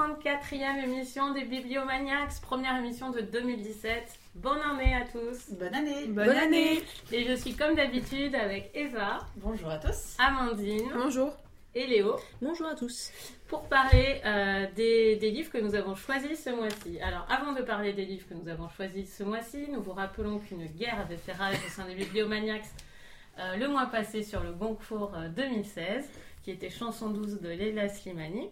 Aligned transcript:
34e 0.00 0.82
émission 0.82 1.34
des 1.34 1.44
Bibliomaniacs, 1.44 2.40
première 2.40 2.74
émission 2.78 3.10
de 3.10 3.20
2017. 3.20 4.02
Bonne 4.34 4.58
année 4.62 4.94
à 4.94 5.02
tous 5.04 5.52
Bonne 5.52 5.74
année 5.74 6.06
Bonne, 6.06 6.30
année. 6.30 6.82
Et 7.12 7.24
je 7.26 7.34
suis 7.34 7.54
comme 7.54 7.74
d'habitude 7.74 8.34
avec 8.34 8.70
Eva, 8.74 9.18
Bonjour 9.36 9.68
à 9.68 9.76
tous 9.76 10.16
Amandine 10.18 10.90
Bonjour. 10.94 11.34
et 11.74 11.86
Léo 11.86 12.16
Bonjour 12.40 12.68
à 12.68 12.74
tous. 12.74 13.10
pour 13.46 13.68
parler 13.68 14.22
euh, 14.24 14.66
des, 14.74 15.16
des 15.16 15.30
livres 15.32 15.52
que 15.52 15.58
nous 15.58 15.74
avons 15.74 15.94
choisis 15.94 16.44
ce 16.44 16.48
mois-ci. 16.48 16.98
Alors 17.02 17.26
avant 17.28 17.52
de 17.52 17.60
parler 17.60 17.92
des 17.92 18.06
livres 18.06 18.26
que 18.26 18.32
nous 18.34 18.48
avons 18.48 18.70
choisis 18.70 19.14
ce 19.18 19.22
mois-ci, 19.22 19.68
nous 19.70 19.82
vous 19.82 19.92
rappelons 19.92 20.38
qu'une 20.38 20.64
guerre 20.68 20.98
avait 20.98 21.18
fait 21.18 21.32
rage 21.32 21.58
au 21.66 21.68
sein 21.68 21.84
des 21.84 21.94
Bibliomaniacs 21.94 22.64
euh, 23.38 23.56
le 23.56 23.68
mois 23.68 23.84
passé 23.86 24.22
sur 24.22 24.42
le 24.42 24.52
Goncourt 24.52 25.12
euh, 25.14 25.28
2016, 25.28 26.08
qui 26.42 26.52
était 26.52 26.70
Chanson 26.70 27.10
12 27.10 27.40
de 27.42 27.48
Leila 27.50 27.88
Slimani. 27.90 28.48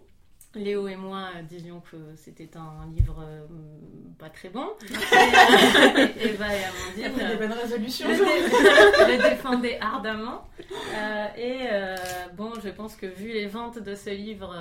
Léo 0.59 0.89
et 0.89 0.97
moi 0.97 1.29
disions 1.49 1.81
que 1.91 1.97
c'était 2.17 2.51
un 2.57 2.87
livre 2.95 3.23
euh, 3.27 3.47
pas 4.19 4.29
très 4.31 4.49
bon. 4.49 4.67
Et, 6.21 6.29
Eva 6.29 6.55
et 6.55 6.61
Il 6.97 7.03
y 7.03 7.05
a 7.05 7.09
Amandine 7.09 7.13
pris 7.13 7.27
des 7.27 7.37
bonnes 7.37 7.53
résolutions 7.59 8.09
le, 8.09 8.15
dé- 8.15 9.17
le 9.23 9.31
défendait 9.31 9.79
ardemment. 9.81 10.43
Euh, 10.95 11.27
et 11.37 11.59
euh, 11.73 11.97
bon, 12.37 12.53
je 12.63 12.69
pense 12.71 12.97
que 12.97 13.07
vu 13.07 13.29
les 13.29 13.47
ventes 13.47 13.79
de 13.79 13.95
ce 13.95 14.11
livre, 14.11 14.55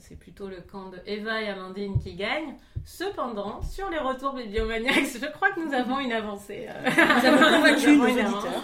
c'est 0.00 0.16
plutôt 0.18 0.48
le 0.48 0.60
camp 0.60 0.90
de 0.90 0.98
Eva 1.06 1.40
et 1.42 1.48
Amandine 1.48 1.98
qui 2.00 2.14
gagne. 2.14 2.54
Cependant, 2.84 3.60
sur 3.62 3.90
les 3.90 3.98
retours 3.98 4.32
Bibliomaniacs, 4.34 5.18
je 5.20 5.26
crois 5.32 5.50
que 5.52 5.60
nous 5.60 5.74
avons 5.74 5.98
une 6.00 6.12
avancée. 6.12 6.66
euh, 6.68 6.90
Nous 6.90 7.26
avons 7.26 7.56
convaincu 7.56 7.96
nos 7.96 8.04
auditeurs. 8.04 8.62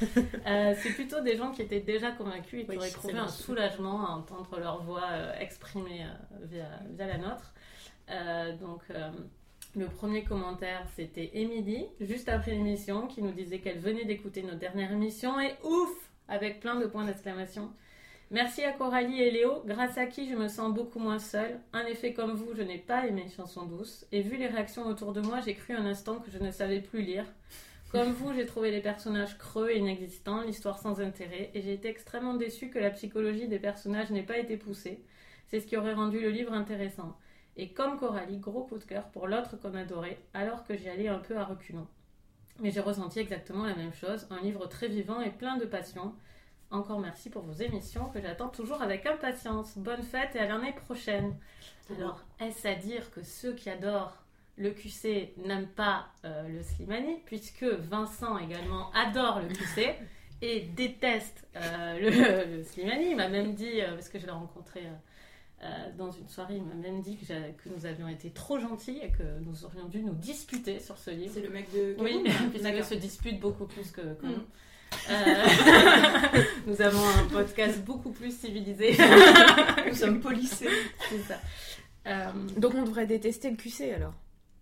euh, 0.46 0.74
c'est 0.82 0.90
plutôt 0.94 1.20
des 1.20 1.36
gens 1.36 1.52
qui 1.52 1.62
étaient 1.62 1.80
déjà 1.80 2.10
convaincus 2.10 2.60
et 2.62 2.64
qui 2.64 2.70
Oui, 2.70 2.76
auraient 2.78 2.90
trouvé 2.90 3.14
un 3.18 3.28
soulagement 3.28 4.06
à 4.06 4.10
entendre 4.12 4.58
leur 4.58 4.82
voix 4.82 5.04
euh, 5.12 5.32
exprimée 5.38 6.02
euh, 6.04 6.44
via, 6.44 6.66
via 6.90 7.06
la 7.06 7.18
nôtre. 7.18 7.52
Donc, 8.60 8.82
le 9.74 9.86
premier 9.86 10.22
commentaire, 10.24 10.84
c'était 10.96 11.30
Émilie, 11.34 11.86
juste 12.00 12.28
après 12.28 12.50
l'émission, 12.50 13.06
qui 13.06 13.22
nous 13.22 13.30
disait 13.32 13.58
qu'elle 13.60 13.78
venait 13.78 14.04
d'écouter 14.04 14.42
notre 14.42 14.58
dernière 14.58 14.92
émission 14.92 15.40
et 15.40 15.54
ouf 15.64 15.88
Avec 16.28 16.60
plein 16.60 16.74
de 16.76 16.84
points 16.86 17.04
d'exclamation. 17.06 17.70
Merci 18.32 18.64
à 18.64 18.72
Coralie 18.72 19.20
et 19.20 19.30
Léo, 19.30 19.62
grâce 19.66 19.98
à 19.98 20.06
qui 20.06 20.26
je 20.26 20.34
me 20.34 20.48
sens 20.48 20.72
beaucoup 20.72 20.98
moins 20.98 21.18
seule? 21.18 21.60
En 21.74 21.80
effet, 21.80 22.14
comme 22.14 22.32
vous, 22.32 22.54
je 22.54 22.62
n'ai 22.62 22.78
pas 22.78 23.06
aimé 23.06 23.26
Chanson 23.36 23.66
douce. 23.66 24.06
Et 24.10 24.22
vu 24.22 24.38
les 24.38 24.46
réactions 24.46 24.86
autour 24.86 25.12
de 25.12 25.20
moi, 25.20 25.40
j'ai 25.44 25.52
cru 25.54 25.74
un 25.74 25.84
instant 25.84 26.18
que 26.18 26.30
je 26.30 26.38
ne 26.38 26.50
savais 26.50 26.80
plus 26.80 27.02
lire. 27.02 27.26
Comme 27.90 28.12
vous, 28.12 28.32
j'ai 28.32 28.46
trouvé 28.46 28.70
les 28.70 28.80
personnages 28.80 29.36
creux 29.36 29.68
et 29.68 29.76
inexistants, 29.76 30.40
l'histoire 30.40 30.78
sans 30.78 31.02
intérêt, 31.02 31.50
et 31.52 31.60
j'ai 31.60 31.74
été 31.74 31.88
extrêmement 31.88 32.32
déçue 32.32 32.70
que 32.70 32.78
la 32.78 32.88
psychologie 32.88 33.48
des 33.48 33.58
personnages 33.58 34.08
n'ait 34.08 34.22
pas 34.22 34.38
été 34.38 34.56
poussée. 34.56 35.04
C'est 35.48 35.60
ce 35.60 35.66
qui 35.66 35.76
aurait 35.76 35.92
rendu 35.92 36.18
le 36.18 36.30
livre 36.30 36.54
intéressant. 36.54 37.18
Et 37.58 37.74
comme 37.74 37.98
Coralie, 37.98 38.38
gros 38.38 38.64
coup 38.64 38.78
de 38.78 38.84
cœur 38.84 39.10
pour 39.10 39.28
l'autre 39.28 39.60
qu'on 39.60 39.74
adorait, 39.74 40.18
alors 40.32 40.64
que 40.64 40.74
j'y 40.74 40.88
allais 40.88 41.08
un 41.08 41.18
peu 41.18 41.36
à 41.36 41.44
reculons. 41.44 41.86
Mais 42.60 42.70
j'ai 42.70 42.80
ressenti 42.80 43.18
exactement 43.18 43.66
la 43.66 43.76
même 43.76 43.92
chose, 43.92 44.26
un 44.30 44.40
livre 44.40 44.66
très 44.68 44.88
vivant 44.88 45.20
et 45.20 45.30
plein 45.30 45.58
de 45.58 45.66
passion. 45.66 46.14
Encore 46.72 47.00
merci 47.00 47.28
pour 47.28 47.42
vos 47.42 47.52
émissions 47.52 48.06
que 48.06 48.20
j'attends 48.20 48.48
toujours 48.48 48.80
avec 48.80 49.04
impatience. 49.06 49.76
Bonne 49.76 50.02
fête 50.02 50.34
et 50.34 50.38
à 50.38 50.46
l'année 50.48 50.72
prochaine. 50.72 51.36
Alors, 51.96 52.18
est-ce 52.40 52.66
à 52.66 52.74
dire 52.74 53.10
que 53.10 53.22
ceux 53.22 53.52
qui 53.52 53.68
adorent 53.68 54.16
le 54.56 54.70
QC 54.70 55.34
n'aiment 55.44 55.66
pas 55.68 56.06
euh, 56.24 56.48
le 56.48 56.62
Slimani, 56.62 57.16
puisque 57.26 57.64
Vincent 57.64 58.38
également 58.38 58.90
adore 58.92 59.40
le 59.40 59.48
QC 59.48 59.94
et 60.42 60.60
déteste 60.62 61.46
euh, 61.56 61.98
le, 61.98 62.56
le 62.56 62.64
Slimani? 62.64 63.10
Il 63.10 63.16
m'a 63.16 63.28
même 63.28 63.54
dit, 63.54 63.82
euh, 63.82 63.92
parce 63.94 64.08
que 64.08 64.18
je 64.18 64.24
l'ai 64.26 64.32
rencontré 64.32 64.82
dans 65.96 66.10
une 66.10 66.26
soirée, 66.28 66.56
il 66.56 66.64
m'a 66.64 66.74
même 66.74 67.02
dit 67.02 67.16
que, 67.16 67.68
nous 67.68 67.86
avions 67.86 68.08
été 68.08 68.30
trop 68.30 68.58
gentils 68.58 68.98
et 69.00 69.10
que 69.10 69.22
nous 69.44 69.64
aurions 69.64 69.84
dû 69.86 70.02
nous 70.02 70.12
disputer 70.14 70.80
sur 70.80 70.98
ce 70.98 71.10
livre. 71.10 71.30
C'est 71.34 71.40
le 71.42 71.50
mec 71.50 71.70
de 71.72 71.94
Oui, 72.00 72.20
puisque 72.50 72.64
D'accord. 72.64 72.84
se 72.84 72.94
dispute 72.94 73.38
beaucoup 73.38 73.66
plus 73.66 73.92
que, 73.92 74.00
que 74.14 74.26
Mm. 74.26 74.30
nous. 74.30 74.42
Euh, 75.10 75.44
nous 76.66 76.80
avons 76.82 77.06
un 77.08 77.24
podcast 77.30 77.80
beaucoup 77.80 78.10
plus 78.10 78.36
civilisé. 78.36 78.96
Nous 79.86 79.94
sommes 79.94 80.20
polissés. 80.20 80.68
C'est 81.08 81.22
ça. 81.22 81.40
Euh, 82.06 82.26
Donc 82.56 82.74
on 82.74 82.82
devrait 82.82 83.06
détester 83.06 83.50
le 83.50 83.56
QC 83.56 83.92
alors. 83.94 84.14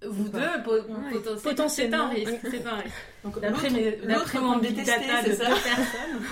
vous 0.06 0.28
deux, 0.28 0.62
po- 0.64 0.72
Ouais. 0.74 1.36
potentiellement, 1.42 2.10
c'est 2.12 2.24
un 2.24 2.30
risque. 2.30 2.40
C'est 2.50 2.66
un 2.66 2.76
risque. 2.76 2.94
Donc 3.24 3.40
D'après 3.40 3.70
mes- 3.70 3.98
mon 4.40 4.58
big 4.58 4.76
data 4.84 5.22
de 5.22 5.32
c'est 5.32 5.36
deux 5.38 5.44
personnes, 5.54 6.22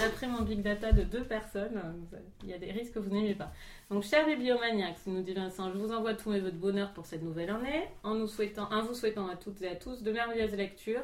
d'après 0.00 0.26
mon 0.26 0.42
big 0.42 0.62
data 0.62 0.92
de 0.92 1.02
deux 1.02 1.24
personnes, 1.24 1.80
il 2.42 2.50
y 2.50 2.54
a 2.54 2.58
des 2.58 2.70
risques 2.70 2.94
que 2.94 2.98
vous 2.98 3.10
n'aimez 3.14 3.34
pas. 3.34 3.50
Donc, 3.90 4.02
chers 4.04 4.26
bibliomaniacs, 4.26 4.98
nous 5.06 5.22
dit 5.22 5.32
Vincent, 5.32 5.72
je 5.72 5.78
vous 5.78 5.92
envoie 5.92 6.12
tous 6.14 6.30
mes 6.30 6.40
vœux 6.40 6.50
de 6.50 6.56
bonheur 6.58 6.92
pour 6.92 7.06
cette 7.06 7.22
nouvelle 7.22 7.48
année, 7.50 7.84
en, 8.02 8.14
nous 8.14 8.26
souhaitant, 8.28 8.68
en 8.70 8.82
vous 8.82 8.94
souhaitant 8.94 9.28
à 9.28 9.36
toutes 9.36 9.62
et 9.62 9.68
à 9.68 9.76
tous 9.76 10.02
de 10.02 10.12
merveilleuses 10.12 10.52
lectures. 10.54 11.00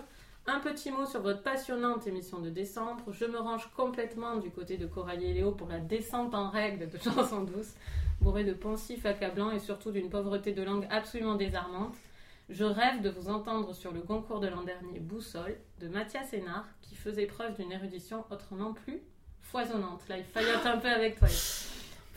Un 0.46 0.60
petit 0.60 0.90
mot 0.90 1.06
sur 1.06 1.22
votre 1.22 1.42
passionnante 1.42 2.06
émission 2.06 2.38
de 2.38 2.50
décembre. 2.50 3.10
Je 3.12 3.24
me 3.24 3.38
range 3.38 3.70
complètement 3.74 4.36
du 4.36 4.50
côté 4.50 4.76
de 4.76 4.86
Coralie 4.86 5.30
et 5.30 5.32
Léo 5.32 5.52
pour 5.52 5.68
la 5.68 5.78
descente 5.78 6.34
en 6.34 6.50
règle 6.50 6.90
de 6.90 6.98
chansons 6.98 7.44
douces, 7.44 7.72
bourrée 8.20 8.44
de 8.44 8.52
pensifs 8.52 9.06
accablants 9.06 9.52
et 9.52 9.58
surtout 9.58 9.90
d'une 9.90 10.10
pauvreté 10.10 10.52
de 10.52 10.62
langue 10.62 10.86
absolument 10.90 11.36
désarmante. 11.36 11.94
Je 12.50 12.64
rêve 12.64 13.00
de 13.00 13.08
vous 13.08 13.30
entendre 13.30 13.74
sur 13.74 13.92
le 13.92 14.02
concours 14.02 14.40
de 14.40 14.48
l'an 14.48 14.62
dernier 14.64 15.00
Boussole 15.00 15.56
de 15.80 15.88
Mathias 15.88 16.34
Hénard, 16.34 16.66
qui 16.82 16.94
faisait 16.94 17.24
preuve 17.24 17.56
d'une 17.56 17.72
érudition 17.72 18.26
autrement 18.30 18.74
plus 18.74 19.00
foisonnante. 19.40 20.06
Là, 20.10 20.18
il 20.18 20.24
faillote 20.24 20.66
un 20.66 20.76
peu 20.76 20.88
avec 20.88 21.18
toi. 21.18 21.28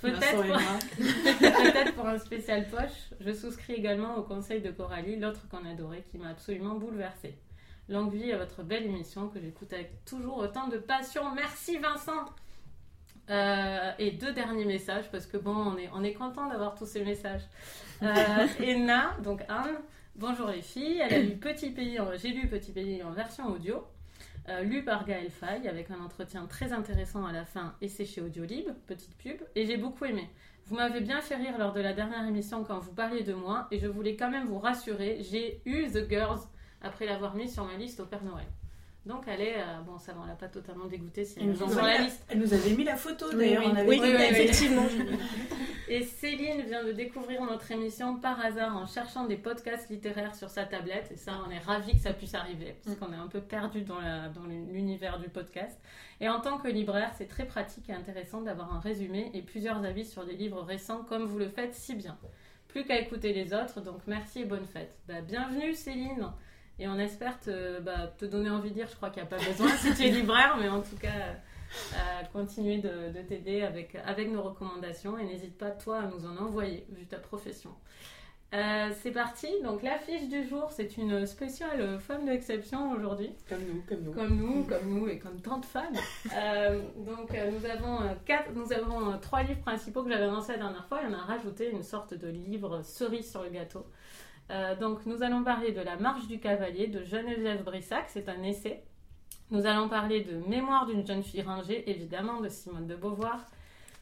Peut-être 0.01 1.94
pour, 1.94 1.94
pour 1.95 2.07
un 2.07 2.19
spécial 2.19 2.67
poche, 2.67 3.13
je 3.21 3.31
souscris 3.31 3.73
également 3.75 4.17
au 4.17 4.23
conseil 4.23 4.61
de 4.61 4.69
Coralie, 4.69 5.15
l'autre 5.17 5.47
qu'on 5.49 5.65
adorait, 5.65 6.03
qui 6.11 6.17
m'a 6.17 6.27
absolument 6.27 6.75
bouleversée. 6.75 7.38
Longue 7.90 8.14
vie 8.14 8.31
à 8.34 8.38
votre 8.38 8.64
belle 8.64 8.84
émission 8.86 9.30
que 9.30 9.40
j'écoute 9.40 9.72
avec 9.72 10.03
toujours 10.03 10.38
autant 10.38 10.68
de 10.68 10.78
passion. 10.78 11.34
Merci 11.34 11.78
Vincent 11.78 12.25
Euh, 13.30 13.92
Et 14.00 14.12
deux 14.12 14.31
derniers 14.34 14.66
messages, 14.66 15.09
parce 15.12 15.25
que 15.25 15.38
bon, 15.38 15.56
on 15.56 15.78
est, 15.78 15.90
on 15.94 16.03
est 16.03 16.14
content 16.14 16.48
d'avoir 16.50 16.75
tous 16.75 16.86
ces 16.86 17.03
messages. 17.03 17.44
Euh, 18.02 18.48
Enna, 18.62 19.16
donc 19.24 19.42
Anne, 19.50 19.75
bonjour 20.16 20.48
les 20.48 20.62
filles. 20.62 21.00
Elle 21.03 21.14
a 21.14 21.20
lu 21.20 21.36
Petit 21.38 21.70
Pays, 21.72 22.00
j'ai 22.22 22.30
lu 22.30 22.48
Petit 22.48 22.72
Pays 22.72 23.03
en 23.03 23.12
version 23.12 23.48
audio, 23.48 23.86
euh, 24.50 24.62
lu 24.62 24.84
par 24.84 25.06
Gaël 25.06 25.30
Faye, 25.30 25.68
avec 25.68 25.92
un 25.92 26.00
entretien 26.00 26.46
très 26.46 26.72
intéressant 26.74 27.25
à 27.25 27.34
la 27.34 27.44
fin, 27.46 27.75
et 27.81 27.90
c'est 27.90 28.06
chez 28.06 28.22
Audiolib, 28.22 28.68
petite 28.86 29.18
pub, 29.18 29.38
et 29.56 29.66
j'ai 29.66 29.78
beaucoup 29.78 30.06
aimé. 30.06 30.30
Vous 30.66 30.75
m'avez 30.75 31.02
bien 31.02 31.19
fait 31.22 31.36
rire 31.36 31.58
lors 31.58 31.74
de 31.74 31.81
la 31.81 31.92
dernière 31.94 32.25
émission 32.28 32.64
quand 32.66 32.80
vous 32.80 32.94
parliez 32.94 33.24
de 33.24 33.34
moi, 33.34 33.68
et 33.72 33.80
je 33.80 33.88
voulais 33.88 34.16
quand 34.16 34.30
même 34.30 34.46
vous 34.46 34.59
rassurer, 34.59 35.18
j'ai 35.22 35.62
eu 35.66 35.88
The 35.90 36.09
Girls 36.09 36.40
après 36.81 37.05
l'avoir 37.05 37.35
mis 37.35 37.49
sur 37.49 37.65
ma 37.65 37.75
liste 37.75 37.99
au 37.99 38.05
Père 38.05 38.23
Noël. 38.23 38.45
Donc 39.05 39.23
elle 39.27 39.39
est, 39.39 39.55
euh, 39.57 39.79
bon 39.85 39.97
ça 39.97 40.13
ne 40.13 40.27
l'a 40.27 40.35
pas 40.35 40.49
totalement 40.49 40.85
dégoûtée 40.85 41.23
si 41.23 41.39
Elle 41.39 41.51
nous, 41.51 41.55
sur 41.55 41.81
la 41.81 41.97
liste. 41.99 42.25
elle 42.29 42.39
nous 42.39 42.53
avait 42.53 42.71
mis 42.71 42.83
la 42.83 42.97
photo 42.97 43.31
d'ailleurs. 43.31 43.63
oui. 43.63 43.69
on 43.71 43.75
avait 43.77 43.88
Oui, 43.88 43.99
dit- 44.01 44.07
effectivement. 44.07 44.83
Et 45.89 46.03
Céline 46.03 46.63
vient 46.63 46.83
de 46.83 46.91
découvrir 46.91 47.41
notre 47.45 47.71
émission 47.71 48.17
par 48.17 48.43
hasard 48.43 48.75
en 48.75 48.85
cherchant 48.85 49.25
des 49.25 49.38
podcasts 49.38 49.89
littéraires 49.89 50.35
sur 50.35 50.50
sa 50.50 50.65
tablette. 50.65 51.09
Et 51.13 51.15
ça, 51.15 51.39
on 51.47 51.50
est 51.50 51.59
ravis 51.59 51.94
que 51.94 52.01
ça 52.01 52.12
puisse 52.12 52.33
arriver, 52.35 52.75
parce 52.83 52.97
qu'on 52.97 53.13
est 53.13 53.18
un 53.18 53.27
peu 53.27 53.39
perdu 53.39 53.83
dans 53.83 54.01
la- 54.01 54.27
dans 54.27 54.44
l'univers 54.44 55.18
du 55.19 55.30
podcast. 55.30 55.80
Et 56.19 56.27
en 56.27 56.41
tant 56.41 56.57
que 56.57 56.68
libraire, 56.68 57.12
c'est 57.18 57.27
très 57.30 57.45
pratique 57.45 57.88
et 57.89 57.94
intéressant 57.94 58.41
d'avoir 58.41 58.73
un 58.75 58.81
résumé 58.81 59.31
et 59.33 59.41
plusieurs 59.41 59.81
avis 59.85 60.03
sur 60.03 60.25
des 60.25 60.33
livres 60.35 60.62
récents, 60.62 61.06
comme 61.07 61.23
vous 61.23 61.39
le 61.39 61.47
faites 61.47 61.73
si 61.73 61.95
bien. 61.95 62.18
Plus 62.68 62.83
qu'à 62.83 63.00
écouter 63.00 63.31
les 63.31 63.53
autres, 63.53 63.80
donc 63.80 64.01
merci 64.07 64.41
et 64.41 64.45
bonne 64.45 64.65
fête. 64.65 64.94
Bah, 65.07 65.21
bienvenue 65.21 65.73
Céline 65.73 66.27
Et 66.79 66.88
on 66.88 66.97
espère 67.00 67.39
te, 67.39 67.79
bah, 67.79 68.13
te 68.18 68.25
donner 68.25 68.50
envie 68.50 68.69
de 68.69 68.75
lire, 68.75 68.88
je 68.88 68.95
crois 68.95 69.09
qu'il 69.09 69.24
n'y 69.24 69.27
a 69.27 69.38
pas 69.38 69.44
besoin 69.44 69.69
si 69.77 69.94
tu 69.95 70.03
es 70.03 70.12
libraire, 70.12 70.57
mais 70.59 70.69
en 70.69 70.81
tout 70.81 70.95
cas, 70.95 71.09
euh, 71.94 72.24
continuer 72.31 72.77
de, 72.77 73.12
de 73.12 73.21
t'aider 73.27 73.63
avec, 73.63 73.95
avec 74.06 74.31
nos 74.31 74.44
recommandations 74.44 75.18
et 75.18 75.25
n'hésite 75.25 75.57
pas, 75.57 75.71
toi, 75.71 76.00
à 76.00 76.06
nous 76.07 76.25
en 76.25 76.38
envoyer, 76.38 76.85
vu 76.91 77.06
ta 77.06 77.18
profession. 77.18 77.71
Euh, 78.53 78.91
c'est 79.01 79.12
parti. 79.12 79.47
Donc 79.62 79.83
l'affiche 79.83 80.29
du 80.29 80.47
jour, 80.47 80.71
c'est 80.71 80.95
une 80.97 81.25
spéciale 81.25 82.00
femme 82.00 82.25
d'exception 82.25 82.91
aujourd'hui. 82.91 83.31
Comme 83.50 83.59
nous, 83.68 83.81
comme 83.81 84.03
nous. 84.03 84.13
Comme 84.13 84.38
nous, 84.38 84.63
comme 84.63 84.89
nous 84.89 85.07
et 85.09 85.19
comme 85.19 85.41
tant 85.41 85.57
de 85.57 85.65
femmes. 85.65 85.97
Euh, 86.33 86.81
donc 86.97 87.31
nous 87.31 87.65
avons 87.65 88.15
quatre, 88.25 88.53
nous 88.53 88.71
avons 88.71 89.18
trois 89.19 89.44
livres 89.44 89.59
principaux 89.59 90.03
que 90.03 90.09
j'avais 90.09 90.23
annoncés 90.23 90.53
la 90.53 90.59
dernière 90.59 90.88
fois. 90.88 91.01
Et 91.01 91.07
on 91.07 91.13
a 91.13 91.23
rajouté 91.23 91.69
une 91.71 91.83
sorte 91.83 92.13
de 92.13 92.30
livre 92.30 92.81
cerise 92.83 93.30
sur 93.30 93.44
le 93.44 93.50
gâteau. 93.50 93.85
Euh, 94.49 94.75
donc 94.75 95.05
nous 95.05 95.23
allons 95.23 95.44
parler 95.44 95.71
de 95.71 95.81
La 95.81 95.97
Marche 95.97 96.27
du 96.27 96.39
Cavalier 96.39 96.88
de 96.88 97.03
Geneviève 97.03 97.63
Brissac. 97.63 98.05
C'est 98.07 98.29
un 98.29 98.44
essai. 98.44 98.83
Nous 99.51 99.65
allons 99.65 99.89
parler 99.89 100.21
de 100.23 100.38
Mémoire 100.47 100.85
d'une 100.85 101.05
jeune 101.05 101.23
fille 101.23 101.41
rangée, 101.41 101.89
évidemment, 101.89 102.41
de 102.41 102.49
Simone 102.49 102.88
de 102.88 102.95
Beauvoir. 102.95 103.45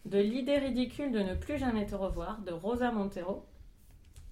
De 0.06 0.19
L'idée 0.19 0.57
ridicule 0.57 1.12
de 1.12 1.19
ne 1.19 1.33
plus 1.33 1.57
jamais 1.57 1.86
te 1.86 1.95
revoir 1.95 2.39
de 2.42 2.51
Rosa 2.51 2.92
Montero. 2.92 3.45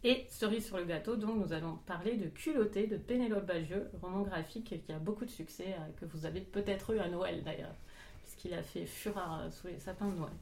Et 0.04 0.26
cerise 0.30 0.66
sur 0.66 0.78
le 0.78 0.84
gâteau, 0.84 1.16
donc 1.16 1.38
nous 1.38 1.54
allons 1.54 1.78
parler 1.86 2.18
de 2.18 2.28
Culotté 2.28 2.88
de 2.88 2.98
Pénélope 2.98 3.46
Bagieux, 3.46 3.90
roman 4.02 4.22
graphique 4.22 4.66
qui 4.86 4.92
a 4.92 5.00
beaucoup 5.00 5.24
de 5.24 5.30
succès, 5.30 5.68
euh, 5.80 5.92
que 6.00 6.06
vous 6.06 6.26
avez 6.26 6.42
peut-être 6.42 6.94
eu 6.94 7.00
à 7.00 7.08
Noël 7.08 7.42
d'ailleurs, 7.42 7.76
puisqu'il 8.22 8.54
a 8.54 8.62
fait 8.62 8.86
fureur 8.86 9.48
sous 9.50 9.68
les 9.68 9.80
sapins 9.80 10.10
de 10.10 10.18
Noël. 10.18 10.34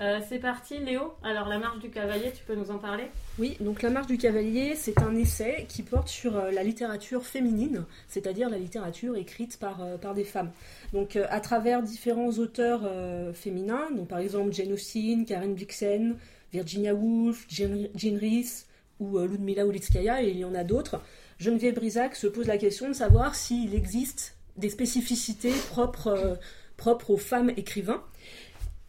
Euh, 0.00 0.20
c'est 0.28 0.38
parti, 0.38 0.78
Léo. 0.78 1.14
Alors, 1.24 1.48
La 1.48 1.58
Marche 1.58 1.80
du 1.80 1.90
Cavalier, 1.90 2.30
tu 2.32 2.44
peux 2.44 2.54
nous 2.54 2.70
en 2.70 2.78
parler? 2.78 3.04
Oui, 3.38 3.56
donc 3.58 3.82
La 3.82 3.90
Marche 3.90 4.06
du 4.06 4.16
Cavalier, 4.16 4.74
c'est 4.76 5.02
un 5.02 5.16
essai 5.16 5.66
qui 5.68 5.82
porte 5.82 6.06
sur 6.06 6.36
euh, 6.36 6.52
la 6.52 6.62
littérature 6.62 7.24
féminine, 7.24 7.84
c'est-à-dire 8.06 8.48
la 8.48 8.58
littérature 8.58 9.16
écrite 9.16 9.58
par, 9.58 9.82
euh, 9.82 9.96
par 9.96 10.14
des 10.14 10.22
femmes. 10.22 10.52
Donc 10.92 11.16
à 11.16 11.40
travers 11.40 11.82
différents 11.82 12.30
auteurs 12.30 12.88
féminins, 13.34 13.90
donc 13.94 14.08
par 14.08 14.20
exemple 14.20 14.52
Jane 14.52 14.72
Austen, 14.72 15.26
Karen 15.26 15.54
Blixen, 15.54 16.16
Virginia 16.52 16.94
Woolf, 16.94 17.44
Jean, 17.48 17.88
Rhys 17.94 18.64
ou 19.00 19.18
Ludmila 19.18 19.66
Ulitskaya, 19.66 20.22
et 20.22 20.30
il 20.30 20.38
y 20.38 20.44
en 20.44 20.54
a 20.54 20.64
d'autres, 20.64 21.02
Geneviève 21.38 21.74
Brisac 21.74 22.16
se 22.16 22.26
pose 22.26 22.46
la 22.46 22.56
question 22.56 22.88
de 22.88 22.94
savoir 22.94 23.34
s'il 23.34 23.74
existe 23.74 24.34
des 24.56 24.70
spécificités 24.70 25.52
propres, 25.68 26.38
propres 26.78 27.10
aux 27.10 27.18
femmes 27.18 27.50
écrivains. 27.50 28.02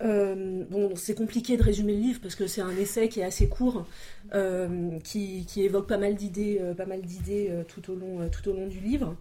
Euh, 0.01 0.63
bon, 0.69 0.95
c'est 0.95 1.15
compliqué 1.15 1.57
de 1.57 1.63
résumer 1.63 1.93
le 1.93 1.99
livre 1.99 2.19
parce 2.21 2.35
que 2.35 2.47
c'est 2.47 2.61
un 2.61 2.75
essai 2.77 3.09
qui 3.09 3.19
est 3.19 3.23
assez 3.23 3.49
court, 3.49 3.85
euh, 4.33 4.97
qui, 5.03 5.45
évoque 5.57 5.87
pas 5.87 5.97
mal 5.97 6.15
d'idées, 6.15 6.59
euh, 6.61 7.63
tout 7.67 7.91
au 7.91 7.95
long, 7.95 8.29
tout 8.29 8.49
au 8.49 8.53
long 8.53 8.67
du 8.67 8.79
livre. 8.79 9.15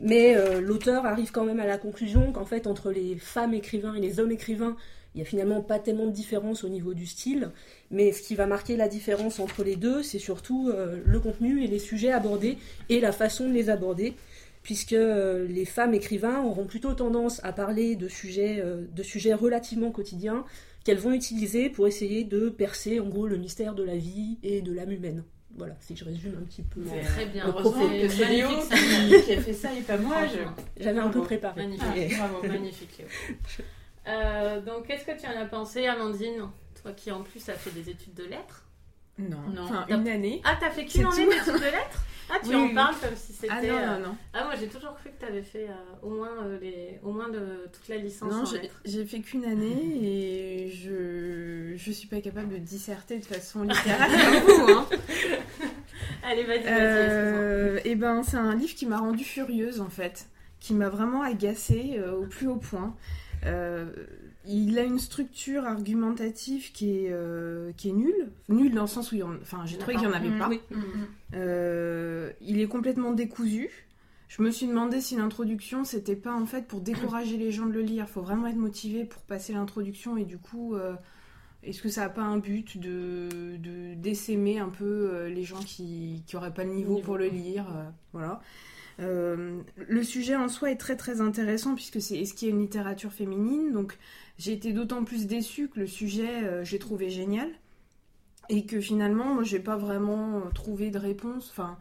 Mais 0.00 0.36
l'auteur 0.60 1.06
arrive 1.06 1.30
quand 1.30 1.44
même 1.44 1.60
à 1.60 1.66
la 1.66 1.78
conclusion 1.78 2.32
qu'en 2.32 2.44
fait 2.44 2.66
entre 2.66 2.90
les 2.90 3.16
femmes 3.16 3.54
écrivains 3.54 3.94
et 3.94 4.00
les 4.00 4.20
hommes 4.20 4.32
écrivains, 4.32 4.76
il 5.14 5.20
y 5.20 5.22
a 5.22 5.24
finalement 5.24 5.62
pas 5.62 5.78
tellement 5.78 6.04
de 6.04 6.10
différence 6.10 6.64
au 6.64 6.68
niveau 6.68 6.92
du 6.92 7.06
style. 7.06 7.50
Mais 7.90 8.12
ce 8.12 8.20
qui 8.20 8.34
va 8.34 8.44
marquer 8.44 8.76
la 8.76 8.88
différence 8.88 9.40
entre 9.40 9.64
les 9.64 9.76
deux, 9.76 10.02
c'est 10.02 10.18
surtout 10.18 10.70
le 10.70 11.18
contenu 11.18 11.64
et 11.64 11.66
les 11.66 11.78
sujets 11.78 12.12
abordés 12.12 12.58
et 12.90 13.00
la 13.00 13.10
façon 13.10 13.48
de 13.48 13.54
les 13.54 13.70
aborder 13.70 14.16
puisque 14.62 14.92
euh, 14.92 15.46
les 15.46 15.64
femmes 15.64 15.94
écrivains 15.94 16.42
auront 16.42 16.66
plutôt 16.66 16.94
tendance 16.94 17.40
à 17.44 17.52
parler 17.52 17.96
de 17.96 18.08
sujets, 18.08 18.60
euh, 18.60 18.84
de 18.92 19.02
sujets 19.02 19.34
relativement 19.34 19.90
quotidiens 19.90 20.44
qu'elles 20.84 20.98
vont 20.98 21.12
utiliser 21.12 21.68
pour 21.68 21.86
essayer 21.86 22.24
de 22.24 22.48
percer 22.48 22.98
en 23.00 23.06
gros 23.08 23.26
le 23.26 23.36
mystère 23.36 23.74
de 23.74 23.82
la 23.84 23.96
vie 23.96 24.38
et 24.42 24.62
de 24.62 24.72
l'âme 24.72 24.90
humaine. 24.92 25.24
Voilà, 25.54 25.74
si 25.80 25.94
je 25.94 26.04
résume 26.04 26.34
un 26.40 26.44
petit 26.44 26.62
peu. 26.62 26.80
C'est 26.86 26.98
euh, 27.00 27.04
Très 27.04 27.26
bien. 27.26 27.46
Heureusement 27.46 27.74
C'est 27.90 28.00
que 28.00 28.08
c'est 28.08 28.28
Léo 28.28 28.48
qui, 28.48 29.22
qui 29.26 29.32
a 29.34 29.40
fait 29.42 29.52
ça 29.52 29.68
et 29.74 29.82
pas 29.82 29.98
moi. 29.98 30.26
Je... 30.26 30.82
J'avais 30.82 30.98
un 31.00 31.10
peu 31.10 31.20
préparé. 31.20 31.60
Magnifique. 31.62 31.86
Et- 31.96 32.16
Bravo, 32.16 32.42
magnifique, 32.48 32.98
Léo. 32.98 33.08
Euh, 34.08 34.60
donc, 34.62 34.86
qu'est-ce 34.86 35.04
que 35.04 35.20
tu 35.20 35.26
en 35.26 35.38
as 35.40 35.44
pensé, 35.44 35.86
Amandine? 35.86 36.48
Toi 36.82 36.92
qui 36.92 37.10
en 37.12 37.22
plus 37.22 37.46
as 37.48 37.54
fait 37.54 37.70
des 37.70 37.90
études 37.90 38.14
de 38.14 38.24
lettres. 38.24 38.66
Non, 39.18 39.38
Non. 39.54 39.62
enfin 39.64 39.86
une 39.88 40.08
année. 40.08 40.40
Ah, 40.44 40.56
t'as 40.58 40.70
fait 40.70 40.84
qu'une 40.86 41.06
année 41.06 41.26
d'études 41.26 41.54
de 41.54 41.64
lettres 41.64 42.02
Ah, 42.30 42.36
tu 42.42 42.48
Oui, 42.48 42.54
en 42.56 42.66
oui. 42.66 42.74
parles 42.74 42.94
comme 43.00 43.14
si 43.16 43.32
c'était. 43.34 43.52
Ah 43.52 43.60
non, 43.62 43.68
euh, 43.76 43.98
non, 43.98 44.06
non. 44.08 44.16
Ah, 44.32 44.44
moi 44.44 44.54
j'ai 44.58 44.66
toujours 44.68 44.94
cru 44.94 45.10
que 45.10 45.20
t'avais 45.20 45.42
fait 45.42 45.68
euh, 45.68 45.72
au, 46.02 46.10
moins, 46.10 46.30
euh, 46.44 46.58
les... 46.60 46.98
au 47.02 47.12
moins 47.12 47.28
de 47.28 47.68
toute 47.72 47.88
la 47.88 47.96
licence 47.98 48.32
Non, 48.32 48.44
j'ai- 48.84 49.04
fait 49.04 49.20
qu'une 49.20 49.44
année 49.44 49.76
et 50.02 50.70
je 50.70 51.74
je 51.76 51.92
suis 51.92 52.08
pas 52.08 52.20
capable 52.20 52.48
de 52.48 52.56
disserter 52.58 53.18
de 53.18 53.24
façon 53.24 53.62
littéraire 53.64 54.08
comme 54.46 54.54
vous. 54.56 54.72
Hein. 54.72 54.86
Allez, 56.24 56.44
vas-y, 56.44 56.62
vas-y. 56.62 56.72
Euh, 56.80 57.80
et 57.84 57.94
ben, 57.96 58.22
c'est 58.22 58.36
un 58.36 58.54
livre 58.54 58.74
qui 58.74 58.86
m'a 58.86 58.98
rendue 58.98 59.24
furieuse 59.24 59.80
en 59.80 59.88
fait, 59.90 60.26
qui 60.60 60.72
m'a 60.74 60.88
vraiment 60.88 61.22
agacée 61.22 62.00
au 62.00 62.26
plus 62.26 62.46
haut 62.48 62.56
point. 62.56 62.94
Euh, 63.44 63.86
il 64.46 64.78
a 64.78 64.82
une 64.82 64.98
structure 64.98 65.64
argumentative 65.64 66.72
qui 66.72 66.90
est, 66.90 67.08
euh, 67.12 67.72
qui 67.76 67.90
est 67.90 67.92
nulle. 67.92 68.30
Nulle 68.48 68.74
dans 68.74 68.82
le 68.82 68.88
sens 68.88 69.12
où 69.12 69.14
il 69.14 69.18
y 69.18 69.22
en... 69.22 69.34
enfin, 69.40 69.62
j'ai 69.66 69.78
trouvé 69.78 69.94
qu'il 69.96 70.06
n'y 70.08 70.12
en 70.12 70.16
avait 70.16 70.28
Mhm. 70.30 70.38
pas. 70.38 70.48
Oui. 70.48 70.60
Mhm. 70.70 70.80
Euh, 71.34 72.30
il 72.40 72.60
est 72.60 72.66
complètement 72.68 73.12
décousu. 73.12 73.70
Je 74.28 74.42
me 74.42 74.50
suis 74.50 74.66
demandé 74.66 75.00
si 75.00 75.14
l'introduction, 75.16 75.84
c'était 75.84 76.16
pas 76.16 76.32
en 76.34 76.46
fait 76.46 76.66
pour 76.66 76.80
décourager 76.80 77.36
les 77.36 77.50
gens 77.52 77.66
de 77.66 77.72
le 77.72 77.82
lire. 77.82 78.08
faut 78.08 78.22
vraiment 78.22 78.46
être 78.46 78.56
motivé 78.56 79.04
pour 79.04 79.22
passer 79.22 79.52
l'introduction 79.52 80.16
et 80.16 80.24
du 80.24 80.38
coup, 80.38 80.74
euh, 80.74 80.94
est-ce 81.62 81.82
que 81.82 81.90
ça 81.90 82.00
n'a 82.02 82.08
pas 82.08 82.22
un 82.22 82.38
but 82.38 82.78
de, 82.78 83.28
de 83.58 83.94
d'essaimer 83.94 84.58
un 84.58 84.70
peu 84.70 84.84
euh, 85.12 85.28
les 85.28 85.42
gens 85.44 85.60
qui 85.60 86.22
n'auraient 86.32 86.52
pas 86.54 86.64
le 86.64 86.70
niveau, 86.72 86.94
Niveau. 86.94 87.04
pour 87.04 87.18
le 87.18 87.26
lire 87.28 87.66
euh, 87.76 87.84
Voilà. 88.14 88.40
Euh, 89.00 89.60
le 89.76 90.02
sujet 90.02 90.36
en 90.36 90.48
soi 90.48 90.70
est 90.70 90.76
très 90.76 90.96
très 90.96 91.20
intéressant 91.20 91.74
puisque 91.74 92.00
c'est 92.00 92.18
est-ce 92.18 92.34
qu'il 92.34 92.48
y 92.48 92.50
a 92.50 92.54
une 92.54 92.60
littérature 92.60 93.12
féminine? 93.12 93.72
Donc 93.72 93.98
j'ai 94.38 94.52
été 94.52 94.72
d'autant 94.72 95.04
plus 95.04 95.26
déçue 95.26 95.68
que 95.68 95.80
le 95.80 95.86
sujet 95.86 96.44
euh, 96.44 96.64
j'ai 96.64 96.78
trouvé 96.78 97.10
génial 97.10 97.48
et 98.48 98.66
que 98.66 98.80
finalement 98.80 99.34
moi 99.34 99.44
j'ai 99.44 99.60
pas 99.60 99.76
vraiment 99.76 100.38
euh, 100.38 100.50
trouvé 100.54 100.90
de 100.90 100.98
réponse. 100.98 101.50
Enfin 101.50 101.78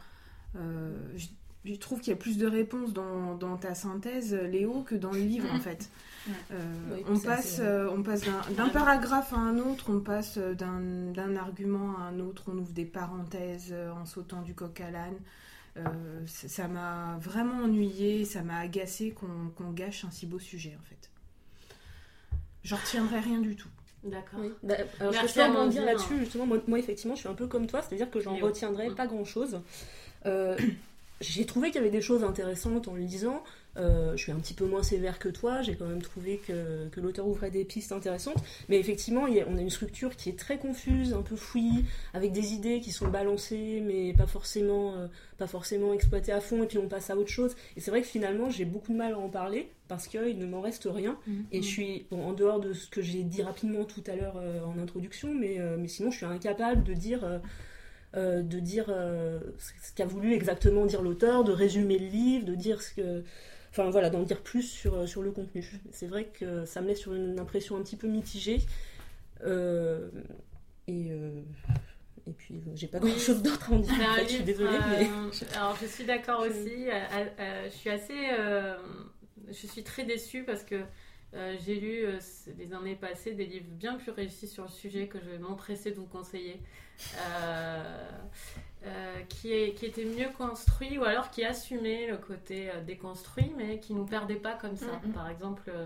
je, 1.16 1.28
je 1.66 1.76
trouve 1.76 2.00
qu'il 2.00 2.10
y 2.10 2.14
a 2.14 2.20
plus 2.20 2.38
de 2.38 2.48
réponses 2.48 2.94
dans, 2.94 3.36
dans 3.36 3.58
ta 3.58 3.76
synthèse 3.76 4.34
Léo 4.34 4.84
que 4.84 4.96
dans 4.96 5.12
le 5.12 5.20
livre 5.20 5.48
en 5.54 5.60
fait. 5.62 5.90
Ouais. 6.28 6.34
Euh, 6.52 6.74
Oui, 6.94 7.04
on, 7.08 7.20
passe, 7.20 7.58
euh, 7.60 7.90
on 7.90 8.00
d'un, 8.00 8.70
paragraphe 8.70 9.34
à 9.34 9.38
un 9.38 9.58
autre 9.58 9.86
on 9.90 10.00
passe 10.00 10.38
d'un, 10.38 11.36
argument 11.36 11.98
à 11.98 12.04
un 12.04 12.20
autre 12.20 12.44
on 12.48 12.58
ouvre 12.58 12.74
des 12.74 12.86
parenthèses 12.86 13.74
en 14.00 14.06
sautant 14.06 14.42
du 14.42 14.54
coq 14.54 14.80
à 14.82 14.92
l'âne 14.92 15.18
euh, 15.78 16.26
ça 16.26 16.68
m'a 16.68 17.18
vraiment 17.22 17.64
ennuyé, 17.64 18.26
ça 18.26 18.42
m'a 18.42 18.58
agacé 18.58 19.12
qu'on, 19.12 19.72
gâche 19.72 20.04
un 20.04 20.12
si 20.12 20.26
beau 20.26 20.40
sujet 20.40 20.78
en 20.80 20.84
fait. 20.84 21.10
J'en 22.64 22.76
retiendrai 22.76 23.20
rien 23.20 23.40
du 23.40 23.56
tout. 23.56 23.70
D'accord. 24.04 24.40
Oui. 24.42 24.52
Bah, 24.64 24.76
alors, 25.00 25.14
Merci, 25.14 25.28
je 25.30 25.34
peux 25.34 25.42
rebondir 25.42 25.82
Amandine. 25.82 25.86
là-dessus, 25.86 26.20
justement. 26.20 26.46
Moi, 26.46 26.58
moi, 26.68 26.80
effectivement, 26.80 27.16
je 27.16 27.22
suis 27.22 27.30
un 27.30 27.34
peu 27.34 27.48
comme 27.48 27.68
toi, 27.68 27.82
c'est-à-dire 27.82 28.10
que 28.10 28.20
j'en 28.20 28.36
retiendrai 28.36 28.90
pas 28.92 29.08
grand-chose. 29.08 29.62
Euh, 30.26 30.58
j'ai 31.22 31.46
trouvé 31.46 31.70
qu'il 31.70 31.78
y 31.78 31.80
avait 31.80 31.92
des 31.92 32.02
choses 32.02 32.24
intéressantes 32.24 32.88
en 32.88 32.96
le 32.96 33.02
lisant. 33.02 33.44
Euh, 33.78 34.12
je 34.18 34.24
suis 34.24 34.32
un 34.34 34.40
petit 34.40 34.54
peu 34.54 34.66
moins 34.66 34.84
sévère 34.84 35.18
que 35.18 35.30
toi, 35.30 35.62
j'ai 35.62 35.76
quand 35.76 35.86
même 35.86 36.02
trouvé 36.02 36.42
que, 36.46 36.90
que 36.90 37.00
l'auteur 37.00 37.26
ouvrait 37.28 37.52
des 37.52 37.64
pistes 37.64 37.94
intéressantes. 37.94 38.44
Mais 38.68 38.78
effectivement, 38.78 39.28
il 39.28 39.36
y 39.36 39.40
a- 39.40 39.46
on 39.48 39.58
a 39.58 39.62
une 39.62 39.70
structure 39.70 40.16
qui 40.18 40.28
est 40.30 40.38
très 40.38 40.58
confuse, 40.58 41.14
un 41.14 41.22
peu 41.22 41.38
fouillie, 41.38 41.86
avec 42.14 42.34
des 42.34 42.52
idées 42.54 42.82
qui 42.82 42.92
sont 42.92 43.08
balancées, 43.08 43.82
mais 43.86 44.12
pas 44.14 44.28
forcément, 44.28 44.96
euh, 44.96 45.08
pas 45.38 45.48
forcément 45.48 45.94
exploitées 45.94 46.34
à 46.34 46.42
fond, 46.42 46.64
et 46.64 46.68
puis 46.68 46.80
on 46.80 46.90
passe 46.90 47.10
à 47.12 47.16
autre 47.16 47.30
chose. 47.30 47.56
Et 47.78 47.80
c'est 47.80 47.92
vrai 47.92 48.02
que 48.02 48.08
finalement, 48.08 48.50
j'ai 48.50 48.66
beaucoup 48.66 48.92
de 48.92 48.98
mal 48.98 49.14
à 49.14 49.18
en 49.20 49.30
parler, 49.30 49.70
parce 49.88 50.08
qu'il 50.10 50.38
ne 50.38 50.46
m'en 50.46 50.60
reste 50.60 50.88
rien. 50.92 51.18
Et 51.54 51.62
je 51.62 51.68
suis, 51.68 52.06
bon, 52.12 52.22
en 52.26 52.34
dehors 52.34 52.60
de 52.60 52.74
ce 52.74 52.88
que 52.90 53.02
j'ai 53.02 53.24
dit 53.24 53.42
rapidement 53.42 53.86
tout 53.86 54.04
à 54.08 54.16
l'heure 54.18 54.36
euh, 54.38 54.62
en 54.66 54.78
introduction, 54.80 55.34
mais, 55.34 55.60
mais 55.78 55.88
sinon 55.88 56.12
je 56.12 56.18
suis 56.18 56.26
incapable 56.26 56.84
de 56.84 56.94
dire, 56.94 57.40
euh, 58.16 58.42
de 58.42 58.60
dire 58.60 58.88
euh, 58.90 59.40
ce 59.58 59.94
qu'a 59.96 60.06
voulu 60.06 60.34
exactement 60.34 60.86
dire 60.86 61.02
l'auteur, 61.02 61.46
de 61.46 61.54
résumer 61.54 61.98
le 61.98 62.08
livre, 62.08 62.46
de 62.46 62.56
dire 62.56 62.82
ce 62.82 62.94
que. 62.94 63.24
Enfin 63.72 63.90
voilà, 63.90 64.10
d'en 64.10 64.24
dire 64.24 64.42
plus 64.42 64.64
sur, 64.64 64.94
euh, 64.96 65.08
sur 65.08 65.22
le 65.24 65.32
contenu. 65.32 65.66
C'est 65.92 66.08
vrai 66.08 66.26
que 66.26 66.66
ça 66.66 66.82
me 66.82 66.88
laisse 66.88 67.00
sur 67.00 67.14
une 67.14 67.40
impression 67.40 67.78
un 67.78 67.82
petit 67.82 67.96
peu 67.96 68.08
mitigée. 68.08 68.60
Euh, 69.44 70.10
et, 70.88 71.08
euh, 71.12 71.42
et 72.28 72.34
puis 72.34 72.62
j'ai 72.76 72.88
pas 72.88 73.00
grand 73.00 73.18
chose 73.18 73.42
d'autre 73.42 73.72
à 73.72 73.76
en 73.76 73.80
dire. 73.80 73.94
En 74.10 74.16
fait, 74.16 74.24
je 74.24 74.34
suis 74.36 74.44
désolée, 74.44 74.78
mais. 74.90 75.10
Alors, 75.56 75.78
je 75.82 75.88
suis 75.88 76.06
d'accord 76.06 76.42
aussi. 76.48 76.90
euh, 76.90 77.66
je 77.66 77.76
suis 77.76 77.90
assez. 77.90 78.30
je 79.48 79.68
suis 79.68 79.84
très 79.84 80.04
déçue 80.04 80.44
parce 80.44 80.64
que 80.64 80.84
euh, 81.34 81.56
j'ai 81.66 81.76
lu 81.76 82.06
euh, 82.06 82.20
les 82.58 82.74
années 82.74 82.96
passées 82.96 83.34
des 83.34 83.46
livres 83.46 83.70
bien 83.70 83.96
plus 83.96 84.12
réussis 84.12 84.48
sur 84.48 84.64
le 84.64 84.70
sujet 84.70 85.08
que 85.08 85.18
je 85.20 85.30
vais 85.30 85.38
m'empresser 85.38 85.92
de 85.92 85.96
vous 85.96 86.06
conseiller. 86.06 86.60
Euh, 87.18 88.10
euh, 88.84 89.22
qui, 89.30 89.54
est, 89.54 89.74
qui 89.76 89.86
était 89.86 90.06
mieux 90.06 90.30
construit 90.38 90.98
ou 90.98 91.04
alors 91.04 91.30
qui 91.30 91.44
assumait 91.46 92.08
le 92.08 92.18
côté 92.18 92.70
euh, 92.72 92.82
déconstruit 92.82 93.52
mais 93.58 93.80
qui 93.80 93.94
nous 93.94 94.06
perdait 94.06 94.36
pas 94.36 94.54
comme 94.54 94.76
ça. 94.76 95.00
Mhm. 95.06 95.14
Par 95.14 95.30
exemple, 95.30 95.64
euh, 95.70 95.86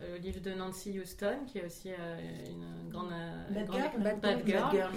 le 0.00 0.16
livre 0.18 0.40
de 0.40 0.52
Nancy 0.52 0.98
Houston 0.98 1.38
qui 1.46 1.58
est 1.58 1.64
aussi 1.64 1.88
une 1.90 2.90
grande, 2.90 3.10
Bad 3.50 3.66
grande- 3.66 3.80
Girl, 3.80 4.02
Bad 4.02 4.20
Bad 4.20 4.46
Girl, 4.46 4.70
Girl. 4.72 4.92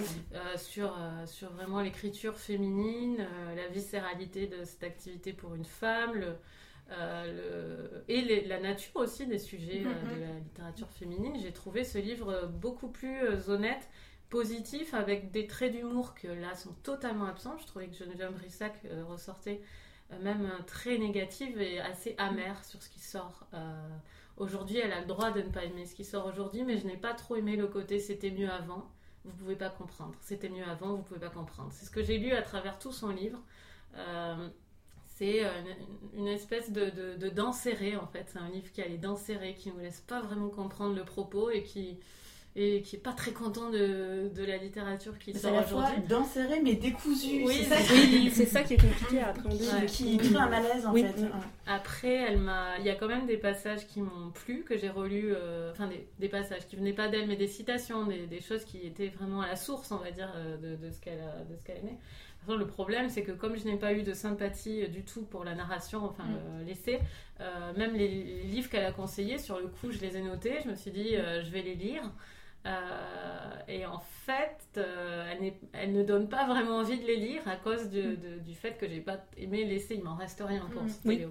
sur, 0.58 0.98
sur 1.25 1.51
vraiment 1.51 1.82
l'écriture 1.82 2.36
féminine, 2.38 3.25
la 3.56 3.68
viscéralité 3.70 4.48
de 4.48 4.63
cette 4.66 4.84
activité 4.84 5.32
pour 5.34 5.54
une 5.56 5.66
femme, 5.66 6.16
le, 6.16 6.34
le- 6.89 8.04
et 8.08 8.22
les- 8.22 8.46
la 8.46 8.60
nature 8.60 8.96
aussi 8.96 9.27
des 9.27 9.39
sujets 9.39 9.82
Mhm. 9.82 10.16
de 10.16 10.22
la 10.22 10.34
littérature 10.39 10.89
féminine. 10.89 11.38
J'ai 11.42 11.51
trouvé 11.54 11.84
ce 11.84 12.00
livre 12.00 12.48
beaucoup 12.48 12.88
plus 12.88 13.50
honnête, 13.50 13.88
positif 14.30 14.94
avec 14.94 15.32
des 15.32 15.48
traits 15.48 15.74
d'humour 15.74 16.14
que 16.14 16.28
là 16.28 16.56
sont 16.56 16.74
totalement 16.84 17.26
absents. 17.26 17.58
Je 17.58 17.66
trouvais 17.66 17.88
que 17.88 17.96
Geneviève 17.96 18.34
Brissac 18.34 18.76
ressortait 19.08 19.62
même 20.22 20.50
très 20.66 20.98
négative 20.98 21.62
et 21.62 21.80
assez 21.80 22.16
amère 22.18 22.64
sur 22.64 22.82
ce 22.82 22.90
qui 22.90 23.00
sort. 23.00 23.48
aujourd'hui, 24.38 24.78
elle 24.78 24.94
a 24.94 25.02
le 25.02 25.08
droit 25.08 25.32
de 25.32 25.42
ne 25.42 25.50
pas 25.50 25.64
aimer 25.66 25.86
ce 25.86 25.96
qui 25.96 26.06
sort 26.06 26.26
aujourd'hui, 26.26 26.64
mais 26.64 26.78
je 26.78 26.88
n'ai 26.88 26.98
pas 26.98 27.14
trop 27.14 27.36
aimé 27.36 27.56
le 27.56 27.68
côté 27.68 28.00
c'était 28.00 28.32
mieux 28.32 28.50
avant. 28.50 28.90
Vous 29.26 29.32
pouvez 29.32 29.56
pas 29.56 29.70
comprendre. 29.70 30.16
C'était 30.22 30.50
mieux 30.50 30.64
avant, 30.64 30.96
vous 30.96 31.04
pouvez 31.04 31.20
pas 31.20 31.30
comprendre. 31.30 31.72
C'est 31.74 31.86
ce 31.86 31.92
que 31.92 32.04
j'ai 32.04 32.18
lu 32.18 32.32
à 32.32 32.42
travers 32.42 32.80
tout 32.80 32.94
son 32.94 33.10
livre. 33.10 33.40
C'est 35.18 35.44
euh, 35.44 35.50
une, 36.14 36.28
espèce 36.28 36.72
de, 36.72 37.18
de, 37.18 37.30
dents 37.30 37.52
serrées, 37.52 37.98
en 37.98 38.06
fait. 38.06 38.26
C'est 38.28 38.38
un 38.38 38.50
livre 38.50 38.72
qui 38.72 38.84
a 38.84 38.88
les 38.88 39.00
dents 39.00 39.16
serrées, 39.16 39.56
qui 39.56 39.70
ne 39.70 39.74
nous 39.74 39.80
laisse 39.80 40.02
pas 40.02 40.22
vraiment 40.22 40.50
comprendre 40.50 40.96
le 40.96 41.04
propos 41.04 41.50
et 41.50 41.64
qui 41.64 41.98
et 42.60 42.82
qui 42.82 42.96
est 42.96 43.00
pas 43.00 43.14
très 43.14 43.32
content 43.32 43.70
de, 43.70 44.30
de 44.36 44.44
la 44.44 44.58
littérature 44.58 45.18
qui 45.20 45.34
sort 45.38 45.54
aujourd'hui. 45.64 45.94
C'est 45.96 46.08
dents 46.08 46.26
serrées 46.26 46.60
mais 46.64 46.74
décousues. 46.74 47.44
Oui, 47.46 47.64
c'est 47.64 47.76
ça, 47.76 47.94
qui... 47.94 48.32
ça, 48.32 48.64
qui 48.64 48.74
est 48.74 48.82
compliqué 48.82 49.20
à 49.20 49.30
appréhender. 49.30 49.86
Qui 49.86 50.18
crée 50.18 50.36
un 50.36 50.50
malaise 50.50 50.86
en 50.86 50.94
fait. 50.94 51.16
Après, 51.68 52.14
elle 52.14 52.40
m'a, 52.40 52.80
il 52.80 52.86
y 52.86 52.90
a 52.90 52.96
quand 52.96 53.08
même 53.08 53.28
des 53.28 53.38
passages 53.38 53.86
qui 53.86 54.02
m'ont 54.02 54.32
plu 54.34 54.64
que 54.64 54.76
j'ai 54.76 54.90
relus, 54.90 55.34
euh, 55.36 55.72
enfin 55.72 55.88
des, 55.88 56.08
des, 56.18 56.30
passages 56.30 56.66
qui 56.68 56.76
venaient 56.78 56.94
pas 56.94 57.10
d'elle 57.10 57.28
mais 57.28 57.36
des 57.36 57.48
citations, 57.48 58.06
des, 58.06 58.26
des, 58.26 58.42
choses 58.42 58.64
qui 58.66 58.80
étaient 58.88 59.10
vraiment 59.10 59.42
à 59.42 59.48
la 59.48 59.56
source, 59.56 59.92
on 59.92 59.98
va 59.98 60.10
dire, 60.10 60.34
euh, 60.36 60.58
de, 60.58 60.84
de 60.84 60.92
ce 60.92 61.00
qu'elle 61.00 61.22
de 61.50 61.56
ce 61.56 61.64
qu'elle 61.64 61.78
aimait 61.78 61.98
le 62.56 62.66
problème, 62.66 63.10
c'est 63.10 63.24
que 63.24 63.32
comme 63.32 63.58
je 63.58 63.66
n'ai 63.66 63.78
pas 63.78 63.94
eu 63.94 64.04
de 64.04 64.14
sympathie 64.14 64.88
du 64.88 65.04
tout 65.04 65.24
pour 65.24 65.44
la 65.44 65.56
narration, 65.56 66.06
enfin 66.06 66.24
mm. 66.24 66.66
l'essai, 66.66 67.02
euh, 67.42 67.74
même 67.76 67.96
les, 67.96 68.08
livres 68.44 68.70
qu'elle 68.70 68.86
a 68.86 68.92
conseillés, 68.92 69.38
sur 69.38 69.60
le 69.60 69.68
coup, 69.68 69.92
je 69.92 70.00
les 70.00 70.16
ai 70.18 70.22
notés. 70.22 70.60
Je 70.64 70.70
me 70.70 70.76
suis 70.76 70.92
dit, 70.92 71.16
euh, 71.16 71.44
je 71.44 71.50
vais 71.52 71.62
les 71.62 71.76
lire. 71.76 72.04
Euh, 72.68 73.56
et 73.68 73.86
en 73.86 74.00
fait, 74.00 74.78
elle, 74.78 75.54
elle, 75.74 75.94
ne 75.94 76.04
donne 76.04 76.28
pas 76.28 76.46
vraiment 76.46 76.78
envie 76.78 77.00
de 77.00 77.06
les 77.06 77.16
lire 77.16 77.48
à 77.48 77.56
cause 77.56 77.86
mm. 77.86 78.44
du 78.44 78.54
fait 78.56 78.74
que 78.78 78.88
j'ai 78.88 79.00
pas 79.00 79.18
aimé 79.38 79.64
l'essai. 79.64 79.96
Il 79.96 80.04
m'en 80.04 80.16
reste 80.16 80.44
rien 80.46 80.66
pour 80.72 80.84
mm. 80.84 80.90
oui. 81.06 81.26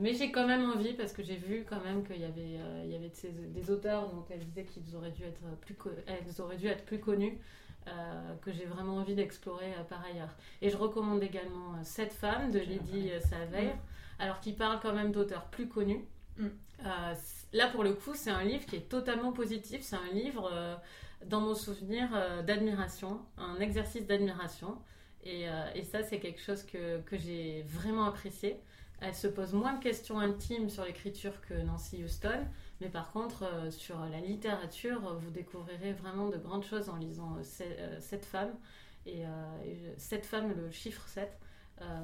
mais 0.00 0.14
j'ai 0.14 0.32
quand 0.32 0.46
même 0.46 0.68
envie 0.70 0.94
parce 0.94 1.12
que 1.12 1.22
j'ai 1.22 1.36
vu 1.36 1.64
quand 1.68 1.82
même 1.82 2.04
qu'il 2.04 2.20
y 2.20 2.24
avait, 2.24 2.58
il 2.84 2.90
y 2.90 2.96
avait 2.96 3.12
des 3.54 3.70
auteurs 3.70 4.08
dont 4.08 4.24
elle 4.30 4.40
disait 4.40 4.64
qu'ils 4.64 4.96
auraient 4.96 5.12
dû 5.12 5.22
être 5.24 5.40
plus, 5.60 5.76
elles 6.06 6.40
auraient 6.40 6.56
dû 6.56 6.66
être 6.66 6.84
plus 6.84 7.00
connus. 7.00 7.38
Euh, 7.86 8.34
que 8.40 8.50
j'ai 8.50 8.64
vraiment 8.64 8.96
envie 8.96 9.14
d'explorer 9.14 9.74
euh, 9.74 9.84
par 9.84 10.02
ailleurs. 10.06 10.34
Et 10.62 10.70
je 10.70 10.76
recommande 10.76 11.22
également 11.22 11.74
Cette 11.82 12.12
euh, 12.12 12.14
femme 12.14 12.50
de 12.50 12.58
Lydie 12.58 13.10
Saver, 13.20 13.66
mm. 13.66 13.78
alors 14.20 14.40
qui 14.40 14.54
parle 14.54 14.80
quand 14.80 14.94
même 14.94 15.12
d'auteurs 15.12 15.44
plus 15.50 15.68
connus. 15.68 16.02
Mm. 16.38 16.48
là, 17.52 17.68
pour 17.68 17.84
le 17.84 17.94
coup, 17.94 18.14
c'est 18.14 18.30
un 18.30 18.44
livre 18.44 18.66
qui 18.66 18.76
est 18.76 18.88
totalement 18.88 19.32
positif. 19.32 19.82
C'est 19.82 19.96
un 19.96 20.12
livre, 20.12 20.50
dans 21.26 21.40
mon 21.40 21.54
souvenir, 21.54 22.08
d'admiration, 22.44 23.20
un 23.38 23.60
exercice 23.60 24.06
d'admiration. 24.06 24.78
Et, 25.24 25.46
ça, 25.84 26.02
c'est 26.02 26.18
quelque 26.18 26.40
chose 26.40 26.64
que, 26.64 27.02
j'ai 27.12 27.62
vraiment 27.68 28.04
apprécié. 28.04 28.60
Elle 29.00 29.14
se 29.14 29.26
pose 29.26 29.52
moins 29.52 29.74
de 29.74 29.82
questions 29.82 30.18
intimes 30.18 30.70
sur 30.70 30.84
l'écriture 30.84 31.40
que 31.42 31.54
Nancy 31.54 32.02
Houston, 32.04 32.46
mais 32.80 32.88
par 32.88 33.12
contre, 33.12 33.44
euh, 33.44 33.70
sur 33.70 33.98
la 34.06 34.20
littérature, 34.20 35.00
vous 35.18 35.30
découvrirez 35.30 35.92
vraiment 35.92 36.28
de 36.28 36.36
grandes 36.36 36.64
choses 36.64 36.88
en 36.88 36.96
lisant 36.96 37.36
euh, 37.36 37.62
euh, 37.62 37.96
cette 38.00 38.24
femme. 38.24 38.52
Et, 39.06 39.22
cette 39.98 40.24
femme, 40.24 40.54
le 40.56 40.70
chiffre 40.70 41.06
7, 41.06 41.30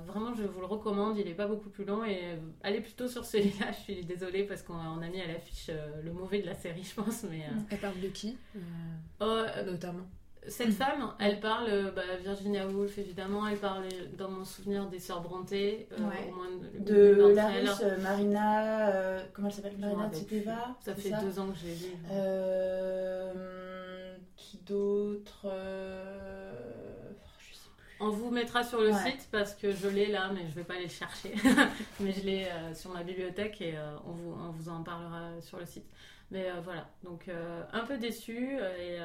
vraiment, 0.06 0.34
je 0.34 0.42
vous 0.42 0.60
le 0.60 0.66
recommande. 0.66 1.18
Il 1.18 1.26
n'est 1.26 1.34
pas 1.34 1.46
beaucoup 1.46 1.70
plus 1.70 1.84
long. 1.84 2.04
Et 2.04 2.38
allez 2.62 2.80
plutôt 2.80 3.08
sur 3.08 3.24
celui-là. 3.24 3.72
Je 3.72 3.78
suis 3.78 4.04
désolée 4.04 4.44
parce 4.44 4.62
qu'on 4.62 4.74
a 4.74 5.08
mis 5.08 5.20
à 5.20 5.26
l'affiche 5.26 5.70
le 6.02 6.12
mauvais 6.12 6.40
de 6.40 6.46
la 6.46 6.54
série, 6.54 6.82
je 6.88 6.94
pense. 6.94 7.24
Mais, 7.24 7.44
Elle 7.70 7.78
parle 7.78 8.00
de 8.00 8.08
qui 8.08 8.36
oh, 9.20 9.42
Notamment? 9.66 10.06
cette 10.46 10.72
femme, 10.72 11.12
elle 11.18 11.40
parle, 11.40 11.68
euh, 11.68 11.90
bah, 11.90 12.02
Virginia 12.22 12.66
Woolf 12.66 12.96
évidemment, 12.98 13.46
elle 13.46 13.58
parle 13.58 13.84
dans 14.16 14.30
mon 14.30 14.44
souvenir 14.44 14.86
des 14.88 14.98
sœurs 14.98 15.20
Brontë, 15.22 15.88
euh, 15.92 15.96
au 15.96 16.34
moins 16.34 16.48
de, 16.78 17.32
la 17.34 17.48
russe 17.48 17.82
euh, 17.82 17.98
Marina, 17.98 19.22
comment 19.32 19.48
elle 19.48 19.54
s'appelle? 19.54 19.76
Marina 19.78 20.10
Tsipeva. 20.10 20.76
Ça 20.80 20.94
fait 20.94 21.10
deux 21.22 21.38
ans 21.38 21.48
que 21.48 21.58
j'ai 21.58 21.74
lu. 21.74 21.94
qui 24.36 24.58
d'autre 24.66 25.46
on 28.00 28.10
vous 28.10 28.30
mettra 28.30 28.64
sur 28.64 28.80
le 28.80 28.92
site 28.92 29.28
parce 29.30 29.54
que 29.54 29.72
je 29.72 29.88
l'ai 29.88 30.06
là, 30.06 30.30
mais 30.34 30.46
je 30.48 30.54
vais 30.54 30.64
pas 30.64 30.74
aller 30.74 30.84
le 30.84 30.88
chercher. 30.88 31.34
mais 32.00 32.12
je 32.12 32.20
l'ai 32.24 32.48
sur 32.74 32.90
ma 32.92 33.02
bibliothèque 33.02 33.60
et 33.60 33.74
on, 34.06 34.12
vous, 34.12 34.32
on, 34.32 34.50
vous, 34.50 34.68
en 34.68 34.82
parlera 34.82 35.40
sur 35.40 35.58
le 35.58 35.66
site. 35.66 35.86
Mais 36.30 36.48
voilà, 36.64 36.88
donc 37.04 37.30
un 37.72 37.84
peu 37.84 37.98
déçue 37.98 38.58
et 38.58 38.98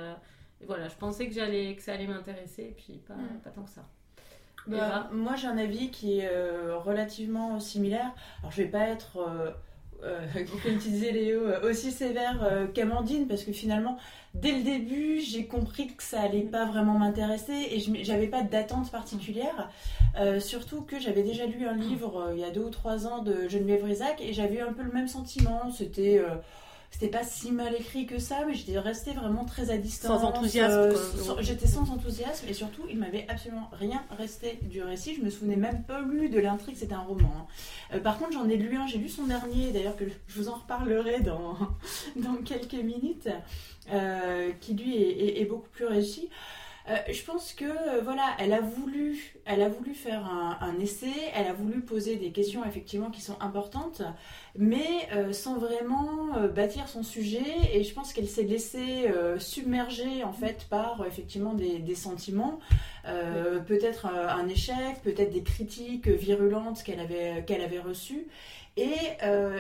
voilà, 0.66 0.88
je 0.88 0.96
pensais 0.96 1.28
que, 1.28 1.34
j'allais, 1.34 1.76
que 1.76 1.82
ça 1.82 1.94
allait 1.94 2.08
m'intéresser, 2.08 2.64
et 2.64 2.76
puis 2.78 2.94
pas, 3.08 3.14
mm. 3.14 3.42
pas 3.44 3.50
tant 3.50 3.64
que 3.64 3.70
ça. 3.70 3.86
Bah, 4.68 5.10
moi, 5.12 5.36
j'ai 5.36 5.48
un 5.48 5.58
avis 5.58 5.92
qui 5.92 6.20
est 6.20 6.30
euh, 6.32 6.78
relativement 6.78 7.60
similaire. 7.60 8.12
Alors, 8.40 8.52
je 8.52 8.64
vais 8.64 8.68
pas 8.68 8.88
être, 8.88 9.20
euh, 10.04 10.20
euh, 10.36 10.44
comme 10.64 10.78
tu 10.80 10.90
disais 10.90 11.12
Léo, 11.12 11.42
aussi 11.64 11.92
sévère 11.92 12.68
qu'Amandine, 12.74 13.28
parce 13.28 13.44
que 13.44 13.52
finalement, 13.52 13.98
dès 14.34 14.52
le 14.52 14.64
début, 14.64 15.20
j'ai 15.20 15.46
compris 15.46 15.88
que 15.88 16.04
ça 16.04 16.22
allait 16.22 16.42
pas 16.42 16.66
vraiment 16.66 16.98
m'intéresser 16.98 17.54
et 17.72 18.04
j'avais 18.04 18.28
pas 18.28 18.42
d'attente 18.42 18.92
particulière. 18.92 19.70
surtout 20.40 20.82
que 20.82 21.00
j'avais 21.00 21.24
déjà 21.24 21.46
lu 21.46 21.66
un 21.66 21.76
livre 21.76 22.32
il 22.34 22.40
y 22.40 22.44
a 22.44 22.52
deux 22.52 22.64
ou 22.66 22.70
trois 22.70 23.08
ans 23.08 23.22
de 23.22 23.48
Geneviève 23.48 23.84
Rizac 23.84 24.22
et 24.22 24.34
j'avais 24.34 24.62
un 24.62 24.74
peu 24.74 24.84
le 24.84 24.92
même 24.92 25.08
sentiment. 25.08 25.72
C'était 25.72 26.22
c'était 26.98 27.12
pas 27.12 27.26
si 27.26 27.52
mal 27.52 27.76
écrit 27.76 28.06
que 28.06 28.20
ça, 28.20 28.46
mais 28.48 28.54
j'étais 28.54 28.80
restée 28.80 29.12
vraiment 29.12 29.44
très 29.44 29.70
à 29.70 29.78
distance. 29.78 30.22
Sans 30.22 30.28
enthousiasme. 30.28 30.78
Euh, 30.78 31.36
j'étais 31.42 31.68
sans 31.68 31.92
enthousiasme 31.92 32.48
et 32.48 32.54
surtout, 32.54 32.84
il 32.90 32.98
m'avait 32.98 33.26
absolument 33.28 33.70
rien 33.74 34.02
resté 34.18 34.60
du 34.62 34.82
récit. 34.82 35.14
Je 35.14 35.22
me 35.22 35.30
souvenais 35.30 35.58
même 35.58 35.84
pas 35.84 36.00
lu 36.00 36.30
de 36.30 36.40
l'intrigue, 36.40 36.78
c'était 36.78 36.94
un 36.94 37.02
roman. 37.02 37.30
Hein. 37.38 37.96
Euh, 37.96 38.00
par 38.00 38.18
contre, 38.18 38.32
j'en 38.32 38.48
ai 38.48 38.56
lu 38.56 38.78
un, 38.78 38.88
j'ai 38.88 38.98
lu 38.98 39.10
son 39.10 39.26
dernier, 39.26 39.72
d'ailleurs, 39.74 39.98
que 39.98 40.06
je 40.08 40.40
vous 40.40 40.48
en 40.48 40.54
reparlerai 40.54 41.20
dans, 41.20 41.58
dans 42.16 42.36
quelques 42.46 42.82
minutes, 42.82 43.28
euh, 43.92 44.54
qui 44.62 44.74
lui 44.74 44.96
est, 44.96 45.42
est, 45.42 45.46
beaucoup 45.46 45.68
plus 45.74 45.88
réussi. 45.88 46.30
Je 46.88 47.24
pense 47.24 47.54
que 47.54 48.02
voilà, 48.04 48.36
elle 48.40 48.54
a 48.54 48.62
voulu, 48.62 49.36
elle 49.46 49.62
a 49.62 49.70
voulu 49.70 49.94
faire 49.94 50.26
un, 50.26 50.58
un, 50.62 50.80
essai, 50.80 51.12
elle 51.34 51.48
a 51.48 51.54
voulu 51.54 51.82
poser 51.82 52.18
des 52.18 52.32
questions 52.32 52.64
effectivement 52.66 53.10
qui 53.10 53.22
sont 53.22 53.38
importantes 53.42 54.04
mais 54.58 55.08
euh, 55.14 55.34
sans 55.34 55.58
vraiment 55.58 56.36
euh, 56.38 56.48
bâtir 56.48 56.88
son 56.88 57.04
sujet. 57.04 57.44
Et 57.74 57.84
je 57.84 57.94
pense 57.94 58.14
qu'elle 58.14 58.28
s'est 58.28 58.44
laissée 58.44 59.08
euh, 59.08 59.38
submerger 59.40 60.24
en 60.24 60.34
fait 60.34 60.66
par 60.70 61.06
effectivement 61.06 61.54
des, 61.54 61.80
des 61.80 61.96
sentiments, 61.96 62.60
peut-être 63.68 64.08
un 64.08 64.48
échec, 64.48 64.76
peut-être 65.04 65.32
des 65.32 65.44
critiques 65.44 66.08
virulentes 66.08 66.82
qu'elle 66.82 67.00
avait, 67.00 67.44
qu'elle 67.46 67.62
avait 67.62 67.80
reçues. 67.80 68.26
Et 68.78 68.96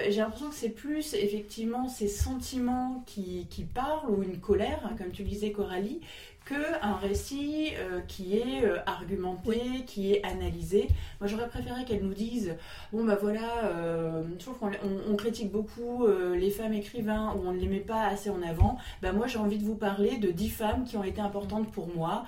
j'ai 0.09 0.17
l'impression 0.17 0.49
que 0.49 0.55
c'est 0.55 0.69
plus 0.69 1.13
effectivement 1.13 1.87
ces 1.87 2.07
sentiments 2.07 3.03
qui, 3.05 3.45
qui 3.51 3.63
parlent, 3.63 4.09
ou 4.09 4.23
une 4.23 4.39
colère, 4.39 4.81
hein, 4.83 4.95
comme 4.97 5.11
tu 5.11 5.21
disais 5.21 5.51
Coralie, 5.51 6.01
qu'un 6.45 6.95
récit 7.01 7.73
euh, 7.79 8.01
qui 8.07 8.37
est 8.37 8.63
euh, 8.63 8.77
argumenté, 8.85 9.59
qui 9.87 10.13
est 10.13 10.23
analysé. 10.23 10.87
Moi, 11.19 11.27
j'aurais 11.27 11.47
préféré 11.47 11.83
qu'elle 11.85 12.03
nous 12.03 12.13
dise 12.13 12.55
bon, 12.93 13.03
bah 13.03 13.17
voilà, 13.19 13.65
euh, 13.65 14.23
je 14.37 14.45
trouve 14.45 14.57
qu'on 14.59 14.71
on, 15.09 15.15
critique 15.15 15.51
beaucoup 15.51 16.05
les 16.07 16.51
femmes 16.51 16.73
écrivains 16.73 17.33
ou 17.35 17.47
on 17.47 17.53
ne 17.53 17.59
les 17.59 17.67
met 17.67 17.79
pas 17.79 18.05
assez 18.05 18.29
en 18.29 18.41
avant. 18.41 18.77
Bah, 19.01 19.11
moi, 19.11 19.27
j'ai 19.27 19.39
envie 19.39 19.57
de 19.57 19.63
vous 19.63 19.75
parler 19.75 20.17
de 20.17 20.29
dix 20.29 20.49
femmes 20.49 20.83
qui 20.83 20.97
ont 20.97 21.03
été 21.03 21.19
importantes 21.19 21.71
pour 21.71 21.87
moi, 21.87 22.25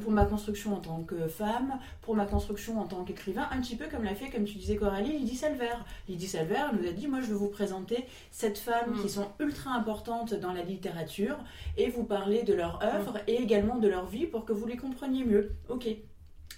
pour 0.00 0.10
ma 0.10 0.24
construction 0.24 0.74
en 0.74 0.80
tant 0.80 1.02
que 1.02 1.28
femme, 1.28 1.78
pour 2.02 2.16
ma 2.16 2.24
construction 2.24 2.80
en 2.80 2.86
tant 2.86 3.04
qu'écrivain, 3.04 3.46
un 3.52 3.60
petit 3.60 3.76
peu 3.76 3.86
comme 3.86 4.02
l'a 4.02 4.14
fait, 4.14 4.30
comme 4.30 4.44
tu 4.44 4.58
disais, 4.58 4.76
Coralie, 4.76 5.18
Lydie 5.18 5.36
Salver. 5.36 5.74
Lydie 6.08 6.26
Salver 6.26 6.62
nous 6.72 6.88
a 6.88 6.92
dit 6.92 7.06
moi, 7.06 7.20
je 7.20 7.26
vais 7.26 7.34
vous 7.34 7.48
présenter 7.48 8.06
sept 8.30 8.58
femmes 8.58 8.94
qui 9.00 9.06
mm. 9.06 9.10
sont 9.10 9.28
ultra 9.38 9.70
importantes 9.72 10.34
dans 10.34 10.52
la 10.52 10.62
littérature 10.62 11.36
et 11.76 11.90
vous 11.90 12.04
parler 12.04 12.42
de 12.42 12.54
leur 12.54 12.82
œuvre 12.82 13.18
et 13.26 13.34
également 13.34 13.59
de 13.60 13.88
leur 13.88 14.06
vie 14.06 14.26
pour 14.26 14.44
que 14.44 14.52
vous 14.52 14.66
les 14.66 14.76
compreniez 14.76 15.24
mieux. 15.24 15.52
Ok. 15.68 15.86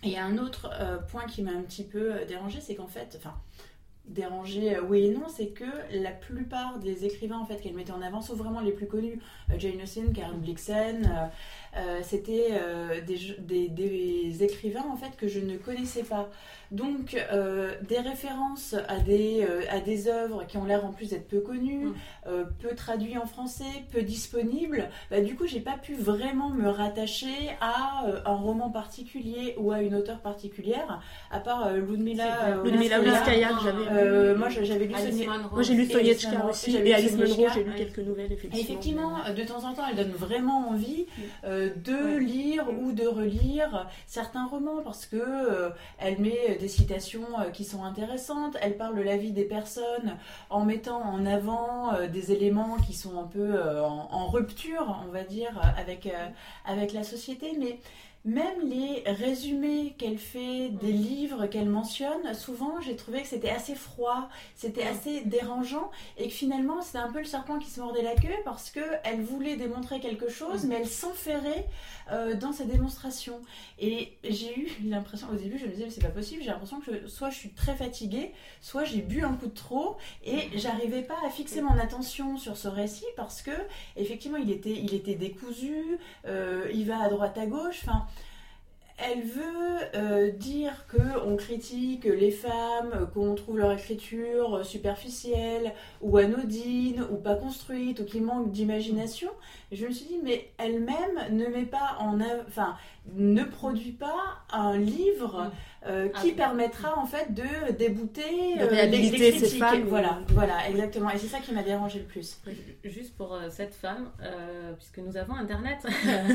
Et 0.05 0.19
un 0.19 0.39
autre 0.39 0.71
euh, 0.73 0.99
point 0.99 1.27
qui 1.27 1.43
m'a 1.43 1.53
un 1.53 1.63
petit 1.63 1.85
peu 1.85 2.13
euh, 2.13 2.25
dérangé, 2.25 2.61
c'est 2.61 2.75
qu'en 2.75 2.89
fait, 2.89 3.15
enfin, 3.17 3.35
dérangé 4.05 4.77
euh, 4.77 4.83
oui 4.83 5.07
et 5.07 5.11
non, 5.15 5.29
c'est 5.29 5.49
que 5.49 5.65
la 5.93 6.11
plupart 6.11 6.79
des 6.81 7.05
écrivains 7.05 7.39
en 7.39 7.45
fait 7.45 7.61
qu'elle 7.61 7.75
mettait 7.75 7.93
en 7.93 8.03
avant, 8.03 8.21
sauf 8.21 8.37
vraiment 8.39 8.61
les 8.61 8.73
plus 8.73 8.87
connus, 8.87 9.21
Jane 9.59 9.81
Austen, 9.81 10.13
Karen 10.13 10.41
Blixen, 10.41 11.31
c'était 12.03 12.51
des, 13.07 13.69
des, 13.69 14.45
écrivains 14.45 14.85
en 14.91 14.97
fait 14.97 15.17
que 15.17 15.29
je 15.29 15.41
ne 15.41 15.57
connaissais 15.57 16.03
pas. 16.03 16.31
Donc 16.71 17.17
des 17.83 17.99
références 17.99 18.75
à 18.89 18.99
des, 18.99 19.47
à 19.71 19.81
des 19.81 20.09
œuvres 20.09 20.47
qui 20.47 20.57
ont 20.57 20.65
l'air 20.65 20.85
en 20.85 20.93
plus 20.93 21.11
d'être 21.11 21.29
peu 21.29 21.41
connues, 21.41 21.87
mm. 21.87 22.31
peu 22.61 22.75
traduites 22.75 23.19
en 23.19 23.27
français, 23.27 23.65
peu 23.93 24.03
disponibles, 24.03 24.89
bah, 25.11 25.21
du 25.21 25.35
coup 25.35 25.47
j'ai 25.47 25.61
pas 25.61 25.77
pu 25.77 25.95
vraiment 25.95 26.51
me 26.51 26.69
rattacher 26.69 27.51
à 27.61 28.05
un 28.25 28.35
roman 28.35 28.71
particulier 28.71 29.55
ou 29.59 29.71
à 29.73 29.83
une 29.83 29.95
auteure 29.95 30.21
particulière, 30.21 31.01
à 31.31 31.41
part 31.41 31.73
Ludmila. 31.73 32.63
Ludmila 32.65 32.99
que 33.01 33.11
j'avais. 33.65 34.35
moi 34.35 34.49
j'avais 34.49 34.87
lu 34.87 34.95
Moi 35.53 35.63
j'ai 35.63 35.75
lu 35.75 35.87
Soyechka 35.87 36.47
aussi 36.47 36.77
et 36.77 36.95
Alice 36.95 37.17
Munro, 37.17 37.47
j'ai 37.55 37.65
lu 37.65 37.73
quelques 37.77 37.99
nouvelles 37.99 38.33
effectivement. 38.33 38.61
Effectivement, 38.61 39.35
de 39.37 39.43
temps 39.43 39.65
en 39.65 39.75
temps, 39.75 39.85
elle 39.89 39.97
donne 39.97 40.13
vraiment 40.13 40.71
envie 40.71 41.07
euh, 41.45 41.62
de 41.71 42.17
lire 42.19 42.67
ou 42.81 42.93
de 42.93 43.07
relire 43.07 43.89
certains 44.07 44.47
romans 44.47 44.83
parce 44.83 45.07
que 45.07 45.17
euh, 45.17 45.71
elle 45.99 46.19
met 46.21 46.57
des 46.61 46.69
citations 46.69 47.41
euh, 47.41 47.51
qui 47.51 47.65
sont 47.65 47.85
intéressantes. 47.85 48.57
Elle 48.61 48.77
parle 48.77 48.97
de 48.97 49.03
la 49.03 49.17
vie 49.17 49.33
des 49.33 49.45
personnes 49.45 50.17
en 50.51 50.65
mettant 50.65 51.01
en 51.03 51.27
avant 51.27 51.93
des 52.13 52.33
éléments 52.33 52.77
qui 52.87 52.95
sont 52.95 53.19
un 53.19 53.27
peu 53.27 53.61
en, 53.81 54.09
en, 54.11 54.27
rupture, 54.29 55.03
on 55.07 55.13
va 55.13 55.25
dire, 55.25 55.61
avec 55.77 56.09
avec 56.65 56.93
la 56.93 57.03
société, 57.03 57.53
mais 57.59 57.79
même 58.25 58.69
les 58.69 59.03
résumés 59.07 59.95
qu'elle 59.99 60.19
fait 60.19 60.69
des 60.69 60.93
livres 60.93 61.47
qu'elle 61.47 61.69
mentionne, 61.69 62.35
souvent 62.35 62.81
j'ai 62.81 62.95
trouvé 62.95 63.23
que 63.23 63.27
c'était 63.27 63.51
assez 63.51 63.75
froid, 63.75 64.29
c'était 64.55 64.85
assez 64.85 65.23
dérangeant 65.23 65.91
et 66.19 66.29
que 66.29 66.33
finalement 66.33 66.83
c'était 66.83 66.99
un 66.99 67.11
peu 67.11 67.19
le 67.19 67.25
serpent 67.25 67.59
qui 67.59 67.69
se 67.69 67.81
mordait 67.81 68.03
la 68.03 68.15
queue 68.15 68.29
parce 68.45 68.71
qu'elle 68.71 69.23
voulait 69.23 69.57
démontrer 69.57 69.99
quelque 69.99 70.29
chose 70.29 70.65
mais 70.65 70.77
elle 70.77 70.89
s'enferrait 70.89 71.67
euh, 72.13 72.37
dans 72.37 72.53
sa 72.53 72.65
démonstration. 72.65 73.41
Et 73.81 74.13
j'ai 74.23 74.57
eu 74.57 74.69
l'impression, 74.85 75.27
au 75.33 75.37
début 75.37 75.59
je 75.59 75.67
me 75.67 75.73
disais 75.73 75.91
c'est 75.91 76.03
pas 76.03 76.09
possible, 76.09 76.43
j'ai 76.43 76.51
l'impression 76.51 76.81
que 76.81 77.09
soit 77.09 77.31
je 77.31 77.37
suis 77.37 77.51
très 77.51 77.75
fatiguée, 77.75 78.33
soit 78.61 78.85
j'ai 78.85 79.03
bu 79.03 79.25
un 79.25 79.35
coup 79.35 79.47
de 79.47 79.55
trop 79.55 79.97
et 80.25 80.49
j'arrivais 80.55 81.03
pas 81.03 81.17
à 81.27 81.31
fixer 81.31 81.61
mon 81.61 81.77
attention 81.77 82.37
sur 82.37 82.57
ce 82.57 82.69
récit 82.69 83.05
parce 83.17 83.43
que 83.43 83.51
effectivement 83.97 84.39
il 84.39 84.51
était, 84.53 84.71
il 84.71 84.95
était 84.95 85.17
décousu, 85.17 85.99
euh, 86.27 86.71
il 86.73 86.87
va 86.87 87.01
à 87.03 87.09
droite 87.09 87.37
à 87.37 87.47
gauche, 87.47 87.81
enfin 87.85 88.07
elle 88.99 89.23
veut 89.23 89.97
euh, 89.97 90.31
dire 90.31 90.87
qu'on 90.87 91.37
critique 91.37 92.05
les 92.05 92.31
femmes, 92.31 93.09
qu'on 93.15 93.35
trouve 93.35 93.59
leur 93.59 93.73
écriture 93.73 94.65
superficielle 94.65 95.73
ou 96.01 96.19
anodine 96.19 97.05
ou 97.11 97.17
pas 97.17 97.35
construite 97.35 98.01
ou 98.01 98.05
qui 98.05 98.21
manque 98.21 98.51
d'imagination. 98.53 99.31
Je 99.71 99.87
me 99.87 99.93
suis 99.93 100.07
dit, 100.07 100.21
mais 100.23 100.51
elle-même 100.59 101.29
ne 101.31 101.47
met 101.47 101.65
pas 101.65 101.97
en, 101.99 102.19
enfin, 102.47 102.77
ne 103.15 103.45
produit 103.45 103.93
pas 103.93 104.39
un 104.53 104.77
livre. 104.77 105.45
Mm. 105.45 105.51
Euh, 105.85 106.09
qui 106.11 106.31
ah 106.31 106.37
permettra 106.37 106.97
en 106.97 107.07
fait 107.07 107.35
de 107.35 107.73
débouter 107.73 108.57
de 108.57 108.63
euh, 108.63 108.87
les, 108.87 109.11
critiques. 109.11 109.59
Femmes, 109.59 109.83
voilà, 109.89 110.21
voilà, 110.29 110.69
exactement. 110.71 111.11
Et 111.11 111.19
c'est 111.19 111.27
ça 111.27 111.41
qui 111.41 111.53
m'a 111.53 111.65
dérangé 111.65 111.99
le 111.99 112.05
plus. 112.05 112.41
Juste 112.85 113.17
pour 113.17 113.35
euh, 113.35 113.49
cette 113.51 113.75
femme, 113.75 114.11
puisque 114.79 114.99
nous 114.99 115.17
avons 115.17 115.35
Internet, 115.35 115.79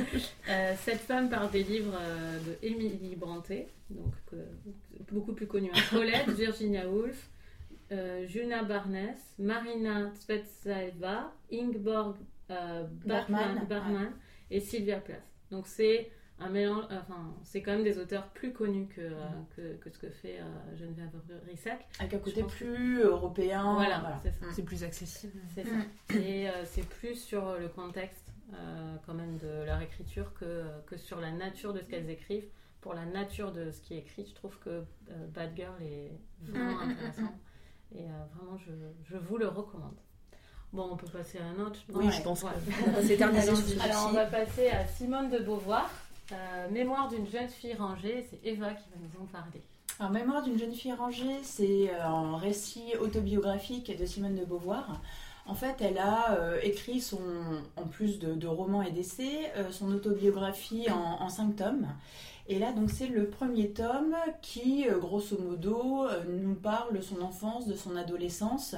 cette 0.79 0.99
femme 0.99 1.29
parle 1.29 1.49
des 1.51 1.63
livres 1.63 1.97
de 2.45 2.57
Emily 2.67 3.15
Brontë, 3.15 3.67
donc 3.89 4.13
beaucoup 5.11 5.31
plus 5.31 5.47
connue, 5.47 5.71
hein. 5.73 5.79
Colette, 5.91 6.27
Virginia 6.37 6.89
Woolf, 6.89 7.29
Juna 8.27 8.63
Barnes, 8.63 9.15
Marina 9.39 10.11
Tsvetaeva, 10.13 11.31
Ingeborg 11.53 12.15
Bergman, 13.05 14.11
et 14.51 14.59
Sylvia 14.59 14.99
Plath. 14.99 15.23
Donc 15.51 15.67
c'est 15.67 16.11
un 16.39 16.49
mélange, 16.49 16.83
enfin, 16.91 17.33
c'est 17.43 17.61
quand 17.61 17.71
même 17.71 17.83
des 17.83 17.97
auteurs 17.97 18.27
plus 18.29 18.53
connus 18.53 18.87
que, 18.87 19.01
mm. 19.01 19.45
que, 19.55 19.75
que, 19.77 19.89
ce 19.89 19.97
que 19.97 20.09
fait 20.09 20.39
euh, 20.39 20.77
Geneviève 20.77 21.09
Rissac. 21.47 21.87
Avec 21.99 22.13
un 22.13 22.19
côté 22.19 22.43
plus 22.43 23.01
européen. 23.01 23.73
Voilà, 23.73 24.21
c'est 24.51 24.63
plus 24.63 24.83
accessible. 24.83 25.39
C'est 25.55 25.63
ça. 25.63 25.75
Mm. 25.75 26.17
Et 26.17 26.49
euh, 26.49 26.65
c'est 26.65 26.87
plus 26.87 27.15
sur 27.15 27.57
le 27.57 27.67
contexte 27.69 28.31
euh, 28.53 28.95
quand 29.05 29.13
même 29.13 29.37
de 29.37 29.65
leur 29.65 29.81
écriture 29.81 30.33
que, 30.35 30.65
que 30.85 30.97
sur 30.97 31.19
la 31.19 31.31
nature 31.31 31.73
de 31.73 31.81
ce 31.81 31.89
qu'elles 31.89 32.09
écrivent. 32.09 32.47
Pour 32.81 32.93
la 32.93 33.05
nature 33.05 33.51
de 33.51 33.71
ce 33.71 33.81
qui 33.81 33.95
est 33.95 33.99
écrit, 33.99 34.25
je 34.29 34.35
trouve 34.35 34.57
que 34.59 34.83
Bad 35.33 35.53
Girl 35.55 35.81
est 35.81 36.11
vraiment 36.41 36.85
mm, 36.85 36.91
intéressant. 36.91 37.35
Et 37.93 38.03
vraiment, 38.03 38.57
je, 38.57 38.71
je 39.09 39.17
vous 39.17 39.37
le 39.37 39.47
recommande. 39.47 39.95
Bon, 40.71 40.89
on 40.91 40.95
peut 40.95 41.07
passer 41.07 41.39
à 41.39 41.45
un 41.45 41.59
autre. 41.65 41.79
Oui, 41.93 42.11
je 42.11 42.21
pense. 42.21 42.43
Ouais. 42.43 42.51
Alors, 43.81 44.07
on 44.09 44.13
va 44.13 44.25
passer 44.25 44.69
à 44.69 44.85
Simone 44.85 45.29
de 45.29 45.39
Beauvoir. 45.39 45.89
Euh, 46.31 46.69
mémoire 46.69 47.07
d'une 47.07 47.27
jeune 47.27 47.47
fille 47.47 47.73
rangée, 47.73 48.25
c'est 48.29 48.39
Eva 48.47 48.71
qui 48.71 48.89
va 48.89 48.97
nous 48.97 49.23
en 49.23 49.25
parler. 49.25 49.61
Alors, 49.99 50.11
Mémoire 50.11 50.43
d'une 50.43 50.59
jeune 50.59 50.73
fille 50.73 50.93
rangée, 50.93 51.39
c'est 51.43 51.89
euh, 51.89 52.03
un 52.03 52.37
récit 52.37 52.95
autobiographique 52.99 53.97
de 53.97 54.05
Simone 54.05 54.35
de 54.35 54.43
Beauvoir. 54.43 55.01
En 55.45 55.53
fait, 55.53 55.77
elle 55.79 55.97
a 55.97 56.33
euh, 56.33 56.59
écrit 56.61 56.99
son, 56.99 57.21
en 57.77 57.87
plus 57.87 58.19
de, 58.19 58.47
romans 58.47 58.81
et 58.81 58.91
d'essais, 58.91 59.53
son 59.71 59.91
autobiographie 59.93 60.91
en, 60.91 61.23
en, 61.23 61.29
cinq 61.29 61.55
tomes. 61.55 61.87
Et 62.49 62.59
là, 62.59 62.73
donc, 62.73 62.91
c'est 62.91 63.07
le 63.07 63.29
premier 63.29 63.69
tome 63.69 64.15
qui, 64.41 64.85
grosso 64.99 65.37
modo, 65.39 66.07
nous 66.27 66.55
parle 66.55 66.95
de 66.95 67.01
son 67.01 67.21
enfance, 67.21 67.67
de 67.67 67.75
son 67.75 67.95
adolescence 67.95 68.75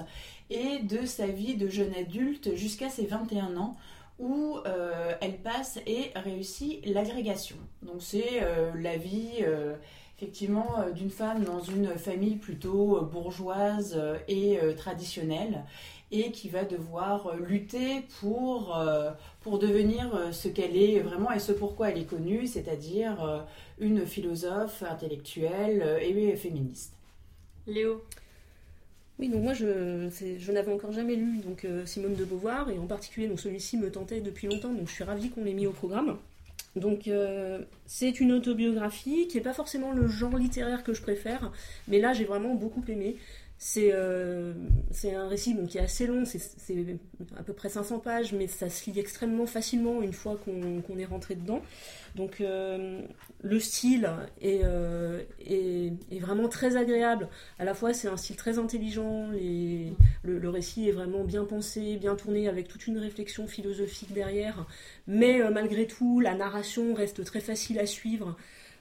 et 0.51 0.79
de 0.79 1.05
sa 1.05 1.27
vie 1.27 1.55
de 1.55 1.67
jeune 1.67 1.93
adulte 1.95 2.55
jusqu'à 2.55 2.89
ses 2.89 3.05
21 3.07 3.57
ans 3.57 3.75
où 4.19 4.57
euh, 4.65 5.13
elle 5.21 5.37
passe 5.37 5.79
et 5.87 6.11
réussit 6.15 6.85
l'agrégation. 6.85 7.55
Donc 7.81 8.01
c'est 8.01 8.43
euh, 8.43 8.71
la 8.75 8.97
vie 8.97 9.37
euh, 9.41 9.75
effectivement 10.17 10.85
d'une 10.93 11.09
femme 11.09 11.45
dans 11.45 11.61
une 11.61 11.97
famille 11.97 12.35
plutôt 12.35 13.01
bourgeoise 13.01 13.97
et 14.27 14.59
traditionnelle 14.75 15.63
et 16.11 16.31
qui 16.31 16.49
va 16.49 16.65
devoir 16.65 17.37
lutter 17.37 18.01
pour, 18.19 18.77
pour 19.39 19.59
devenir 19.59 20.11
ce 20.33 20.49
qu'elle 20.49 20.75
est 20.75 20.99
vraiment 20.99 21.31
et 21.31 21.39
ce 21.39 21.53
pourquoi 21.53 21.91
elle 21.91 21.99
est 21.99 22.09
connue, 22.09 22.47
c'est-à-dire 22.47 23.45
une 23.79 24.05
philosophe 24.05 24.83
intellectuelle 24.83 25.99
et 26.01 26.35
féministe. 26.35 26.97
Léo 27.65 28.03
oui, 29.19 29.27
donc 29.27 29.43
moi 29.43 29.53
je, 29.53 30.51
n'avais 30.51 30.71
encore 30.71 30.93
jamais 30.93 31.15
lu 31.15 31.39
donc 31.39 31.65
euh, 31.65 31.85
Simone 31.85 32.15
de 32.15 32.23
Beauvoir 32.23 32.69
et 32.69 32.79
en 32.79 32.85
particulier 32.85 33.29
celui-ci 33.35 33.77
me 33.77 33.91
tentait 33.91 34.21
depuis 34.21 34.47
longtemps 34.47 34.73
donc 34.73 34.87
je 34.87 34.93
suis 34.93 35.03
ravie 35.03 35.29
qu'on 35.29 35.43
l'ait 35.43 35.53
mis 35.53 35.67
au 35.67 35.71
programme. 35.71 36.17
Donc 36.75 37.07
euh, 37.07 37.59
c'est 37.85 38.19
une 38.21 38.31
autobiographie 38.31 39.27
qui 39.27 39.37
n'est 39.37 39.43
pas 39.43 39.53
forcément 39.53 39.91
le 39.91 40.07
genre 40.07 40.37
littéraire 40.37 40.83
que 40.83 40.93
je 40.93 41.01
préfère, 41.01 41.51
mais 41.87 41.99
là 41.99 42.13
j'ai 42.13 42.23
vraiment 42.23 42.55
beaucoup 42.55 42.83
aimé. 42.87 43.17
C'est 43.61 43.89
euh, 43.91 44.53
un 45.03 45.27
récit 45.27 45.53
qui 45.67 45.79
est 45.79 45.81
assez 45.81 46.07
long, 46.07 46.23
c'est 46.23 46.39
à 47.37 47.43
peu 47.43 47.51
près 47.51 47.67
500 47.67 47.99
pages, 47.99 48.31
mais 48.31 48.47
ça 48.47 48.69
se 48.69 48.89
lit 48.89 48.97
extrêmement 48.97 49.45
facilement 49.45 50.01
une 50.01 50.13
fois 50.13 50.39
qu'on 50.45 50.97
est 50.97 51.05
rentré 51.05 51.35
dedans. 51.35 51.61
Donc 52.15 52.39
euh, 52.39 53.01
le 53.41 53.59
style 53.59 54.09
euh, 54.45 55.23
est, 55.45 56.19
vraiment 56.21 56.47
très 56.47 56.77
agréable. 56.77 57.27
À 57.59 57.65
la 57.65 57.73
fois 57.73 57.93
c'est 57.93 58.07
un 58.07 58.15
style 58.15 58.37
très 58.37 58.59
intelligent, 58.59 59.27
le, 59.29 60.49
récit 60.49 60.87
est 60.87 60.93
vraiment 60.93 61.25
bien 61.25 61.43
pensé, 61.43 61.97
bien 61.97 62.15
tourné, 62.15 62.47
avec 62.47 62.69
toute 62.69 62.87
une 62.87 62.97
réflexion 62.97 63.45
philosophique 63.45 64.13
derrière. 64.13 64.67
Mais 65.05 65.41
malgré 65.51 65.85
tout, 65.85 66.21
la 66.21 66.33
narration 66.33 66.93
reste 66.93 67.25
très 67.25 67.41
facile 67.41 67.77
à 67.79 67.85
suivre 67.85 68.37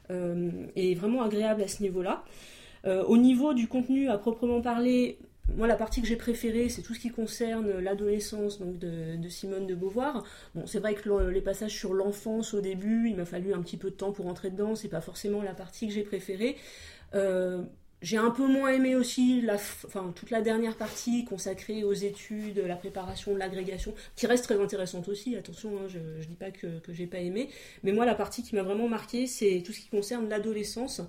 et 0.08 0.94
vraiment 0.94 1.22
agréable 1.22 1.62
à 1.62 1.68
ce 1.68 1.82
niveau-là. 1.82 2.24
Euh, 2.88 3.04
au 3.04 3.18
niveau 3.18 3.52
du 3.52 3.68
contenu 3.68 4.08
à 4.08 4.16
proprement 4.16 4.62
parler, 4.62 5.18
moi, 5.56 5.66
la 5.66 5.76
partie 5.76 6.00
que 6.00 6.06
j'ai 6.06 6.16
préférée, 6.16 6.68
c'est 6.68 6.82
tout 6.82 6.94
ce 6.94 7.00
qui 7.00 7.10
concerne 7.10 7.78
l'adolescence 7.80 8.58
donc 8.58 8.78
de, 8.78 9.28
Simone 9.28 9.66
de 9.66 9.74
Beauvoir. 9.74 10.24
Bon, 10.54 10.66
c'est 10.66 10.78
vrai 10.78 10.94
que 10.94 11.08
les 11.28 11.40
passages 11.40 11.74
sur 11.74 11.94
l'enfance 11.94 12.54
au 12.54 12.60
début, 12.60 13.08
il 13.08 13.16
m'a 13.16 13.24
fallu 13.24 13.52
un 13.52 13.60
petit 13.60 13.76
peu 13.76 13.90
de 13.90 13.94
temps 13.94 14.12
pour 14.12 14.26
entrer 14.26 14.50
dedans. 14.50 14.74
C'est 14.74 14.88
pas 14.88 15.00
forcément 15.00 15.42
la 15.42 15.54
partie 15.54 15.86
que 15.86 15.92
j'ai 15.92 16.02
préférée. 16.02 16.56
Euh, 17.14 17.62
j'ai 18.00 18.16
un 18.16 18.30
peu 18.30 18.46
moins 18.46 18.70
aimé 18.70 18.94
aussi 18.94 19.40
la, 19.40 19.56
toute 20.14 20.30
la 20.30 20.40
dernière 20.40 20.76
partie 20.76 21.24
consacrée 21.24 21.82
aux 21.82 21.94
études, 21.94 22.58
la 22.58 22.76
préparation, 22.76 23.34
l'agrégation, 23.34 23.92
qui 24.14 24.26
reste 24.26 24.44
très 24.44 24.60
intéressante 24.60 25.08
aussi. 25.08 25.34
Attention, 25.34 25.70
hein, 25.78 25.88
je 25.88 25.98
ne 25.98 26.24
dis 26.24 26.36
pas 26.36 26.52
que, 26.52 26.78
que 26.78 26.92
j'ai 26.92 27.08
pas 27.08 27.18
aimé. 27.18 27.48
Mais 27.82 27.92
moi, 27.92 28.06
la 28.06 28.14
partie 28.14 28.44
qui 28.44 28.54
m'a 28.54 28.62
vraiment 28.62 28.88
marqué, 28.88 29.26
c'est 29.26 29.62
tout 29.66 29.72
ce 29.72 29.80
qui 29.80 29.88
concerne 29.88 30.28
l'adolescence 30.28 31.02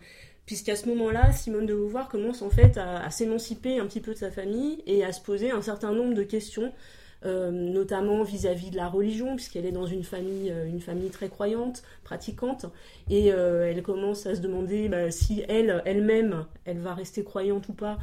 puisqu'à 0.49 0.75
ce 0.75 0.87
moment-là, 0.87 1.31
Simone 1.31 1.67
de 1.67 1.75
Beauvoir 1.75 2.09
commence 2.09 2.41
en 2.41 2.49
fait 2.49 2.79
à, 2.79 3.07
s'émanciper 3.11 3.77
un 3.77 3.85
petit 3.85 3.99
peu 3.99 4.13
de 4.13 4.17
sa 4.17 4.31
famille 4.31 4.81
et 4.87 5.03
à 5.05 5.11
se 5.11 5.21
poser 5.21 5.51
un 5.51 5.61
certain 5.61 5.91
nombre 5.91 6.15
de 6.15 6.23
questions 6.23 6.73
euh, 7.23 7.51
notamment 7.51 8.23
vis-à-vis 8.23 8.71
de 8.71 8.75
la 8.75 8.87
religion, 8.87 9.35
puisqu'elle 9.35 9.67
est 9.67 9.71
dans 9.71 9.85
une 9.85 10.03
famille, 10.03 10.49
euh, 10.49 10.65
une 10.65 10.81
famille 10.81 11.11
très 11.11 11.29
croyante, 11.29 11.83
pratiquante, 12.03 12.65
et 13.11 13.31
euh, 13.31 13.69
elle 13.69 13.83
commence 13.83 14.25
à 14.25 14.33
se 14.33 14.41
demander 14.41 14.89
bah, 14.89 15.11
si 15.11 15.43
elle, 15.47 15.83
elle-même, 15.85 16.47
elle 16.65 16.79
va 16.79 16.95
rester 16.95 17.23
croyante 17.23 17.69
ou 17.69 17.73
pas, 17.73 17.99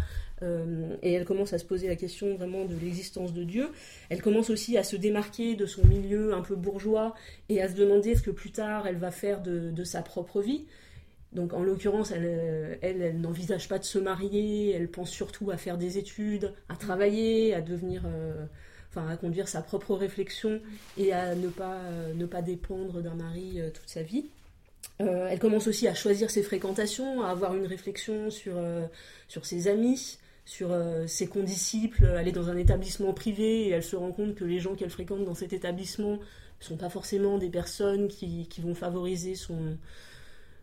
et 1.02 1.14
elle 1.14 1.24
commence 1.24 1.54
à 1.54 1.58
se 1.58 1.64
poser 1.64 1.88
la 1.88 1.96
question 1.96 2.36
vraiment 2.36 2.66
de 2.66 2.74
l'existence 2.80 3.32
de 3.32 3.42
Dieu. 3.42 3.70
Elle 4.10 4.20
commence 4.20 4.50
aussi 4.50 4.76
à 4.76 4.84
se 4.84 4.94
démarquer 4.94 5.56
de 5.56 5.64
son 5.64 5.84
milieu 5.86 6.34
un 6.34 6.42
peu 6.42 6.54
bourgeois 6.54 7.14
et 7.48 7.62
à 7.62 7.68
se 7.70 7.74
demander 7.74 8.14
ce 8.14 8.20
que 8.20 8.30
plus 8.30 8.50
tard 8.50 8.86
elle 8.86 8.98
va 8.98 9.10
faire 9.10 9.40
de, 9.40 9.84
sa 9.84 10.02
propre 10.02 10.42
vie. 10.42 10.66
Donc 11.36 11.52
en 11.52 11.62
l'occurrence, 11.62 12.10
elle, 12.10 12.78
elle, 12.82 13.00
elle 13.00 13.20
n'envisage 13.20 13.68
pas 13.68 13.78
de 13.78 13.84
se 13.84 14.00
marier, 14.00 14.72
elle 14.72 14.88
pense 14.88 15.10
surtout 15.10 15.52
à 15.52 15.56
faire 15.56 15.78
des 15.78 15.98
études, 15.98 16.52
à 16.68 16.74
travailler, 16.74 17.54
à 17.54 17.60
devenir 17.60 18.02
à 18.96 19.16
conduire 19.16 19.48
sa 19.48 19.62
propre 19.62 19.94
réflexion 19.94 20.60
et 20.96 21.12
à 21.12 21.34
ne 21.34 21.48
pas, 21.48 21.74
euh, 21.74 22.14
ne 22.14 22.26
pas 22.26 22.42
dépendre 22.42 23.02
d'un 23.02 23.14
mari 23.14 23.60
euh, 23.60 23.70
toute 23.70 23.88
sa 23.88 24.02
vie. 24.02 24.26
Euh, 25.00 25.28
elle 25.30 25.38
commence 25.38 25.66
aussi 25.66 25.88
à 25.88 25.94
choisir 25.94 26.30
ses 26.30 26.42
fréquentations, 26.42 27.22
à 27.22 27.30
avoir 27.30 27.54
une 27.54 27.66
réflexion 27.66 28.30
sur, 28.30 28.54
sur 29.28 29.44
ses 29.44 29.68
amis, 29.68 30.18
sur 30.44 30.74
ses 31.06 31.26
condisciples. 31.26 32.04
Est 32.04 32.32
dans 32.32 32.48
un 32.48 32.56
établissement 32.56 33.12
privé 33.12 33.66
et 33.66 33.70
elle 33.70 33.82
se 33.82 33.96
rend 33.96 34.12
compte 34.12 34.34
que 34.34 34.44
les 34.44 34.58
gens 34.58 34.74
qu'elle 34.74 34.90
fréquente 34.90 35.24
dans 35.24 35.34
cet 35.34 35.52
établissement 35.52 36.12
ne 36.12 36.64
sont 36.64 36.76
pas 36.76 36.88
forcément 36.88 37.36
des 37.36 37.50
personnes 37.50 38.08
qui, 38.08 38.46
qui 38.48 38.62
vont 38.62 38.74
favoriser 38.74 39.34
son, 39.34 39.76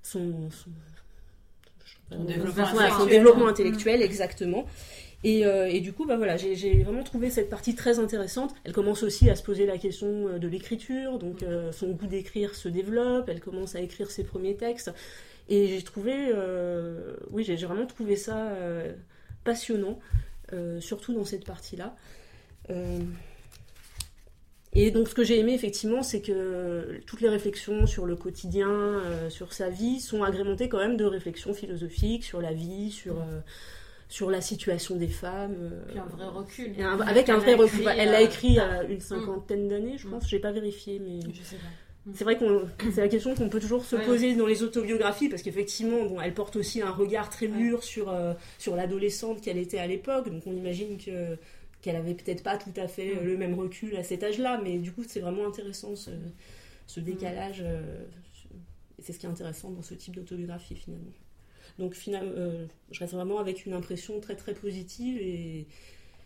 son, 0.04 0.50
son, 0.52 2.24
développement, 2.24 2.66
son 2.98 3.06
développement 3.06 3.48
intellectuel, 3.48 4.02
exactement. 4.02 4.68
Euh, 5.26 5.66
et, 5.66 5.80
du 5.80 5.94
coup, 5.94 6.06
bah 6.06 6.18
voilà, 6.18 6.36
j'ai 6.38 6.84
vraiment 6.84 7.04
trouvé 7.04 7.30
cette 7.30 7.50
partie 7.50 7.76
très 7.76 8.00
intéressante. 8.00 8.54
Elle 8.64 8.74
commence 8.74 9.04
aussi 9.04 9.30
à 9.30 9.36
se 9.36 9.44
poser 9.44 9.66
la 9.66 9.78
question 9.78 10.28
euh, 10.28 10.38
de 10.38 10.48
l'écriture, 10.48 11.18
donc 11.18 11.44
euh, 11.44 11.72
son 11.72 11.92
goût 11.92 12.08
d'écrire 12.08 12.56
se 12.56 12.68
développe, 12.68 13.30
elle 13.30 13.40
commence 13.40 13.76
à 13.76 13.80
écrire 13.80 14.12
ses 14.12 14.24
premiers 14.24 14.56
textes. 14.56 14.92
Et 15.50 15.68
j'ai 15.68 15.82
trouvé, 15.82 16.32
oui, 17.32 17.44
j'ai 17.44 17.58
vraiment 17.58 17.86
trouvé 17.86 18.16
ça 18.16 18.54
passionnant, 19.44 20.00
surtout 20.80 21.14
dans 21.14 21.26
cette 21.26 21.44
partie-là. 21.44 21.98
Et 24.76 24.92
donc 24.92 25.08
ce 25.08 25.14
que 25.14 25.24
j'ai 25.24 25.40
aimé 25.40 25.54
effectivement, 25.54 26.02
c'est 26.04 26.22
que 26.22 27.00
toutes 27.06 27.22
les 27.22 27.30
réflexions 27.30 27.86
sur 27.86 28.06
le 28.06 28.16
quotidien, 28.16 29.02
sur 29.30 29.54
sa 29.54 29.70
vie, 29.70 30.00
sont 30.00 30.24
agrémentées 30.24 30.70
quand 30.70 30.80
même 30.80 30.98
de 30.98 31.06
réflexions 31.06 31.54
philosophiques 31.54 32.24
sur 32.24 32.42
la 32.42 32.54
vie, 32.54 32.92
sur 32.92 33.16
sur 34.10 34.30
la 34.30 34.42
situation 34.42 34.96
des 34.96 35.08
femmes. 35.08 35.72
Puis 35.88 35.98
un 35.98 36.06
vrai 36.06 36.26
recul. 36.28 36.76
avec 37.08 37.30
un 37.30 37.38
vrai 37.38 37.56
recul. 37.56 37.88
Elle 37.98 38.12
l'a 38.12 38.22
écrit 38.22 38.50
il 38.50 38.54
y 38.56 38.60
a 38.60 38.84
une 38.84 39.00
cinquantaine 39.00 39.68
d'années, 39.68 39.98
je 39.98 40.08
pense. 40.08 40.30
Je 40.30 40.36
n'ai 40.36 40.42
pas 40.42 40.52
vérifié, 40.52 41.00
mais. 41.00 41.20
C'est 42.14 42.26
vrai 42.26 42.38
que 42.38 42.66
c'est 42.92 43.00
la 43.00 43.08
question 43.08 43.34
qu'on 43.34 43.48
peut 43.48 43.62
toujours 43.62 43.86
se 43.86 43.96
poser 43.96 44.36
dans 44.36 44.46
les 44.46 44.62
autobiographies 44.62 45.30
parce 45.30 45.42
qu'effectivement, 45.42 46.04
bon, 46.04 46.20
elle 46.20 46.34
porte 46.34 46.58
aussi 46.58 46.82
un 46.82 46.92
regard 46.92 47.30
très 47.30 47.48
mûr 47.48 47.82
sur, 47.82 48.10
euh, 48.10 48.34
sur 48.60 48.76
l'adolescente 48.76 49.40
qu'elle 49.40 49.58
était 49.58 49.80
à 49.80 49.88
l'époque. 49.88 50.30
Donc 50.30 50.44
on 50.46 50.54
imagine 50.54 50.98
que 50.98 51.38
qu'elle 51.84 51.98
avait 51.98 52.16
peut-être 52.16 52.42
pas 52.42 52.58
tout 52.58 52.74
à 52.78 52.88
fait 52.88 53.14
le 53.14 53.38
même 53.38 53.54
recul 53.54 53.96
à 53.98 54.04
cet 54.04 54.24
âge-là, 54.24 54.60
mais 54.64 54.78
du 54.80 54.92
coup 54.92 55.04
c'est 55.06 55.20
vraiment 55.20 55.46
intéressant 55.46 55.96
ce, 55.96 56.12
ce 56.88 57.00
décalage. 57.02 57.62
Euh, 57.62 58.06
c'est 59.00 59.12
ce 59.12 59.20
qui 59.20 59.26
est 59.26 59.30
intéressant 59.30 59.70
dans 59.70 59.82
ce 59.82 59.94
type 59.94 60.16
d'autobiographie 60.16 60.76
finalement. 60.76 61.12
Donc 61.78 61.94
finalement, 61.94 62.32
euh, 62.36 62.66
je 62.92 63.00
reste 63.00 63.14
vraiment 63.14 63.38
avec 63.40 63.66
une 63.66 63.74
impression 63.74 64.20
très 64.22 64.36
très 64.36 64.54
positive 64.54 65.18
et, 65.20 65.68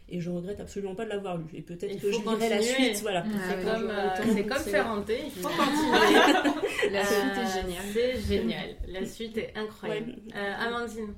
et 0.10 0.22
je 0.22 0.30
regrette 0.30 0.60
absolument 0.60 0.96
pas 0.96 1.06
de 1.06 1.10
l'avoir 1.10 1.38
lu. 1.38 1.46
Et 1.54 1.62
peut-être 1.62 2.00
que 2.00 2.12
je 2.12 2.20
lirai 2.20 2.50
la 2.50 2.62
suite. 2.62 3.02
Voilà. 3.02 3.26
c'est 3.50 3.64
comme, 3.64 3.90
euh, 3.90 4.44
comme 4.44 4.64
Ferrante, 4.72 5.10
il 5.10 5.32
faut 5.32 5.50
continuer. 5.50 6.92
la 6.92 7.06
suite 7.06 7.38
est 7.38 7.62
géniale. 7.62 7.86
C'est 7.94 8.22
génial. 8.22 8.76
La 8.88 9.06
suite 9.06 9.38
est 9.38 9.54
incroyable. 9.56 10.16
Euh, 10.36 10.54
Amandine 10.60 11.14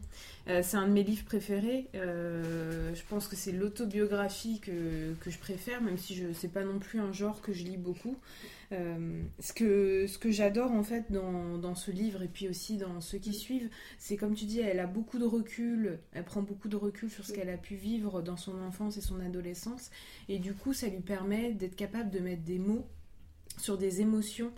c'est 0.64 0.78
un 0.78 0.88
de 0.88 0.94
mes 0.94 1.04
livres 1.04 1.26
préférés. 1.26 1.88
je 1.94 3.02
pense 3.10 3.28
que 3.28 3.36
c'est 3.36 3.52
l'autobiographie 3.52 4.60
que, 4.60 5.14
que, 5.22 5.30
je 5.30 5.38
préfère, 5.38 5.82
même 5.82 5.98
si 5.98 6.16
je 6.16 6.34
sais 6.34 6.48
pas 6.48 6.64
non 6.64 6.80
plus 6.80 7.00
un 7.00 7.12
genre 7.12 7.42
que 7.42 7.54
je 7.54 7.64
lis 7.64 7.78
beaucoup. 7.78 8.18
Euh, 8.72 9.24
ce 9.40 9.52
que, 9.52 10.06
ce 10.06 10.20
que 10.20 10.30
j'adore 10.30 10.72
en 10.72 10.84
fait 10.84 11.12
dans, 11.12 11.58
dans, 11.58 11.74
ce 11.74 11.90
livre 11.90 12.22
et 12.22 12.28
puis 12.28 12.48
aussi 12.48 12.78
dans 12.78 13.02
ceux 13.02 13.18
qui 13.18 13.34
suivent, 13.34 13.70
c'est 13.98 14.16
comme 14.16 14.36
tu 14.36 14.46
dis, 14.46 14.60
elle 14.60 14.80
a 14.80 14.86
beaucoup 14.86 15.18
de 15.18 15.26
recul, 15.26 15.98
elle 16.14 16.24
prend 16.24 16.44
beaucoup 16.44 16.68
de 16.68 16.76
recul 16.76 17.10
sur 17.10 17.26
ce 17.26 17.34
qu'elle 17.34 17.50
a 17.50 17.58
pu 17.58 17.74
vivre 17.74 18.22
dans 18.22 18.38
son 18.38 18.62
enfance 18.62 18.98
et 18.98 19.02
son 19.02 19.20
adolescence, 19.22 19.90
et 20.28 20.38
du 20.38 20.54
coup 20.54 20.74
ça 20.74 20.88
lui 20.88 21.00
permet 21.00 21.54
d'être 21.54 21.76
capable 21.76 22.12
de 22.12 22.20
mettre 22.20 22.44
des 22.44 22.60
mots 22.60 22.86
sur 23.58 23.76
des 23.76 24.02
émotions, 24.02 24.52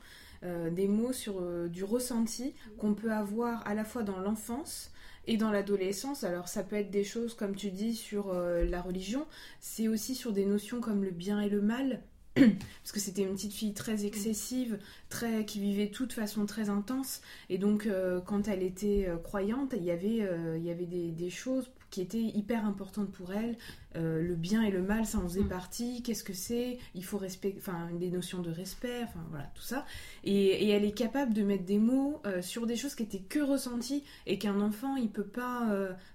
euh, 0.43 0.69
des 0.69 0.89
mots 0.89 1.13
sur 1.13 1.39
euh, 1.39 1.69
du 1.69 1.85
ressenti 1.85 2.53
qu'on 2.77 2.93
peut 2.93 3.13
avoir 3.13 3.65
à 3.65 3.73
la 3.75 3.85
fois 3.85 4.03
dans 4.03 4.19
l'enfance, 4.19 4.90
et 5.27 5.37
dans 5.37 5.51
l'adolescence, 5.51 6.23
alors 6.23 6.47
ça 6.47 6.63
peut 6.63 6.75
être 6.75 6.91
des 6.91 7.03
choses 7.03 7.33
comme 7.33 7.55
tu 7.55 7.71
dis 7.71 7.95
sur 7.95 8.33
la 8.33 8.81
religion, 8.81 9.27
c'est 9.59 9.87
aussi 9.87 10.15
sur 10.15 10.33
des 10.33 10.45
notions 10.45 10.81
comme 10.81 11.03
le 11.03 11.11
bien 11.11 11.39
et 11.41 11.49
le 11.49 11.61
mal, 11.61 12.01
parce 12.35 12.91
que 12.93 12.99
c'était 12.99 13.23
une 13.23 13.33
petite 13.33 13.53
fille 13.53 13.73
très 13.73 14.05
excessive, 14.05 14.79
très 15.09 15.45
qui 15.45 15.59
vivait 15.59 15.89
tout 15.89 16.05
de 16.05 16.13
façon 16.13 16.45
très 16.45 16.69
intense, 16.69 17.21
et 17.49 17.57
donc 17.57 17.87
euh, 17.87 18.21
quand 18.21 18.47
elle 18.47 18.63
était 18.63 19.05
euh, 19.09 19.17
croyante, 19.17 19.73
il 19.75 19.83
y 19.83 19.91
avait, 19.91 20.21
euh, 20.21 20.57
il 20.57 20.63
y 20.63 20.71
avait 20.71 20.85
des, 20.85 21.11
des, 21.11 21.29
choses 21.29 21.69
qui 21.89 21.99
étaient 21.99 22.21
hyper 22.21 22.65
importantes 22.65 23.11
pour 23.11 23.33
elle. 23.33 23.57
Le 23.95 24.35
bien 24.35 24.61
et 24.63 24.71
le 24.71 24.81
mal, 24.81 25.05
ça 25.05 25.17
en 25.17 25.23
faisait 25.23 25.41
mm. 25.41 25.49
partie. 25.49 26.03
Qu'est-ce 26.03 26.23
que 26.23 26.33
c'est 26.33 26.77
Il 26.95 27.03
faut 27.03 27.17
respecter, 27.17 27.59
enfin 27.59 27.89
des 27.93 28.09
notions 28.09 28.39
de 28.39 28.51
respect, 28.51 29.03
enfin 29.03 29.19
voilà 29.29 29.45
tout 29.55 29.61
ça. 29.61 29.85
Et, 30.23 30.65
et, 30.65 30.69
elle 30.69 30.85
est 30.85 30.93
capable 30.93 31.33
de 31.33 31.43
mettre 31.43 31.65
des 31.65 31.79
mots 31.79 32.21
sur 32.41 32.65
des 32.65 32.75
choses 32.75 32.95
qui 32.95 33.03
étaient 33.03 33.19
que 33.19 33.39
ressenties 33.39 34.03
et 34.25 34.37
qu'un 34.37 34.61
enfant 34.61 34.95
il 34.95 35.09
peut 35.09 35.23
pas 35.23 35.67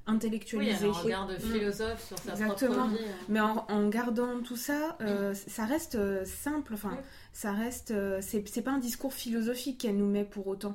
intellectualiser. 0.07 0.87
Oui, 0.87 0.95
un 0.95 1.01
regard 1.01 1.27
de 1.27 1.37
mm. 1.37 1.41
philosophe 1.41 2.07
sur 2.07 2.19
sa 2.19 2.33
Exactement. 2.33 2.75
propre 2.75 2.91
vie. 2.91 3.05
Hein. 3.05 3.25
Mais 3.29 3.41
en, 3.41 3.89
gardant 3.89 4.41
tout 4.41 4.57
ça, 4.57 4.97
ça 5.35 5.65
reste 5.65 5.99
simple. 6.25 6.75
Enfin 6.75 6.99
ça 7.37 7.53
reste 7.53 7.91
euh, 7.91 8.21
c'est 8.23 8.63
pas 8.63 8.71
un 8.71 8.79
discours 8.79 9.13
philosophique 9.13 9.79
qu'elle 9.79 9.99
nous 9.99 10.09
met 10.09 10.25
pour 10.25 10.47
autant 10.47 10.75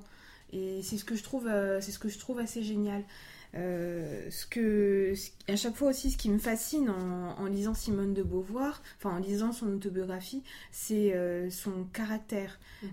et 0.54 0.82
c'est 0.84 0.98
ce 0.98 1.06
que 1.06 1.16
je 1.16 1.24
trouve 1.24 1.48
euh, 1.48 1.82
c'est 1.82 1.92
ce 1.92 2.00
que 2.00 2.10
je 2.10 2.20
trouve 2.20 2.40
assez 2.40 2.64
génial 2.64 3.04
euh, 3.54 4.30
ce 4.30 4.46
que 4.46 5.14
à 5.50 5.58
chaque 5.58 5.76
fois 5.76 5.90
aussi 5.90 6.10
ce 6.10 6.18
qui 6.18 6.30
me 6.30 6.38
fascine 6.38 6.90
en, 6.90 7.46
lisant 7.48 7.74
Simone 7.74 8.14
de 8.14 8.24
Beauvoir 8.24 8.82
enfin 8.98 9.18
en 9.18 9.20
lisant 9.20 9.52
son 9.52 9.68
autobiographie 9.74 10.42
c'est 10.72 11.14
son 11.50 11.84
caractère 11.92 12.60
mm. 12.84 12.88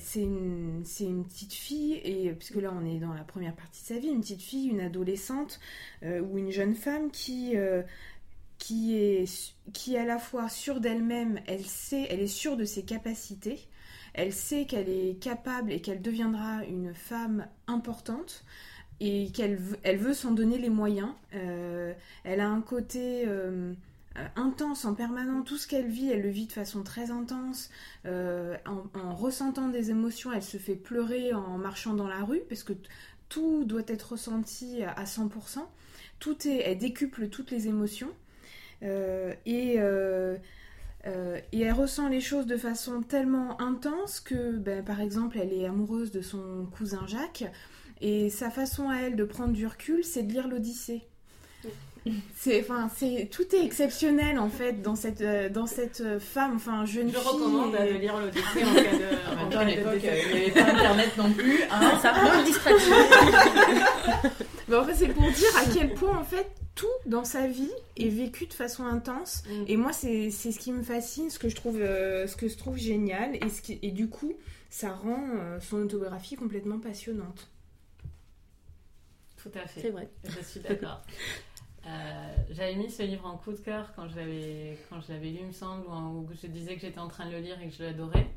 c'est 0.00 0.22
une 0.22 0.82
c'est 0.84 1.04
une 1.04 1.24
petite 1.24 1.52
fille 1.52 2.00
et 2.02 2.32
puisque 2.32 2.56
là 2.56 2.72
on 2.76 2.84
est 2.84 2.98
dans 2.98 3.14
la 3.14 3.22
première 3.22 3.54
partie 3.54 3.80
de 3.82 3.86
sa 3.86 4.00
vie 4.00 4.08
une 4.08 4.22
petite 4.22 4.42
fille 4.42 4.66
une 4.70 4.80
adolescente 4.80 5.60
ou 6.02 6.36
une 6.36 6.50
jeune 6.50 6.74
femme 6.74 7.12
qui 7.12 7.54
qui 8.58 8.96
est, 8.96 9.54
qui 9.72 9.94
est 9.94 9.98
à 9.98 10.04
la 10.04 10.18
fois 10.18 10.48
sûre 10.48 10.80
d'elle-même, 10.80 11.40
elle 11.46 11.64
sait, 11.64 12.06
elle 12.10 12.20
est 12.20 12.26
sûre 12.26 12.56
de 12.56 12.64
ses 12.64 12.82
capacités, 12.82 13.60
elle 14.16 14.32
sait 14.32 14.64
qu'elle 14.64 14.88
est 14.88 15.20
capable 15.20 15.70
et 15.70 15.80
qu'elle 15.80 16.02
deviendra 16.02 16.64
une 16.64 16.94
femme 16.94 17.46
importante 17.66 18.44
et 18.98 19.30
qu'elle 19.30 19.60
elle 19.82 19.98
veut 19.98 20.14
s'en 20.14 20.32
donner 20.32 20.58
les 20.58 20.70
moyens. 20.70 21.10
Euh, 21.34 21.92
elle 22.24 22.40
a 22.40 22.48
un 22.48 22.62
côté 22.62 23.24
euh, 23.26 23.74
intense 24.34 24.86
en 24.86 24.94
permanent, 24.94 25.42
tout 25.42 25.58
ce 25.58 25.68
qu'elle 25.68 25.86
vit, 25.86 26.10
elle 26.10 26.22
le 26.22 26.30
vit 26.30 26.46
de 26.46 26.52
façon 26.52 26.82
très 26.82 27.10
intense. 27.10 27.70
Euh, 28.06 28.56
en, 28.64 29.14
ressentant 29.14 29.68
des 29.68 29.90
émotions, 29.90 30.32
elle 30.32 30.42
se 30.42 30.56
fait 30.56 30.76
pleurer 30.76 31.34
en 31.34 31.58
marchant 31.58 31.92
dans 31.92 32.08
la 32.08 32.24
rue 32.24 32.40
parce 32.48 32.62
que 32.62 32.72
tout 33.28 33.64
doit 33.64 33.82
être 33.86 34.12
ressenti 34.12 34.82
à, 34.82 34.92
à 34.92 35.04
100%. 35.04 35.58
Tout 36.18 36.48
est, 36.48 36.62
elle 36.64 36.78
décuple 36.78 37.28
toutes 37.28 37.50
les 37.50 37.68
émotions. 37.68 38.10
Euh, 38.82 39.34
et, 39.44 39.76
euh, 41.06 41.40
et 41.52 41.60
elle 41.60 41.72
ressent 41.72 42.08
les 42.08 42.20
choses 42.20 42.46
de 42.46 42.56
façon 42.56 43.02
tellement 43.02 43.60
intense 43.60 44.20
que, 44.20 44.56
ben, 44.56 44.84
par 44.84 45.00
exemple, 45.00 45.38
elle 45.38 45.52
est 45.52 45.66
amoureuse 45.66 46.10
de 46.10 46.20
son 46.20 46.66
cousin 46.76 47.06
Jacques. 47.06 47.44
Et 48.00 48.28
sa 48.28 48.50
façon 48.50 48.90
à 48.90 48.96
elle 48.96 49.16
de 49.16 49.24
prendre 49.24 49.52
du 49.52 49.66
recul, 49.66 50.04
c'est 50.04 50.22
de 50.22 50.32
lire 50.32 50.48
l'Odyssée. 50.48 51.06
C'est, 52.36 52.60
enfin, 52.60 52.88
c'est 52.94 53.28
tout 53.30 53.54
est 53.54 53.64
exceptionnel 53.64 54.38
en 54.38 54.48
fait 54.48 54.80
dans 54.80 54.94
cette 54.94 55.22
dans 55.52 55.66
cette 55.66 56.18
femme, 56.20 56.52
enfin 56.56 56.84
jeune 56.84 57.08
Je 57.08 57.14
fille. 57.14 57.22
Je 57.24 57.28
recommande 57.28 57.72
de 57.72 57.98
lire 57.98 58.16
l'Odyssée 58.18 58.64
en 58.64 58.74
cas 58.74 58.82
de. 58.82 59.40
En, 59.40 59.48
temps, 59.48 59.58
à 59.58 59.64
l'époque, 59.64 59.94
il 59.96 60.02
n'y 60.02 60.44
avait 60.44 60.50
pas 60.52 60.72
Internet 60.72 61.16
non 61.16 61.32
plus. 61.32 61.62
Hein. 61.70 61.98
ça 62.00 62.10
prend 62.10 62.38
une 62.38 62.44
distraction. 62.44 62.94
Mais 64.68 64.76
en 64.76 64.84
fait, 64.84 64.94
c'est 64.94 65.08
pour 65.08 65.30
dire 65.30 65.56
à 65.56 65.64
quel 65.72 65.94
point 65.94 66.16
en 66.16 66.24
fait 66.24 66.46
tout 66.76 66.86
dans 67.06 67.24
sa 67.24 67.48
vie 67.48 67.72
est 67.96 68.08
vécu 68.08 68.46
de 68.46 68.52
façon 68.52 68.84
intense. 68.84 69.42
Mm. 69.48 69.64
Et 69.66 69.76
moi, 69.76 69.92
c'est 69.92 70.30
ce 70.30 70.58
qui 70.58 70.70
me 70.70 70.82
fascine, 70.82 71.30
ce 71.30 71.40
que 71.40 71.48
je 71.48 71.56
trouve, 71.56 71.80
euh, 71.80 72.28
ce 72.28 72.36
que 72.36 72.48
je 72.48 72.56
trouve 72.56 72.76
génial. 72.76 73.34
Et, 73.36 73.48
ce 73.48 73.62
qui, 73.62 73.80
et 73.82 73.90
du 73.90 74.08
coup, 74.08 74.34
ça 74.70 74.92
rend 74.92 75.24
euh, 75.34 75.58
son 75.60 75.78
autobiographie 75.78 76.36
complètement 76.36 76.78
passionnante. 76.78 77.48
Tout 79.42 79.50
à 79.54 79.66
fait. 79.66 79.80
C'est 79.80 79.90
vrai. 79.90 80.08
Je 80.24 80.44
suis 80.44 80.60
d'accord. 80.60 81.02
j'avais 82.50 82.74
mis 82.74 82.90
ce 82.90 83.02
livre 83.02 83.26
en 83.26 83.36
coup 83.36 83.52
de 83.52 83.58
cœur 83.58 83.92
quand 83.94 84.08
je 84.08 84.16
l'avais 84.16 84.78
quand 84.88 85.00
je 85.00 85.12
l'avais 85.12 85.30
lu, 85.30 85.44
me 85.44 85.52
semble, 85.52 85.86
où, 85.86 86.28
je 86.40 86.46
disais 86.46 86.74
que 86.74 86.80
j'étais 86.80 86.98
en 86.98 87.08
train 87.08 87.26
de 87.26 87.32
le 87.32 87.38
lire 87.38 87.60
et 87.60 87.68
que 87.68 87.74
je 87.74 87.82
l'adorais. 87.82 88.30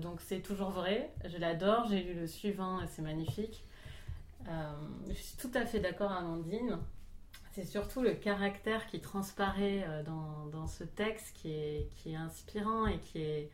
donc 0.00 0.20
c'est 0.20 0.40
toujours 0.40 0.70
vrai, 0.70 1.12
je 1.24 1.38
l'adore. 1.38 1.86
J'ai 1.88 2.02
lu 2.02 2.14
le 2.14 2.26
suivant 2.26 2.82
et 2.82 2.86
c'est 2.86 3.02
magnifique. 3.02 3.64
je 5.08 5.14
suis 5.14 5.36
tout 5.36 5.50
à 5.54 5.64
fait 5.64 5.80
d'accord, 5.80 6.12
Amandine. 6.12 6.78
C'est 7.52 7.64
surtout 7.64 8.02
le 8.02 8.12
caractère 8.12 8.86
qui 8.86 9.00
transparaît 9.00 9.86
dans, 10.04 10.46
dans, 10.52 10.66
ce 10.66 10.84
texte 10.84 11.34
qui 11.36 11.50
est, 11.50 11.88
qui 11.96 12.12
est 12.12 12.16
inspirant 12.16 12.86
et 12.86 12.98
qui 12.98 13.22
est, 13.22 13.50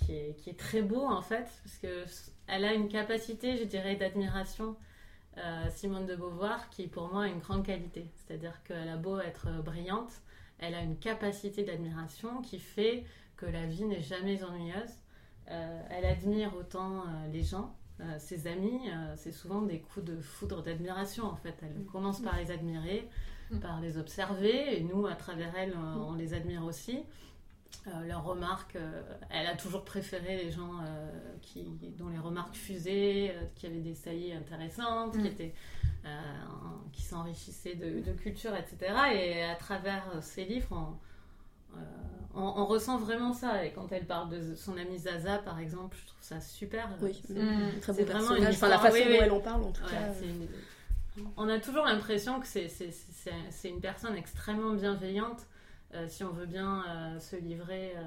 qui 0.00 0.12
est, 0.12 0.36
qui 0.36 0.50
est 0.50 0.58
très 0.58 0.82
beau 0.82 1.06
en 1.06 1.22
fait, 1.22 1.48
parce 1.62 1.78
que 1.80 2.04
elle 2.46 2.64
a 2.64 2.74
une 2.74 2.88
capacité, 2.88 3.56
je 3.56 3.64
dirais, 3.64 3.96
d'admiration, 3.96 4.76
euh, 5.38 5.68
Simone 5.70 6.06
de 6.06 6.14
Beauvoir, 6.14 6.70
qui 6.70 6.86
pour 6.86 7.12
moi 7.12 7.24
a 7.24 7.28
une 7.28 7.40
grande 7.40 7.64
qualité. 7.64 8.10
C'est-à-dire 8.14 8.62
qu'elle 8.62 8.88
a 8.88 8.96
beau 8.96 9.18
être 9.18 9.48
brillante, 9.64 10.12
elle 10.58 10.74
a 10.74 10.82
une 10.82 10.96
capacité 10.96 11.64
d'admiration 11.64 12.40
qui 12.40 12.58
fait 12.58 13.04
que 13.36 13.46
la 13.46 13.66
vie 13.66 13.84
n'est 13.84 14.02
jamais 14.02 14.42
ennuyeuse. 14.44 14.92
Euh, 15.50 15.82
elle 15.90 16.04
admire 16.04 16.54
autant 16.56 17.00
euh, 17.00 17.28
les 17.32 17.42
gens, 17.42 17.74
ses 18.18 18.48
amis, 18.48 18.90
c'est 19.14 19.30
souvent 19.30 19.62
des 19.62 19.78
coups 19.78 20.04
de 20.04 20.20
foudre 20.20 20.64
d'admiration 20.64 21.26
en 21.26 21.36
fait. 21.36 21.54
Elle 21.62 21.84
commence 21.84 22.20
par 22.20 22.36
les 22.36 22.50
admirer, 22.50 23.08
mm. 23.52 23.60
par 23.60 23.80
les 23.80 23.98
observer, 23.98 24.76
et 24.76 24.82
nous, 24.82 25.06
à 25.06 25.14
travers 25.14 25.54
elle, 25.56 25.76
on 25.76 26.14
les 26.14 26.34
admire 26.34 26.64
aussi. 26.64 27.04
Euh, 27.86 28.06
leurs 28.06 28.24
remarques, 28.24 28.76
euh, 28.76 29.02
elle 29.28 29.46
a 29.46 29.54
toujours 29.54 29.84
préféré 29.84 30.36
les 30.42 30.50
gens 30.50 30.80
euh, 30.82 31.06
qui, 31.42 31.64
dont 31.98 32.08
les 32.08 32.18
remarques 32.18 32.54
fusaient, 32.54 33.36
qui 33.54 33.66
avaient 33.66 33.80
des 33.80 33.94
saillies 33.94 34.32
intéressantes, 34.32 35.12
qui, 35.12 35.18
mm. 35.18 35.26
étaient, 35.26 35.54
qui 36.92 37.02
s'enrichissaient 37.02 37.74
de, 37.74 38.12
culture, 38.12 38.54
etc. 38.54 38.94
Et 39.12 39.42
à 39.42 39.54
travers 39.54 40.04
ces 40.22 40.44
livres, 40.44 40.96
on, 42.34 42.64
ressent 42.64 42.98
vraiment 42.98 43.32
ça. 43.32 43.64
Et 43.64 43.72
quand 43.72 43.92
elle 43.92 44.06
parle 44.06 44.30
de 44.30 44.54
son 44.54 44.76
amie 44.78 44.98
Zaza, 44.98 45.38
par 45.38 45.58
exemple, 45.58 45.96
je 46.00 46.06
trouve 46.06 46.22
ça 46.22 46.40
super. 46.40 46.88
Oui, 47.02 47.20
c'est 47.26 47.34
mm. 47.34 47.80
très 47.80 47.92
beau 47.92 48.04
vraiment 48.04 48.34
Une 48.34 48.46
enfin, 48.46 48.68
la 48.68 48.78
façon 48.78 48.98
dont 48.98 49.20
elle 49.20 49.32
en 49.32 49.40
parle, 49.40 49.62
en 49.62 49.72
tout 49.72 49.84
cas. 49.84 50.12
On 51.36 51.48
a 51.48 51.60
toujours 51.60 51.84
l'impression 51.84 52.40
que 52.40 52.46
c'est 52.46 53.68
une 53.68 53.80
personne 53.80 54.16
extrêmement 54.16 54.72
bienveillante 54.72 55.40
euh, 55.40 55.53
si 56.08 56.24
on 56.24 56.30
veut 56.30 56.46
bien 56.46 56.84
euh, 56.88 57.20
se 57.20 57.36
livrer 57.36 57.92
euh, 57.96 58.00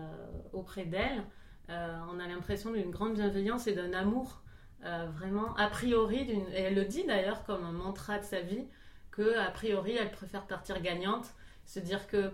auprès 0.54 0.86
d'elle, 0.86 1.24
on 1.70 2.18
a 2.22 2.28
l'impression 2.28 2.72
d'une 2.72 2.92
grande 2.92 3.16
bienveillance 3.16 3.68
et 3.68 3.74
d'un 3.74 3.92
amour 3.92 4.42
vraiment 5.18 5.54
a 5.58 5.68
priori, 5.68 6.20
et 6.54 6.62
elle 6.62 6.76
le 6.76 6.86
dit 6.86 7.04
d'ailleurs 7.04 7.44
comme 7.44 7.66
un 7.66 7.74
mantra 7.74 8.20
de 8.20 8.24
sa 8.24 8.40
vie, 8.40 8.64
que 9.12 9.38
a 9.38 9.52
priori 9.52 9.98
elle 9.98 10.12
préfère 10.12 10.48
partir 10.48 10.82
gagnante, 10.82 11.26
se 11.66 11.80
dire 11.80 12.08
que 12.08 12.32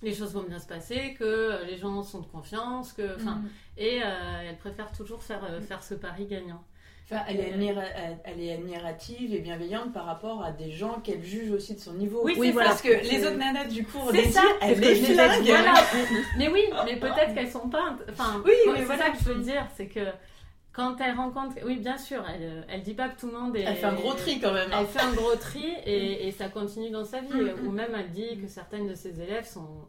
les 0.00 0.14
choses 0.14 0.32
vont 0.32 0.44
bien 0.44 0.60
se 0.60 0.68
passer, 0.68 1.14
que 1.18 1.64
les 1.66 1.76
gens 1.76 2.04
sont 2.04 2.20
de 2.20 2.26
confiance, 2.26 2.92
que, 2.92 3.20
mm. 3.20 3.48
et 3.78 3.96
elle 3.96 4.58
préfère 4.58 4.92
toujours 4.92 5.24
faire, 5.24 5.44
faire 5.64 5.82
ce 5.82 5.94
pari 5.94 6.26
gagnant 6.26 6.62
elle, 7.10 8.40
est 8.40 8.52
admirative 8.52 9.34
et 9.34 9.38
bienveillante 9.38 9.92
par 9.92 10.04
rapport 10.04 10.42
à 10.44 10.52
des 10.52 10.70
gens 10.70 11.00
qu'elle 11.02 11.22
juge 11.22 11.50
aussi 11.50 11.74
de 11.74 11.80
son 11.80 11.94
niveau. 11.94 12.20
Oui, 12.22 12.52
parce 12.52 12.82
que 12.82 12.88
les 12.88 13.26
autres 13.26 13.38
nanas 13.38 13.66
du 13.66 13.84
cours 13.84 14.10
c'est 14.12 14.30
ça, 14.30 14.42
elle 14.60 14.78
les 14.78 14.98
mais 16.38 16.48
oui, 16.48 16.64
mais 16.84 16.96
peut-être 16.96 17.34
qu'elles 17.34 17.50
sont 17.50 17.68
pas. 17.68 17.96
Enfin, 18.10 18.42
oui, 18.44 18.52
mais 18.72 18.84
voilà 18.84 19.10
que 19.10 19.18
je 19.18 19.32
veux 19.32 19.42
dire, 19.42 19.66
c'est 19.76 19.86
que 19.86 20.00
quand 20.72 20.96
elle 21.00 21.16
rencontre, 21.16 21.56
oui, 21.64 21.76
bien 21.76 21.98
sûr, 21.98 22.24
elle, 22.32 22.64
elle 22.68 22.82
dit 22.82 22.94
pas 22.94 23.08
que 23.08 23.18
tout 23.18 23.26
le 23.26 23.32
monde 23.32 23.56
est. 23.56 23.62
Elle 23.62 23.76
fait 23.76 23.86
un 23.86 23.94
gros 23.94 24.14
tri 24.14 24.38
quand 24.38 24.52
même. 24.52 24.70
Hein. 24.72 24.78
Elle 24.80 24.86
fait 24.86 25.00
un 25.00 25.12
gros 25.12 25.34
tri 25.34 25.64
et, 25.84 26.28
et 26.28 26.30
ça 26.30 26.48
continue 26.48 26.90
dans 26.90 27.04
sa 27.04 27.20
vie. 27.20 27.32
Mm, 27.32 27.62
mm. 27.62 27.66
Ou 27.66 27.70
même 27.72 27.90
elle 27.98 28.10
dit 28.10 28.38
que 28.40 28.46
certaines 28.46 28.86
de 28.86 28.94
ses 28.94 29.20
élèves 29.20 29.46
sont 29.46 29.88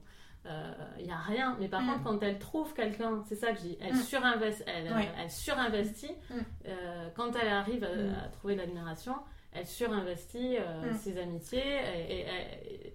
il 0.97 1.03
euh, 1.03 1.05
n'y 1.05 1.11
a 1.11 1.17
rien. 1.17 1.55
Mais 1.59 1.67
par 1.67 1.81
mm. 1.81 1.87
contre, 1.87 2.03
quand 2.03 2.23
elle 2.23 2.39
trouve 2.39 2.73
quelqu'un, 2.73 3.23
c'est 3.27 3.35
ça 3.35 3.51
que 3.51 3.57
je 3.57 3.63
dis, 3.63 3.77
elle, 3.81 3.93
mm. 3.93 4.01
surinvestit, 4.01 4.63
elle, 4.67 4.91
elle 5.17 5.31
surinvestit. 5.31 6.11
Mm. 6.29 6.33
Euh, 6.67 7.09
quand 7.15 7.31
elle 7.35 7.49
arrive 7.49 7.83
à, 7.83 8.27
trouver 8.29 8.55
l'admiration, 8.55 9.15
elle 9.51 9.65
surinvestit 9.65 10.57
euh, 10.57 10.93
ses 10.99 11.17
amitiés 11.17 11.79
et, 12.09 12.25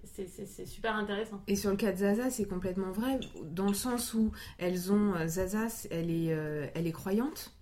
c'est 0.05 0.67
super 0.67 0.95
intéressant. 0.95 1.40
Et 1.49 1.57
sur 1.57 1.71
le 1.71 1.77
cas 1.77 1.90
de 1.90 1.97
Zaza, 1.97 2.31
c'est 2.31 2.45
complètement 2.45 2.93
vrai, 2.93 3.19
dans 3.43 3.67
le 3.67 3.75
sens 3.75 4.14
où 4.14 4.31
elles 4.59 4.93
ont, 4.93 5.14
Zaza, 5.27 5.67
elle 5.90 6.11
est, 6.11 6.27
elle 6.75 6.87
est 6.87 6.93
croyante. 6.93 7.53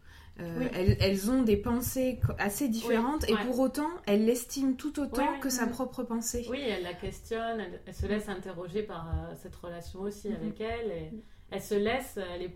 Euh, 0.40 0.68
elles, 0.73 1.31
ont 1.31 1.42
des 1.42 1.59
pensées 1.59 2.18
assez 2.38 2.68
différentes 2.68 3.29
et 3.29 3.35
pour 3.45 3.61
autant, 3.61 3.90
elle 4.07 4.25
l'estime 4.25 4.77
tout 4.77 4.99
autant 4.99 5.38
que 5.40 5.51
sa 5.51 5.66
propre 5.66 6.05
pensée. 6.05 6.47
Oui, 6.51 6.61
elle 6.61 6.85
la 6.85 6.95
questionne, 6.95 7.62
elle, 7.87 7.95
se 7.95 8.07
laisse 8.07 8.29
interroger 8.31 8.83
par 8.83 9.09
euh, 9.09 9.35
cette 9.37 9.55
relation 9.57 10.01
aussi 10.01 10.29
mm-hmm. 10.29 10.37
avec 10.37 10.61
elle. 10.61 10.90
Et 10.90 11.11
elle 11.51 11.61
se 11.61 11.75
laisse, 11.75 12.16
elle, 12.16 12.51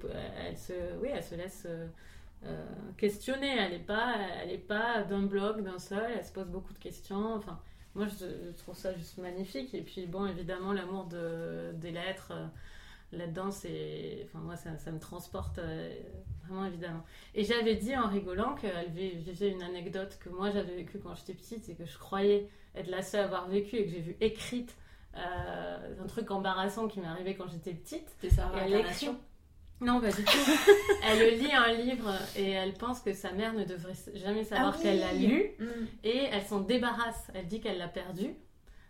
elle 0.47 0.57
se, 0.57 0.73
oui, 1.03 1.11
elle 1.12 1.23
se 1.23 1.35
laisse 1.35 1.67
euh, 1.67 2.67
questionner. 2.97 3.57
Elle 3.59 3.73
n'est 3.73 3.79
pas, 3.79 4.15
elle 4.43 4.53
est 4.53 4.59
pas 4.59 5.03
d'un 5.03 5.23
bloc, 5.23 5.61
d'un 5.61 5.79
seul. 5.79 6.11
Elle 6.17 6.25
se 6.25 6.33
pose 6.33 6.49
beaucoup 6.49 6.73
de 6.73 6.79
questions. 6.79 7.35
Enfin, 7.35 7.61
moi, 7.95 8.07
je, 8.07 8.53
trouve 8.57 8.75
ça 8.75 8.95
juste 8.95 9.19
magnifique. 9.19 9.75
Et 9.75 9.83
puis, 9.83 10.07
bon, 10.07 10.27
évidemment, 10.27 10.73
l'amour 10.73 11.05
de, 11.05 11.73
des 11.75 11.91
lettres 11.91 12.33
là-dedans, 13.16 13.50
c'est, 13.50 14.22
enfin 14.24 14.38
moi, 14.40 14.57
ça, 14.57 14.76
ça 14.79 14.90
me 14.90 14.98
transporte 14.98 15.59
euh, 15.59 15.90
vraiment 16.44 16.66
évidemment. 16.66 17.05
Et 17.35 17.44
j'avais 17.44 17.74
dit 17.74 17.96
en 17.96 18.09
rigolant 18.09 18.55
qu'elle 18.55 18.90
vivait 18.90 19.50
une 19.50 19.62
anecdote 19.62 20.18
que 20.20 20.29
moi 20.29 20.50
j'avais 20.50 20.76
vécue 20.76 20.98
quand 20.98 21.14
j'étais 21.14 21.35
petite 21.35 21.68
et 21.68 21.74
que 21.74 21.85
je 21.85 21.98
croyais 21.98 22.48
être 22.74 22.88
la 22.88 23.02
seule 23.02 23.22
à 23.22 23.24
avoir 23.24 23.48
vécu 23.48 23.76
et 23.76 23.85
que 23.85 23.90
j'ai 23.90 24.00
vu 24.00 24.16
écrite. 24.20 24.76
Euh, 25.16 26.02
un 26.02 26.07
truc 26.07 26.31
embarrassant 26.31 26.88
qui 26.88 27.00
m'est 27.00 27.07
arrivé 27.07 27.35
quand 27.35 27.48
j'étais 27.48 27.72
petite. 27.72 28.09
C'était 28.11 28.35
ça, 28.35 28.52
elle 28.61 28.85
Non, 29.81 30.00
pas 30.00 30.11
du 30.11 30.24
tout. 30.24 30.38
elle 31.05 31.38
lit 31.38 31.52
un 31.52 31.72
livre 31.72 32.12
et 32.37 32.50
elle 32.50 32.74
pense 32.74 33.00
que 33.00 33.14
sa 33.14 33.33
mère 33.33 33.55
ne 33.55 33.64
devrait 33.64 33.94
jamais 34.14 34.44
savoir 34.44 34.74
ah 34.76 34.83
qu'elle 34.83 35.00
l'a 35.00 35.14
lu. 35.14 35.52
Mm. 35.59 35.64
Et 36.05 36.29
elle 36.31 36.42
s'en 36.42 36.61
débarrasse. 36.61 37.31
Elle 37.35 37.46
dit 37.46 37.61
qu'elle 37.61 37.79
l'a 37.79 37.88
perdu. 37.88 38.35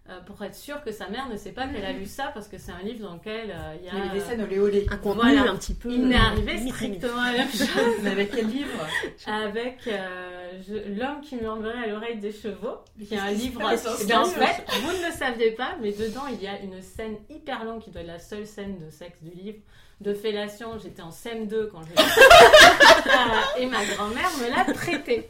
Euh, 0.08 0.20
pour 0.20 0.40
être 0.44 0.54
sûre 0.54 0.84
que 0.84 0.92
sa 0.92 1.08
mère 1.08 1.28
ne 1.28 1.36
sait 1.36 1.50
pas 1.50 1.66
qu'elle 1.66 1.84
a 1.84 1.92
lu 1.92 2.06
ça 2.06 2.30
parce 2.32 2.46
que 2.46 2.58
c'est 2.58 2.70
un 2.70 2.78
livre 2.84 3.08
dans 3.08 3.14
lequel 3.14 3.50
euh, 3.50 3.74
il 3.76 3.86
y 3.86 3.88
a. 3.88 3.92
Il 3.92 3.98
y 3.98 4.02
avait 4.02 4.18
des 4.20 4.24
scènes 4.24 4.40
olé 4.40 4.60
olé. 4.60 4.86
Un 4.88 4.98
contenu 4.98 5.36
un 5.36 5.56
petit 5.56 5.74
peu. 5.74 5.90
Il 5.90 6.06
m'est 6.06 6.14
arrivé 6.14 6.70
strictement 6.70 7.24
la 7.24 7.32
même 7.32 7.50
chose. 7.50 7.68
Mais 8.02 8.10
avec 8.10 8.30
quel 8.30 8.46
livre 8.46 8.86
Avec 9.26 9.80
euh, 9.88 10.52
L'homme 10.96 11.20
qui 11.22 11.34
murmurait 11.34 11.84
à 11.84 11.86
l'oreille 11.88 12.18
des 12.18 12.30
chevaux, 12.30 12.78
qui 13.04 13.14
est 13.14 13.18
un 13.18 13.32
livre. 13.32 13.58
Bien, 14.06 14.20
en 14.20 14.26
fait, 14.26 14.64
vous 14.80 14.92
ne 14.92 15.06
le 15.06 15.12
saviez 15.12 15.50
pas, 15.50 15.74
mais 15.80 15.90
dedans 15.90 16.26
il 16.32 16.40
y 16.40 16.46
a 16.46 16.60
une 16.60 16.80
scène 16.82 17.16
hyper 17.28 17.64
longue 17.64 17.82
qui 17.82 17.90
doit 17.90 18.02
être 18.02 18.06
la 18.06 18.20
seule 18.20 18.46
scène 18.46 18.78
de 18.78 18.90
sexe 18.90 19.18
du 19.22 19.30
livre 19.30 19.58
de 20.00 20.14
fellation. 20.14 20.78
J'étais 20.78 21.02
en 21.02 21.10
CM2 21.10 21.68
quand 21.70 21.82
je 21.82 21.88
l'ai 21.90 23.62
Et 23.62 23.66
ma 23.66 23.84
grand-mère 23.84 24.30
me 24.40 24.54
l'a 24.54 24.72
prêté. 24.72 25.28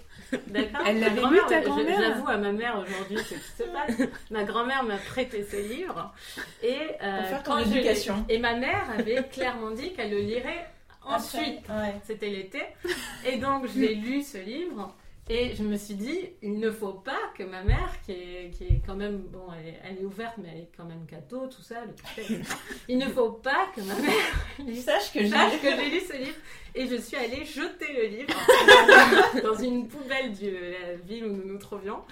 D'accord 0.48 0.80
Elle 0.86 1.00
l'avait 1.00 1.22
lu 1.22 1.38
ta 1.48 1.60
grand-mère 1.60 2.00
J'avoue 2.00 2.28
à 2.28 2.36
ma 2.36 2.52
mère 2.52 2.78
aujourd'hui 2.78 3.18
ce 3.18 3.34
qui 3.34 3.40
se 3.40 3.62
passe. 3.64 4.08
ma 4.30 4.44
grand-mère 4.44 4.82
m'a 4.84 4.96
prêté 4.96 5.46
ce 5.50 5.56
livre. 5.56 6.12
Et, 6.62 6.76
euh, 7.02 7.20
Pour 7.20 7.28
faire 7.28 7.42
ton 7.42 7.58
éducation. 7.58 8.24
Et 8.28 8.38
ma 8.38 8.54
mère 8.54 8.86
avait 8.98 9.22
clairement 9.30 9.70
dit 9.70 9.92
qu'elle 9.92 10.10
le 10.10 10.18
lirait 10.18 10.68
ensuite. 11.04 11.60
C'était 12.04 12.30
l'été. 12.30 12.62
Et 13.26 13.36
donc 13.36 13.66
je 13.72 13.80
l'ai 13.80 13.94
lu 13.94 14.22
ce 14.22 14.38
livre. 14.38 14.94
Et 15.28 15.56
je 15.56 15.64
me 15.64 15.76
suis 15.76 15.94
dit, 15.94 16.20
il 16.40 16.60
ne 16.60 16.70
faut 16.70 16.92
pas 16.92 17.18
que 17.36 17.42
ma 17.42 17.64
mère, 17.64 18.00
qui 18.04 18.12
est, 18.12 18.50
qui 18.56 18.62
est 18.64 18.82
quand 18.86 18.94
même, 18.94 19.18
bon, 19.18 19.48
elle 19.84 19.98
est, 19.98 20.04
ouverte, 20.04 20.34
mais 20.38 20.50
elle 20.52 20.60
est 20.60 20.70
quand 20.76 20.84
même 20.84 21.04
cadeau, 21.04 21.48
tout 21.48 21.62
ça, 21.62 21.84
le 21.84 21.92
il 22.88 22.96
ne 22.96 23.06
faut 23.06 23.32
pas 23.32 23.66
que 23.74 23.80
ma 23.80 23.94
mère 23.96 24.76
sache 24.76 25.12
que 25.12 25.18
j'ai 25.18 25.90
lu 25.90 26.00
ce 26.00 26.16
livre. 26.16 26.36
Et 26.76 26.86
je 26.86 26.94
suis 26.96 27.16
allée 27.16 27.44
jeter 27.44 27.92
le 27.92 28.06
livre 28.06 29.42
dans 29.42 29.56
une 29.56 29.88
poubelle 29.88 30.32
de 30.32 30.48
la 30.48 30.94
ville 30.94 31.24
où 31.24 31.32
nous 31.32 31.52
nous 31.54 31.58
trouvions. 31.58 32.02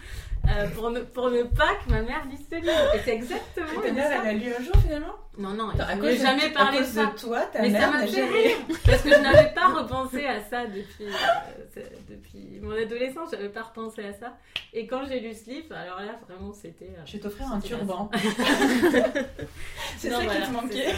Euh, 0.48 0.68
pour, 0.68 0.90
ne, 0.90 1.00
pour 1.00 1.30
ne 1.30 1.42
pas 1.42 1.74
que 1.84 1.90
ma 1.90 2.02
mère 2.02 2.24
lise 2.30 2.46
ce 2.50 2.56
livre. 2.56 2.94
Et 2.94 2.98
c'est 3.04 3.14
exactement 3.14 3.80
ta 3.80 3.92
mère, 3.92 4.20
elle 4.22 4.28
a 4.28 4.32
lu 4.32 4.52
un 4.58 4.62
jour 4.62 4.74
finalement 4.82 5.14
Non, 5.38 5.50
non, 5.50 5.70
elle 5.90 5.98
ne 5.98 6.16
jamais 6.16 6.50
parlé 6.50 6.80
de 6.80 6.84
ça. 6.84 7.06
De 7.06 7.18
toi, 7.18 7.40
ta 7.46 7.62
Mais 7.62 7.70
ça 7.70 7.90
m'a 7.90 8.06
fait 8.06 8.24
rire. 8.24 8.56
Parce 8.84 9.02
que 9.02 9.10
je 9.10 9.20
n'avais 9.20 9.52
pas 9.54 9.68
repensé 9.74 10.26
à 10.26 10.40
ça 10.42 10.66
depuis, 10.66 11.06
euh, 11.06 11.82
depuis 12.10 12.60
mon 12.60 12.72
adolescence, 12.72 13.30
je 13.32 13.36
n'avais 13.36 13.48
pas 13.48 13.62
repensé 13.62 14.04
à 14.04 14.12
ça. 14.12 14.36
Et 14.72 14.86
quand 14.86 15.04
j'ai 15.06 15.20
lu 15.20 15.32
ce 15.34 15.48
livre, 15.48 15.74
alors 15.74 16.00
là, 16.00 16.18
vraiment, 16.28 16.52
c'était. 16.52 16.90
Euh, 16.96 17.02
je 17.06 17.12
vais 17.14 17.18
t'offrir 17.20 17.50
un 17.50 17.60
turban. 17.60 18.10
c'est 19.98 20.10
ça 20.10 20.20
qui 20.20 20.26
te 20.26 20.50
manquait. 20.50 20.94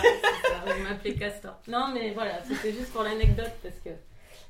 On 0.67 0.83
m'appelait 0.89 1.15
Castor. 1.15 1.57
Non, 1.69 1.89
mais 1.95 2.13
voilà, 2.13 2.43
c'était 2.43 2.73
juste 2.73 2.93
pour 2.93 3.03
l'anecdote 3.03 3.53
parce 3.63 3.79
que 3.85 3.91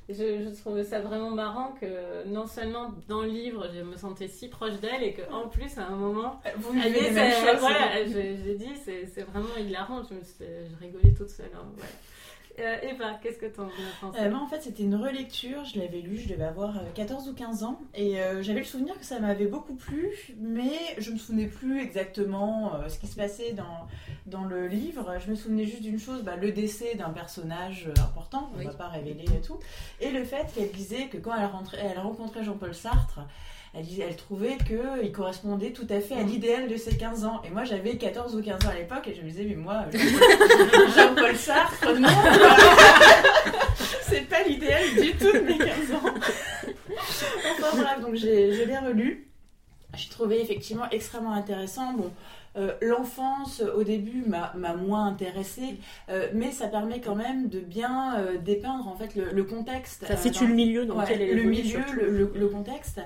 je, 0.09 0.13
je, 0.13 0.59
trouvais 0.61 0.83
ça 0.83 1.01
vraiment 1.01 1.31
marrant 1.31 1.73
que 1.79 2.25
non 2.27 2.47
seulement 2.47 2.93
dans 3.07 3.21
le 3.21 3.29
livre 3.29 3.67
je 3.73 3.81
me 3.81 3.95
sentais 3.95 4.27
si 4.27 4.47
proche 4.47 4.79
d'elle 4.79 5.03
et 5.03 5.13
qu'en 5.13 5.47
plus 5.49 5.77
à 5.77 5.87
un 5.87 5.95
moment 5.95 6.41
vous 6.57 6.73
elle 6.83 6.93
les 6.93 7.11
mêmes 7.11 7.33
choses 7.33 7.59
voilà 7.59 8.05
j'ai 8.05 8.55
dit 8.55 8.71
c'est 8.75 9.21
vraiment 9.23 9.55
hilarant 9.59 10.01
je, 10.03 10.13
me 10.13 10.21
je 10.21 10.75
rigolais 10.79 11.13
toute 11.13 11.29
seule 11.29 11.51
hein, 11.53 11.65
voilà. 11.75 11.91
Euh, 12.59 12.75
Eva, 12.81 13.13
qu'est-ce 13.21 13.37
que 13.37 13.45
tu 13.45 13.59
en 13.59 13.69
pensé 14.01 14.19
euh, 14.19 14.29
Moi, 14.29 14.39
en 14.39 14.47
fait, 14.47 14.61
c'était 14.61 14.83
une 14.83 14.95
relecture. 14.95 15.63
Je 15.65 15.79
l'avais 15.79 16.01
lu, 16.01 16.17
je 16.17 16.27
devais 16.27 16.43
avoir 16.43 16.75
14 16.95 17.29
ou 17.29 17.33
15 17.33 17.63
ans. 17.63 17.79
Et 17.93 18.15
j'avais 18.41 18.59
le 18.59 18.65
souvenir 18.65 18.97
que 18.97 19.05
ça 19.05 19.19
m'avait 19.19 19.45
beaucoup 19.45 19.75
plu, 19.75 20.11
mais 20.39 20.71
je 20.97 21.11
me 21.11 21.17
souvenais 21.17 21.47
plus 21.47 21.81
exactement 21.81 22.71
ce 22.87 22.97
qui 22.99 23.07
se 23.07 23.15
passait 23.15 23.53
dans, 23.53 23.87
dans 24.25 24.43
le 24.43 24.67
livre. 24.67 25.15
Je 25.23 25.29
me 25.29 25.35
souvenais 25.35 25.65
juste 25.65 25.83
d'une 25.83 25.99
chose, 25.99 26.23
bah, 26.23 26.35
le 26.35 26.51
décès 26.51 26.95
d'un 26.95 27.09
personnage 27.09 27.89
important, 27.97 28.51
on 28.55 28.59
ne 28.59 28.63
va 28.65 28.73
pas 28.73 28.87
révéler 28.87 29.25
et 29.25 29.41
tout. 29.41 29.59
Et 29.99 30.11
le 30.11 30.23
fait 30.23 30.47
qu'elle 30.53 30.71
disait 30.71 31.07
que 31.07 31.17
quand 31.17 31.35
elle, 31.35 31.45
rentrait, 31.45 31.77
elle 31.83 31.99
rencontrait 31.99 32.43
Jean-Paul 32.43 32.73
Sartre, 32.73 33.21
elle, 33.77 33.85
elle 34.01 34.15
trouvait 34.15 34.57
qu'il 34.65 35.11
correspondait 35.11 35.71
tout 35.71 35.87
à 35.89 35.99
fait 35.99 36.15
à 36.15 36.23
l'idéal 36.23 36.67
de 36.67 36.75
ses 36.77 36.97
15 36.97 37.25
ans. 37.25 37.41
Et 37.45 37.49
moi, 37.49 37.63
j'avais 37.63 37.97
14 37.97 38.35
ou 38.35 38.41
15 38.41 38.65
ans 38.65 38.69
à 38.69 38.75
l'époque, 38.75 39.07
et 39.07 39.13
je 39.13 39.21
me 39.21 39.29
disais, 39.29 39.45
mais 39.47 39.55
moi, 39.55 39.85
Jean-Paul 39.93 41.35
Sartre, 41.35 41.99
non 41.99 42.07
C'est 44.01 44.27
pas 44.27 44.43
l'idéal 44.43 44.83
du 44.99 45.11
tout 45.13 45.31
de 45.31 45.39
mes 45.39 45.57
15 45.57 45.67
ans. 45.93 46.13
enfin 47.61 47.81
bref, 47.81 48.01
donc 48.01 48.15
je 48.15 48.25
l'ai 48.25 48.77
relu. 48.79 49.27
J'ai 49.95 50.09
trouvé 50.09 50.41
effectivement 50.41 50.89
extrêmement 50.91 51.33
intéressant. 51.33 51.93
Bon, 51.93 52.11
euh, 52.57 52.73
l'enfance, 52.81 53.61
au 53.61 53.83
début, 53.83 54.23
m'a 54.25 54.73
moins 54.75 55.05
intéressée, 55.05 55.79
euh, 56.09 56.27
mais 56.33 56.51
ça 56.51 56.67
permet 56.67 57.01
quand 57.01 57.15
même 57.15 57.49
de 57.49 57.59
bien 57.59 58.17
euh, 58.17 58.37
dépeindre 58.37 58.87
en 58.87 58.95
fait 58.95 59.15
le, 59.15 59.43
contexte. 59.43 60.05
Ça 60.07 60.17
situe 60.17 60.47
le 60.47 60.55
milieu 60.55 60.85
dans 60.85 60.99
lequel 60.99 61.21
elle 61.21 61.35
Le 61.35 61.43
milieu, 61.43 61.79
le, 61.93 62.47
contexte. 62.47 63.01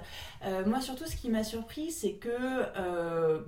moi, 0.65 0.79
surtout, 0.79 1.05
ce 1.05 1.15
qui 1.15 1.29
m'a 1.29 1.43
surpris, 1.43 1.91
c'est 1.91 2.13
que, 2.13 2.29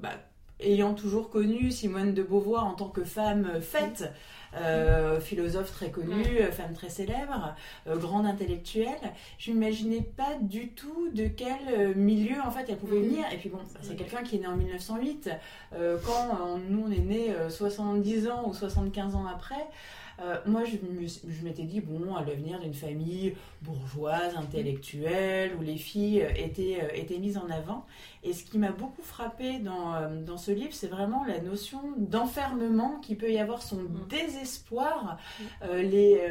bah, 0.01 0.11
ayant 0.59 0.93
toujours 0.93 1.29
connu 1.29 1.71
Simone 1.71 2.13
de 2.13 2.23
Beauvoir 2.23 2.65
en 2.65 2.73
tant 2.73 2.89
que 2.89 3.03
femme 3.03 3.61
faite, 3.61 4.11
euh, 4.55 5.19
philosophe 5.19 5.71
très 5.71 5.89
connu, 5.89 6.23
euh, 6.39 6.51
femme 6.51 6.73
très 6.73 6.89
célèbre, 6.89 7.55
euh, 7.87 7.97
grande 7.97 8.25
intellectuelle. 8.25 9.13
Je 9.37 9.51
m'imaginais 9.51 10.01
pas 10.01 10.37
du 10.41 10.69
tout 10.69 11.09
de 11.13 11.27
quel 11.27 11.95
milieu 11.95 12.35
en 12.45 12.51
fait 12.51 12.65
elle 12.69 12.77
pouvait 12.77 12.97
mhm. 12.97 13.09
venir. 13.09 13.25
Et 13.31 13.37
puis 13.37 13.49
bon, 13.49 13.59
c'est 13.81 13.95
quelqu'un 13.95 14.23
qui 14.23 14.35
est 14.35 14.39
né 14.39 14.47
en 14.47 14.55
1908. 14.55 15.29
quand 16.05 16.59
nous 16.69 16.85
on 16.87 16.91
est 16.91 16.97
né 16.97 17.33
70 17.49 18.29
ans 18.29 18.47
ou 18.47 18.53
75 18.53 19.15
ans 19.15 19.25
après. 19.25 19.67
Euh, 20.21 20.37
moi, 20.45 20.63
je, 20.63 20.77
m'étais 21.43 21.63
dit, 21.63 21.81
bon, 21.81 22.15
elle 22.17 22.25
doit 22.25 22.35
venir 22.35 22.59
d'une 22.59 22.73
famille 22.73 23.35
bourgeoise, 23.61 24.35
intellectuelle, 24.35 25.55
où 25.59 25.63
les 25.63 25.77
filles 25.77 26.21
euh, 26.21 26.29
étaient, 26.35 26.79
euh, 26.81 26.89
étaient 26.93 27.17
mises 27.17 27.37
en 27.37 27.49
avant. 27.49 27.85
Et 28.23 28.33
ce 28.33 28.43
qui 28.43 28.57
m'a 28.57 28.71
beaucoup 28.71 29.01
frappé 29.01 29.59
dans, 29.59 30.09
dans 30.25 30.37
ce 30.37 30.51
livre, 30.51 30.73
c'est 30.73 30.87
vraiment 30.87 31.25
la 31.25 31.39
notion 31.41 31.81
d'enfermement 31.97 32.99
qui 33.01 33.15
peut 33.15 33.31
y 33.31 33.37
avoir 33.37 33.61
son 33.61 33.77
mm. 33.77 34.07
désespoir, 34.07 35.17
mm. 35.39 35.75
les, 35.79 36.21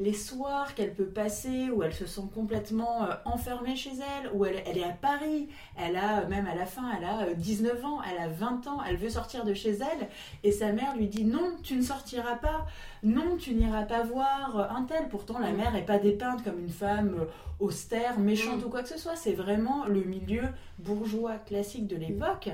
les 0.00 0.12
soirs 0.12 0.74
qu'elle 0.74 0.92
peut 0.92 1.06
passer 1.06 1.70
où 1.70 1.84
elle 1.84 1.94
se 1.94 2.06
sent 2.06 2.28
complètement 2.34 3.06
enfermée 3.24 3.76
chez 3.76 3.90
elle, 3.90 4.30
où 4.34 4.44
elle, 4.44 4.60
elle, 4.66 4.78
est 4.78 4.84
à 4.84 4.90
Paris, 4.90 5.48
elle 5.76 5.96
a, 5.96 6.24
même 6.24 6.48
à 6.48 6.56
la 6.56 6.66
fin, 6.66 6.90
elle 6.98 7.04
a 7.04 7.32
19 7.34 7.84
ans, 7.84 8.00
elle 8.10 8.20
a 8.20 8.28
20 8.28 8.66
ans, 8.66 8.78
elle 8.88 8.96
veut 8.96 9.10
sortir 9.10 9.44
de 9.44 9.54
chez 9.54 9.70
elle, 9.70 10.08
et 10.42 10.50
sa 10.50 10.72
mère 10.72 10.96
lui 10.96 11.06
dit, 11.06 11.24
non, 11.24 11.58
tu 11.62 11.76
ne 11.76 11.82
sortiras 11.82 12.36
pas 12.36 12.66
non, 13.02 13.36
tu 13.36 13.54
n'iras 13.54 13.84
pas 13.84 14.02
voir 14.02 14.70
un 14.74 14.82
tel. 14.82 15.08
Pourtant, 15.08 15.38
la 15.38 15.52
mm. 15.52 15.56
mère 15.56 15.72
n'est 15.72 15.84
pas 15.84 15.98
dépeinte 15.98 16.44
comme 16.44 16.58
une 16.58 16.70
femme 16.70 17.16
euh, 17.20 17.24
austère, 17.58 18.18
méchante 18.18 18.62
mm. 18.62 18.66
ou 18.66 18.68
quoi 18.68 18.82
que 18.82 18.88
ce 18.88 18.98
soit. 18.98 19.16
C'est 19.16 19.32
vraiment 19.32 19.86
le 19.86 20.02
milieu 20.04 20.42
bourgeois 20.78 21.36
classique 21.36 21.86
de 21.86 21.96
l'époque. 21.96 22.50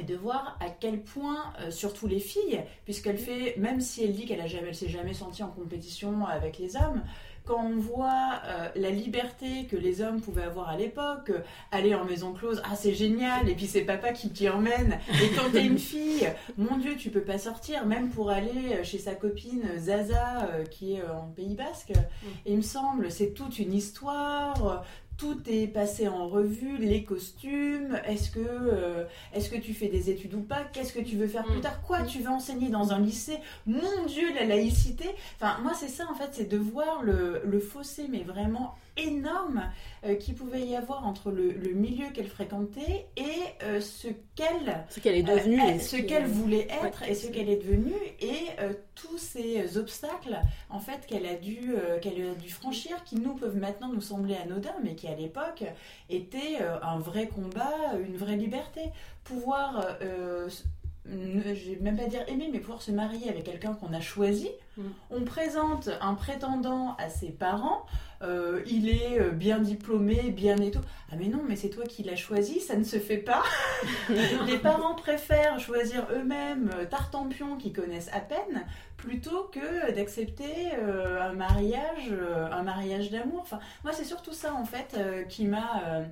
Et 0.00 0.04
de 0.04 0.16
voir 0.16 0.56
à 0.60 0.70
quel 0.70 1.02
point, 1.02 1.52
euh, 1.60 1.70
surtout 1.70 2.06
les 2.06 2.20
filles, 2.20 2.62
puisqu'elle 2.84 3.18
fait, 3.18 3.56
même 3.58 3.82
si 3.82 4.02
elle 4.04 4.12
dit 4.12 4.24
qu'elle 4.24 4.42
ne 4.42 4.72
s'est 4.72 4.88
jamais 4.88 5.12
sentie 5.12 5.42
en 5.42 5.48
compétition 5.48 6.24
avec 6.24 6.56
les 6.58 6.76
hommes, 6.76 7.02
quand 7.44 7.64
on 7.64 7.78
voit 7.78 8.40
euh, 8.46 8.68
la 8.76 8.90
liberté 8.90 9.66
que 9.66 9.76
les 9.76 10.00
hommes 10.00 10.20
pouvaient 10.20 10.44
avoir 10.44 10.68
à 10.68 10.76
l'époque, 10.76 11.30
euh, 11.30 11.40
aller 11.70 11.94
en 11.94 12.04
maison 12.04 12.32
close, 12.32 12.62
ah 12.64 12.76
c'est 12.76 12.94
génial, 12.94 13.48
et 13.48 13.54
puis 13.54 13.66
c'est 13.66 13.82
papa 13.82 14.12
qui 14.12 14.30
t'y 14.30 14.48
emmène. 14.48 14.98
Et 15.22 15.28
quand 15.30 15.50
t'es 15.50 15.66
une 15.66 15.78
fille, 15.78 16.28
mon 16.56 16.76
Dieu, 16.76 16.96
tu 16.96 17.10
peux 17.10 17.22
pas 17.22 17.38
sortir, 17.38 17.84
même 17.86 18.10
pour 18.10 18.30
aller 18.30 18.74
euh, 18.74 18.84
chez 18.84 18.98
sa 18.98 19.14
copine 19.14 19.64
Zaza, 19.76 20.48
qui 20.70 20.94
est 20.94 21.02
en 21.02 21.28
Pays 21.34 21.54
Basque. 21.54 21.90
Mm. 21.90 22.26
Et 22.46 22.52
il 22.52 22.56
me 22.58 22.62
semble, 22.62 23.10
c'est 23.10 23.34
toute 23.34 23.58
une 23.58 23.72
histoire 23.72 24.84
tout 25.22 25.40
est 25.48 25.68
passé 25.68 26.08
en 26.08 26.26
revue, 26.26 26.78
les 26.78 27.04
costumes, 27.04 27.96
est-ce 28.08 28.32
que, 28.32 28.40
euh, 28.40 29.04
est-ce 29.32 29.50
que 29.50 29.56
tu 29.56 29.72
fais 29.72 29.86
des 29.86 30.10
études 30.10 30.34
ou 30.34 30.40
pas, 30.40 30.64
qu'est-ce 30.72 30.92
que 30.92 30.98
tu 30.98 31.14
veux 31.14 31.28
faire 31.28 31.44
plus 31.44 31.58
mm. 31.58 31.60
tard, 31.60 31.80
quoi 31.82 32.02
tu 32.02 32.18
veux 32.18 32.28
enseigner 32.28 32.70
dans 32.70 32.92
un 32.92 32.98
lycée, 32.98 33.38
mon 33.64 34.04
Dieu, 34.08 34.34
la 34.34 34.44
laïcité. 34.44 35.08
Enfin, 35.36 35.58
moi, 35.62 35.74
c'est 35.78 35.86
ça 35.86 36.10
en 36.10 36.14
fait, 36.14 36.30
c'est 36.32 36.48
de 36.48 36.58
voir 36.58 37.04
le, 37.04 37.40
le 37.44 37.60
fossé, 37.60 38.06
mais 38.10 38.24
vraiment 38.24 38.74
énorme 38.96 39.70
euh, 40.04 40.16
qu'il 40.16 40.34
pouvait 40.34 40.62
y 40.62 40.76
avoir 40.76 41.06
entre 41.06 41.30
le, 41.30 41.52
milieu 41.72 42.10
qu'elle 42.10 42.26
fréquentait 42.26 43.06
et 43.16 43.22
euh, 43.62 43.80
ce 43.80 44.08
qu'elle 44.34 44.84
ce 44.90 45.00
qu'elle 45.00 45.16
est 45.16 45.22
devenue 45.22 45.60
euh, 45.60 45.78
ce 45.78 45.96
qu'elle 45.96 46.26
voulait 46.26 46.68
être 46.84 47.02
et 47.04 47.14
ce 47.14 47.28
qu'elle 47.28 47.48
est 47.48 47.62
devenue 47.62 47.94
et 48.20 48.48
tous 48.94 49.18
ces 49.18 49.78
obstacles 49.78 50.38
en 50.68 50.78
fait 50.78 51.06
qu'elle 51.06 51.26
a 51.26 51.34
dû 51.34 51.74
qu'elle 52.02 52.30
a 52.30 52.34
dû 52.34 52.50
franchir 52.50 53.02
qui 53.04 53.16
nous 53.16 53.34
peuvent 53.34 53.56
maintenant 53.56 53.88
nous 53.88 54.00
sembler 54.00 54.36
anodins 54.36 54.74
mais 54.82 54.94
qui 54.94 55.08
à 55.08 55.14
l'époque 55.14 55.64
étaient 56.10 56.58
un 56.82 56.98
vrai 56.98 57.28
combat 57.28 57.96
une 58.06 58.16
vraie 58.16 58.36
liberté 58.36 58.82
pouvoir 59.24 59.96
je 61.04 61.70
vais 61.70 61.78
même 61.80 61.96
pas 61.96 62.06
dire 62.06 62.22
aimer, 62.28 62.48
mais 62.52 62.60
pouvoir 62.60 62.82
se 62.82 62.92
marier 62.92 63.28
avec 63.28 63.44
quelqu'un 63.44 63.74
qu'on 63.74 63.92
a 63.92 64.00
choisi. 64.00 64.48
Mm. 64.76 64.82
On 65.10 65.24
présente 65.24 65.90
un 66.00 66.14
prétendant 66.14 66.94
à 66.96 67.08
ses 67.08 67.30
parents, 67.30 67.84
euh, 68.22 68.62
il 68.66 68.88
est 68.88 69.20
euh, 69.20 69.30
bien 69.30 69.58
diplômé, 69.58 70.30
bien 70.30 70.56
et 70.58 70.70
tout. 70.70 70.80
Ah 71.10 71.16
mais 71.18 71.26
non, 71.26 71.42
mais 71.46 71.56
c'est 71.56 71.70
toi 71.70 71.84
qui 71.84 72.02
l'as 72.02 72.16
choisi, 72.16 72.60
ça 72.60 72.76
ne 72.76 72.84
se 72.84 72.98
fait 72.98 73.18
pas. 73.18 73.42
Les 74.46 74.58
parents 74.58 74.94
préfèrent 74.94 75.58
choisir 75.58 76.06
eux-mêmes 76.12 76.70
euh, 76.74 76.84
Tartampion 76.84 77.56
qui 77.56 77.72
connaissent 77.72 78.10
à 78.12 78.20
peine 78.20 78.64
plutôt 78.96 79.50
que 79.52 79.92
d'accepter 79.92 80.76
un 80.76 81.32
mariage, 81.32 82.12
un 82.52 82.62
mariage 82.62 83.10
d'amour. 83.10 83.40
Enfin, 83.40 83.58
moi 83.82 83.92
c'est 83.92 84.04
surtout 84.04 84.32
ça 84.32 84.54
en 84.54 84.64
fait 84.64 84.96
qui 85.28 85.44
m'a 85.44 86.04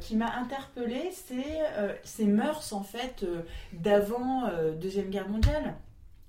qui 0.00 0.16
m'a 0.16 0.34
interpellée, 0.36 1.10
c'est 1.12 1.60
ces 2.04 2.24
mœurs 2.24 2.72
en 2.72 2.82
fait 2.82 3.26
d'avant 3.74 4.50
Deuxième 4.80 5.10
Guerre 5.10 5.28
mondiale. 5.28 5.74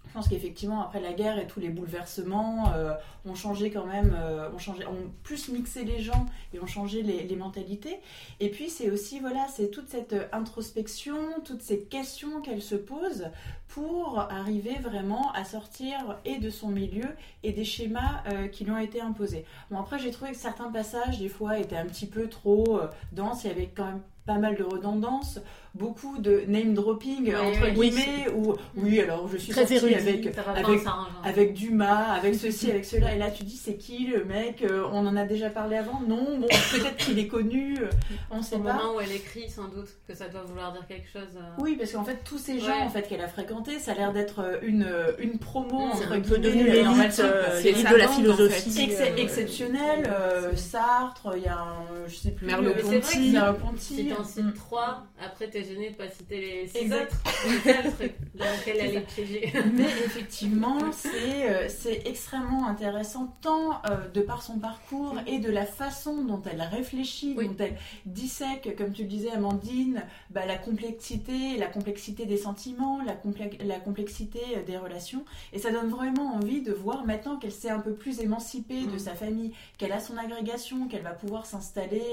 Je 0.09 0.13
pense 0.15 0.27
qu'effectivement, 0.27 0.81
après 0.81 0.99
la 0.99 1.13
guerre 1.13 1.37
et 1.37 1.45
tous 1.45 1.59
les 1.59 1.69
bouleversements, 1.69 2.73
euh, 2.73 2.95
ont 3.25 3.35
changé 3.35 3.69
quand 3.69 3.85
même, 3.85 4.17
euh, 4.19 4.49
ont, 4.51 4.57
changé, 4.57 4.83
ont 4.87 5.11
plus 5.21 5.49
mixé 5.49 5.83
les 5.83 5.99
gens 5.99 6.25
et 6.51 6.59
ont 6.59 6.65
changé 6.65 7.03
les, 7.03 7.35
mentalités. 7.35 7.99
Et 8.39 8.49
puis, 8.49 8.69
c'est 8.69 8.89
aussi, 8.89 9.19
voilà, 9.19 9.45
c'est 9.47 9.69
toute 9.69 9.87
cette 9.87 10.15
introspection, 10.31 11.15
toutes 11.45 11.61
ces 11.61 11.81
questions 11.83 12.41
qu'elle 12.41 12.63
se 12.63 12.73
pose 12.73 13.27
pour 13.67 14.19
arriver 14.19 14.75
vraiment 14.81 15.31
à 15.33 15.45
sortir 15.45 16.17
et 16.25 16.39
de 16.39 16.49
son 16.49 16.69
milieu 16.69 17.07
et 17.43 17.53
des 17.53 17.63
schémas 17.63 18.23
euh, 18.33 18.47
qui 18.47 18.65
lui 18.65 18.71
ont 18.71 18.79
été 18.79 18.99
imposés. 18.99 19.45
Bon, 19.69 19.79
après, 19.79 19.99
j'ai 19.99 20.09
trouvé 20.09 20.31
que 20.31 20.37
certains 20.37 20.71
passages, 20.71 21.19
des 21.19 21.29
fois, 21.29 21.59
étaient 21.59 21.77
un 21.77 21.85
petit 21.85 22.07
peu 22.07 22.27
trop 22.27 22.81
denses. 23.11 23.43
Il 23.43 23.47
y 23.49 23.51
avait 23.51 23.67
quand 23.67 23.85
même 23.85 24.01
pas 24.29 24.37
mal 24.37 24.55
de 24.55 24.63
redondance, 24.63 25.39
beaucoup 25.75 26.17
de 26.17 26.43
name 26.47 26.73
dropping 26.73 27.33
entre 27.35 27.69
guillemets 27.69 28.27
ou 28.35 28.55
oui 28.75 28.99
alors 28.99 29.27
je 29.27 29.37
suis 29.37 29.51
très 29.51 29.67
sortie 29.67 29.93
avec 29.93 30.25
avec, 30.55 30.81
avec 31.23 31.53
Dumas, 31.53 32.13
avec 32.13 32.35
ceci, 32.39 32.71
avec 32.71 32.85
cela 32.85 33.13
et 33.13 33.17
là 33.17 33.29
tu 33.29 33.43
dis 33.43 33.55
c'est 33.55 33.75
qui 33.75 34.07
le 34.07 34.25
mec 34.25 34.63
euh, 34.63 34.87
On 34.91 35.05
en 35.05 35.15
a 35.15 35.25
déjà 35.25 35.49
parlé 35.49 35.77
avant? 35.77 36.01
Non, 36.07 36.39
bon 36.39 36.47
peut-être 36.47 36.97
qu'il 36.97 37.19
est 37.19 37.27
connu, 37.27 37.77
euh, 37.79 37.89
on 38.31 38.41
sait 38.41 38.55
Au 38.55 38.59
pas. 38.59 38.73
moment 38.73 38.95
où 38.95 38.99
elle 38.99 39.11
écrit 39.11 39.49
sans 39.49 39.67
doute 39.67 39.89
que 40.07 40.15
ça 40.15 40.27
doit 40.27 40.41
vouloir 40.43 40.71
dire 40.73 40.85
quelque 40.87 41.07
chose. 41.07 41.37
Euh. 41.37 41.61
Oui 41.61 41.75
parce 41.77 41.91
qu'en 41.91 42.03
fait 42.03 42.17
tous 42.23 42.39
ces 42.39 42.59
gens 42.59 42.79
en 42.79 42.89
fait 42.89 43.07
qu'elle 43.07 43.21
a 43.21 43.27
fréquentés, 43.27 43.79
ça 43.79 43.91
a 43.91 43.95
l'air 43.95 44.11
d'être 44.11 44.59
une 44.63 44.87
une 45.19 45.37
promo 45.37 45.87
mmh, 45.87 45.91
entre 45.91 46.17
guillemets 46.17 46.39
devenu 46.39 46.63
l'élite 46.63 47.21
de 47.21 47.95
la 47.95 48.07
philosophie 48.07 48.89
exceptionnelle. 49.17 50.09
Sartre, 50.55 51.33
il 51.35 51.43
y 51.43 51.47
a 51.47 51.59
un 51.59 52.07
je 52.07 52.15
sais 52.15 52.31
plus 52.31 52.47
Merleau-Ponty, 52.47 53.17
il 53.17 53.33
y 53.33 53.37
a 53.37 53.49
un 53.49 53.53
Ponty. 53.53 54.11
En 54.19 54.23
cites 54.23 54.55
3, 54.55 55.03
après 55.23 55.47
t'es 55.47 55.58
gêné 55.63 55.89
de 55.91 55.95
pas 55.95 56.09
citer 56.09 56.39
les 56.39 56.67
6 56.67 56.93
autres. 56.93 57.17
C'est 57.63 57.83
le 57.83 57.91
truc 57.91 58.13
dans 58.35 58.45
lequel 58.45 58.77
elle 58.79 58.95
est 58.97 59.01
piégée. 59.01 59.53
Mais 59.73 59.83
effectivement, 59.83 60.77
euh, 60.79 61.65
c'est 61.69 62.07
extrêmement 62.07 62.67
intéressant, 62.67 63.35
tant 63.41 63.81
euh, 63.89 64.07
de 64.13 64.21
par 64.21 64.41
son 64.41 64.59
parcours 64.59 65.15
et 65.27 65.39
de 65.39 65.49
la 65.49 65.65
façon 65.65 66.23
dont 66.23 66.41
elle 66.51 66.61
réfléchit, 66.61 67.35
dont 67.35 67.55
elle 67.59 67.77
dissèque, 68.05 68.75
comme 68.77 68.91
tu 68.93 69.03
le 69.03 69.07
disais, 69.07 69.31
Amandine, 69.31 70.03
bah, 70.29 70.45
la 70.45 70.57
complexité, 70.57 71.57
la 71.57 71.67
complexité 71.67 72.25
des 72.25 72.37
sentiments, 72.37 72.99
la, 73.03 73.15
la 73.63 73.79
complexité 73.79 74.39
euh, 74.57 74.63
des 74.63 74.77
relations. 74.77 75.23
Et 75.53 75.59
ça 75.59 75.71
donne 75.71 75.89
vraiment 75.89 76.35
envie 76.35 76.61
de 76.61 76.73
voir 76.73 77.05
maintenant 77.05 77.37
qu'elle 77.37 77.51
s'est 77.51 77.69
un 77.69 77.79
peu 77.79 77.93
plus 77.93 78.19
émancipée 78.19 78.85
de 78.85 78.95
mm. 78.95 78.99
sa 78.99 79.15
famille, 79.15 79.53
qu'elle 79.77 79.91
a 79.91 79.99
son 79.99 80.17
agrégation, 80.17 80.87
qu'elle 80.87 81.03
va 81.03 81.13
pouvoir 81.13 81.45
s'installer 81.45 82.03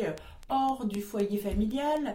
hors 0.49 0.85
du 0.85 1.01
foyer 1.01 1.39
familial 1.39 2.15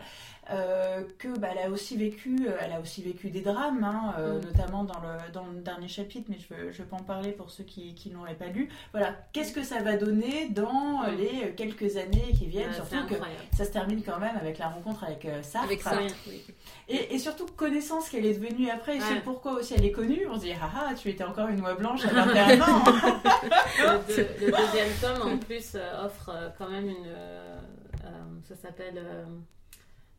euh, 0.52 1.02
que 1.18 1.28
bah, 1.40 1.50
elle 1.52 1.66
a 1.66 1.70
aussi 1.70 1.96
vécu, 1.98 2.36
euh, 2.48 2.52
elle 2.62 2.74
a 2.74 2.80
aussi 2.80 3.02
vécu 3.02 3.30
des 3.30 3.42
drames, 3.42 3.84
hein, 3.84 4.14
euh, 4.20 4.40
Mm. 4.40 4.46
notamment 4.46 4.84
dans 4.84 5.00
le, 5.00 5.32
dans 5.34 5.46
le 5.46 5.60
dernier 5.62 5.88
chapitre, 5.88 6.28
mais 6.30 6.38
je 6.40 6.54
ne 6.54 6.72
vais 6.72 6.84
pas 6.84 6.98
en 6.98 7.04
parler 7.04 7.32
pour 7.32 7.50
ceux 7.50 7.64
qui, 7.64 7.94
qui 7.96 8.10
ne 8.10 8.16
l'auraient 8.16 8.34
pas 8.36 8.48
lu. 8.48 8.70
Voilà, 8.92 9.16
qu'est-ce 9.34 9.54
que 9.54 9.64
ça 9.64 9.82
va 9.82 9.98
donner 9.98 10.50
dans 10.50 11.02
Mm. 11.04 11.16
les 11.18 11.52
quelques 11.56 11.98
années 11.98 12.34
qui 12.38 12.46
viennent, 12.48 12.70
c'est 12.72 12.86
surtout 12.96 13.08
que 13.08 13.16
ça 13.56 13.66
se 13.66 13.72
termine 13.72 14.02
quand 14.04 14.20
même 14.20 14.36
avec 14.40 14.58
la 14.58 14.68
rencontre 14.70 15.04
avec 15.04 15.26
euh, 15.26 15.42
Sartre. 15.44 15.68
Avec 15.68 15.82
oui. 16.28 16.44
Et, 16.90 17.16
et 17.16 17.20
surtout 17.20 17.46
connaissance 17.56 18.10
qu'elle 18.10 18.26
est 18.26 18.34
devenue 18.34 18.70
après, 18.70 18.98
et 18.98 19.00
Ouais. 19.00 19.06
ce 19.18 19.22
pourquoi 19.24 19.54
aussi 19.54 19.74
elle 19.76 19.86
est 19.86 19.92
connue. 19.92 20.26
On 20.30 20.36
se 20.36 20.42
dit, 20.42 20.54
ah 20.62 20.70
ah, 20.90 20.94
tu 20.94 21.10
étais 21.10 21.24
encore 21.24 21.48
une 21.48 21.62
oie 21.62 21.76
blanche 21.76 22.04
à 22.06 22.10
21 22.26 22.62
ans. 22.62 22.84
Le, 22.86 24.16
deux- 24.16 24.28
le 24.46 24.52
deuxième 24.52 24.90
tome, 25.02 25.32
en 25.34 25.38
plus, 25.38 25.74
euh, 25.76 26.06
offre 26.06 26.30
euh, 26.34 26.50
quand 26.58 26.70
même 26.70 26.90
une. 26.90 27.06
euh, 27.08 27.58
euh, 28.06 28.10
ça 28.48 28.56
s'appelle 28.56 28.98
euh, 28.98 29.24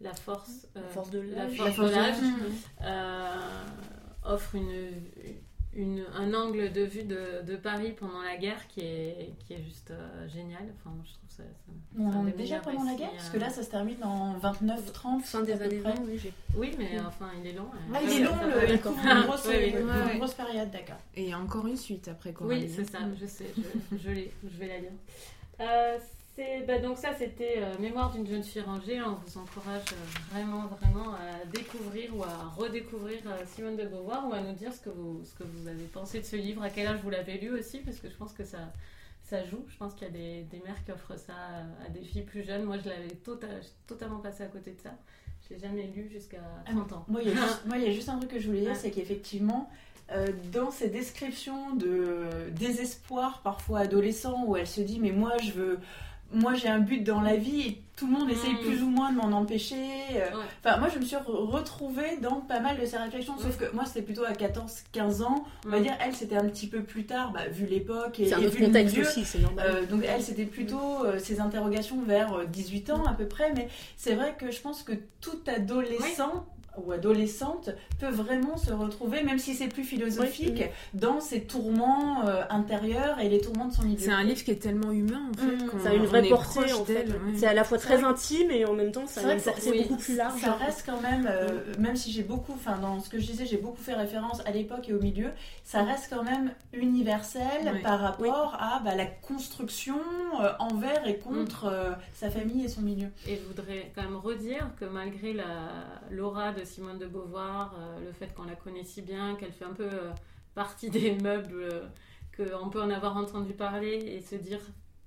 La 0.03 0.15
force. 0.15 0.67
euh, 0.77 0.81
La 0.83 0.89
force 0.89 1.11
de 1.11 1.21
la 1.21 1.45
l'âge. 1.45 1.57
force 1.57 1.69
La 1.69 1.75
force 1.75 1.91
de 1.91 1.95
l'âge. 1.97 2.17
euh, 2.83 3.37
offre 4.25 4.55
une, 4.57 4.93
une- 5.75 6.05
un 6.15 6.35
angle 6.35 6.73
de 6.73 6.83
vue 6.83 7.05
de, 7.05 7.43
de 7.47 7.57
Paris 7.57 7.93
pendant 7.99 8.21
la 8.23 8.37
guerre 8.37 8.67
qui 8.69 8.81
est, 8.81 9.35
qui 9.47 9.55
est 9.55 9.63
juste 9.63 9.91
euh, 9.91 10.29
génial. 10.29 10.63
Enfin, 10.75 10.95
je 11.05 11.13
trouve 11.13 11.31
ça. 11.31 11.43
ça- 11.45 11.73
On 11.99 12.25
des 12.25 12.31
est 12.31 12.33
déjà 12.37 12.59
pendant 12.59 12.83
la 12.85 12.95
guerre 12.95 13.11
Parce 13.13 13.31
que 13.31 13.39
là, 13.39 13.49
ça 13.51 13.63
se 13.63 13.71
termine 13.71 14.03
en 14.03 14.37
29-30. 14.39 15.23
Fin 15.25 15.43
des 15.43 15.53
années 15.53 15.79
près. 15.79 15.93
20, 15.95 16.03
oui, 16.57 16.75
mais 16.79 16.99
enfin, 17.01 17.31
il 17.41 17.47
est 17.47 17.53
long. 17.53 17.69
Ah, 17.73 17.99
il 18.03 18.09
Ouais, 18.09 18.15
est 18.17 18.25
ça- 18.25 18.31
long, 18.31 18.37
ça 18.39 18.47
le, 18.67 18.71
il 18.75 18.81
couvre 18.81 18.99
une 19.07 19.23
grosse, 19.23 19.47
Oui, 19.49 19.55
oui. 19.59 19.75
une 19.81 19.87
Ouais. 19.89 20.19
grosse 20.19 20.35
période, 20.35 20.71
d'accord. 20.71 20.99
Et 21.15 21.23
il 21.25 21.29
y 21.31 21.33
a 21.33 21.39
encore 21.39 21.67
une 21.67 21.77
suite 21.77 22.09
après 22.09 22.35
Oui, 22.41 22.69
c'est 22.75 22.85
ça, 22.91 23.01
Mm. 23.01 23.15
je 23.21 23.27
sais, 23.27 23.47
je, 23.57 23.97
je 23.99 23.99
je 24.45 24.59
vais 24.59 24.67
la 24.69 24.79
lire. 24.79 24.91
Bah, 26.67 26.79
donc 26.79 26.97
ça, 26.97 27.13
c'était 27.13 27.57
euh, 27.59 27.75
Mémoire 27.79 28.11
d'une 28.11 28.27
jeune 28.27 28.43
fille 28.43 28.63
rangée. 28.63 29.01
On 29.03 29.15
vous 29.15 29.39
encourage 29.39 29.93
euh, 29.93 30.31
vraiment, 30.33 30.67
vraiment 30.67 31.13
à 31.15 31.45
découvrir 31.53 32.17
ou 32.17 32.23
à 32.23 32.49
redécouvrir 32.57 33.19
euh, 33.27 33.43
Simone 33.47 33.77
de 33.77 33.85
Beauvoir 33.85 34.27
ou 34.29 34.33
à 34.33 34.41
nous 34.41 34.55
dire 34.55 34.73
ce 34.73 34.81
que, 34.81 34.89
vous, 34.89 35.23
ce 35.25 35.35
que 35.35 35.45
vous 35.45 35.69
avez 35.69 35.85
pensé 35.85 36.21
de 36.21 36.25
ce 36.25 36.37
livre, 36.37 36.63
à 36.63 36.71
quel 36.71 36.87
âge 36.87 37.01
vous 37.03 37.11
l'avez 37.11 37.37
lu 37.39 37.51
aussi, 37.51 37.79
parce 37.79 37.99
que 37.99 38.09
je 38.09 38.15
pense 38.17 38.33
que 38.33 38.45
ça, 38.45 38.73
ça 39.25 39.45
joue. 39.45 39.63
Je 39.69 39.77
pense 39.77 39.93
qu'il 39.93 40.07
y 40.07 40.11
a 40.11 40.13
des, 40.13 40.43
des 40.45 40.63
mères 40.65 40.83
qui 40.85 40.93
offrent 40.93 41.19
ça 41.19 41.35
à, 41.35 41.87
à 41.87 41.89
des 41.91 42.01
filles 42.01 42.23
plus 42.23 42.43
jeunes. 42.45 42.65
Moi, 42.65 42.79
je 42.83 42.89
l'avais 42.89 43.15
tota- 43.25 43.47
totalement 43.87 44.19
passé 44.21 44.43
à 44.45 44.47
côté 44.47 44.71
de 44.73 44.81
ça. 44.81 44.95
Je 45.47 45.55
l'ai 45.55 45.61
jamais 45.61 45.87
lu 45.95 46.09
jusqu'à 46.11 46.41
30 46.65 46.93
ans. 46.95 47.05
Moi, 47.09 47.21
il 47.23 47.29
y, 47.29 47.33
a 47.33 47.35
juste, 47.35 47.63
moi, 47.67 47.77
il 47.77 47.85
y 47.85 47.89
a 47.89 47.93
juste 47.93 48.09
un 48.09 48.17
truc 48.17 48.31
que 48.31 48.39
je 48.39 48.47
voulais 48.47 48.61
dire, 48.63 48.77
c'est 48.77 48.91
qu'effectivement, 48.91 49.69
euh, 50.13 50.29
dans 50.51 50.71
ces 50.71 50.89
descriptions 50.89 51.75
de 51.75 52.27
désespoir, 52.53 53.43
parfois 53.43 53.81
adolescent, 53.81 54.45
où 54.47 54.57
elle 54.57 54.67
se 54.67 54.81
dit, 54.81 54.99
mais 54.99 55.13
moi, 55.13 55.37
je 55.39 55.53
veux. 55.53 55.79
Moi, 56.33 56.55
j'ai 56.55 56.69
un 56.69 56.79
but 56.81 57.03
dans 57.05 57.21
la 57.21 57.37
vie 57.37 57.61
et 57.61 57.83
tout 57.97 58.07
le 58.07 58.13
monde 58.19 58.31
essaye 58.31 58.55
Mm. 58.55 58.59
plus 58.59 58.83
ou 58.83 58.89
moins 58.89 59.13
de 59.13 59.17
m'en 59.19 59.31
empêcher. 59.37 59.77
euh, 60.15 60.31
Ouais. 60.37 60.45
Enfin, 60.65 60.79
moi, 60.79 60.89
je 60.93 60.99
me 60.99 61.05
suis 61.05 61.15
re- 61.17 61.23
retrouvée 61.27 62.17
dans 62.21 62.37
pas 62.41 62.59
mal 62.61 62.79
de 62.81 62.85
ces 62.87 62.97
réflexions, 62.97 63.35
sauf 63.39 63.57
que 63.59 63.73
moi, 63.75 63.85
c'était 63.85 64.03
plutôt 64.03 64.25
à 64.25 64.33
14-15 64.33 65.23
ans. 65.23 65.45
On 65.67 65.69
va 65.71 65.79
Mm. 65.79 65.83
dire, 65.83 65.93
elle, 66.01 66.15
c'était 66.15 66.37
un 66.37 66.49
petit 66.49 66.67
peu 66.67 66.83
plus 66.83 67.05
tard, 67.05 67.33
bah, 67.33 67.47
vu 67.51 67.67
l'époque 67.67 68.19
et, 68.19 68.27
C'est 68.29 68.35
un 68.35 68.41
et 68.41 68.47
autre 68.47 68.55
vu 68.57 68.61
le 68.63 68.67
contexte 68.67 68.97
milieu. 68.97 69.07
aussi, 69.09 69.25
c'est 69.25 69.39
normal. 69.41 69.67
Euh, 69.69 69.87
donc 69.87 70.03
elle, 70.09 70.23
c'était 70.23 70.47
plutôt 70.47 71.05
euh, 71.05 71.19
ses 71.19 71.41
interrogations 71.41 72.01
vers 72.03 72.33
euh, 72.35 72.45
18 72.47 72.91
ans 72.91 73.05
à 73.05 73.13
peu 73.13 73.27
près, 73.27 73.53
mais 73.55 73.69
c'est 73.97 74.15
vrai 74.15 74.35
que 74.39 74.51
je 74.51 74.61
pense 74.61 74.83
que 74.83 74.93
tout 75.21 75.39
adolescent 75.47 76.47
ou 76.77 76.93
adolescente 76.93 77.71
peut 78.01 78.09
vraiment 78.11 78.57
se 78.57 78.73
retrouver, 78.73 79.23
même 79.23 79.39
si 79.39 79.55
c'est 79.55 79.69
plus 79.69 79.85
philosophique, 79.85 80.55
Oui, 80.59 80.67
dans 80.95 81.21
ses 81.21 81.43
tourments 81.45 82.27
euh, 82.27 82.43
intérieurs 82.51 83.19
et 83.21 83.29
les 83.29 83.41
tourments 83.41 83.67
de 83.67 83.73
son 83.75 83.83
milieu. 83.83 83.99
C'est 83.99 84.11
un 84.11 84.23
livre 84.23 84.43
qui 84.43 84.51
est 84.51 84.63
tellement 84.63 84.91
humain 84.93 85.23
en 85.31 85.37
fait. 85.39 85.57
Mm. 85.77 85.81
Ça 85.83 85.91
a 85.91 85.95
une 85.95 86.03
on 86.03 86.07
vraie 86.07 86.23
portée 86.29 86.73
en 86.73 86.85
fait. 86.85 87.07
ouais. 87.09 87.15
C'est 87.37 87.47
à 87.47 87.53
la 87.55 87.65
fois 87.65 87.79
très 87.79 87.97
vrai 87.97 88.07
intime 88.09 88.51
et 88.51 88.65
en 88.65 88.73
même 88.73 88.91
temps 88.93 89.05
C'est 89.07 89.21
vrai 89.23 89.37
que 89.37 89.43
ça- 89.43 89.53
ça- 89.53 89.61
c'est 89.61 89.71
oui, 89.71 89.83
beaucoup 89.83 90.01
plus 90.01 90.17
large. 90.17 90.41
Ça 90.41 90.53
reste 90.55 90.85
quand 90.87 91.01
même, 91.01 91.29
euh, 91.31 91.61
même 91.79 91.97
si 91.97 92.11
j'ai 92.11 92.23
beaucoup, 92.23 92.53
enfin 92.55 92.79
dans 92.79 93.01
ce 93.01 93.09
que 93.11 93.19
je 93.19 93.27
disais, 93.27 93.47
j'ai 93.47 93.59
beaucoup 93.59 93.83
fait 93.83 93.95
référence 93.95 94.41
à 94.47 94.51
l'époque 94.51 94.89
et 94.89 94.93
au 94.95 95.01
milieu, 95.01 95.31
ça 95.65 95.83
reste 95.83 96.09
quand 96.11 96.23
même 96.25 96.53
universel 96.73 97.71
Oui. 97.73 97.83
par 97.83 98.01
rapport 98.01 98.57
à 98.61 98.81
bah, 98.85 98.95
la 98.95 99.07
construction 99.07 99.97
euh, 100.43 100.51
envers 100.59 101.07
et 101.07 101.19
contre 101.19 101.67
euh, 101.67 101.91
sa 102.15 102.31
famille 102.31 102.65
et 102.65 102.69
son 102.69 102.83
milieu. 102.83 103.09
Et 103.27 103.37
je 103.37 103.43
voudrais 103.47 103.91
quand 103.95 104.03
même 104.03 104.17
redire 104.17 104.69
que 104.79 104.85
malgré 104.85 105.33
la 105.33 105.45
l'aura 106.11 106.53
de 106.63 106.67
Simone 106.69 106.99
de 106.99 107.07
Beauvoir, 107.07 107.75
euh, 107.79 108.01
le 108.07 108.13
fait 108.13 108.33
qu'on 108.35 108.45
la 108.45 108.55
connaît 108.55 108.85
si 108.85 109.03
bien, 109.03 109.35
qu'elle 109.37 109.53
fait 109.53 109.65
un 109.65 109.73
peu 109.75 109.85
euh, 109.85 110.11
partie 110.55 110.91
des 110.91 111.13
meubles, 111.23 111.63
euh, 111.63 111.87
qu'on 112.37 112.71
peut 112.71 112.81
en 112.81 112.91
avoir 112.91 113.17
entendu 113.17 113.53
parler 113.53 113.95
et 113.95 114.21
se 114.21 114.35
dire 114.37 114.61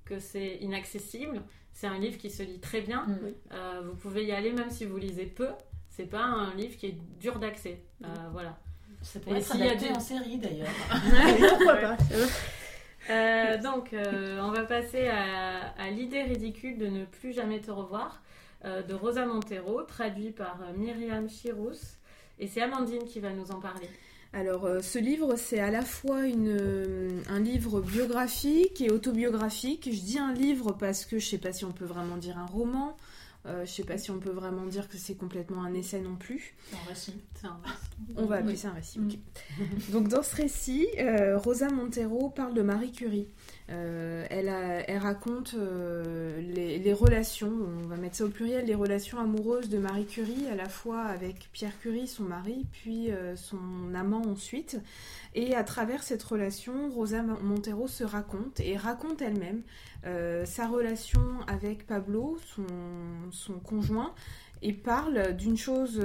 que 0.06 0.20
c'est 0.20 0.58
inaccessible, 0.62 1.42
c'est 1.74 1.88
un 1.88 1.98
livre 1.98 2.18
qui 2.18 2.30
se 2.30 2.44
lit 2.44 2.60
très 2.60 2.82
bien. 2.82 3.06
Mm. 3.06 3.20
Euh, 3.54 3.82
vous 3.86 3.96
pouvez 3.96 4.26
y 4.26 4.32
aller 4.32 4.52
même 4.52 4.70
si 4.70 4.86
vous 4.86 4.98
lisez 4.98 5.26
peu. 5.26 5.50
C'est 5.90 6.06
pas 6.10 6.24
un 6.24 6.54
livre 6.56 6.78
qui 6.78 6.88
est 6.88 6.98
dur 7.20 7.40
d'accès. 7.40 7.82
Euh, 8.04 8.08
voilà. 8.32 8.58
Ça 9.02 9.20
pourrait 9.20 9.38
Et 9.38 9.40
être 9.40 9.52
s'il 9.52 9.60
y 9.62 9.64
a 9.64 9.72
adapté 9.72 9.88
des- 9.90 9.96
en 9.96 10.00
série 10.00 10.38
d'ailleurs. 10.38 10.68
Pourquoi 11.50 11.76
pas 11.76 11.98
Euh, 13.10 13.62
donc, 13.62 13.94
euh, 13.94 14.40
on 14.42 14.52
va 14.52 14.64
passer 14.64 15.08
à, 15.08 15.70
à 15.78 15.90
l'idée 15.92 16.24
ridicule 16.24 16.78
de 16.80 16.88
ne 16.88 17.06
plus 17.06 17.34
jamais 17.34 17.60
te 17.62 17.70
revoir 17.70 18.10
euh, 18.10 18.25
de 18.88 18.94
Rosa 18.94 19.26
Montero, 19.26 19.82
traduit 19.84 20.32
par 20.32 20.60
euh, 20.62 20.74
Myriam 20.78 21.30
Chirous. 21.30 21.74
Et 22.40 22.48
c'est 22.48 22.62
Amandine 22.62 23.04
qui 23.06 23.20
va 23.20 23.32
nous 23.32 23.52
en 23.52 23.60
parler. 23.60 23.88
Alors, 24.34 24.66
euh, 24.66 24.82
ce 24.82 25.00
livre, 25.00 25.36
c'est 25.38 25.60
à 25.60 25.72
la 25.72 25.82
fois 25.84 26.26
une, 26.28 26.50
euh, 26.50 27.22
un 27.30 27.40
livre 27.40 27.80
biographique 27.80 28.82
et 28.82 28.92
autobiographique. 28.92 29.88
Je 29.92 30.02
dis 30.02 30.20
un 30.20 30.34
livre 30.34 30.74
parce 30.74 31.06
que 31.06 31.20
je 31.20 31.26
sais 31.26 31.38
pas 31.38 31.54
si 31.54 31.64
on 31.64 31.72
peut 31.72 31.86
vraiment 31.86 32.18
dire 32.18 32.38
un 32.38 32.46
roman. 32.46 32.98
Euh, 33.46 33.64
je 33.66 33.72
sais 33.72 33.84
pas 33.84 33.98
si 34.00 34.10
on 34.10 34.18
peut 34.20 34.32
vraiment 34.32 34.66
dire 34.66 34.90
que 34.90 34.98
c'est 34.98 35.14
complètement 35.16 35.64
un 35.64 35.74
essai 35.76 36.02
non 36.02 36.16
plus. 36.16 36.56
C'est 36.72 36.76
un 36.76 36.90
récit. 36.90 37.14
Un- 37.44 37.58
On 38.18 38.26
va 38.26 38.38
appeler 38.38 38.54
Oui. 38.54 38.58
ça 38.58 38.70
un 38.70 38.74
récit. 38.74 39.00
Mm. 39.00 39.12
Donc 39.92 40.08
dans 40.10 40.24
ce 40.24 40.36
récit, 40.36 40.88
euh, 41.00 41.38
Rosa 41.38 41.70
Montero 41.70 42.30
parle 42.30 42.56
de 42.56 42.64
Marie 42.64 42.92
Curie. 42.92 43.28
Euh, 43.72 44.28
elle, 44.30 44.98
raconte 45.00 45.56
euh, 45.56 46.40
les, 46.40 46.94
relations, 46.94 47.52
on 47.52 47.88
va 47.88 47.96
mettre 47.96 48.16
ça 48.16 48.26
au 48.26 48.30
pluriel, 48.30 48.66
les 48.66 48.76
relations 48.76 49.20
amoureuses 49.20 49.70
de 49.70 49.80
Marie 49.80 50.06
Curie, 50.06 50.48
à 50.52 50.56
la 50.56 50.70
fois 50.70 51.02
avec 51.02 51.50
Pierre 51.52 51.78
Curie, 51.80 52.08
son 52.08 52.24
mari, 52.24 52.68
puis 52.72 53.12
euh, 53.12 53.36
son 53.36 53.58
amant 53.96 54.22
ensuite. 54.22 54.80
Et 55.34 55.56
à 55.56 55.64
travers 55.64 56.04
cette 56.04 56.22
relation, 56.22 56.90
Rosa 56.92 57.24
Montero 57.24 57.88
se 57.88 58.04
raconte 58.04 58.60
et 58.60 58.78
raconte 58.78 59.22
elle-même 59.22 59.62
sa 60.46 60.68
relation 60.68 61.20
avec 61.48 61.88
Pablo, 61.88 62.38
son, 63.32 63.54
conjoint, 63.64 64.14
et 64.62 64.72
parle 64.72 65.36
d'une 65.36 65.58
chose 65.58 66.00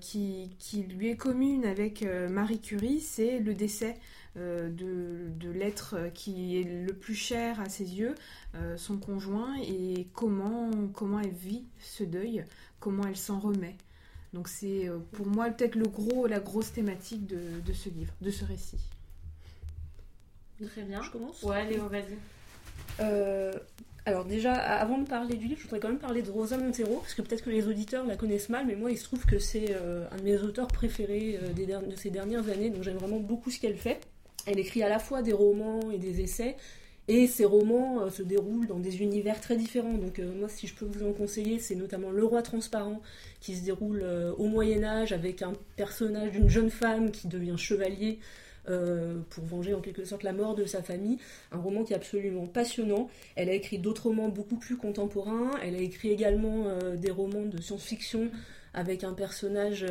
qui, 0.00 0.52
lui 0.88 1.08
est 1.08 1.16
commune 1.16 1.64
avec 1.64 2.06
Marie 2.30 2.60
Curie, 2.60 3.00
c'est 3.00 3.40
le 3.40 3.54
décès 3.54 3.96
de, 4.36 5.28
de 5.38 5.50
l'être 5.50 5.96
qui 6.14 6.60
est 6.60 6.64
le 6.64 6.92
plus 6.92 7.14
cher 7.14 7.60
à 7.60 7.68
ses 7.68 7.94
yeux, 7.94 8.14
euh, 8.54 8.76
son 8.76 8.96
conjoint, 8.96 9.56
et 9.62 10.06
comment, 10.14 10.70
comment 10.92 11.20
elle 11.20 11.30
vit 11.30 11.64
ce 11.78 12.04
deuil, 12.04 12.44
comment 12.78 13.06
elle 13.06 13.16
s'en 13.16 13.40
remet. 13.40 13.76
Donc 14.32 14.48
c'est 14.48 14.88
euh, 14.88 14.98
pour 15.12 15.26
moi 15.26 15.50
peut-être 15.50 15.74
le 15.74 15.88
gros, 15.88 16.26
la 16.26 16.38
grosse 16.38 16.72
thématique 16.72 17.26
de, 17.26 17.60
de 17.66 17.72
ce 17.72 17.88
livre, 17.88 18.12
de 18.20 18.30
ce 18.30 18.44
récit. 18.44 18.78
Très 20.64 20.82
bien. 20.82 21.02
Je 21.02 21.10
commence 21.10 21.42
Ouais, 21.42 21.68
Léo, 21.68 21.88
vas-y. 21.88 22.16
Euh, 23.00 23.52
alors 24.06 24.24
déjà, 24.24 24.52
avant 24.52 24.98
de 24.98 25.06
parler 25.06 25.36
du 25.36 25.46
livre, 25.46 25.58
je 25.58 25.64
voudrais 25.64 25.80
quand 25.80 25.88
même 25.88 25.98
parler 25.98 26.22
de 26.22 26.30
Rosa 26.30 26.56
Montero, 26.56 26.96
parce 26.96 27.14
que 27.14 27.22
peut-être 27.22 27.42
que 27.42 27.50
les 27.50 27.66
auditeurs 27.66 28.06
la 28.06 28.16
connaissent 28.16 28.48
mal, 28.48 28.66
mais 28.66 28.76
moi 28.76 28.90
il 28.90 28.98
se 28.98 29.04
trouve 29.04 29.24
que 29.26 29.38
c'est 29.38 29.68
euh, 29.70 30.06
un 30.10 30.16
de 30.16 30.22
mes 30.22 30.38
auteurs 30.38 30.68
préférés 30.68 31.38
euh, 31.42 31.52
des 31.52 31.66
de 31.66 31.96
ces 31.96 32.10
dernières 32.10 32.48
années, 32.48 32.70
donc 32.70 32.82
j'aime 32.82 32.96
vraiment 32.96 33.20
beaucoup 33.20 33.50
ce 33.50 33.60
qu'elle 33.60 33.76
fait. 33.76 34.00
Elle 34.46 34.58
écrit 34.58 34.82
à 34.82 34.88
la 34.88 34.98
fois 34.98 35.22
des 35.22 35.32
romans 35.32 35.90
et 35.90 35.98
des 35.98 36.20
essais, 36.20 36.56
et 37.10 37.26
ces 37.26 37.44
romans 37.44 38.02
euh, 38.02 38.10
se 38.10 38.22
déroulent 38.22 38.68
dans 38.68 38.78
des 38.78 39.02
univers 39.02 39.40
très 39.40 39.56
différents. 39.56 39.94
Donc 39.94 40.20
euh, 40.20 40.32
moi, 40.32 40.48
si 40.48 40.68
je 40.68 40.74
peux 40.76 40.84
vous 40.84 41.04
en 41.04 41.12
conseiller, 41.12 41.58
c'est 41.58 41.74
notamment 41.74 42.12
Le 42.12 42.24
Roi 42.24 42.40
Transparent, 42.40 43.02
qui 43.40 43.56
se 43.56 43.64
déroule 43.64 44.02
euh, 44.04 44.32
au 44.34 44.46
Moyen 44.46 44.84
Âge 44.84 45.10
avec 45.10 45.42
un 45.42 45.54
personnage 45.74 46.30
d'une 46.30 46.48
jeune 46.48 46.70
femme 46.70 47.10
qui 47.10 47.26
devient 47.26 47.58
chevalier 47.58 48.20
pour 49.30 49.44
venger 49.46 49.74
en 49.74 49.80
quelque 49.80 50.04
sorte 50.04 50.22
la 50.22 50.32
mort 50.32 50.54
de 50.54 50.64
sa 50.64 50.80
famille. 50.80 51.18
Un 51.50 51.58
roman 51.58 51.82
qui 51.82 51.92
est 51.92 51.96
absolument 51.96 52.46
passionnant. 52.46 53.08
Elle 53.34 53.48
a 53.48 53.52
écrit 53.52 53.78
d'autres 53.78 54.04
romans 54.04 54.28
beaucoup 54.28 54.58
plus 54.58 54.76
contemporains. 54.76 55.50
Elle 55.60 55.74
a 55.74 55.80
écrit 55.80 56.10
également 56.10 56.66
des 56.94 57.10
romans 57.10 57.46
de 57.46 57.60
science-fiction 57.60 58.30
avec 58.72 59.02
un 59.02 59.12
personnage 59.12 59.84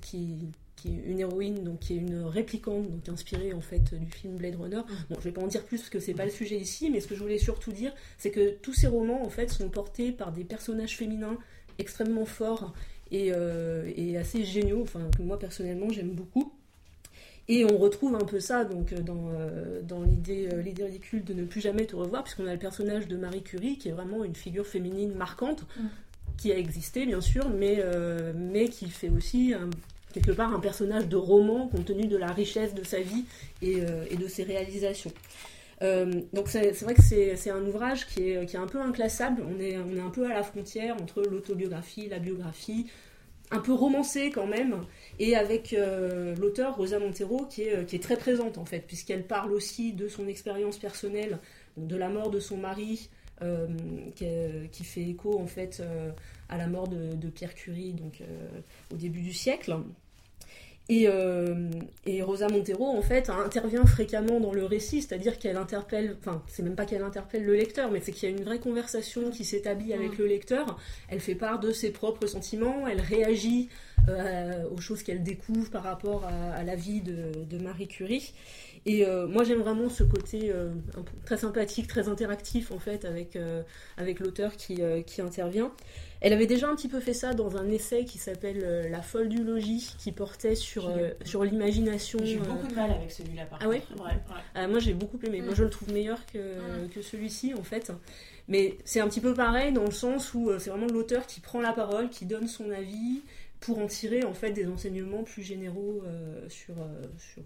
qui, 0.00 0.38
qui 0.80 0.88
est 0.88 1.02
une 1.06 1.20
héroïne, 1.20 1.62
donc 1.64 1.80
qui 1.80 1.94
est 1.94 1.98
une 1.98 2.22
réplicante, 2.22 2.90
donc 2.90 3.08
inspirée 3.08 3.52
en 3.52 3.60
fait 3.60 3.94
du 3.94 4.10
film 4.10 4.36
Blade 4.36 4.56
Runner. 4.56 4.82
Bon, 5.10 5.16
je 5.18 5.24
vais 5.24 5.32
pas 5.32 5.42
en 5.42 5.46
dire 5.46 5.64
plus 5.64 5.78
parce 5.78 5.90
que 5.90 6.00
c'est 6.00 6.14
pas 6.14 6.24
le 6.24 6.30
sujet 6.30 6.56
ici, 6.56 6.90
mais 6.90 7.00
ce 7.00 7.06
que 7.06 7.14
je 7.14 7.20
voulais 7.20 7.38
surtout 7.38 7.72
dire, 7.72 7.92
c'est 8.16 8.30
que 8.30 8.50
tous 8.62 8.74
ces 8.74 8.86
romans 8.86 9.22
en 9.24 9.30
fait 9.30 9.50
sont 9.50 9.68
portés 9.68 10.12
par 10.12 10.32
des 10.32 10.44
personnages 10.44 10.96
féminins 10.96 11.38
extrêmement 11.78 12.24
forts 12.24 12.72
et, 13.10 13.32
euh, 13.32 13.90
et 13.96 14.16
assez 14.16 14.44
géniaux, 14.44 14.82
enfin 14.82 15.10
que 15.16 15.22
moi 15.22 15.38
personnellement 15.38 15.90
j'aime 15.90 16.10
beaucoup. 16.10 16.52
Et 17.48 17.64
on 17.64 17.78
retrouve 17.78 18.14
un 18.14 18.24
peu 18.24 18.40
ça 18.40 18.64
donc 18.64 18.92
euh, 18.92 19.00
dans, 19.00 19.30
euh, 19.30 19.80
dans 19.82 20.02
l'idée 20.02 20.50
euh, 20.52 20.60
l'idée 20.60 20.84
ridicule 20.84 21.24
de 21.24 21.32
ne 21.32 21.44
plus 21.44 21.62
jamais 21.62 21.86
te 21.86 21.96
revoir, 21.96 22.22
puisqu'on 22.22 22.46
a 22.46 22.52
le 22.52 22.58
personnage 22.58 23.08
de 23.08 23.16
Marie 23.16 23.42
Curie 23.42 23.78
qui 23.78 23.88
est 23.88 23.92
vraiment 23.92 24.22
une 24.22 24.34
figure 24.34 24.66
féminine 24.66 25.14
marquante. 25.14 25.64
Mm. 25.78 25.86
qui 26.36 26.52
a 26.52 26.58
existé 26.58 27.04
bien 27.04 27.20
sûr, 27.20 27.48
mais, 27.48 27.82
mais 28.36 28.68
qui 28.68 28.88
fait 28.88 29.08
aussi 29.08 29.54
quelque 30.12 30.32
part 30.32 30.52
un 30.54 30.60
personnage 30.60 31.08
de 31.08 31.16
roman 31.16 31.68
compte 31.68 31.86
tenu 31.86 32.06
de 32.06 32.16
la 32.16 32.32
richesse 32.32 32.74
de 32.74 32.84
sa 32.84 33.00
vie 33.00 33.24
et, 33.62 33.78
et 34.10 34.16
de 34.16 34.28
ses 34.28 34.42
réalisations. 34.42 35.12
donc 35.80 36.48
c'est 36.48 36.72
vrai 36.82 36.94
que 36.94 37.02
c'est 37.02 37.50
un 37.50 37.64
ouvrage 37.64 38.06
qui 38.06 38.30
est, 38.30 38.46
qui 38.46 38.56
est 38.56 38.58
un 38.58 38.66
peu 38.66 38.80
inclassable, 38.80 39.42
on 39.46 39.60
est, 39.60 39.76
on 39.78 39.96
est 39.96 40.00
un 40.00 40.10
peu 40.10 40.24
à 40.30 40.34
la 40.34 40.42
frontière 40.42 40.96
entre 41.00 41.22
l'autobiographie, 41.22 42.08
la 42.08 42.18
biographie, 42.18 42.86
un 43.50 43.60
peu 43.60 43.72
romancé 43.72 44.30
quand 44.30 44.46
même, 44.46 44.84
et 45.18 45.36
avec 45.36 45.72
euh, 45.72 46.34
l'auteur 46.36 46.76
Rosa 46.76 46.98
Montero 46.98 47.46
qui 47.46 47.62
est, 47.62 47.86
qui 47.86 47.96
est, 47.96 48.02
très 48.02 48.16
présente 48.16 48.58
en 48.58 48.64
fait, 48.64 48.80
puisqu'elle 48.80 49.24
parle 49.24 49.52
aussi 49.52 49.92
de 49.92 50.08
son 50.08 50.28
expérience 50.28 50.78
personnelle, 50.78 51.38
de 51.76 51.96
la 51.96 52.08
mort 52.08 52.30
de 52.30 52.40
son 52.40 52.56
mari, 52.56 53.08
euh, 53.42 53.68
qui, 54.72 54.84
fait 54.84 55.02
écho 55.02 55.38
en 55.38 55.46
fait 55.46 55.80
euh, 55.80 56.10
à 56.48 56.56
la 56.56 56.66
mort 56.66 56.88
de, 56.88 57.14
de 57.14 57.28
Pierre 57.28 57.54
Curie 57.54 57.92
donc, 57.92 58.22
au 58.92 58.96
début 58.96 59.20
du 59.20 59.32
siècle. 59.32 59.76
Euh, 60.90 61.70
et, 62.06 62.22
Rosa 62.22 62.48
Montero, 62.48 62.86
en 62.86 63.02
fait, 63.02 63.28
intervient 63.28 63.84
fréquemment 63.84 64.40
dans 64.40 64.52
le 64.52 64.64
récit, 64.64 65.02
c'est-à-dire 65.02 65.38
qu'elle 65.38 65.58
interpelle, 65.58 66.16
enfin, 66.20 66.42
c'est 66.46 66.62
même 66.62 66.76
pas 66.76 66.86
qu'elle 66.86 67.02
interpelle 67.02 67.44
le 67.44 67.54
lecteur, 67.54 67.90
mais 67.90 68.00
c'est 68.00 68.12
qu'il 68.12 68.28
y 68.28 68.32
a 68.32 68.34
une 68.34 68.42
vraie 68.42 68.58
conversation 68.58 69.30
qui 69.30 69.44
s'établit 69.44 69.92
avec 69.92 70.12
mm. 70.12 70.22
le 70.22 70.26
lecteur. 70.26 70.78
Elle 71.08 71.20
fait 71.20 71.34
part 71.34 71.60
de 71.60 71.72
ses 71.72 71.90
propres 71.90 72.26
sentiments, 72.26 72.88
elle 72.88 73.02
réagit 73.02 73.68
euh, 74.08 74.64
aux 74.70 74.80
choses 74.80 75.02
qu'elle 75.02 75.22
découvre 75.22 75.70
par 75.70 75.82
rapport 75.82 76.24
à, 76.24 76.62
la 76.64 76.74
vie 76.74 77.02
de, 77.02 77.58
Marie 77.58 77.88
Curie. 77.88 78.32
Et 78.86 79.06
euh, 79.06 79.26
moi, 79.26 79.44
j'aime 79.44 79.60
vraiment 79.60 79.88
ce 79.88 80.02
côté 80.02 80.52
très 81.24 81.36
sympathique, 81.36 81.86
très 81.86 82.08
interactif, 82.08 82.70
en 82.70 82.78
fait, 82.78 83.04
avec, 83.04 83.38
avec 83.96 84.20
l'auteur 84.20 84.56
qui, 84.56 84.80
qui 85.06 85.20
intervient. 85.20 85.72
Elle 86.20 86.32
avait 86.32 86.46
déjà 86.46 86.68
un 86.68 86.74
petit 86.74 86.88
peu 86.88 86.98
fait 86.98 87.14
ça 87.14 87.32
dans 87.32 87.56
un 87.56 87.68
essai 87.68 88.04
qui 88.04 88.18
s'appelle 88.18 88.62
euh, 88.64 88.88
La 88.88 89.02
folle 89.02 89.28
du 89.28 89.44
logis, 89.44 89.94
qui 89.98 90.10
portait 90.10 90.56
sur, 90.56 90.88
euh, 90.88 91.10
sur 91.24 91.44
l'imagination. 91.44 92.18
J'ai 92.24 92.34
eu 92.34 92.38
beaucoup 92.38 92.66
de 92.66 92.74
mal 92.74 92.90
avec 92.90 93.12
celui-là, 93.12 93.44
par 93.44 93.60
ah 93.62 93.68
ouais, 93.68 93.82
ah, 94.54 94.66
Moi, 94.66 94.80
j'ai 94.80 94.94
beaucoup 94.94 95.18
aimé. 95.24 95.40
Moi, 95.40 95.52
mm. 95.52 95.56
je 95.56 95.64
le 95.64 95.70
trouve 95.70 95.92
meilleur 95.92 96.24
que, 96.26 96.38
mm. 96.38 96.88
que 96.88 97.02
celui-ci, 97.02 97.54
en 97.54 97.62
fait. 97.62 97.92
Mais 98.48 98.78
c'est 98.84 99.00
un 99.00 99.08
petit 99.08 99.20
peu 99.20 99.32
pareil 99.32 99.72
dans 99.72 99.84
le 99.84 99.92
sens 99.92 100.34
où 100.34 100.50
euh, 100.50 100.58
c'est 100.58 100.70
vraiment 100.70 100.88
l'auteur 100.88 101.26
qui 101.26 101.40
prend 101.40 101.60
la 101.60 101.72
parole, 101.72 102.08
qui 102.08 102.26
donne 102.26 102.48
son 102.48 102.70
avis 102.70 103.22
pour 103.60 103.78
en 103.78 103.86
tirer, 103.86 104.24
en 104.24 104.34
fait, 104.34 104.50
des 104.50 104.66
enseignements 104.66 105.22
plus 105.22 105.42
généraux 105.42 106.02
sur, 106.48 106.74
sur, 107.16 107.42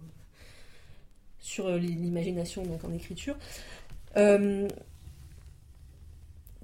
sur 1.42 1.68
l'imagination, 1.76 2.62
donc 2.62 2.84
en 2.84 2.92
écriture 2.94 3.36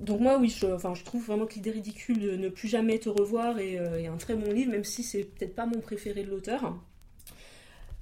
donc 0.00 0.20
moi 0.20 0.38
oui, 0.38 0.48
je, 0.48 1.04
trouve 1.04 1.26
vraiment 1.26 1.46
que 1.46 1.54
l'idée 1.54 1.70
ridicule 1.70 2.20
de 2.20 2.36
ne 2.36 2.48
plus 2.48 2.68
jamais 2.68 2.98
te 2.98 3.08
revoir 3.08 3.58
est, 3.58 3.78
euh, 3.78 4.12
un 4.12 4.16
très 4.16 4.34
bon 4.34 4.52
livre, 4.52 4.70
même 4.70 4.84
si 4.84 5.02
c'est 5.02 5.24
peut-être 5.24 5.54
pas 5.54 5.66
mon 5.66 5.80
préféré 5.80 6.22
de 6.22 6.30
l'auteur. 6.30 6.76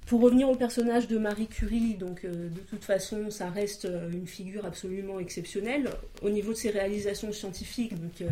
Pour 0.07 0.21
revenir 0.21 0.49
au 0.49 0.55
personnage 0.55 1.07
de 1.07 1.17
Marie 1.17 1.47
Curie, 1.47 1.95
donc 1.95 2.23
euh, 2.25 2.49
de 2.49 2.59
toute 2.61 2.83
façon, 2.83 3.29
ça 3.29 3.49
reste 3.49 3.85
euh, 3.85 4.09
une 4.09 4.25
figure 4.25 4.65
absolument 4.65 5.19
exceptionnelle. 5.19 5.89
Au 6.21 6.29
niveau 6.29 6.53
de 6.53 6.57
ses 6.57 6.71
réalisations 6.71 7.31
scientifiques, 7.31 7.93
donc 7.93 8.27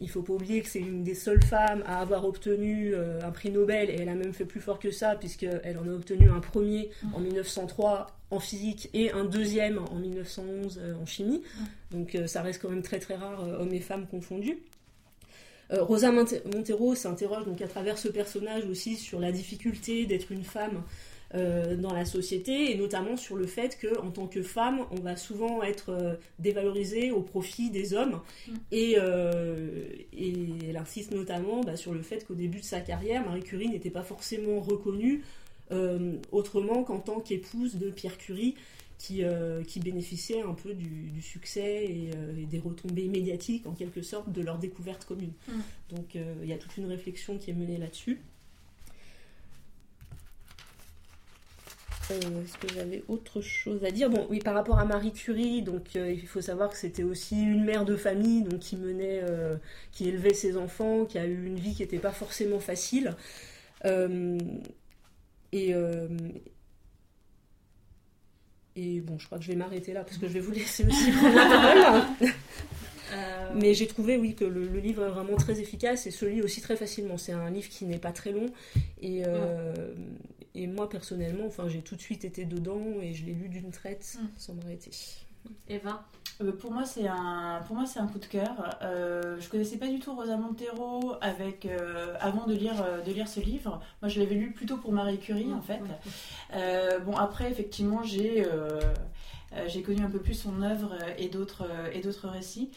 il 0.00 0.10
faut 0.10 0.22
pas 0.22 0.34
oublier 0.34 0.60
que 0.60 0.68
c'est 0.68 0.80
une 0.80 1.02
des 1.04 1.14
seules 1.14 1.42
femmes 1.42 1.82
à 1.86 2.00
avoir 2.00 2.26
obtenu 2.26 2.94
un 2.94 3.30
prix 3.30 3.50
Nobel, 3.50 3.88
et 3.88 3.94
elle 3.94 4.08
a 4.08 4.14
même 4.14 4.32
fait 4.34 4.44
plus 4.44 4.60
fort 4.60 4.78
que 4.78 4.90
ça, 4.90 5.14
puisqu'elle 5.16 5.78
en 5.78 5.88
a 5.88 5.92
obtenu 5.92 6.28
un 6.28 6.40
premier 6.40 6.90
en 7.14 7.20
1903 7.20 8.08
en 8.32 8.40
physique 8.40 8.88
et 8.94 9.12
un 9.12 9.24
deuxième 9.24 9.78
en 9.78 9.96
1911 9.96 10.80
euh, 10.82 10.94
en 11.00 11.06
chimie. 11.06 11.42
Donc 11.90 12.14
euh, 12.14 12.26
ça 12.26 12.42
reste 12.42 12.60
quand 12.62 12.70
même 12.70 12.82
très 12.82 12.98
très 12.98 13.14
rare, 13.14 13.44
euh, 13.44 13.60
hommes 13.60 13.72
et 13.72 13.80
femmes 13.80 14.06
confondus. 14.10 14.58
Rosa 15.70 16.12
Montero 16.12 16.94
s'interroge 16.94 17.46
donc 17.46 17.62
à 17.62 17.66
travers 17.66 17.96
ce 17.96 18.08
personnage 18.08 18.66
aussi 18.66 18.96
sur 18.96 19.18
la 19.18 19.32
difficulté 19.32 20.04
d'être 20.04 20.30
une 20.30 20.44
femme 20.44 20.82
dans 21.34 21.94
la 21.94 22.04
société 22.04 22.72
et 22.72 22.76
notamment 22.76 23.16
sur 23.16 23.36
le 23.36 23.46
fait 23.46 23.78
que 23.78 23.98
en 24.00 24.10
tant 24.10 24.26
que 24.26 24.42
femme 24.42 24.80
on 24.90 25.00
va 25.00 25.16
souvent 25.16 25.62
être 25.62 26.18
dévalorisée 26.38 27.10
au 27.10 27.22
profit 27.22 27.70
des 27.70 27.94
hommes 27.94 28.20
mm. 28.46 28.54
et, 28.70 28.92
elle 28.92 30.76
insiste 30.76 31.12
notamment 31.12 31.62
bah, 31.62 31.76
sur 31.76 31.94
le 31.94 32.02
fait 32.02 32.26
qu'au 32.26 32.34
début 32.34 32.60
de 32.60 32.64
sa 32.64 32.80
carrière 32.80 33.24
Marie 33.24 33.42
Curie 33.42 33.68
n'était 33.70 33.88
pas 33.88 34.02
forcément 34.02 34.60
reconnue 34.60 35.22
euh, 35.72 36.16
autrement 36.32 36.84
qu'en 36.84 36.98
tant 36.98 37.20
qu'épouse 37.20 37.76
de 37.76 37.90
Pierre 37.90 38.18
Curie, 38.18 38.56
qui, 38.98 39.24
euh, 39.24 39.64
qui 39.64 39.80
bénéficiait 39.80 40.42
un 40.42 40.52
peu 40.52 40.74
du, 40.74 41.20
succès 41.22 41.88
euh, 42.14 42.36
et, 42.36 42.44
des 42.44 42.58
retombées 42.58 43.08
médiatiques, 43.08 43.66
en 43.66 43.72
quelque 43.72 44.02
sorte, 44.02 44.30
de 44.30 44.42
leur 44.42 44.58
découverte 44.58 45.04
commune. 45.04 45.32
Mm. 45.48 45.96
Donc 45.96 46.14
il 46.14 46.48
y 46.48 46.52
a 46.52 46.58
toute 46.58 46.76
une 46.76 46.86
réflexion 46.86 47.38
qui 47.38 47.50
est 47.50 47.54
menée 47.54 47.78
là-dessus. 47.78 48.20
Est-ce 52.10 52.58
que 52.58 52.72
j'avais 52.74 53.04
autre 53.08 53.40
chose 53.40 53.84
à 53.84 53.90
dire? 53.90 54.10
Bon, 54.10 54.26
oui, 54.28 54.38
par 54.38 54.54
rapport 54.54 54.78
à 54.78 54.84
Marie 54.84 55.12
Curie, 55.12 55.62
donc 55.62 55.94
il 55.94 56.26
faut 56.26 56.40
savoir 56.40 56.70
que 56.70 56.76
c'était 56.76 57.04
aussi 57.04 57.40
une 57.40 57.64
mère 57.64 57.84
de 57.84 57.96
famille, 57.96 58.42
donc 58.42 58.60
qui 58.60 58.76
menait, 58.76 59.22
qui 59.92 60.08
élevait 60.08 60.34
ses 60.34 60.56
enfants, 60.56 61.04
qui 61.04 61.18
a 61.18 61.24
eu 61.26 61.46
une 61.46 61.58
vie 61.58 61.74
qui 61.74 61.82
n'était 61.82 61.98
pas 61.98 62.12
forcément 62.12 62.60
facile. 62.60 63.14
Et, 65.52 65.74
euh, 65.74 66.08
et 68.74 69.00
bon, 69.00 69.18
je 69.18 69.26
crois 69.26 69.38
que 69.38 69.44
je 69.44 69.50
vais 69.50 69.56
m'arrêter 69.56 69.92
là 69.92 70.02
parce 70.02 70.16
que 70.16 70.26
je 70.26 70.32
vais 70.32 70.40
vous 70.40 70.52
laisser 70.52 70.84
aussi 70.86 71.10
prendre 71.12 71.34
la 71.34 71.44
parole. 71.46 72.02
Euh, 73.12 73.50
Mais 73.54 73.74
j'ai 73.74 73.86
trouvé, 73.86 74.16
oui, 74.16 74.34
que 74.34 74.46
le, 74.46 74.66
livre 74.78 75.04
est 75.04 75.10
vraiment 75.10 75.36
très 75.36 75.60
efficace 75.60 76.06
et 76.06 76.10
se 76.10 76.24
lit 76.24 76.40
aussi 76.40 76.62
très 76.62 76.76
facilement. 76.76 77.18
C'est 77.18 77.32
un 77.32 77.50
livre 77.50 77.68
qui 77.68 77.84
n'est 77.84 77.98
pas 77.98 78.12
très 78.12 78.32
long. 78.32 78.46
Et, 79.02 79.24
euh, 79.26 79.94
et 80.54 80.66
moi, 80.66 80.88
personnellement, 80.88 81.46
enfin, 81.46 81.68
j'ai 81.68 81.82
tout 81.82 81.96
de 81.96 82.00
suite 82.00 82.24
été 82.24 82.44
dedans 82.44 82.82
et 83.00 83.14
je 83.14 83.24
l'ai 83.24 83.32
lu 83.32 83.48
d'une 83.48 83.70
traite 83.70 84.18
mm. 84.20 84.26
sans 84.36 84.54
m'arrêter. 84.54 84.90
Eva? 85.68 86.04
Euh, 86.40 86.52
pour 86.52 86.72
moi, 86.72 86.84
c'est 86.84 87.06
un, 87.06 87.60
pour 87.66 87.76
moi, 87.76 87.86
c'est 87.86 88.00
un 88.00 88.06
coup 88.06 88.18
de 88.18 88.26
cœur. 88.26 88.78
Euh, 88.82 89.36
je 89.40 89.48
connaissais 89.48 89.76
pas 89.76 89.88
du 89.88 89.98
tout 89.98 90.14
Rosa 90.14 90.36
Montero 90.36 91.14
avec, 91.20 91.66
euh, 91.66 92.14
avant 92.20 92.46
de 92.46 92.54
lire, 92.54 92.84
de 93.04 93.12
lire 93.12 93.28
ce 93.28 93.40
livre. 93.40 93.80
Moi, 94.00 94.08
je 94.08 94.20
l'avais 94.20 94.34
lu 94.34 94.52
plutôt 94.52 94.76
pour 94.76 94.92
Marie 94.92 95.18
Curie, 95.18 95.52
en 95.52 95.62
fait. 95.62 95.80
bon, 97.04 97.16
après, 97.16 97.50
effectivement, 97.50 98.02
j'ai 98.02 98.44
j'ai 99.66 99.82
connu 99.82 100.02
un 100.02 100.10
peu 100.10 100.18
plus 100.18 100.34
son 100.34 100.62
œuvre 100.62 100.94
et 101.18 101.28
d'autres 101.28 101.66
et 101.92 102.00
d'autres 102.00 102.28
récits. 102.28 102.70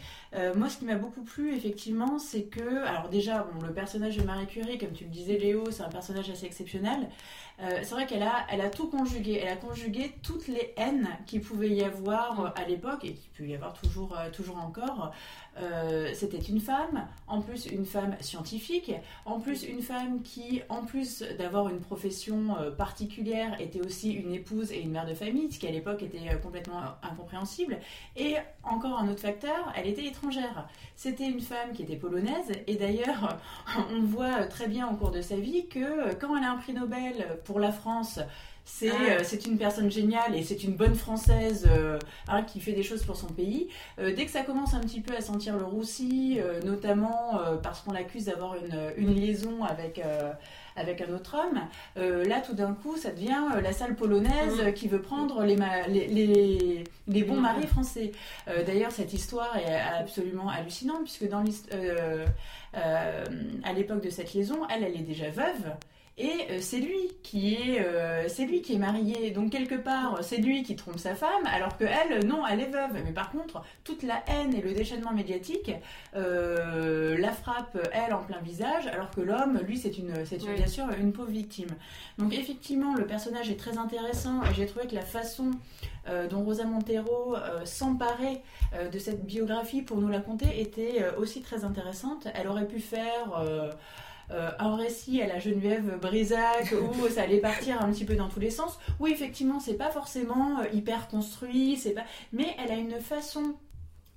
moi, 0.56 0.70
ce 0.70 0.78
qui 0.78 0.86
m'a 0.86 0.96
beaucoup 0.96 1.24
plu, 1.24 1.56
effectivement, 1.56 2.20
c'est 2.20 2.44
que, 2.44 2.84
alors 2.86 3.10
déjà, 3.10 3.44
bon, 3.44 3.66
le 3.66 3.74
personnage 3.74 4.18
de 4.18 4.24
Marie 4.24 4.48
Curie, 4.48 4.78
comme 4.78 4.92
tu 4.92 5.06
le 5.06 5.10
disais, 5.10 5.38
Léo, 5.38 5.72
c'est 5.72 5.84
un 5.84 5.90
personnage 5.90 6.30
assez 6.30 6.46
exceptionnel. 6.46 7.08
Euh, 7.62 7.80
c'est 7.84 7.96
vrai 7.96 8.06
qu'elle 8.06 8.24
a, 8.24 8.46
elle 8.50 8.62
a 8.62 8.70
tout 8.70 8.88
conjugué. 8.88 9.40
Elle 9.42 9.48
a 9.54 9.56
conjugué 9.56 10.14
toutes 10.22 10.48
les 10.48 10.74
haines 10.76 11.08
qu'il 11.26 11.42
pouvait 11.42 11.70
y 11.70 11.84
avoir 11.84 12.40
euh, 12.40 12.50
à 12.56 12.68
l'époque 12.68 13.06
et 13.06 13.14
qu'il 13.14 13.32
peut 13.32 13.46
y 13.46 13.56
avoir 13.56 13.74
toujours, 13.74 14.18
euh, 14.18 14.30
toujours 14.30 14.58
encore. 14.58 15.14
C'était 16.14 16.38
une 16.38 16.60
femme, 16.60 17.08
en 17.28 17.40
plus 17.40 17.68
une 17.68 17.86
femme 17.86 18.18
scientifique, 18.20 18.92
en 19.24 19.40
plus 19.40 19.64
une 19.64 19.82
femme 19.82 20.22
qui, 20.22 20.62
en 20.68 20.84
plus 20.84 21.24
d'avoir 21.40 21.70
une 21.70 21.80
profession 21.80 22.58
particulière, 22.78 23.56
était 23.62 23.80
aussi 23.80 24.12
une 24.12 24.34
épouse 24.34 24.74
et 24.74 24.82
une 24.82 24.92
mère 24.92 25.06
de 25.06 25.14
famille, 25.14 25.50
ce 25.50 25.58
qui 25.58 25.68
à 25.68 25.72
l'époque 25.72 26.04
était 26.04 26.38
complètement 26.44 26.65
incompréhensible. 27.04 27.80
Et 28.16 28.36
encore 28.64 29.00
un 29.00 29.08
autre 29.08 29.22
facteur, 29.22 29.74
elle 29.76 29.88
était 29.88 30.06
étrangère. 30.06 30.68
C'était 30.96 31.28
une 31.28 31.42
femme 31.42 31.74
qui 31.74 31.84
était 31.84 31.96
polonaise 31.96 32.52
et 32.68 32.76
d'ailleurs, 32.76 33.38
on 33.92 34.04
voit 34.04 34.46
très 34.46 34.68
bien 34.68 34.88
au 34.90 34.96
cours 34.96 35.12
de 35.12 35.22
sa 35.22 35.36
vie 35.36 35.68
que 35.68 36.14
quand 36.16 36.36
elle 36.38 36.44
a 36.44 36.52
un 36.52 36.58
prix 36.58 36.74
Nobel 36.74 37.40
pour 37.44 37.60
la 37.60 37.72
France, 37.72 38.20
c'est 38.66 38.90
ah. 38.90 38.96
euh, 39.12 39.20
c'est 39.24 39.46
une 39.46 39.58
personne 39.58 39.92
géniale 39.92 40.36
et 40.36 40.44
c'est 40.44 40.64
une 40.64 40.74
bonne 40.74 40.96
française 40.96 41.68
euh, 41.70 42.00
hein, 42.28 42.42
qui 42.42 42.60
fait 42.60 42.74
des 42.74 42.82
choses 42.82 43.04
pour 43.04 43.16
son 43.16 43.28
pays. 43.28 43.70
Euh, 44.00 44.14
dès 44.14 44.26
que 44.26 44.32
ça 44.32 44.42
commence 44.42 44.74
un 44.74 44.82
petit 44.82 45.02
peu 45.02 45.16
à 45.16 45.22
sentir 45.22 45.56
le 45.56 45.64
roussi, 45.64 46.40
notamment 46.66 47.40
parce 47.62 47.82
qu'on 47.82 47.94
l'accuse 47.94 48.26
d'avoir 48.26 48.56
une, 48.56 48.92
une, 48.98 49.14
liaison 49.14 49.64
avec 49.64 50.02
avec 50.76 51.02
un 51.02 51.14
autre 51.14 51.38
homme. 51.38 51.62
là, 52.28 52.42
tout 52.42 52.54
d'un 52.54 52.74
coup, 52.74 52.98
ça 52.98 53.12
devient 53.12 53.38
la 53.62 53.72
salle 53.72 53.96
polonaise 53.96 54.62
mm. 54.62 54.74
qui 54.74 54.88
veut 54.88 55.02
prendre 55.02 55.44
les, 55.44 55.56
les, 55.88 56.84
les, 57.08 57.24
bons 57.24 57.38
mm. 57.38 57.42
maris 57.42 57.68
français. 57.68 58.12
D'ailleurs, 58.66 58.92
cette 58.92 59.14
histoire 59.14 59.56
est 59.58 59.80
absolument 60.00 60.50
hallucinante, 60.50 61.04
puisque 61.04 61.30
dans 61.30 61.44
à 62.74 63.74
l'époque 63.74 64.04
de 64.04 64.10
cette 64.10 64.34
liaison, 64.34 64.68
elle, 64.70 64.84
elle 64.84 64.96
est 64.96 65.06
déjà 65.06 65.30
veuve. 65.30 65.76
Et 66.18 66.32
euh, 66.50 66.58
c'est 66.62 66.80
lui 66.80 67.12
qui 67.24 67.56
est, 67.56 67.86
euh, 67.86 68.28
c'est 68.30 68.46
lui 68.46 68.62
qui 68.62 68.76
est 68.76 68.78
marié. 68.78 69.32
Donc 69.32 69.52
quelque 69.52 69.76
part, 69.76 70.20
c'est 70.22 70.38
lui 70.38 70.64
qui 70.64 70.76
trompe 70.76 70.98
sa 70.98 71.14
femme, 71.14 71.46
alors 71.54 71.78
que 71.78 71.84
elle, 71.84 72.26
non, 72.26 72.48
elle 72.48 72.62
est 72.62 72.70
veuve. 72.70 72.94
Mais 73.04 73.12
par 73.12 73.32
contre, 73.32 73.62
toute 73.84 74.02
la 74.04 74.24
haine 74.28 74.54
et 74.54 74.62
le 74.62 74.74
déchaînement 74.74 75.12
médiatique 75.12 75.72
euh, 76.16 77.18
la 77.18 77.32
frappe 77.32 77.78
elle 77.92 78.14
en 78.14 78.24
plein 78.24 78.40
visage, 78.40 78.88
alors 78.88 79.12
que 79.12 79.20
l'homme, 79.20 79.60
lui, 79.68 79.78
c'est 79.78 79.98
une, 79.98 80.26
c'est 80.26 80.42
Oui. 80.44 80.56
bien 80.56 80.68
sûr 80.68 80.86
une 80.98 81.12
pauvre 81.12 81.32
victime. 81.32 81.70
Donc 82.18 82.34
effectivement, 82.34 82.96
le 82.96 83.06
personnage 83.06 83.50
est 83.50 83.60
très 83.60 83.78
intéressant. 83.78 84.42
Et 84.44 84.54
j'ai 84.54 84.66
trouvé 84.68 84.88
que 84.88 84.96
la 84.96 85.02
façon 85.02 85.52
euh, 86.08 86.28
dont 86.28 86.44
Rosa 86.44 86.66
Montero 86.66 87.36
euh, 87.36 87.66
s'emparait 87.66 88.44
euh, 88.76 88.90
de 88.90 89.00
cette 89.00 89.26
biographie 89.26 89.82
pour 89.82 89.98
nous 89.98 90.08
la 90.08 90.20
conter 90.20 90.62
était 90.62 91.04
aussi 91.18 91.42
très 91.42 91.64
intéressante. 91.64 92.28
Elle 92.36 92.48
aurait 92.48 92.68
pu 92.68 92.80
faire 92.80 93.44
euh, 94.32 94.52
un 94.60 94.76
récit 94.76 95.22
à 95.22 95.28
la 95.28 95.40
Geneviève 95.40 96.00
Brisac 96.02 96.74
où 97.00 97.08
ça 97.08 97.24
allait 97.24 97.40
partir 97.40 97.82
un 97.82 97.92
petit 97.92 98.06
peu 98.06 98.16
dans 98.16 98.30
tous 98.30 98.40
les 98.40 98.50
sens. 98.50 98.80
Oui, 99.00 99.12
effectivement, 99.12 99.60
c'est 99.60 99.76
pas 99.76 99.92
forcément 99.92 100.60
euh, 100.60 100.66
hyper 100.74 101.08
construit, 101.08 101.78
c'est 101.78 101.92
pas, 101.92 102.06
mais 102.34 102.56
elle 102.64 102.72
a 102.72 102.76
une 102.76 103.00
façon 103.00 103.56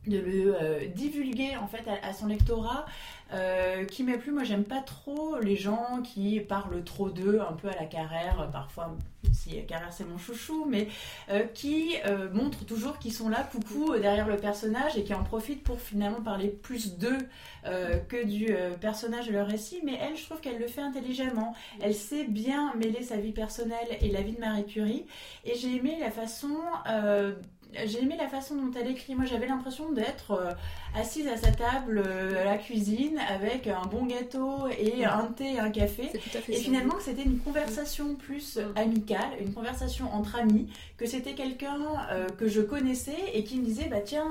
de 0.07 0.19
le 0.19 0.55
euh, 0.55 0.87
divulguer 0.87 1.57
en 1.57 1.67
fait 1.67 1.85
à, 1.89 2.07
à 2.07 2.13
son 2.13 2.27
lectorat 2.27 2.87
euh, 3.33 3.85
qui 3.85 4.03
m'a 4.05 4.19
plu. 4.19 4.33
Moi, 4.33 4.45
j'aime 4.45 4.65
pas 4.65 4.81
trop 4.81 5.39
les 5.41 5.57
gens 5.57 6.03
qui 6.03 6.41
parlent 6.41 6.83
trop 6.85 7.11
d'eux, 7.11 7.41
un 7.41 7.53
peu 7.53 7.69
à 7.69 7.75
la 7.75 7.87
carrière, 7.87 8.49
parfois. 8.53 8.97
Si 9.33 9.65
Carrère 9.67 9.93
c'est 9.93 10.05
mon 10.05 10.19
chouchou, 10.19 10.65
mais 10.69 10.89
euh, 11.31 11.45
qui 11.45 11.97
euh, 12.07 12.31
montrent 12.33 12.65
toujours 12.65 12.99
qu'ils 12.99 13.13
sont 13.13 13.29
là, 13.29 13.43
coucou, 13.43 13.93
euh, 13.93 14.01
derrière 14.01 14.29
le 14.29 14.37
personnage 14.37 14.97
et 14.97 15.03
qui 15.03 15.13
en 15.13 15.25
profitent 15.25 15.65
pour 15.65 15.81
finalement 15.81 16.21
parler 16.21 16.49
plus 16.49 16.97
d'eux 16.97 17.19
que 18.09 18.25
du 18.25 18.49
personnage 18.81 19.27
de 19.27 19.33
leur 19.33 19.47
récit. 19.47 19.81
Mais 19.85 19.99
elle, 20.01 20.17
je 20.17 20.25
trouve 20.25 20.41
qu'elle 20.41 20.59
le 20.59 20.69
fait 20.69 20.81
intelligemment. 20.81 21.55
Elle 21.83 21.95
sait 21.95 22.25
bien 22.25 22.73
mêler 22.77 23.03
sa 23.03 23.19
vie 23.19 23.33
personnelle 23.33 23.89
et 24.01 24.09
la 24.09 24.23
vie 24.23 24.33
de 24.33 24.41
Marie 24.41 24.65
Curie. 24.65 25.05
Et 25.45 25.55
j'ai 25.55 25.77
aimé 25.77 25.99
la 26.01 26.11
façon. 26.11 26.57
J'ai 27.87 28.03
aimé 28.03 28.17
la 28.19 28.29
façon 28.29 28.55
dont 28.55 28.71
elle 28.79 28.91
écrit. 28.91 29.15
Moi, 29.15 29.27
j'avais 29.27 29.47
l'impression 29.47 29.93
d'être 29.93 30.33
euh, 30.33 30.53
assise 30.95 31.29
à 31.29 31.37
sa 31.37 31.53
table 31.53 32.03
euh, 32.05 32.41
à 32.41 32.45
la 32.45 32.59
cuisine 32.59 33.19
avec 33.29 33.67
un 33.67 33.83
bon 33.83 34.07
gâteau 34.07 34.69
et 34.69 35.05
un 35.05 35.27
thé 35.37 35.55
et 35.55 35.59
un 35.59 35.71
café. 35.71 36.11
Et 36.49 36.57
finalement, 36.57 36.95
que 36.95 37.03
c'était 37.03 37.23
une 37.23 37.39
conversation 37.39 38.15
plus 38.15 38.59
amicale, 38.75 39.29
une 39.41 39.53
conversation 39.53 40.13
entre 40.15 40.37
amis, 40.37 40.69
que 40.97 41.07
c'était 41.07 41.35
quelqu'un 41.35 41.79
euh, 42.11 42.27
que 42.29 42.49
je 42.49 42.61
connaissais 42.61 43.17
et 43.35 43.45
qui 43.45 43.59
me 43.59 43.65
disait 43.65 43.89
Bah 43.89 44.01
tiens, 44.05 44.29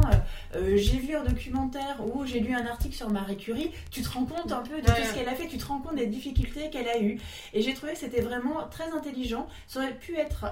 j'ai 0.54 0.98
vu 0.98 1.16
un 1.16 1.24
documentaire 1.24 1.98
ou 2.06 2.26
j'ai 2.26 2.40
lu 2.40 2.54
un 2.54 2.66
article 2.66 2.96
sur 2.96 3.10
Marie 3.10 3.38
Curie, 3.38 3.72
tu 3.92 4.02
te 4.02 4.10
rends 4.10 4.26
compte 4.26 4.52
un 4.52 4.62
peu 4.62 4.82
de 4.82 4.88
Ouais, 4.88 5.02
tout 5.02 5.08
ce 5.08 5.14
qu'elle 5.14 5.30
a 5.30 5.36
fait, 5.36 5.48
tu 5.48 5.58
te 5.58 5.66
rends 5.66 5.80
compte 5.80 5.96
des 5.96 6.08
difficultés 6.08 6.70
qu'elle 6.70 6.88
a 6.88 7.00
eues. 7.00 7.20
Et 7.54 7.62
j'ai 7.62 7.74
trouvé 7.74 7.94
que 7.94 8.00
c'était 8.00 8.22
vraiment 8.22 8.68
très 8.70 8.90
intelligent. 8.92 9.48
Ça 9.68 9.80
aurait 9.80 9.94
pu 9.94 10.16
être 10.16 10.46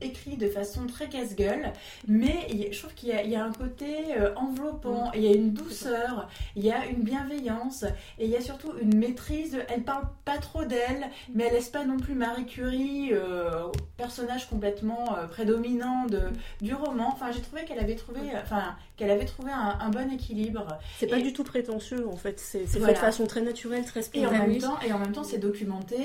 écrit 0.00 0.36
de 0.36 0.48
façon 0.48 0.86
très 0.86 1.08
casse-gueule, 1.08 1.72
mais 2.08 2.46
je 2.72 2.78
trouve 2.78 2.94
qu'il 2.94 3.08
y, 3.08 3.12
a- 3.12 3.22
il 3.22 3.30
y 3.30 3.36
a 3.36 3.44
un 3.44 3.52
côté 3.52 3.86
euh, 4.18 4.34
enveloppant, 4.36 5.10
il 5.14 5.22
y 5.22 5.28
a 5.28 5.32
une 5.34 5.52
douceur, 5.52 6.28
il 6.56 6.64
y 6.64 6.70
a 6.70 6.86
une 6.86 7.02
bienveillance 7.02 7.84
et 8.18 8.24
il 8.24 8.30
y 8.30 8.36
a 8.36 8.40
surtout 8.40 8.72
une 8.80 8.96
maîtrise. 8.96 9.58
Elle 9.68 9.82
parle 9.82 10.04
pas 10.24 10.38
trop 10.38 10.64
d'elle, 10.64 11.06
mais 11.34 11.44
elle 11.44 11.54
laisse 11.54 11.68
pas 11.68 11.84
non 11.84 11.96
plus 11.98 12.14
Marie 12.14 12.46
Curie, 12.46 13.10
euh, 13.12 13.66
personnage 13.96 14.48
complètement 14.48 15.16
euh, 15.16 15.26
prédominant 15.26 16.06
de, 16.06 16.22
du 16.60 16.74
roman. 16.74 17.08
Enfin, 17.12 17.30
j'ai 17.32 17.40
trouvé 17.40 17.64
qu'elle 17.64 17.78
avait 17.78 17.96
trouvé, 17.96 18.20
enfin, 18.42 18.76
qu'elle 18.96 19.10
avait 19.10 19.24
trouvé 19.24 19.50
un, 19.52 19.78
un 19.80 19.90
bon 19.90 20.10
équilibre. 20.12 20.66
C'est 20.98 21.06
pas 21.06 21.18
Et- 21.18 21.22
du 21.22 21.32
tout 21.32 21.44
prétentieux 21.44 22.06
en 22.08 22.16
fait, 22.16 22.38
c'est 22.40 22.64
Voilà. 22.64 22.88
fait 22.88 22.92
de 22.94 22.98
façon 22.98 23.26
très 23.26 23.40
naturelle, 23.40 23.84
très 23.84 24.00
Et 24.14 24.24
en 24.26 24.28
spontanée. 24.30 24.38
même 24.54 24.58
temps, 24.58 24.78
et 24.86 24.92
en 24.92 24.98
même 24.98 25.12
temps, 25.12 25.24
c'est 25.24 25.38
documenté. 25.38 25.96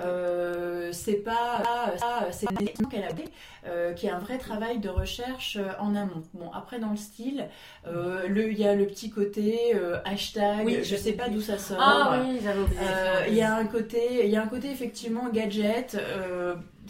Euh, 0.00 0.90
c'est 0.92 1.14
pas, 1.24 1.62
pas- 2.00 2.26
c'est 2.30 2.46
une 2.50 2.68
étude 2.68 2.88
qu'elle 2.88 3.02
a 3.04 3.08
fait, 3.08 3.28
euh, 3.66 3.92
qui 3.92 4.06
est 4.06 4.10
un 4.10 4.18
vrai 4.20 4.38
travail 4.38 4.78
de 4.78 4.88
recherche 4.88 5.56
euh, 5.60 5.68
en 5.80 5.94
amont. 5.96 6.22
Bon, 6.34 6.50
après 6.52 6.78
dans 6.78 6.90
le 6.90 6.96
style, 6.96 7.46
euh, 7.86 8.28
le, 8.28 8.50
il 8.50 8.58
y 8.58 8.66
a 8.66 8.74
le 8.74 8.86
petit 8.86 9.10
côté 9.10 9.74
hashtag. 10.04 10.64
Oui, 10.66 10.78
je 10.84 10.96
sais 10.96 11.12
pas 11.12 11.28
d'où 11.28 11.40
ça 11.40 11.58
sort. 11.58 11.78
Ah 11.80 12.20
oui, 12.22 12.38
j'avais 12.42 12.60
oublié. 12.60 12.80
Il 13.28 13.34
y 13.34 13.42
a 13.42 13.54
un 13.54 13.64
côté, 13.64 14.24
il 14.24 14.30
y 14.30 14.36
a 14.36 14.42
un 14.42 14.46
côté 14.46 14.70
effectivement 14.70 15.28
gadget 15.30 15.96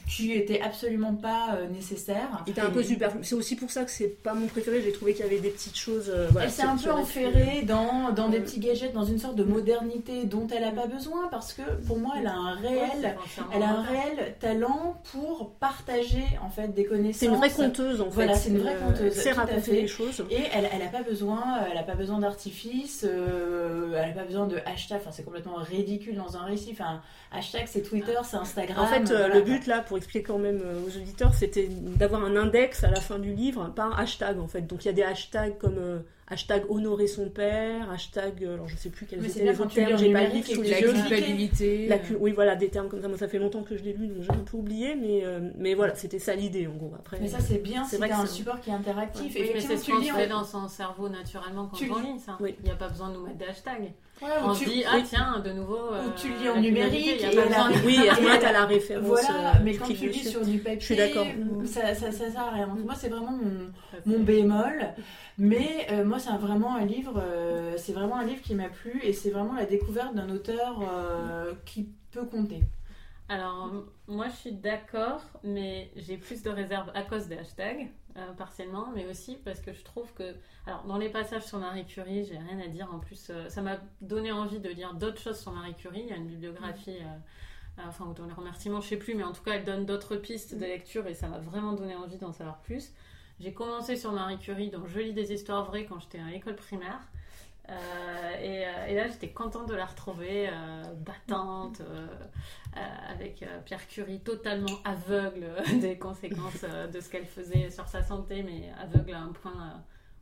qui 0.09 0.33
était 0.33 0.61
absolument 0.61 1.15
pas 1.15 1.55
euh, 1.57 1.69
nécessaire. 1.69 2.43
Il 2.47 2.51
était 2.53 2.61
un 2.61 2.71
peu 2.71 2.83
super. 2.83 3.13
C'est 3.23 3.35
aussi 3.35 3.57
pour 3.57 3.71
ça 3.71 3.85
que 3.85 3.91
c'est 3.91 4.09
pas 4.23 4.35
mon 4.35 4.47
préféré. 4.47 4.81
J'ai 4.83 4.93
trouvé 4.93 5.13
qu'il 5.15 5.25
y 5.25 5.29
avait 5.29 5.39
des 5.41 5.51
petites 5.51 5.77
choses. 5.77 6.09
euh, 6.09 6.29
voilà, 6.31 6.47
Elle 6.47 6.53
s'est 6.53 6.63
un 6.63 6.77
peu 6.77 6.91
enferrée 6.91 7.63
dans, 7.63 8.11
dans 8.13 8.29
des 8.29 8.41
petits 8.41 8.59
gadgets, 8.61 8.93
dans 8.93 9.05
une 9.05 9.19
sorte 9.19 9.37
de 9.37 9.45
modernité 9.45 10.25
dont 10.25 10.47
elle 10.49 10.63
n'a 10.63 10.73
pas 10.73 10.87
besoin 10.87 11.29
parce 11.31 11.53
que 11.53 11.63
pour 11.87 11.99
moi 11.99 12.15
elle 12.19 12.27
a 12.27 12.35
un 12.35 12.55
réel, 12.55 13.17
elle 13.53 13.63
a 13.63 13.69
un 13.71 13.83
réel 13.83 14.35
talent 14.41 15.01
pour 15.13 15.51
partager 15.61 16.25
en 16.45 16.51
fait 16.51 16.69
des 16.75 16.85
connaissances. 16.85 17.21
C'est 17.21 17.27
une 17.27 17.37
vraie 17.37 17.51
conteuse 17.51 18.01
en 18.01 18.07
fait. 18.07 18.11
Voilà, 18.15 18.35
c'est 18.35 18.51
une 18.51 18.59
vraie 18.59 18.75
Euh, 18.77 18.87
conteuse, 18.87 19.01
Elle 19.07 19.13
sait 19.23 19.33
tout 19.33 19.41
à 19.41 19.43
raconter 19.45 19.61
fait. 19.61 19.81
les 19.83 19.89
choses. 19.89 20.25
Et 20.31 20.39
elle, 20.55 20.69
elle 20.73 20.83
a 20.83 20.89
pas 20.89 21.03
besoin, 21.03 21.43
elle 21.71 21.79
a 21.79 21.83
pas 21.83 21.95
besoin 21.95 22.19
d'artifice, 22.19 23.05
euh, 23.09 23.93
elle 23.97 24.11
a 24.11 24.13
pas 24.13 24.25
besoin 24.25 24.47
de 24.47 24.59
hashtag. 24.67 24.99
Enfin, 25.01 25.11
c'est 25.13 25.25
complètement 25.25 25.57
ridicule 25.57 26.17
dans 26.17 26.37
un 26.37 26.45
récit. 26.45 26.71
Enfin, 26.73 27.01
hashtag 27.33 27.65
c'est 27.67 27.83
Twitter, 27.83 28.15
c'est 28.25 28.37
Instagram. 28.37 28.79
En 28.85 28.87
fait, 28.87 29.11
euh, 29.11 29.19
voilà. 29.19 29.35
le 29.37 29.43
but 29.43 29.67
là, 29.67 29.81
pour 29.81 29.97
expliquer 29.97 30.23
quand 30.23 30.39
même 30.39 30.61
euh, 30.65 30.81
aux 30.87 30.97
auditeurs, 30.97 31.35
c'était 31.35 31.69
d'avoir 31.69 32.25
un 32.25 32.37
index 32.37 32.85
à 32.85 32.91
la 32.91 33.01
fin 33.01 33.19
du 33.19 33.33
livre 33.35 33.73
par 33.75 33.99
hashtag 33.99 34.39
en 34.39 34.47
fait. 34.49 34.63
Donc 34.63 34.85
il 34.85 34.87
y 34.87 34.91
a 34.91 34.95
des 34.95 35.03
hashtags 35.03 35.59
comme 35.59 35.79
euh, 35.79 35.99
hashtag 36.31 36.65
honorer 36.69 37.07
son 37.07 37.29
père, 37.31 37.91
hashtag, 37.91 38.45
alors 38.45 38.69
je 38.69 38.77
sais 38.77 38.91
plus 38.91 39.07
quels 39.07 39.25
étaient 39.25 39.45
les 39.45 39.61
autres 39.61 39.73
termes, 39.75 39.97
j'ai 39.99 40.13
pas 40.13 40.25
livre 40.25 40.47
sous 40.47 40.61
et 40.63 40.65
les 40.65 40.71
La 40.73 40.81
yeux. 40.81 40.93
culpabilité. 40.93 41.87
La 41.89 41.99
cul- 41.99 42.17
Oui, 42.21 42.33
voilà, 42.33 42.55
des 42.57 42.69
termes 42.69 42.89
comme 42.89 43.01
ça. 43.01 43.09
Moi, 43.09 43.17
ça 43.17 43.29
fait 43.29 43.39
longtemps 43.39 43.63
que 43.63 43.77
je 43.77 43.83
l'ai 43.83 43.93
lu, 43.95 44.09
donc 44.09 44.23
j'ai 44.23 44.31
un 44.31 44.45
peu 44.45 44.57
oublié, 44.59 44.95
mais, 44.95 45.25
euh, 45.25 45.41
mais 45.57 45.75
voilà, 45.75 45.95
c'était 45.95 46.19
ça 46.19 46.35
l'idée 46.35 46.67
en 46.67 46.75
gros. 46.77 46.93
Après, 46.99 47.19
Mais 47.21 47.29
ça 47.29 47.41
c'est 47.41 47.59
bien, 47.63 47.85
C'est 47.85 47.99
que 47.99 48.13
un 48.13 48.27
support 48.27 48.61
qui 48.61 48.71
est 48.71 48.75
interactif. 48.75 49.35
Oui, 49.35 49.51
mais 49.55 49.61
c'est 49.61 49.77
fait 49.79 50.27
dans 50.27 50.45
son 50.45 50.69
cerveau 50.69 51.09
naturellement 51.09 51.67
quand 51.71 51.77
Tu 51.79 51.91
on 51.91 51.99
lis. 51.99 52.13
lit 52.15 52.21
ça. 52.21 52.37
Oui. 52.41 52.55
Il 52.61 52.65
n'y 52.65 52.71
a 52.71 52.77
pas 52.77 52.89
besoin 52.89 53.09
de 53.09 53.15
nous 53.15 53.25
mettre 53.27 53.39
des 53.39 53.47
hashtags. 53.47 53.91
Ouais, 54.21 54.29
On 54.45 54.53
se 54.55 54.65
tu- 54.65 54.71
dit, 54.71 54.85
ah 54.85 54.99
tiens, 55.05 55.41
de 55.45 55.53
nouveau. 55.53 55.77
Ou 55.91 56.11
tu 56.17 56.29
euh, 56.33 56.39
lis 56.43 56.49
en 56.49 56.61
numérique 56.61 57.07
et 57.07 57.23
y 57.23 57.25
a 57.25 57.29
pas 57.31 57.37
la- 57.37 57.69
besoin 57.69 57.71
de- 57.71 57.87
oui, 57.87 57.97
à 58.09 58.15
ce 58.17 58.41
t'as 58.41 58.53
la 58.53 58.65
référence. 58.67 59.05
Voilà, 59.07 59.29
euh, 59.51 59.59
mais 59.63 59.77
quand 59.77 59.87
tu 59.87 60.09
lis 60.09 60.25
sur 60.29 60.45
du 60.45 60.59
papier, 60.59 60.81
Je 60.81 60.85
suis 60.85 60.97
d'accord. 60.97 61.27
ça, 61.67 61.95
ça, 61.95 62.11
ça 62.11 62.31
sert 62.31 62.41
à 62.41 62.51
rien. 62.51 62.67
Donc 62.67 62.81
moi, 62.85 62.95
c'est 62.97 63.09
vraiment 63.09 63.31
mon, 63.33 63.71
mon 64.07 64.19
bémol. 64.21 64.89
Mais 65.39 65.87
euh, 65.93 66.05
moi, 66.05 66.19
c'est 66.19 66.33
vraiment 66.33 66.75
un 66.75 66.85
livre, 66.85 67.23
euh, 67.23 67.75
c'est 67.77 67.93
vraiment 67.93 68.17
un 68.17 68.25
livre 68.25 68.43
qui 68.43 68.55
m'a 68.57 68.69
plu 68.69 69.01
et 69.05 69.13
c'est 69.13 69.31
vraiment 69.31 69.55
la 69.55 69.67
découverte 69.67 70.15
d'un 70.15 70.31
auteur 70.31 70.81
euh, 70.83 71.53
qui 71.65 71.89
peut 72.11 72.25
compter. 72.25 72.63
Alors, 73.31 73.71
moi 74.07 74.27
je 74.31 74.37
suis 74.37 74.53
d'accord, 74.53 75.21
mais 75.45 75.91
j'ai 75.97 76.17
plus 76.17 76.43
de 76.43 76.49
réserve 76.49 76.91
à 76.95 77.03
cause 77.03 77.29
des 77.29 77.37
hashtags, 77.37 77.89
euh, 78.19 78.33
partiellement, 78.33 78.89
mais 78.95 79.07
aussi 79.07 79.37
parce 79.37 79.61
que 79.61 79.73
je 79.73 79.83
trouve 79.85 80.13
que. 80.15 80.35
Alors, 80.67 80.85
dans 80.85 80.99
les 80.99 81.09
passages 81.09 81.45
sur 81.47 81.59
Marie 81.59 81.87
Curie, 81.87 82.25
j'ai 82.25 82.37
rien 82.39 82.59
à 82.61 82.69
dire. 82.69 82.89
En 82.93 82.99
plus, 82.99 83.29
euh, 83.31 83.49
ça 83.49 83.63
m'a 83.63 83.79
donné 84.01 84.33
envie 84.33 84.59
de 84.61 84.69
lire 84.71 84.95
d'autres 84.95 85.21
choses 85.21 85.39
sur 85.41 85.53
Marie 85.53 85.75
Curie. 85.75 86.01
Il 86.05 86.09
y 86.09 86.13
a 86.13 86.17
une 86.17 86.27
bibliographie. 86.29 86.99
euh, 87.01 87.05
euh, 87.81 87.83
Enfin, 87.89 88.07
ou 88.07 88.13
dans 88.15 88.27
les 88.27 88.33
remerciements, 88.33 88.81
je 88.81 88.89
sais 88.89 88.97
plus, 88.97 89.15
mais 89.15 89.23
en 89.25 89.33
tout 89.33 89.43
cas, 89.43 89.53
elle 89.53 89.65
donne 89.65 89.87
d'autres 89.87 90.17
pistes 90.17 90.55
de 90.55 90.65
lecture 90.65 91.07
et 91.07 91.15
ça 91.15 91.29
m'a 91.29 91.39
vraiment 91.39 91.73
donné 91.75 91.95
envie 91.95 92.17
d'en 92.19 92.33
savoir 92.33 92.59
plus. 92.61 92.93
J'ai 93.41 93.53
commencé 93.55 93.97
sur 93.97 94.11
Marie 94.13 94.39
Curie, 94.39 94.71
donc 94.71 94.89
je 94.89 94.99
lis 94.99 95.13
des 95.13 95.33
histoires 95.33 95.65
vraies 95.65 95.85
quand 95.87 96.01
j'étais 96.01 96.19
à 96.19 96.27
l'école 96.29 96.57
primaire. 96.57 96.99
Euh, 97.71 97.73
et, 98.41 98.67
euh, 98.67 98.87
et 98.89 98.95
là, 98.95 99.09
j'étais 99.09 99.29
contente 99.29 99.69
de 99.69 99.75
la 99.75 99.85
retrouver 99.85 100.49
euh, 100.49 100.83
battante, 101.05 101.81
euh, 101.83 102.07
euh, 102.77 102.81
avec 103.11 103.43
euh, 103.43 103.59
Pierre 103.65 103.87
Curie 103.89 104.21
totalement 104.21 104.79
aveugle 104.85 105.45
euh, 105.45 105.79
des 105.81 105.99
conséquences 105.99 106.65
euh, 106.65 106.87
de 106.87 107.01
ce 107.01 107.11
qu'elle 107.11 107.27
faisait 107.27 107.71
sur 107.71 107.87
sa 107.87 108.03
santé, 108.03 108.43
mais 108.43 108.71
aveugle 108.81 109.13
à 109.15 109.21
un 109.21 109.33
point. 109.33 109.53
euh, 109.53 109.79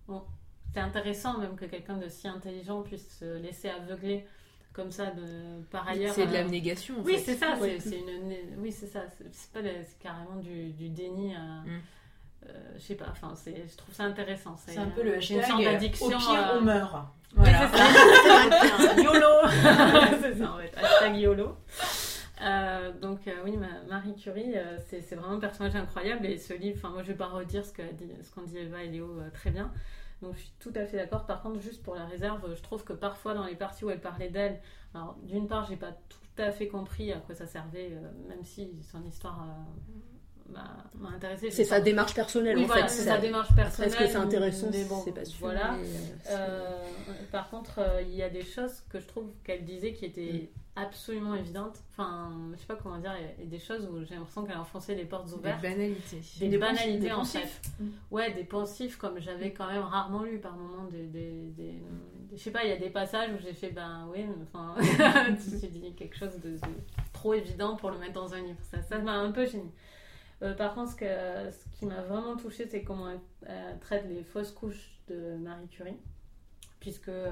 bon, 0.08 0.22
c'est 0.74 0.80
intéressant 0.80 1.38
même 1.38 1.54
que 1.56 1.64
quelqu'un 1.66 1.96
de 1.98 2.08
si 2.08 2.26
intelligent 2.26 2.82
puisse 2.82 3.18
se 3.20 3.36
laisser 3.38 3.68
aveugler 3.68 4.26
comme 4.72 4.90
ça 4.90 5.06
de, 5.12 5.62
par 5.70 5.88
ailleurs. 5.88 6.12
C'est 6.14 6.26
de 6.26 6.30
euh, 6.30 6.34
l'abnégation. 6.34 6.98
en 7.00 7.02
oui, 7.04 7.18
c'est 7.24 7.36
ça, 7.36 7.56
Ouais. 7.58 7.78
c'est 7.80 7.98
une. 8.00 8.58
Oui, 8.58 8.72
c'est 8.72 8.86
ça, 8.88 9.04
c'est 9.30 9.52
pas 9.52 9.60
carrément 10.00 10.36
du, 10.40 10.70
du 10.72 10.88
déni. 10.90 11.34
euh, 11.34 11.38
Mm. 11.64 11.80
Euh, 12.48 12.52
je 12.76 12.80
sais 12.82 12.94
pas, 12.94 13.06
enfin, 13.10 13.32
je 13.46 13.76
trouve 13.76 13.94
ça 13.94 14.04
intéressant. 14.04 14.56
C'est 14.56 14.78
un 14.78 14.86
peu 14.88 15.02
le 15.02 15.16
hashtag 15.16 15.64
d'addiction. 15.64 16.06
Au 16.06 16.10
pire, 16.10 16.50
on 16.54 16.60
meurt. 16.60 16.94
oui, 16.94 17.44
Voilà. 17.44 17.68
c'est 17.72 17.78
ça. 17.78 18.78
C'est 18.78 18.94
tiens, 18.94 19.04
YOLO 19.04 19.48
C'est 20.22 20.34
ça, 20.38 20.52
en 20.52 20.58
fait. 20.58 20.72
Hashtag 20.76 21.16
YOLO. 21.16 21.56
Euh, 22.42 22.92
donc, 23.00 23.26
euh, 23.28 23.32
oui, 23.44 23.56
ma- 23.56 23.82
Marie 23.88 24.14
Curie, 24.14 24.52
euh, 24.56 24.76
c'est 24.88 25.14
vraiment 25.14 25.34
un 25.36 25.40
personnage 25.40 25.74
incroyable. 25.74 26.26
Et 26.26 26.36
ce 26.38 26.52
livre, 26.54 26.78
enfin, 26.78 26.90
moi, 26.92 27.02
je 27.02 27.08
vais 27.08 27.14
pas 27.14 27.26
redire 27.28 27.64
ce 27.64 27.72
dit- 27.92 28.06
qu'ont 28.34 28.42
dit 28.42 28.58
Eva 28.58 28.82
et 28.82 28.88
Léo 28.88 29.18
très 29.32 29.50
bien. 29.50 29.72
Donc, 30.22 30.34
je 30.34 30.40
suis 30.40 30.52
tout 30.58 30.72
à 30.76 30.84
fait 30.86 30.98
d'accord. 30.98 31.26
Par 31.26 31.42
contre, 31.42 31.60
juste 31.60 31.82
pour 31.82 31.94
la 31.94 32.04
réserve, 32.04 32.54
je 32.54 32.62
trouve 32.62 32.84
que 32.84 32.92
parfois, 32.92 33.34
dans 33.34 33.44
les 33.46 33.54
parties 33.54 33.84
où 33.84 33.90
elle 33.90 34.00
parlait 34.00 34.28
d'elle, 34.28 34.60
alors, 34.94 35.16
d'une 35.22 35.46
part, 35.46 35.64
j'ai 35.66 35.76
pas 35.76 35.92
tout 36.08 36.42
à 36.42 36.52
fait 36.52 36.68
compris 36.68 37.12
à 37.12 37.16
quoi 37.18 37.34
ça 37.34 37.46
servait, 37.46 37.90
même 38.28 38.42
si 38.44 38.70
son 38.92 39.02
histoire 39.04 39.46
m'a. 40.52 40.76
C'est 41.50 41.64
sa 41.64 41.80
démarche 41.80 42.14
personnelle 42.14 42.56
Oui, 42.56 42.64
en 42.64 42.66
voilà, 42.66 42.82
fait. 42.88 42.94
c'est 42.94 43.02
ça. 43.04 43.14
sa 43.16 43.18
démarche 43.18 43.48
Après, 43.50 43.62
personnelle. 43.64 43.90
est-ce 43.92 43.98
que 43.98 44.06
c'est 44.06 44.16
intéressant 44.16 44.68
mais 44.72 44.84
bon, 44.84 45.00
C'est 45.04 45.12
pas 45.12 45.24
sûr. 45.24 45.38
Voilà. 45.40 45.72
mais, 45.80 45.86
euh, 46.30 46.82
c'est- 47.06 47.30
par 47.30 47.50
contre, 47.50 47.78
euh, 47.78 48.02
il 48.02 48.14
y 48.14 48.22
a 48.22 48.30
des 48.30 48.44
choses 48.44 48.82
que 48.88 48.98
je 49.00 49.06
trouve 49.06 49.30
qu'elle 49.44 49.64
disait 49.64 49.92
qui 49.92 50.06
étaient 50.06 50.50
absolument 50.74 51.34
évidentes. 51.34 51.78
Enfin, 51.92 52.32
je 52.54 52.60
sais 52.60 52.66
pas 52.66 52.76
comment 52.76 52.98
dire, 52.98 53.12
il 53.38 53.44
y 53.44 53.46
a- 53.46 53.50
des 53.50 53.58
choses 53.58 53.86
où 53.90 54.04
j'ai 54.04 54.14
l'impression 54.14 54.44
qu'elle 54.44 54.56
enfonçait 54.58 54.94
les 54.94 55.04
portes 55.04 55.26
Des 55.28 55.34
ouvertes. 55.34 55.62
banalités. 55.62 56.20
Des, 56.38 56.48
Des 56.48 56.58
banalités 56.58 56.98
des 56.98 57.12
en 57.12 57.24
fait. 57.24 57.48
Mm. 57.80 57.86
Ouais, 58.10 58.32
des 58.32 58.44
pensifs 58.44 58.96
comme 58.96 59.18
j'avais 59.20 59.52
quand 59.52 59.66
même 59.68 59.82
rarement 59.82 60.22
lu 60.22 60.38
par 60.38 60.52
moments. 60.56 60.84
Des, 60.90 61.06
des, 61.06 61.30
des- 61.56 61.82
je 62.32 62.38
sais 62.42 62.50
pas, 62.50 62.64
il 62.64 62.70
y 62.70 62.72
a 62.72 62.76
des 62.78 62.90
passages 62.90 63.30
où 63.32 63.42
j'ai 63.42 63.54
fait 63.54 63.70
ben 63.70 64.08
oui, 64.12 64.24
enfin, 64.42 64.74
tu 65.60 65.66
dit 65.68 65.92
quelque 65.96 66.16
chose 66.16 66.34
de, 66.42 66.50
de 66.50 66.58
trop 67.12 67.32
évident 67.34 67.76
pour 67.76 67.90
le 67.90 67.98
mettre 67.98 68.14
dans 68.14 68.34
un 68.34 68.40
livre. 68.42 68.58
Ça, 68.62 68.82
ça 68.82 68.98
m'a 68.98 69.12
un 69.12 69.30
peu 69.32 69.46
gêné. 69.46 69.70
Euh, 70.42 70.54
par 70.54 70.74
contre, 70.74 70.90
ce, 70.92 70.96
que, 70.96 71.06
ce 71.50 71.78
qui 71.78 71.86
m'a 71.86 72.02
vraiment 72.02 72.36
touché, 72.36 72.66
c'est 72.70 72.82
comment 72.82 73.08
elle, 73.10 73.20
elle 73.46 73.78
traite 73.78 74.04
les 74.08 74.22
fausses 74.22 74.52
couches 74.52 74.98
de 75.08 75.36
Marie 75.36 75.66
Curie, 75.68 75.96
puisque 76.80 77.08
euh, 77.08 77.30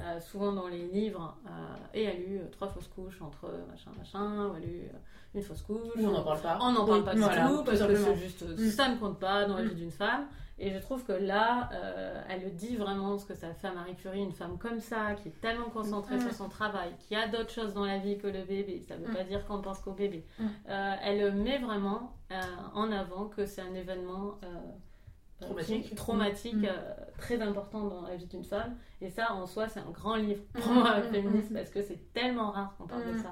euh, 0.00 0.20
souvent 0.20 0.52
dans 0.52 0.66
les 0.66 0.86
livres, 0.88 1.36
euh, 1.46 1.50
et 1.94 2.02
elle 2.04 2.16
a 2.16 2.18
eu 2.18 2.38
euh, 2.38 2.48
trois 2.50 2.68
fausses 2.68 2.88
couches 2.88 3.22
entre 3.22 3.48
machin 3.70 3.90
machin, 3.96 4.48
ou 4.48 4.56
elle 4.56 4.64
a 4.64 4.66
eu 4.66 4.80
euh, 4.82 4.98
une 5.36 5.42
fausse 5.42 5.62
couche. 5.62 5.78
Ou 5.96 6.06
on 6.06 6.10
n'en 6.10 6.22
parle 6.24 6.40
pas. 6.40 6.58
On 6.60 6.72
n'en 6.72 6.84
parle 6.84 7.04
pas 7.04 7.14
du 7.14 7.20
Voilà, 7.20 7.46
tout 7.48 7.62
parce 7.64 7.80
que 7.80 8.14
juste 8.16 8.42
Mm. 8.42 8.68
ça 8.70 8.88
ne 8.88 8.96
compte 8.98 9.20
pas 9.20 9.44
dans 9.44 9.56
la 9.56 9.62
Mm. 9.62 9.68
vie 9.68 9.74
d'une 9.76 9.90
femme. 9.92 10.26
Et 10.58 10.70
je 10.70 10.78
trouve 10.78 11.04
que 11.04 11.12
là, 11.12 11.68
euh, 11.72 12.22
elle 12.28 12.42
le 12.44 12.50
dit 12.50 12.76
vraiment 12.76 13.18
ce 13.18 13.26
que 13.26 13.34
ça 13.34 13.52
fait 13.54 13.66
à 13.68 13.72
Marie 13.72 13.96
Curie, 13.96 14.20
une 14.22 14.32
femme 14.32 14.56
comme 14.58 14.78
ça, 14.80 15.14
qui 15.14 15.28
est 15.28 15.40
tellement 15.40 15.68
concentrée 15.68 16.20
sur 16.20 16.32
son 16.32 16.48
travail, 16.48 16.90
qui 17.00 17.16
a 17.16 17.26
d'autres 17.26 17.50
choses 17.50 17.74
dans 17.74 17.84
la 17.84 17.98
vie 17.98 18.18
que 18.18 18.28
le 18.28 18.44
bébé. 18.44 18.80
Ça 18.86 18.96
ne 18.96 19.04
veut 19.04 19.10
Mm. 19.12 19.16
pas 19.16 19.24
dire 19.24 19.44
qu'on 19.46 19.60
pense 19.60 19.80
qu'au 19.80 19.92
bébé. 19.92 20.24
Mm. 20.38 20.46
Euh, 20.68 20.94
elle 21.02 21.32
met 21.34 21.58
vraiment 21.58 22.12
euh, 22.30 22.40
en 22.74 22.92
avant 22.92 23.26
que 23.28 23.46
c'est 23.46 23.62
un 23.62 23.74
événement 23.74 24.38
Traumatique. 25.46 25.88
qui- 25.88 25.94
traumatique, 25.94 26.54
Mm. 26.54 26.64
euh, 26.66 26.94
très 27.18 27.40
important 27.40 27.84
dans 27.84 28.02
la 28.02 28.16
vie 28.16 28.26
d'une 28.26 28.44
femme. 28.44 28.74
Et 29.00 29.10
ça, 29.10 29.32
en 29.34 29.46
soi, 29.46 29.68
c'est 29.68 29.80
un 29.80 29.90
grand 29.90 30.16
livre 30.16 30.42
pour 30.54 30.66
Mm. 30.70 30.74
moi, 30.74 30.98
Mm. 30.98 31.02
féministe, 31.12 31.52
parce 31.52 31.70
que 31.70 31.82
c'est 31.82 32.12
tellement 32.12 32.50
rare 32.50 32.74
qu'on 32.76 32.86
parle 32.86 33.12
de 33.12 33.18
ça. 33.18 33.30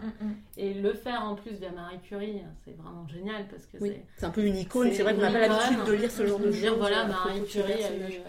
Et 0.57 0.75
le 0.75 0.93
faire 0.93 1.23
en 1.23 1.35
plus 1.35 1.53
via 1.53 1.71
Marie 1.73 1.99
Curie, 2.01 2.43
c'est 2.65 2.77
vraiment 2.77 3.07
génial 3.09 3.47
parce 3.49 3.67
que 3.67 3.79
Oui, 3.81 3.91
c'est. 3.95 4.05
c'est 4.19 4.27
un 4.27 4.31
peu 4.31 4.45
une 4.45 4.57
icône. 4.57 4.91
C'est 4.93 5.03
vrai 5.03 5.15
qu'on 5.15 5.21
n'a 5.23 5.31
pas 5.33 5.39
l'habitude 5.49 5.85
de 5.87 5.93
lire 5.93 6.11
ce 6.11 6.27
genre 6.27 6.39
de 6.39 6.47
de 6.47 6.53
choses. 6.53 6.61
dire 6.61 6.77
voilà, 6.77 7.05
euh, 7.05 7.09
Marie 7.09 7.45
Curie 7.45 7.85
a 7.85 7.97
eu 7.97 8.21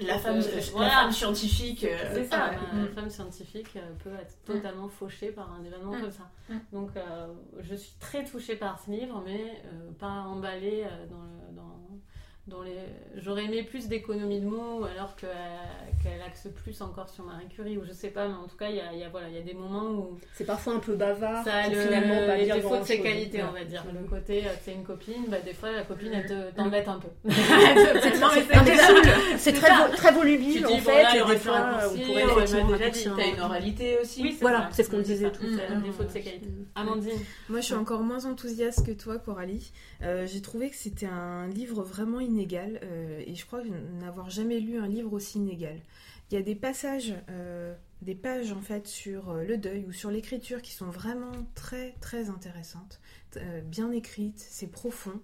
La 0.00 0.18
femme, 0.18 0.40
la 0.78 0.90
femme 0.90 1.12
scientifique. 1.12 1.84
euh, 1.84 1.96
C'est 2.14 2.24
ça, 2.24 2.50
la 2.52 2.82
Mm. 2.82 2.88
femme 2.94 3.10
scientifique 3.10 3.78
peut 4.02 4.14
être 4.20 4.42
totalement 4.44 4.88
fauchée 4.88 5.30
par 5.32 5.52
un 5.52 5.62
événement 5.64 5.92
Mm. 5.94 6.00
comme 6.00 6.10
ça. 6.10 6.30
Donc 6.72 6.90
je 7.60 7.74
suis 7.74 7.94
très 8.00 8.24
touchée 8.24 8.56
par 8.56 8.80
ce 8.80 8.90
livre, 8.90 9.22
mais 9.24 9.62
pas 9.98 10.22
emballée 10.26 10.84
dans 11.10 11.22
le. 11.22 11.54
Dans, 11.54 11.64
dans 12.46 12.62
les... 12.62 12.72
J'aurais 13.16 13.44
aimé 13.44 13.62
plus 13.62 13.88
d'économie 13.88 14.40
de 14.40 14.46
mots 14.46 14.84
alors 14.84 15.16
que, 15.16 15.26
qu'elle 16.02 16.20
axe 16.26 16.46
plus 16.62 16.80
encore 16.82 17.08
sur 17.08 17.24
Marie 17.24 17.48
Curie, 17.48 17.78
ou 17.78 17.84
je 17.86 17.92
sais 17.92 18.08
pas, 18.10 18.28
mais 18.28 18.34
en 18.34 18.46
tout 18.46 18.56
cas, 18.56 18.68
il 18.68 18.76
y 18.76 18.80
a, 18.80 18.92
y 18.92 19.02
a, 19.02 19.08
voilà, 19.08 19.28
il 19.28 19.34
y 19.34 19.38
a 19.38 19.42
des 19.42 19.54
moments 19.54 19.84
où 19.90 20.18
C'est 20.34 20.44
parfois 20.44 20.74
un 20.74 20.78
peu 20.80 20.94
bavard. 20.94 21.42
ça 21.44 21.68
le, 21.68 21.76
finalement 21.76 22.26
pas 22.26 22.36
les 22.36 22.46
défauts 22.46 22.78
de 22.78 22.84
ses 22.84 23.00
qualités, 23.00 23.42
on 23.42 23.52
va 23.52 23.64
dire. 23.64 23.82
Le 23.92 24.06
côté, 24.08 24.44
euh, 24.46 24.50
c'est 24.62 24.74
une 24.74 24.84
copine, 24.84 25.24
bah, 25.28 25.38
des 25.44 25.54
fois, 25.54 25.72
la 25.72 25.84
copine, 25.84 26.10
elle 26.12 26.26
te- 26.26 26.54
t'embête 26.56 26.86
un 26.88 26.98
peu. 26.98 27.08
C'est 29.38 29.52
très, 29.52 29.68
ça. 29.68 29.86
vo- 29.88 29.96
très 29.96 30.08
Tu 30.08 30.14
volubile 30.14 30.58
dis, 30.58 30.64
en 30.64 30.68
bon, 30.68 30.78
fait, 30.78 31.02
là, 31.02 31.10
il 31.14 31.18
et 31.18 31.22
aurait 31.22 31.32
des 31.34 31.38
pu 31.40 31.46
fois 31.48 31.60
raccourcir, 31.60 32.00
on 32.02 32.06
pourrait 32.06 32.78
déjà 32.78 32.90
dit, 32.90 33.08
T'as 33.16 33.26
une 33.34 33.40
oralité 33.40 33.98
aussi. 34.00 34.22
Oui, 34.22 34.36
Voilà, 34.40 34.68
c'est 34.72 34.82
ce 34.82 34.90
qu'on 34.90 35.00
disait 35.00 35.30
tout 35.30 35.42
à 35.44 35.46
un 35.46 35.74
l'heure. 35.74 35.82
défaut 35.82 36.04
de 36.04 36.08
ses 36.10 36.20
qualités. 36.20 36.48
Amandine, 36.74 37.18
Moi, 37.48 37.60
je 37.60 37.64
suis 37.66 37.74
encore 37.74 38.00
moins 38.02 38.24
enthousiaste 38.26 38.86
que 38.86 38.92
toi, 38.92 39.18
Coralie. 39.18 39.72
Euh, 40.02 40.26
J'ai 40.26 40.40
trouvé 40.42 40.70
que 40.70 40.76
c'était 40.76 41.06
un 41.06 41.46
livre 41.48 41.82
vraiment 41.82 42.20
inégal 42.34 42.80
euh, 42.82 43.22
et 43.24 43.34
je 43.34 43.46
crois 43.46 43.62
n'avoir 44.00 44.28
jamais 44.28 44.58
lu 44.58 44.78
un 44.78 44.88
livre 44.88 45.12
aussi 45.12 45.38
inégal. 45.38 45.80
Il 46.30 46.34
y 46.34 46.36
a 46.36 46.42
des 46.42 46.56
passages, 46.56 47.14
euh, 47.30 47.74
des 48.02 48.14
pages 48.14 48.50
en 48.50 48.60
fait 48.60 48.88
sur 48.88 49.30
euh, 49.30 49.44
le 49.44 49.56
deuil 49.56 49.84
ou 49.86 49.92
sur 49.92 50.10
l'écriture 50.10 50.62
qui 50.62 50.72
sont 50.72 50.90
vraiment 50.90 51.32
très 51.54 51.94
très 52.00 52.28
intéressantes, 52.28 53.00
bien 53.64 53.90
écrites, 53.92 54.38
c'est 54.38 54.66
profond. 54.66 55.20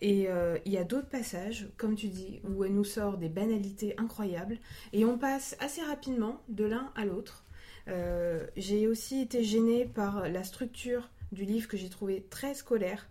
Et 0.00 0.28
il 0.66 0.72
y 0.72 0.78
a 0.78 0.84
d'autres 0.84 1.08
passages, 1.08 1.68
comme 1.76 1.94
tu 1.94 2.08
dis, 2.08 2.40
où 2.42 2.64
elle 2.64 2.74
nous 2.74 2.82
sort 2.82 3.18
des 3.18 3.28
banalités 3.28 3.94
incroyables 3.98 4.58
et 4.92 5.04
on 5.04 5.16
passe 5.16 5.56
assez 5.60 5.80
rapidement 5.80 6.42
de 6.48 6.64
l'un 6.64 6.92
à 6.96 7.04
l'autre. 7.04 7.44
J'ai 8.56 8.88
aussi 8.88 9.20
été 9.20 9.44
gênée 9.44 9.84
par 9.84 10.28
la 10.28 10.42
structure 10.42 11.08
du 11.30 11.44
livre 11.44 11.68
que 11.68 11.76
j'ai 11.76 11.88
trouvé 11.88 12.26
très 12.30 12.54
scolaire. 12.54 13.06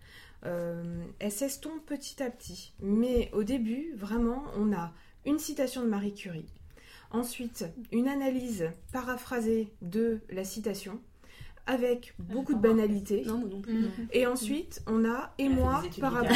Euh, 0.45 1.03
elle 1.19 1.31
s'estompe 1.31 1.85
petit 1.85 2.21
à 2.21 2.29
petit. 2.29 2.73
Mais 2.81 3.29
au 3.33 3.43
début, 3.43 3.93
vraiment, 3.95 4.43
on 4.57 4.73
a 4.73 4.91
une 5.25 5.39
citation 5.39 5.81
de 5.81 5.87
Marie 5.87 6.13
Curie. 6.13 6.45
Ensuite, 7.11 7.65
une 7.91 8.07
analyse 8.07 8.69
paraphrasée 8.91 9.71
de 9.81 10.21
la 10.29 10.43
citation, 10.43 10.99
avec 11.67 12.13
beaucoup 12.19 12.53
de 12.53 12.59
banalité. 12.59 13.23
Non, 13.25 13.37
moi 13.37 13.49
non 13.49 13.61
plus. 13.61 13.73
Mm. 13.73 14.07
Et 14.13 14.25
ensuite, 14.25 14.81
on 14.87 15.05
a 15.05 15.33
et 15.37 15.47
moi 15.47 15.83
par 15.99 16.13
rapport. 16.13 16.35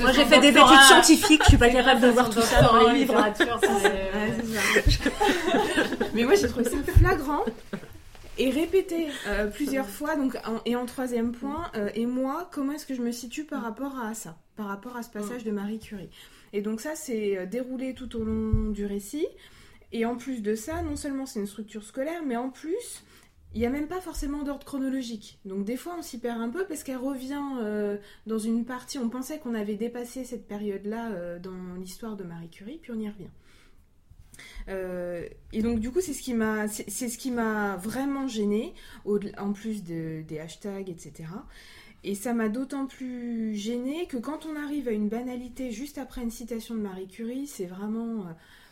Moi 0.00 0.12
j'ai 0.12 0.24
fait 0.24 0.40
des 0.40 0.48
études 0.48 0.80
scientifiques, 0.86 1.42
je 1.44 1.48
suis 1.48 1.58
pas 1.58 1.68
capable 1.72 2.00
de 2.00 2.08
voir 2.08 2.30
tout 2.30 2.40
ça 2.40 2.62
dans 2.62 2.88
les 2.88 3.00
livres. 3.00 3.14
Mais 6.14 6.24
moi 6.24 6.34
j'ai 6.34 6.48
trouvé 6.48 6.64
ça 6.64 6.76
flagrant 6.98 7.44
et 8.40 8.48
répété 8.50 9.08
euh, 9.26 9.48
plusieurs 9.48 9.88
fois. 9.88 10.16
Donc, 10.16 10.36
et 10.64 10.74
en 10.74 10.86
troisième 10.86 11.32
point, 11.32 11.70
euh, 11.76 11.90
et 11.94 12.06
moi, 12.06 12.48
comment 12.50 12.72
est-ce 12.72 12.86
que 12.86 12.94
je 12.94 13.02
me 13.02 13.12
situe 13.12 13.44
par 13.44 13.62
rapport 13.62 13.98
à 13.98 14.14
ça, 14.14 14.38
par 14.56 14.66
rapport 14.66 14.96
à 14.96 15.02
ce 15.02 15.10
passage 15.10 15.44
de 15.44 15.50
Marie 15.50 15.78
Curie? 15.78 16.08
Et 16.52 16.62
donc 16.62 16.80
ça, 16.80 16.96
c'est 16.96 17.36
euh, 17.36 17.46
déroulé 17.46 17.94
tout 17.94 18.16
au 18.16 18.24
long 18.24 18.70
du 18.70 18.86
récit. 18.86 19.26
Et 19.92 20.06
en 20.06 20.16
plus 20.16 20.40
de 20.40 20.54
ça, 20.54 20.82
non 20.82 20.96
seulement 20.96 21.26
c'est 21.26 21.40
une 21.40 21.46
structure 21.46 21.84
scolaire, 21.84 22.22
mais 22.24 22.36
en 22.36 22.48
plus, 22.48 23.04
il 23.54 23.60
n'y 23.60 23.66
a 23.66 23.70
même 23.70 23.88
pas 23.88 24.00
forcément 24.00 24.42
d'ordre 24.42 24.64
chronologique. 24.64 25.38
Donc 25.44 25.64
des 25.64 25.76
fois, 25.76 25.96
on 25.98 26.02
s'y 26.02 26.18
perd 26.18 26.40
un 26.40 26.48
peu 26.48 26.64
parce 26.64 26.82
qu'elle 26.82 26.96
revient 26.96 27.42
dans 28.26 28.38
une 28.38 28.64
partie, 28.64 28.98
on 28.98 29.08
pensait 29.08 29.40
qu'on 29.40 29.54
avait 29.54 29.74
dépassé 29.74 30.22
cette 30.22 30.46
période-là 30.46 31.40
dans 31.40 31.74
l'histoire 31.76 32.16
de 32.16 32.22
Marie 32.22 32.50
Curie, 32.50 32.78
puis 32.80 32.92
on 32.92 33.00
y 33.00 33.08
revient. 33.08 33.30
Euh, 34.68 35.26
et 35.52 35.62
donc 35.62 35.80
du 35.80 35.90
coup 35.90 36.00
c'est 36.00 36.12
ce 36.12 36.22
qui 36.22 36.34
m'a 36.34 36.68
c'est 36.68 37.08
ce 37.08 37.18
qui 37.18 37.30
m'a 37.30 37.76
vraiment 37.76 38.28
gêné 38.28 38.74
en 39.38 39.52
plus 39.52 39.82
de- 39.82 40.22
des 40.28 40.38
hashtags 40.38 40.88
etc 40.88 41.24
et 42.04 42.14
ça 42.14 42.32
m'a 42.34 42.48
d'autant 42.48 42.86
plus 42.86 43.54
gêné 43.56 44.06
que 44.06 44.16
quand 44.16 44.46
on 44.46 44.56
arrive 44.56 44.86
à 44.88 44.92
une 44.92 45.08
banalité 45.08 45.70
juste 45.72 45.98
après 45.98 46.22
une 46.22 46.30
citation 46.30 46.74
de 46.74 46.80
Marie 46.80 47.08
Curie 47.08 47.46
c'est 47.46 47.66
vraiment 47.66 48.26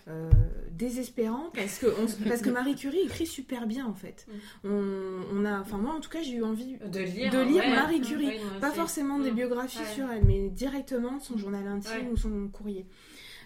euh, 0.08 0.30
désespérant 0.72 1.50
parce 1.54 1.78
que 1.78 1.86
on- 1.86 2.06
parce 2.28 2.40
que 2.42 2.50
Marie 2.50 2.74
Curie 2.76 3.00
écrit 3.00 3.26
super 3.26 3.66
bien 3.66 3.84
en 3.86 3.94
fait. 3.94 4.26
On, 4.64 5.20
on 5.34 5.44
a 5.44 5.60
enfin 5.60 5.76
moi 5.78 5.94
en 5.94 6.00
tout 6.00 6.08
cas 6.10 6.22
j'ai 6.22 6.34
eu 6.36 6.42
envie 6.44 6.76
De 6.90 7.00
lire, 7.00 7.30
De 7.32 7.40
lire 7.40 7.62
ouais. 7.64 7.74
Marie 7.74 8.00
Curie. 8.00 8.26
Oui, 8.28 8.38
moi 8.50 8.60
pas 8.60 8.70
forcément 8.72 9.18
des 9.18 9.32
Mm. 9.32 9.34
biographies 9.34 9.84
sur 9.94 10.08
elle 10.10 10.24
mais 10.24 10.48
directement 10.48 11.18
son 11.20 11.36
journal 11.36 11.66
intime 11.66 12.08
ou 12.12 12.16
son 12.16 12.48
courrier 12.48 12.86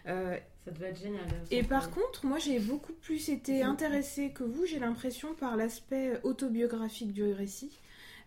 Euh, 0.09 0.37
Ça 0.65 0.71
devait 0.71 0.89
être 0.89 1.01
génial. 1.01 1.23
et 1.51 1.63
par 1.63 1.91
contre, 1.91 2.27
moi 2.27 2.39
j'ai 2.39 2.59
beaucoup 2.59 2.93
plus 2.93 3.29
été 3.29 3.63
intéressée 3.63 4.31
que 4.31 4.43
vous, 4.45 4.67
j'ai 4.67 4.79
l'impression, 4.79 5.35
par 5.35 5.57
l'aspect 5.57 6.21
autobiographique 6.23 7.13
du 7.13 7.25
récit. 7.33 7.79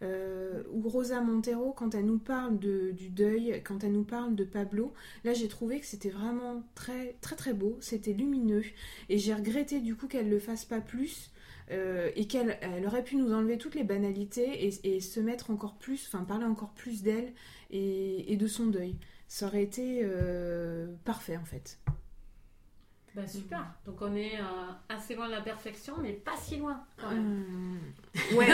Euh, 0.01 0.61
où 0.73 0.89
Rosa 0.89 1.21
Montero, 1.21 1.71
quand 1.71 1.95
elle 1.95 2.05
nous 2.05 2.17
parle 2.19 2.59
de, 2.59 2.91
du 2.91 3.07
deuil, 3.07 3.61
quand 3.63 3.81
elle 3.85 3.93
nous 3.93 4.03
parle 4.03 4.35
de 4.35 4.43
Pablo, 4.43 4.93
là 5.23 5.33
j'ai 5.33 5.47
trouvé 5.47 5.79
que 5.79 5.85
c'était 5.85 6.09
vraiment 6.09 6.63
très 6.75 7.15
très 7.21 7.37
très 7.37 7.53
beau, 7.53 7.77
c'était 7.79 8.11
lumineux, 8.11 8.65
et 9.07 9.17
j'ai 9.17 9.33
regretté 9.33 9.79
du 9.79 9.95
coup 9.95 10.07
qu'elle 10.07 10.29
le 10.29 10.39
fasse 10.39 10.65
pas 10.65 10.81
plus, 10.81 11.31
euh, 11.71 12.11
et 12.17 12.27
qu'elle 12.27 12.57
elle 12.61 12.85
aurait 12.85 13.05
pu 13.05 13.15
nous 13.15 13.31
enlever 13.33 13.57
toutes 13.57 13.75
les 13.75 13.85
banalités 13.85 14.67
et, 14.67 14.95
et 14.95 14.99
se 14.99 15.21
mettre 15.21 15.49
encore 15.49 15.75
plus, 15.75 16.05
enfin 16.11 16.25
parler 16.25 16.45
encore 16.45 16.73
plus 16.73 17.01
d'elle 17.01 17.31
et, 17.71 18.33
et 18.33 18.35
de 18.35 18.47
son 18.47 18.65
deuil. 18.65 18.95
Ça 19.27 19.47
aurait 19.47 19.63
été 19.63 20.01
euh, 20.03 20.87
parfait 21.03 21.37
en 21.37 21.45
fait. 21.45 21.79
Bah, 23.15 23.25
super. 23.27 23.65
Donc 23.85 24.01
on 24.01 24.13
est 24.15 24.37
euh, 24.39 24.43
assez 24.89 25.15
loin 25.15 25.27
de 25.27 25.31
la 25.31 25.41
perfection, 25.41 25.93
mais 26.01 26.11
pas 26.11 26.35
si 26.41 26.57
loin. 26.57 26.83
quand 26.97 27.09
même. 27.09 27.19
Hum, 27.19 27.79
Ouais, 28.37 28.47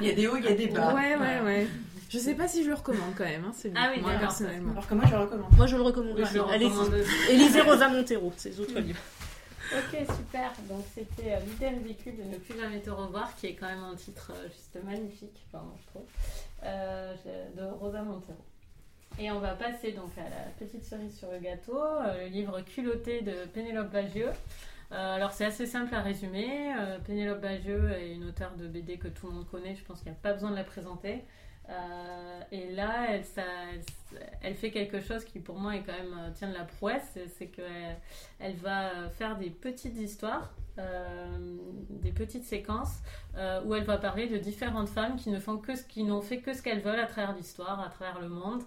Il 0.00 0.06
y 0.06 0.10
a 0.10 0.14
des 0.14 0.26
hauts, 0.26 0.36
il 0.36 0.44
y 0.44 0.48
a 0.48 0.54
des 0.54 0.66
bas. 0.68 0.94
ouais, 0.94 1.16
ouais, 1.16 1.40
ouais. 1.40 1.66
Je 2.08 2.18
sais 2.18 2.34
pas 2.34 2.46
si 2.46 2.62
je 2.62 2.68
le 2.68 2.74
recommande 2.74 3.14
quand 3.16 3.24
même, 3.24 3.44
hein, 3.44 3.52
c'est 3.54 3.72
Ah 3.74 3.90
oui, 3.94 4.00
moi 4.00 4.12
personnellement. 4.18 4.72
Alors 4.72 4.86
que 4.86 4.94
moi, 4.94 5.04
je 5.06 5.14
le 5.14 5.20
recommande. 5.22 5.52
Moi 5.56 5.66
je 5.66 5.76
le 5.76 5.82
recommande 5.82 6.14
Oui, 6.16 6.22
aussi. 6.22 6.38
Allez-y. 6.38 7.36
lisez 7.36 7.60
Rosa 7.62 7.88
Montero, 7.88 8.32
ses 8.36 8.60
autres 8.60 8.78
livres. 8.78 9.00
Ok, 9.72 9.98
super. 10.16 10.52
Donc 10.68 10.84
c'était 10.94 11.32
euh, 11.34 11.40
L'idée 11.40 11.68
ridicule 11.68 12.16
de 12.18 12.22
ne 12.22 12.36
plus 12.36 12.56
jamais 12.56 12.80
te 12.80 12.90
revoir, 12.90 13.34
qui 13.34 13.46
est 13.48 13.54
quand 13.54 13.66
même 13.66 13.82
un 13.82 13.96
titre 13.96 14.30
euh, 14.36 14.48
juste 14.48 14.78
magnifique, 14.84 15.44
enfin, 15.50 15.64
je 15.80 15.86
trouve, 15.86 16.04
euh, 16.62 17.14
de 17.56 17.64
Rosa 17.64 18.02
Montero. 18.02 18.44
Et 19.18 19.30
on 19.30 19.40
va 19.40 19.54
passer 19.54 19.92
donc 19.92 20.10
à 20.18 20.28
la 20.28 20.50
petite 20.58 20.84
cerise 20.84 21.18
sur 21.18 21.30
le 21.32 21.38
gâteau, 21.38 21.78
euh, 21.78 22.24
le 22.24 22.26
livre 22.28 22.60
Culotté 22.60 23.22
de 23.22 23.46
Pénélope 23.46 23.90
Bagieux. 23.90 24.30
Euh, 24.92 25.14
alors 25.14 25.32
c'est 25.32 25.46
assez 25.46 25.64
simple 25.64 25.94
à 25.94 26.02
résumer. 26.02 26.74
Euh, 26.78 26.98
Pénélope 26.98 27.40
Bagieux 27.40 27.90
est 27.92 28.14
une 28.14 28.24
auteure 28.24 28.54
de 28.56 28.68
BD 28.68 28.98
que 28.98 29.08
tout 29.08 29.26
le 29.28 29.32
monde 29.32 29.48
connaît, 29.48 29.74
je 29.74 29.82
pense 29.84 30.00
qu'il 30.00 30.10
n'y 30.12 30.18
a 30.18 30.20
pas 30.20 30.34
besoin 30.34 30.50
de 30.50 30.56
la 30.56 30.64
présenter. 30.64 31.24
Euh, 31.68 32.40
et 32.52 32.70
là, 32.72 33.06
elle, 34.42 34.54
fait 34.54 34.70
quelque 34.70 35.00
chose 35.00 35.24
qui 35.24 35.40
pour 35.40 35.58
moi 35.58 35.74
est 35.74 35.82
quand 35.82 35.94
même 35.94 36.32
tient 36.34 36.48
de 36.48 36.54
la 36.54 36.64
prouesse, 36.64 37.18
c'est- 37.38 37.46
qu'elle 37.46 37.96
elle 38.38 38.54
va 38.56 39.08
faire 39.08 39.36
des 39.36 39.50
petites 39.50 39.96
histoires, 39.96 40.54
des 41.88 42.12
petites 42.12 42.44
séquences 42.44 43.00
où 43.64 43.74
elle 43.74 43.82
va 43.82 43.96
parler 43.96 44.28
de 44.28 44.36
différentes 44.36 44.90
femmes 44.90 45.16
qui 45.16 45.30
ne 45.30 45.40
font 45.40 45.60
qui 45.88 46.04
n'ont 46.04 46.20
fait 46.20 46.38
que 46.38 46.52
ce 46.52 46.62
qu'elles 46.62 46.82
veulent 46.82 47.00
à 47.00 47.06
travers 47.06 47.34
l'histoire, 47.34 47.80
à 47.80 47.88
travers 47.88 48.20
le 48.20 48.28
monde. 48.28 48.62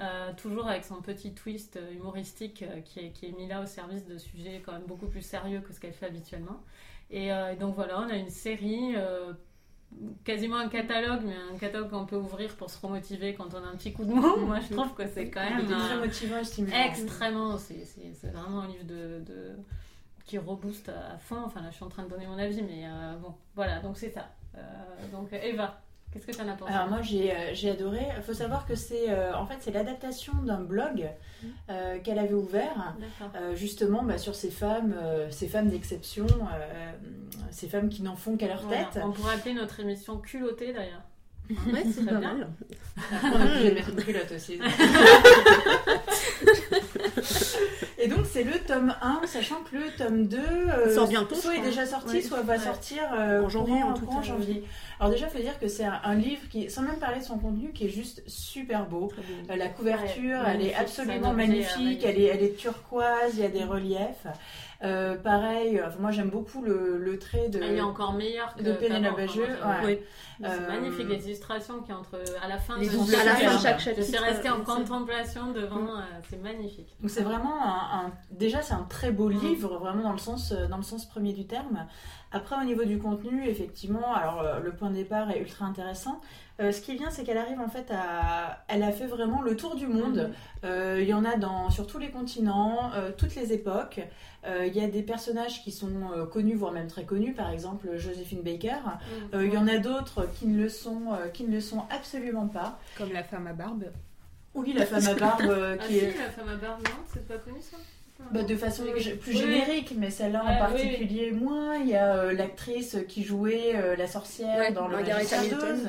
Euh, 0.00 0.32
toujours 0.36 0.68
avec 0.68 0.84
son 0.84 1.02
petit 1.02 1.34
twist 1.34 1.76
euh, 1.76 1.92
humoristique 1.92 2.62
euh, 2.62 2.80
qui, 2.82 3.00
est, 3.00 3.10
qui 3.10 3.26
est 3.26 3.32
mis 3.32 3.48
là 3.48 3.60
au 3.60 3.66
service 3.66 4.06
de 4.06 4.16
sujets 4.16 4.62
quand 4.64 4.70
même 4.72 4.86
beaucoup 4.86 5.06
plus 5.08 5.22
sérieux 5.22 5.60
que 5.60 5.72
ce 5.72 5.80
qu'elle 5.80 5.92
fait 5.92 6.06
habituellement. 6.06 6.60
Et 7.10 7.32
euh, 7.32 7.56
donc 7.56 7.74
voilà, 7.74 7.98
on 8.00 8.08
a 8.08 8.14
une 8.14 8.30
série, 8.30 8.94
quasiment 10.24 10.56
un 10.56 10.68
catalogue, 10.68 11.22
mais 11.24 11.34
un 11.52 11.58
catalogue 11.58 11.90
qu'on 11.90 12.04
peut 12.06 12.16
ouvrir 12.16 12.54
pour 12.56 12.70
se 12.70 12.78
remotiver 12.84 13.34
quand 13.34 13.54
on 13.54 13.64
a 13.64 13.66
un 13.68 13.76
petit 13.76 13.92
coup 13.92 14.04
de 14.04 14.12
mou. 14.12 14.36
Moi 14.36 14.60
je 14.60 14.72
trouve 14.74 14.94
que 14.94 15.06
c'est 15.08 15.30
quand 15.30 15.40
même 15.42 15.66
motivant 16.00 16.36
extrêmement, 16.90 17.56
c'est 17.58 17.82
vraiment 18.32 18.60
un 18.62 18.68
livre 18.68 18.84
de, 18.84 19.20
de- 19.26 19.56
qui 20.26 20.36
rebooste 20.38 20.90
à 20.90 21.16
fond. 21.18 21.42
Enfin 21.44 21.62
là 21.62 21.70
je 21.70 21.76
suis 21.76 21.84
en 21.84 21.88
train 21.88 22.04
de 22.04 22.10
donner 22.10 22.26
mon 22.26 22.38
avis, 22.38 22.62
mais 22.62 22.84
bon, 23.20 23.34
voilà, 23.56 23.80
donc 23.80 23.96
c'est 23.96 24.10
ça. 24.10 24.28
Donc 25.12 25.32
Eva, 25.32 25.80
qu'est-ce 26.12 26.26
que 26.26 26.32
tu 26.32 26.40
en 26.40 26.48
as 26.48 26.52
pensé 26.54 26.72
Alors 26.72 26.88
moi 26.88 27.02
j'ai 27.02 27.32
euh, 27.32 27.34
j'ai 27.54 27.70
adoré. 27.70 28.00
Il 28.16 28.22
faut 28.22 28.32
savoir 28.34 28.66
que 28.66 28.74
c'est 28.74 29.10
euh, 29.10 29.34
en 29.34 29.46
fait 29.46 29.56
c'est 29.60 29.70
l'adaptation 29.72 30.32
d'un 30.44 30.60
blog 30.60 31.08
euh, 31.70 31.98
qu'elle 32.00 32.18
avait 32.18 32.34
ouvert 32.34 32.94
D'accord. 32.98 33.32
euh, 33.40 33.54
justement 33.54 34.02
bah, 34.02 34.18
sur 34.18 34.34
ces 34.34 34.50
femmes, 34.50 34.94
euh, 35.00 35.30
ces 35.30 35.48
femmes 35.48 35.68
d'exception, 35.68 36.26
euh, 36.26 36.90
ces 37.50 37.68
femmes 37.68 37.88
qui 37.88 38.02
n'en 38.02 38.16
font 38.16 38.36
qu'à 38.36 38.46
leur 38.48 38.62
Voilà. 38.62 38.84
tête. 38.84 39.02
On 39.04 39.12
pourrait 39.12 39.34
appeler 39.34 39.54
notre 39.54 39.80
émission 39.80 40.18
culottée 40.18 40.72
d'ailleurs. 40.72 41.02
Ouais, 41.72 41.82
c'est 41.90 42.04
Très 42.04 42.12
pas 42.14 42.20
bien. 42.20 42.34
mal. 42.34 42.48
Après, 43.10 43.30
on 43.30 43.40
est 43.40 43.44
obligé 43.46 43.70
de 43.70 43.74
mettre 43.76 43.88
une 43.88 43.96
culotte 44.04 44.32
aussi. 44.36 44.58
Et 48.00 48.06
donc 48.06 48.20
c'est 48.30 48.44
le 48.44 48.52
tome 48.60 48.94
1, 49.02 49.22
sachant 49.26 49.56
que 49.68 49.76
le 49.76 49.90
tome 49.96 50.26
2 50.28 50.38
euh, 50.38 50.94
Sort 50.94 51.08
bientôt, 51.08 51.34
soit 51.34 51.56
est 51.56 51.62
déjà 51.62 51.84
sorti, 51.84 52.16
Ouais. 52.16 52.22
soit 52.22 52.42
va 52.42 52.52
Ouais. 52.54 52.58
sortir 52.60 53.02
euh, 53.12 53.42
En 53.42 53.48
janvier, 53.48 53.74
courant- 53.74 53.90
en 53.90 53.94
tout 53.94 54.06
courant 54.06 54.20
cas. 54.20 54.26
janvier. 54.28 54.62
Alors 55.00 55.12
déjà, 55.12 55.26
il 55.26 55.36
faut 55.36 55.42
dire 55.42 55.58
que 55.58 55.66
c'est 55.66 55.84
un, 55.84 56.00
un 56.04 56.14
livre 56.14 56.42
qui, 56.48 56.70
sans 56.70 56.82
même 56.82 56.98
parler 57.00 57.18
de 57.18 57.24
son 57.24 57.38
contenu, 57.38 57.72
qui 57.72 57.86
est 57.86 57.90
juste 57.90 58.22
super 58.28 58.86
beau. 58.86 59.10
Euh, 59.50 59.56
La 59.56 59.68
couverture, 59.68 60.22
Ouais, 60.22 60.44
elle 60.54 60.60
est 60.62 60.72
magnifique, 60.74 60.76
absolument 60.80 61.32
magnifique, 61.32 62.04
euh, 62.04 62.08
elle 62.08 62.20
est, 62.20 62.24
elle 62.26 62.42
est 62.44 62.56
turquoise, 62.56 63.32
il 63.34 63.40
y 63.40 63.44
a 63.44 63.48
des 63.48 63.64
reliefs. 63.64 64.26
Euh, 64.84 65.16
pareil, 65.16 65.82
enfin, 65.84 65.96
moi 65.98 66.12
j'aime 66.12 66.30
beaucoup 66.30 66.62
le, 66.62 66.98
le 66.98 67.18
trait 67.18 67.48
de... 67.48 67.58
Ah, 67.60 67.66
il 67.66 67.78
est 67.78 67.80
encore 67.80 68.12
meilleur 68.12 68.54
que 68.54 68.62
de 68.62 68.72
Pénélope 68.74 69.16
ouais. 69.18 69.26
C'est 70.40 70.46
Euh, 70.46 70.68
magnifique 70.68 71.08
les 71.08 71.26
illustrations 71.26 71.80
qui 71.80 71.92
entre 71.92 72.14
à 72.40 72.46
la 72.46 72.58
fin 72.58 72.78
les 72.78 72.88
de 72.88 73.20
À 73.20 73.24
la 73.24 73.34
fin 73.34 73.54
de 73.56 73.60
chaque 73.60 73.80
Je 73.80 73.84
chapitre. 73.86 74.06
suis 74.06 74.18
restée 74.18 74.48
en 74.50 74.60
euh, 74.60 74.62
contemplation 74.62 75.50
devant, 75.52 75.96
euh, 75.96 76.02
c'est 76.30 76.40
magnifique. 76.40 76.94
Donc 77.00 77.10
c'est 77.10 77.22
vraiment 77.24 77.56
un, 77.60 78.06
un- 78.06 78.12
déjà 78.30 78.62
c'est 78.62 78.74
un 78.74 78.86
très 78.88 79.10
beau 79.10 79.28
livre 79.28 79.78
vraiment 79.78 80.04
dans 80.04 80.12
le 80.12 80.18
sens 80.18 80.52
euh, 80.52 80.68
dans 80.68 80.76
le 80.76 80.84
sens 80.84 81.06
premier 81.06 81.32
du 81.32 81.44
terme. 81.48 81.86
Après 82.32 82.56
au 82.60 82.64
niveau 82.64 82.84
du 82.84 82.98
contenu 82.98 83.46
effectivement 83.48 84.14
alors 84.14 84.40
euh, 84.42 84.60
le 84.60 84.72
point 84.72 84.90
de 84.90 84.94
départ 84.96 85.30
est 85.30 85.40
ultra 85.40 85.64
intéressant. 85.64 86.20
Euh, 86.60 86.72
ce 86.72 86.80
qui 86.80 86.90
est 86.92 86.96
bien 86.96 87.10
c'est 87.10 87.22
qu'elle 87.24 87.38
arrive 87.38 87.60
en 87.60 87.68
fait 87.68 87.90
à 87.90 88.64
elle 88.68 88.82
a 88.82 88.90
fait 88.92 89.06
vraiment 89.06 89.40
le 89.42 89.56
tour 89.56 89.76
du 89.76 89.86
monde. 89.86 90.30
Euh, 90.64 90.98
Il 91.00 91.08
y 91.08 91.14
en 91.14 91.24
a 91.24 91.36
dans 91.36 91.70
sur 91.70 91.86
tous 91.86 91.98
les 91.98 92.10
continents, 92.10 92.90
euh, 92.94 93.10
toutes 93.16 93.34
les 93.36 93.52
époques. 93.52 94.00
Euh, 94.46 94.66
Il 94.66 94.76
y 94.76 94.80
a 94.84 94.88
des 94.88 95.02
personnages 95.02 95.62
qui 95.62 95.72
sont 95.72 96.12
euh, 96.14 96.26
connus 96.26 96.54
voire 96.56 96.72
même 96.72 96.88
très 96.88 97.04
connus 97.04 97.32
par 97.32 97.50
exemple 97.50 97.96
Josephine 97.96 98.42
Baker. 98.42 98.76
Euh, 99.34 99.46
Il 99.46 99.52
y 99.54 99.56
en 99.58 99.66
a 99.68 99.78
d'autres 99.78 100.28
qui 100.34 100.46
ne 100.46 100.60
le 100.62 100.68
sont 100.68 101.12
euh, 101.12 101.28
qui 101.28 101.44
ne 101.44 101.52
le 101.52 101.60
sont 101.60 101.84
absolument 101.90 102.48
pas. 102.48 102.78
Comme 102.96 103.12
la 103.12 103.22
femme 103.24 103.46
à 103.46 103.52
barbe. 103.52 103.84
Oui 104.54 104.72
la 104.72 104.84
femme 104.86 105.06
à 105.06 105.14
barbe 105.14 105.42
euh, 105.46 105.76
Ah 105.80 105.86
qui 105.86 105.92
si, 105.94 105.98
est 106.00 106.18
la 106.18 106.30
femme 106.30 106.48
à 106.48 106.56
barbe, 106.56 106.80
non 106.82 106.96
C'est 107.12 107.26
pas 107.28 107.38
connu 107.38 107.58
ça? 107.60 107.76
Bah, 108.32 108.42
de 108.42 108.56
façon 108.56 108.82
plus 108.82 109.32
Oui, 109.32 109.36
générique, 109.38 109.94
mais 109.96 110.10
celle-là 110.10 110.42
Ouais, 110.44 110.50
en 110.50 110.52
oui, 110.54 110.58
particulier 110.58 111.30
moins. 111.30 111.76
Il 111.76 111.88
y 111.88 111.94
a 111.94 112.14
euh, 112.16 112.32
l'actrice 112.32 112.96
qui 113.08 113.22
jouait 113.22 113.72
euh, 113.76 113.96
la 113.96 114.06
sorcière 114.06 114.58
Ouais, 114.58 114.72
dans 114.72 114.86
le 114.88 114.96
Margaret 114.96 115.24
Hamilton. 115.32 115.88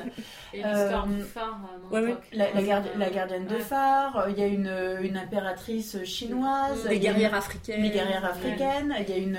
Et 0.54 0.58
l'histoire 0.58 1.06
Euh, 1.10 1.16
du 1.16 1.22
phare 1.22 1.60
ouais, 1.90 2.00
ouais. 2.00 2.16
La, 2.32 2.50
la, 2.52 2.62
gardi- 2.62 2.88
la 2.96 3.10
gardienne 3.10 3.46
de 3.46 3.56
phare. 3.58 4.26
Il 4.30 4.38
y 4.38 4.42
a 4.42 4.46
une, 4.46 4.72
une 5.02 5.16
impératrice 5.18 6.02
chinoise. 6.04 6.86
A 6.86 6.94
guerrières 6.94 7.30
une- 7.32 7.36
africaines. 7.36 7.82
des 7.82 7.90
guerrières 7.90 8.24
africaines, 8.24 8.94
il 9.00 9.10
y 9.10 9.12
a 9.12 9.16
une, 9.18 9.38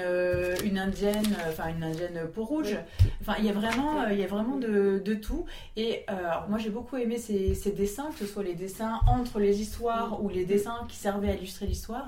une 0.65 0.77
indienne, 0.77 1.35
enfin 1.49 1.69
une 1.75 1.83
indienne 1.83 2.27
peau 2.35 2.43
rouge. 2.43 2.77
Enfin, 3.21 3.35
il 3.39 3.45
y 3.45 3.49
a 3.49 3.53
vraiment, 3.53 4.05
il 4.09 4.19
y 4.19 4.23
a 4.23 4.27
vraiment 4.27 4.57
de, 4.57 5.01
de 5.03 5.13
tout. 5.15 5.45
Et 5.75 6.03
euh, 6.09 6.13
alors, 6.29 6.49
moi, 6.49 6.59
j'ai 6.59 6.69
beaucoup 6.69 6.97
aimé 6.97 7.17
ces, 7.17 7.55
ces 7.55 7.71
dessins, 7.71 8.09
que 8.11 8.19
ce 8.19 8.31
soit 8.31 8.43
les 8.43 8.53
dessins 8.53 8.99
entre 9.07 9.39
les 9.39 9.59
histoires 9.61 10.21
ou 10.23 10.29
les 10.29 10.45
dessins 10.45 10.85
qui 10.87 10.97
servaient 10.97 11.29
à 11.31 11.33
illustrer 11.35 11.65
l'histoire, 11.65 12.05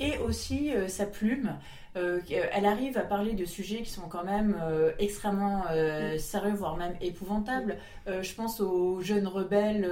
et 0.00 0.18
aussi 0.18 0.74
euh, 0.74 0.88
sa 0.88 1.06
plume. 1.06 1.52
Euh, 1.96 2.20
elle 2.52 2.66
arrive 2.66 2.96
à 2.98 3.02
parler 3.02 3.32
de 3.32 3.44
sujets 3.44 3.82
qui 3.82 3.90
sont 3.90 4.08
quand 4.08 4.22
même 4.22 4.56
euh, 4.62 4.92
extrêmement 5.00 5.64
euh, 5.72 6.18
sérieux, 6.18 6.54
voire 6.54 6.76
même 6.76 6.94
épouvantables. 7.00 7.76
Je 8.06 8.34
pense 8.34 8.60
aux 8.60 9.00
jeunes 9.00 9.28
rebelles 9.28 9.88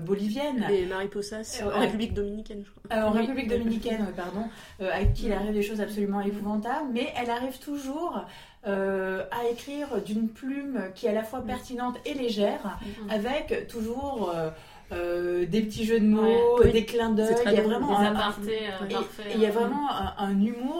boliviennes. 0.00 0.66
Les 0.68 0.86
Mariposas, 0.86 1.62
en 1.64 1.78
République 1.78 2.14
dominicaine, 2.14 2.64
je 2.64 2.70
crois. 2.70 3.04
En 3.08 3.12
Oui. 3.12 3.20
République 3.20 3.48
dominicaine, 3.58 4.06
pardon, 4.16 4.46
avec 4.80 5.12
qui 5.12 5.26
il 5.26 5.32
arrive 5.32 5.52
des 5.52 5.62
choses 5.62 5.80
absolument 5.80 6.20
épouvantables, 6.20 6.88
mais 6.92 7.12
elle 7.16 7.30
arrive 7.30 7.60
toujours 7.60 8.24
euh, 8.66 9.24
à 9.30 9.48
écrire 9.50 10.02
d'une 10.04 10.28
plume 10.28 10.90
qui 10.94 11.06
est 11.06 11.08
à 11.08 11.14
la 11.14 11.22
fois 11.22 11.40
pertinente 11.40 11.96
et 12.04 12.12
légère, 12.12 12.78
avec 13.08 13.68
toujours 13.68 14.32
euh, 14.34 14.50
euh, 14.92 15.46
des 15.46 15.62
petits 15.62 15.84
jeux 15.84 16.00
de 16.00 16.06
mots, 16.06 16.22
Ouais, 16.22 16.64
oui. 16.66 16.72
des 16.72 16.84
clins 16.84 17.10
d'œil. 17.10 17.26
C'est 17.28 17.34
très 17.44 17.52
Il 17.52 17.56
y 17.56 17.58
a 17.58 17.62
drôle. 17.62 17.74
vraiment 17.74 18.00
Des 18.00 18.06
un, 18.06 18.14
apartés 18.16 18.58
euh, 18.82 18.86
Et- 18.88 19.30
et 19.30 19.34
il 19.34 19.40
y 19.40 19.46
a 19.46 19.48
euh, 19.48 19.52
vraiment 19.52 19.88
un, 19.90 20.14
un 20.18 20.30
humour 20.44 20.78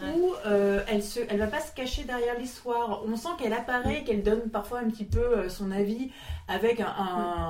où 0.00 0.32
euh, 0.46 0.80
elle 0.86 1.02
se, 1.02 1.18
elle 1.28 1.38
va 1.40 1.48
pas 1.48 1.60
se 1.60 1.74
cacher 1.74 2.04
derrière 2.04 2.38
l'histoire. 2.38 3.02
On 3.04 3.16
sent 3.16 3.30
qu'elle 3.38 3.52
apparaît, 3.52 4.04
qu'elle 4.04 4.22
donne 4.22 4.42
parfois 4.50 4.78
un 4.78 4.88
petit 4.90 5.04
peu 5.04 5.18
euh, 5.18 5.48
son 5.48 5.72
avis 5.72 6.10
avec 6.46 6.80
un, 6.80 6.86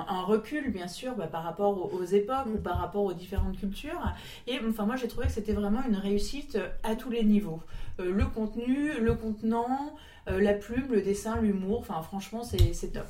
un 0.09 0.23
recul, 0.23 0.73
bien 0.73 0.89
sûr, 0.89 1.15
bah, 1.15 1.27
par 1.27 1.45
rapport 1.45 1.77
aux, 1.93 1.95
aux 1.99 2.05
époques 2.05 2.47
ou 2.47 2.57
par 2.59 2.79
rapport 2.79 3.05
aux 3.05 3.13
différentes 3.13 3.59
cultures. 3.59 4.01
Et 4.47 4.59
enfin, 4.67 4.87
moi, 4.87 4.97
j'ai 4.97 5.09
trouvé 5.09 5.27
que 5.27 5.33
c'était 5.33 5.53
vraiment 5.53 5.83
une 5.87 5.97
réussite 5.97 6.59
à 6.85 6.97
tous 6.97 7.11
les 7.11 7.23
niveaux. 7.23 7.61
Euh, 8.01 8.11
le 8.11 8.25
contenu, 8.25 8.93
le 8.99 9.15
contenant, 9.15 9.95
euh, 10.31 10.41
la 10.41 10.55
plume, 10.55 10.87
le 10.91 11.03
dessin, 11.03 11.37
l'humour. 11.43 11.81
Enfin, 11.81 12.01
franchement, 12.03 12.43
c'est 12.43 12.93
top. 12.95 13.05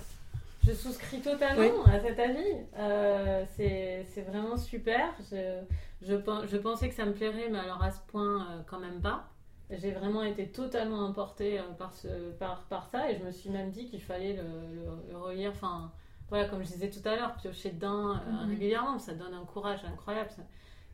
Je 0.69 0.75
souscris 0.75 1.21
totalement 1.21 1.63
Oui. 1.87 1.93
à 1.93 1.99
cet 2.01 2.19
avis. 2.19 2.45
Euh, 2.77 3.45
c'est 3.57 4.21
vraiment 4.29 4.57
super. 4.59 5.15
Je, 5.31 5.61
je, 6.03 6.15
je 6.47 6.57
pensais 6.59 6.89
que 6.91 6.95
ça 6.95 7.07
me 7.07 7.13
plairait, 7.13 7.49
mais 7.51 7.59
alors 7.59 7.83
à 7.83 7.91
ce 7.91 8.01
point, 8.09 8.43
euh, 8.51 8.61
quand 8.67 8.79
même 8.79 9.01
pas. 9.01 9.31
J'ai 9.71 9.93
vraiment 9.93 10.23
été 10.23 10.49
totalement 10.49 11.01
emportée 11.07 11.59
euh, 11.59 11.63
par, 11.79 11.93
ce, 11.95 12.09
par, 12.39 12.63
par 12.65 12.87
ça 12.89 13.11
et 13.11 13.19
je 13.19 13.25
me 13.25 13.31
suis 13.31 13.49
même 13.51 13.71
dit 13.71 13.87
qu'il 13.87 14.01
fallait 14.03 14.35
le, 14.35 14.43
le- 14.43 15.13
le 15.13 15.17
relire. 15.19 15.51
Enfin, 15.53 15.91
voilà, 16.29 16.47
comme 16.49 16.63
je 16.63 16.69
disais 16.69 16.91
tout 16.91 17.07
à 17.09 17.17
l'heure, 17.17 17.35
piocher 17.37 17.71
dedans 17.71 18.11
euh, 18.11 18.15
Mhm. 18.45 18.49
régulièrement, 18.51 18.99
ça 18.99 19.15
donne 19.15 19.33
un 19.35 19.45
courage 19.45 19.81
incroyable. 19.85 20.31
Ça- 20.31 20.43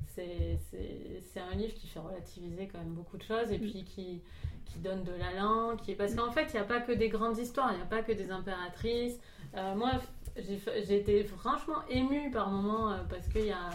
C'est 0.07 0.59
c'est- 0.71 1.23
c'est 1.33 1.41
un 1.41 1.55
livre 1.57 1.75
qui 1.75 1.87
fait 1.89 1.99
relativiser 1.99 2.69
quand 2.69 2.79
même 2.79 2.95
beaucoup 2.95 3.17
de 3.17 3.23
choses 3.23 3.51
et 3.51 3.59
puis 3.59 3.85
qui, 3.85 4.23
qui 4.67 4.79
donne 4.79 5.03
de 5.03 5.13
l'allant. 5.13 5.77
Qui... 5.77 5.95
Parce 5.95 6.15
qu'en 6.15 6.31
fait, 6.31 6.47
il 6.53 6.55
n'y 6.55 6.61
a 6.61 6.65
pas 6.65 6.81
que 6.81 6.93
des 6.93 7.09
grandes 7.09 7.39
histoires, 7.39 7.71
il 7.73 7.77
n'y 7.79 7.83
a 7.83 7.87
pas 7.87 8.03
que 8.03 8.13
des 8.13 8.31
impératrices. 8.31 9.19
Euh, 9.57 9.75
moi, 9.75 9.93
j'ai 10.37 10.97
été 10.99 11.25
franchement 11.25 11.77
émue 11.89 12.31
par 12.31 12.51
moments 12.51 12.91
euh, 12.93 12.97
parce 13.09 13.29
qu'il 13.29 13.47
y 13.47 13.53
a, 13.53 13.71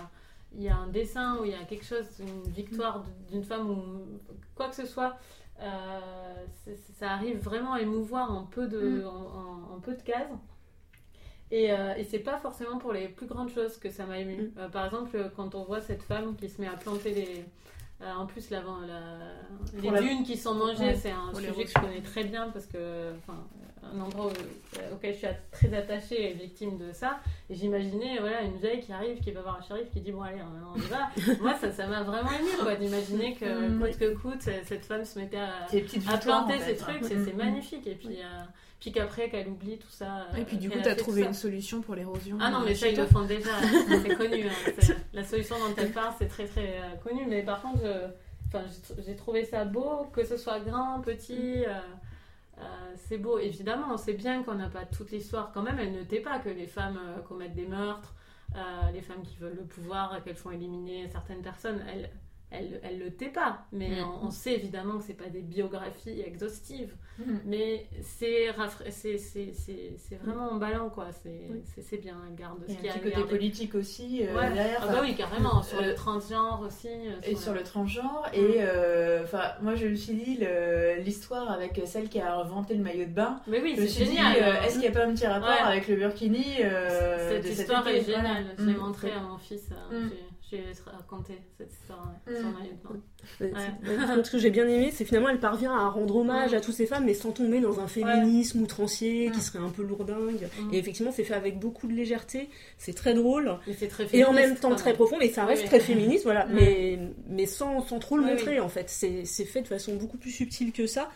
il 0.53 0.63
y 0.63 0.69
a 0.69 0.75
un 0.75 0.87
dessin 0.87 1.37
où 1.37 1.45
il 1.45 1.51
y 1.51 1.55
a 1.55 1.63
quelque 1.63 1.85
chose, 1.85 2.05
une 2.19 2.51
victoire 2.51 3.03
d'une 3.31 3.43
femme 3.43 3.69
ou 3.69 4.19
quoi 4.55 4.67
que 4.69 4.75
ce 4.75 4.85
soit. 4.85 5.17
euh, 5.61 6.45
ça 6.99 7.11
arrive 7.11 7.39
vraiment 7.39 7.73
à 7.73 7.81
émouvoir 7.81 8.31
en 8.31 8.43
peu 8.43 8.67
de, 8.67 9.03
en, 9.05 9.09
en- 9.11 9.75
en 9.75 9.79
peu 9.79 9.93
de 9.95 10.01
cases. 10.01 10.27
Et, 11.51 11.71
et 11.71 12.03
c'est 12.03 12.19
pas 12.19 12.37
forcément 12.37 12.77
pour 12.77 12.93
les 12.93 13.07
plus 13.07 13.25
grandes 13.25 13.49
choses 13.49 13.77
que 13.77 13.89
ça 13.89 14.05
m'a 14.05 14.19
ému. 14.19 14.51
Euh, 14.57 14.69
par 14.69 14.85
exemple, 14.85 15.31
quand 15.35 15.55
on 15.55 15.63
voit 15.63 15.81
cette 15.81 16.03
femme 16.03 16.35
qui 16.35 16.47
se 16.47 16.61
met 16.61 16.67
à 16.67 16.73
planter 16.77 17.11
les. 17.11 17.45
euh, 18.01 18.13
en 18.13 18.27
plus, 18.27 18.51
la, 18.51 18.61
les 19.81 19.89
la- 19.89 19.99
dunes 20.01 20.23
qui 20.23 20.37
sont 20.37 20.53
mangées, 20.53 20.79
Ouais, 20.89 20.95
c'est 20.95 21.09
un 21.11 21.29
pour 21.31 21.39
sujet 21.39 21.63
que 21.63 21.69
je 21.69 21.73
connais 21.73 22.01
très 22.01 22.23
bien 22.23 22.49
parce 22.49 22.67
que, 22.67 23.13
un 23.95 24.01
endroit 24.01 24.27
où- 24.27 24.93
auquel 24.95 25.13
je 25.13 25.19
suis 25.19 25.27
très 25.51 25.73
attachée 25.73 26.31
et 26.31 26.33
victime 26.33 26.77
de 26.77 26.91
ça. 26.93 27.19
Et 27.49 27.55
j'imaginais, 27.55 28.17
voilà, 28.19 28.41
une 28.43 28.57
vieille 28.57 28.81
qui 28.81 28.91
arrive, 28.93 29.19
qui 29.19 29.31
va 29.31 29.41
voir 29.41 29.59
un 29.59 29.67
shérif, 29.67 29.89
qui 29.91 30.01
dit 30.01 30.11
bon 30.11 30.21
allez, 30.21 30.39
on 30.41 30.77
y 30.77 30.81
va. 30.81 31.09
Moi, 31.41 31.55
ça, 31.59 31.71
ça 31.71 31.87
m'a 31.87 32.03
vraiment 32.03 32.31
ému, 32.31 32.49
quoi, 32.61 32.75
d'imaginer 32.75 33.35
que 33.35 33.45
Mm. 33.69 33.79
coûte 33.81 33.97
que 33.97 34.13
coûte, 34.15 34.41
cette 34.65 34.85
femme 34.85 35.03
se 35.05 35.17
mettait 35.19 35.37
à, 35.37 35.67
planter 36.17 36.55
en 36.55 36.59
ces 36.59 36.75
trucs, 36.75 37.01
Mm, 37.01 37.07
c'est 37.25 37.33
mm. 37.33 37.37
magnifique. 37.37 37.87
Et 37.87 37.95
puis, 37.95 38.17
euh, 38.19 38.43
puis 38.79 38.91
qu'après, 38.93 39.29
qu'elle 39.29 39.47
oublie 39.49 39.77
tout 39.77 39.89
ça. 39.89 40.27
Et 40.37 40.43
puis 40.43 40.55
euh, 40.55 40.59
du 40.59 40.69
coup, 40.69 40.79
t'as 40.81 40.95
trouvé 40.95 41.23
une 41.23 41.33
solution 41.33 41.81
pour 41.81 41.95
l'érosion. 41.95 42.37
Ah 42.39 42.49
non, 42.49 42.61
mais 42.63 42.71
euh, 42.71 42.75
ça, 42.75 42.87
ils 42.87 42.95
le 42.97 43.05
font 43.07 43.25
déjà. 43.25 43.49
c'est 44.03 44.15
connu. 44.15 44.45
hein. 44.47 44.93
La 45.13 45.23
solution 45.25 45.55
dont 45.57 45.73
elle 45.77 45.91
parle, 45.91 46.13
c'est 46.17 46.27
très 46.29 46.45
très 46.45 46.77
euh, 46.79 46.95
connu. 47.03 47.25
Mais 47.27 47.41
par 47.43 47.61
contre, 47.61 47.79
je- 47.83 48.07
enfin, 48.47 48.63
j'ai 48.67 48.93
tr- 48.93 49.05
j'ai 49.05 49.15
trouvé 49.17 49.43
ça 49.43 49.65
beau, 49.65 50.05
que 50.13 50.23
ce 50.23 50.37
soit 50.37 50.59
grand, 50.61 51.01
petit. 51.01 51.65
euh, 51.65 51.73
euh, 52.61 52.93
c'est 52.95 53.17
beau, 53.17 53.39
évidemment. 53.39 53.87
On 53.91 53.97
sait 53.97 54.13
bien 54.13 54.43
qu'on 54.43 54.55
n'a 54.55 54.69
pas 54.69 54.85
toute 54.85 55.11
l'histoire. 55.11 55.51
Quand 55.53 55.61
même, 55.61 55.79
elle 55.79 55.93
ne 55.93 56.03
tait 56.03 56.21
pas 56.21 56.39
que 56.39 56.49
les 56.49 56.67
femmes 56.67 56.99
euh, 57.01 57.21
commettent 57.21 57.55
des 57.55 57.65
meurtres, 57.65 58.13
euh, 58.55 58.91
les 58.91 59.01
femmes 59.01 59.23
qui 59.23 59.37
veulent 59.37 59.57
le 59.57 59.65
pouvoir, 59.65 60.23
qu'elles 60.23 60.35
font 60.35 60.51
éliminer 60.51 61.07
certaines 61.07 61.41
personnes. 61.41 61.83
Elle, 61.87 62.09
elle, 62.51 62.79
elle 62.83 62.99
le 62.99 63.11
tait 63.11 63.29
pas. 63.29 63.65
Mais 63.71 63.89
Mm. 64.01 64.05
on, 64.23 64.27
on 64.27 64.29
sait 64.31 64.53
évidemment 64.55 64.97
que 64.97 65.03
c'est 65.03 65.13
pas 65.13 65.29
des 65.29 65.41
biographies 65.41 66.21
exhaustives. 66.21 66.95
Mm. 67.19 67.23
Mais 67.45 67.85
c'est 68.01 68.49
rafra- 68.51 68.89
vraiment 70.23 70.51
emballant, 70.51 70.89
quoi. 70.89 71.07
C'est 71.11 71.47
Oui. 71.51 71.97
bien, 72.01 72.15
elle 72.29 72.35
garde 72.35 72.59
ce 72.67 72.73
qu'il 72.75 72.85
y 72.85 72.89
a 72.89 72.93
un 72.93 72.97
côté 72.97 73.11
garder. 73.11 73.29
politique 73.29 73.75
aussi 73.75 74.23
euh, 74.25 74.35
Ouais. 74.35 74.51
derrière. 74.53 74.79
Ah 74.81 74.87
bah 74.93 74.99
oui, 75.01 75.15
carrément. 75.15 75.61
Sur 75.61 75.79
euh, 75.79 75.87
le 75.87 75.95
transgenre 75.95 76.61
aussi. 76.65 76.87
euh, 76.87 77.19
Et 77.23 77.31
sur 77.35 77.39
sur 77.49 77.53
le 77.53 77.63
transgenre. 77.63 78.29
Et 78.33 78.55
euh, 78.59 79.23
enfin, 79.23 79.51
moi 79.61 79.75
je 79.75 79.87
me 79.87 79.95
suis 79.95 80.13
dit 80.13 80.39
l'histoire 81.03 81.51
avec 81.51 81.79
celle 81.85 82.09
qui 82.09 82.19
a 82.19 82.35
inventé 82.35 82.73
le 82.75 82.83
maillot 82.83 83.05
de 83.05 83.11
bain. 83.11 83.41
Mais 83.47 83.61
oui, 83.61 83.73
Je 83.75 83.81
me 83.81 83.87
c'est 83.87 83.93
suis 83.93 84.05
dit, 84.05 84.15
génial. 84.17 84.37
euh, 84.41 84.61
est-ce 84.61 84.73
qu'il 84.79 84.81
n'y 84.81 84.87
a 84.87 84.91
pas 84.99 85.05
un 85.05 85.13
petit 85.13 85.27
rapport 85.27 85.49
Ouais. 85.49 85.59
avec 85.71 85.87
le 85.87 85.95
burkini 85.97 86.43
Cette 86.43 87.43
de 87.43 87.49
histoire 87.49 87.87
est 87.87 88.03
géniale. 88.03 88.45
Je 88.57 88.65
l'ai 88.65 88.73
Mm. 88.73 88.77
montré 88.77 89.11
à 89.11 89.19
mon 89.19 89.37
fils. 89.37 89.69
Mm. 89.91 90.09
J'ai- 90.49 90.63
raconté 90.85 91.33
cette 91.57 91.71
histoire 91.71 92.13
ouais, 92.27 92.33
Mm. 92.33 92.37
sur. 92.37 92.45
Ouais, 92.91 93.51
Ouais. 93.51 93.51
c'est- 94.07 94.15
donc, 94.15 94.25
ce 94.25 94.31
que 94.31 94.37
j'ai 94.37 94.49
bien 94.49 94.67
aimé, 94.67 94.91
c'est 94.93 95.05
finalement 95.05 95.29
elle 95.29 95.39
parvient 95.39 95.71
à 95.73 95.89
rendre 95.89 96.15
hommage 96.17 96.51
Mm. 96.53 96.55
à 96.55 96.61
toutes 96.61 96.73
ces 96.75 96.85
femmes, 96.85 97.05
mais 97.05 97.13
sans 97.13 97.31
tomber 97.31 97.59
dans 97.61 97.79
un 97.79 97.87
féminisme 97.87 98.61
outrancier 98.61 99.29
Mm. 99.29 99.31
qui 99.33 99.41
serait 99.41 99.59
un 99.59 99.69
peu 99.69 99.83
lourdingue. 99.83 100.47
Mm. 100.61 100.73
Et 100.73 100.77
effectivement, 100.77 101.11
c'est 101.11 101.23
fait 101.23 101.33
avec 101.33 101.59
beaucoup 101.59 101.87
de 101.87 101.93
légèreté. 101.93 102.49
C'est 102.77 102.93
très 102.93 103.13
drôle 103.13 103.57
très 103.89 104.07
et 104.13 104.23
en 104.25 104.33
même 104.33 104.55
temps 104.55 104.75
très 104.75 104.93
profond, 104.93 105.17
mais 105.19 105.29
ça 105.29 105.45
reste 105.45 105.63
oui. 105.63 105.67
très 105.67 105.79
féministe, 105.79 106.23
voilà. 106.23 106.45
Mm. 106.45 106.53
Mais 106.53 106.99
mais 107.27 107.45
sans, 107.45 107.81
sans 107.81 107.99
trop 107.99 108.17
le 108.17 108.23
Oui, 108.23 108.31
montrer 108.31 108.59
en 108.59 108.69
fait. 108.69 108.89
C'est 108.89 109.25
fait 109.45 109.61
de 109.61 109.67
façon 109.67 109.95
beaucoup 109.95 110.17
plus 110.17 110.31
subtile 110.31 110.71
que 110.71 110.87
ça. 110.87 111.09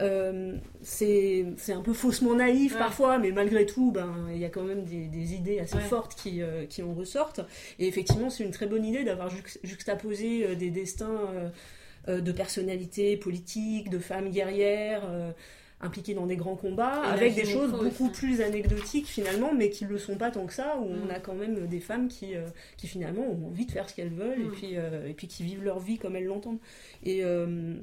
Euh, 0.00 0.56
c'est 0.82 1.44
un 1.68 1.82
peu 1.82 1.92
faussement 1.92 2.34
naïf 2.34 2.72
Ouais. 2.72 2.78
parfois, 2.78 3.18
mais 3.18 3.32
malgré 3.32 3.66
tout, 3.66 3.92
ben 3.92 4.26
il 4.32 4.38
y 4.38 4.44
a 4.44 4.48
quand 4.48 4.62
même 4.62 4.84
des, 4.84 5.06
des 5.06 5.34
idées 5.34 5.58
assez 5.58 5.76
Ouais. 5.76 5.82
fortes 5.82 6.14
qui, 6.14 6.40
euh, 6.42 6.64
qui 6.66 6.82
en 6.82 6.94
ressortent. 6.94 7.40
Et 7.78 7.86
effectivement, 7.86 8.30
c'est 8.30 8.44
une 8.44 8.50
très 8.50 8.66
bonne 8.66 8.84
idée 8.84 9.04
d'avoir 9.04 9.28
juxt- 9.28 9.58
juxtaposé 9.62 10.46
euh, 10.46 10.54
des 10.54 10.70
destins 10.70 11.20
euh, 12.08 12.20
de 12.20 12.32
personnalités 12.32 13.16
politiques, 13.16 13.90
de 13.90 13.98
femmes 13.98 14.30
guerrières. 14.30 15.02
impliquées 15.82 16.12
dans 16.12 16.26
des 16.26 16.36
grands 16.36 16.56
combats, 16.56 17.00
Et 17.06 17.08
avec 17.08 17.34
des 17.34 17.46
choses 17.46 17.70
beaucoup 17.72 18.08
aussi. 18.08 18.12
plus 18.20 18.40
anecdotiques 18.42 19.06
finalement, 19.06 19.54
mais 19.54 19.70
qui 19.70 19.86
ne 19.86 19.88
le 19.88 19.96
sont 19.96 20.16
pas 20.16 20.30
tant 20.30 20.44
que 20.44 20.52
ça, 20.52 20.76
où 20.78 20.84
on 20.84 21.06
Mm. 21.06 21.10
a 21.10 21.20
quand 21.20 21.32
même 21.34 21.66
des 21.68 21.80
femmes 21.80 22.08
qui, 22.08 22.34
euh, 22.36 22.44
qui 22.76 22.86
finalement 22.86 23.22
ont 23.22 23.46
envie 23.46 23.64
de 23.64 23.72
faire 23.72 23.88
ce 23.88 23.94
qu'elles 23.94 24.12
veulent, 24.12 24.42
et, 24.42 24.44
Mm. 24.44 24.52
puis, 24.52 24.70
euh, 24.76 25.08
et 25.08 25.14
puis 25.14 25.26
qui 25.26 25.42
vivent 25.42 25.64
leur 25.64 25.78
vie 25.78 25.96
comme 25.96 26.16
elles 26.16 26.26
l'entendent. 26.26 26.58
Et 27.02 27.20
euh, 27.24 27.76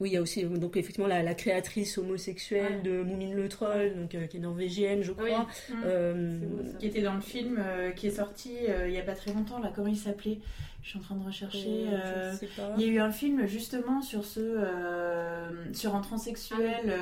oui, 0.00 0.10
il 0.10 0.12
y 0.12 0.16
a 0.16 0.22
aussi 0.22 0.44
donc, 0.44 0.76
effectivement 0.76 1.06
la, 1.08 1.22
la 1.22 1.34
créatrice 1.34 1.96
homosexuelle 1.98 2.76
Ouais. 2.76 2.82
de 2.82 3.02
Moumine 3.02 3.34
le 3.34 3.48
Troll, 3.48 3.94
donc, 3.96 4.14
euh, 4.14 4.26
qui 4.26 4.36
est 4.36 4.40
norvégienne, 4.40 5.02
je 5.02 5.12
Oui. 5.12 5.30
crois. 5.32 5.46
Mm. 5.70 5.82
Euh, 5.84 6.38
beau. 6.38 6.78
Qui 6.78 6.86
était 6.86 7.02
dans 7.02 7.14
le 7.14 7.20
film 7.20 7.58
euh, 7.58 7.90
qui 7.92 8.08
est 8.08 8.10
sorti 8.10 8.52
il 8.86 8.90
n'y 8.92 8.98
a 8.98 9.02
pas 9.02 9.14
très 9.14 9.32
longtemps, 9.32 9.58
là, 9.58 9.72
comment 9.74 9.88
il 9.88 9.96
s'appelait? 9.96 10.38
Je 10.82 10.90
suis 10.90 10.98
en 10.98 11.02
train 11.02 11.16
de 11.16 11.24
rechercher. 11.24 11.86
Il 12.78 12.82
y 12.82 12.84
a 12.84 12.92
eu 12.92 12.98
un 13.00 13.10
film 13.10 13.44
justement 13.46 14.02
sur 14.02 14.24
ce 14.24 14.60
sur 15.72 15.94
un 15.96 16.00
transsexuel 16.00 16.92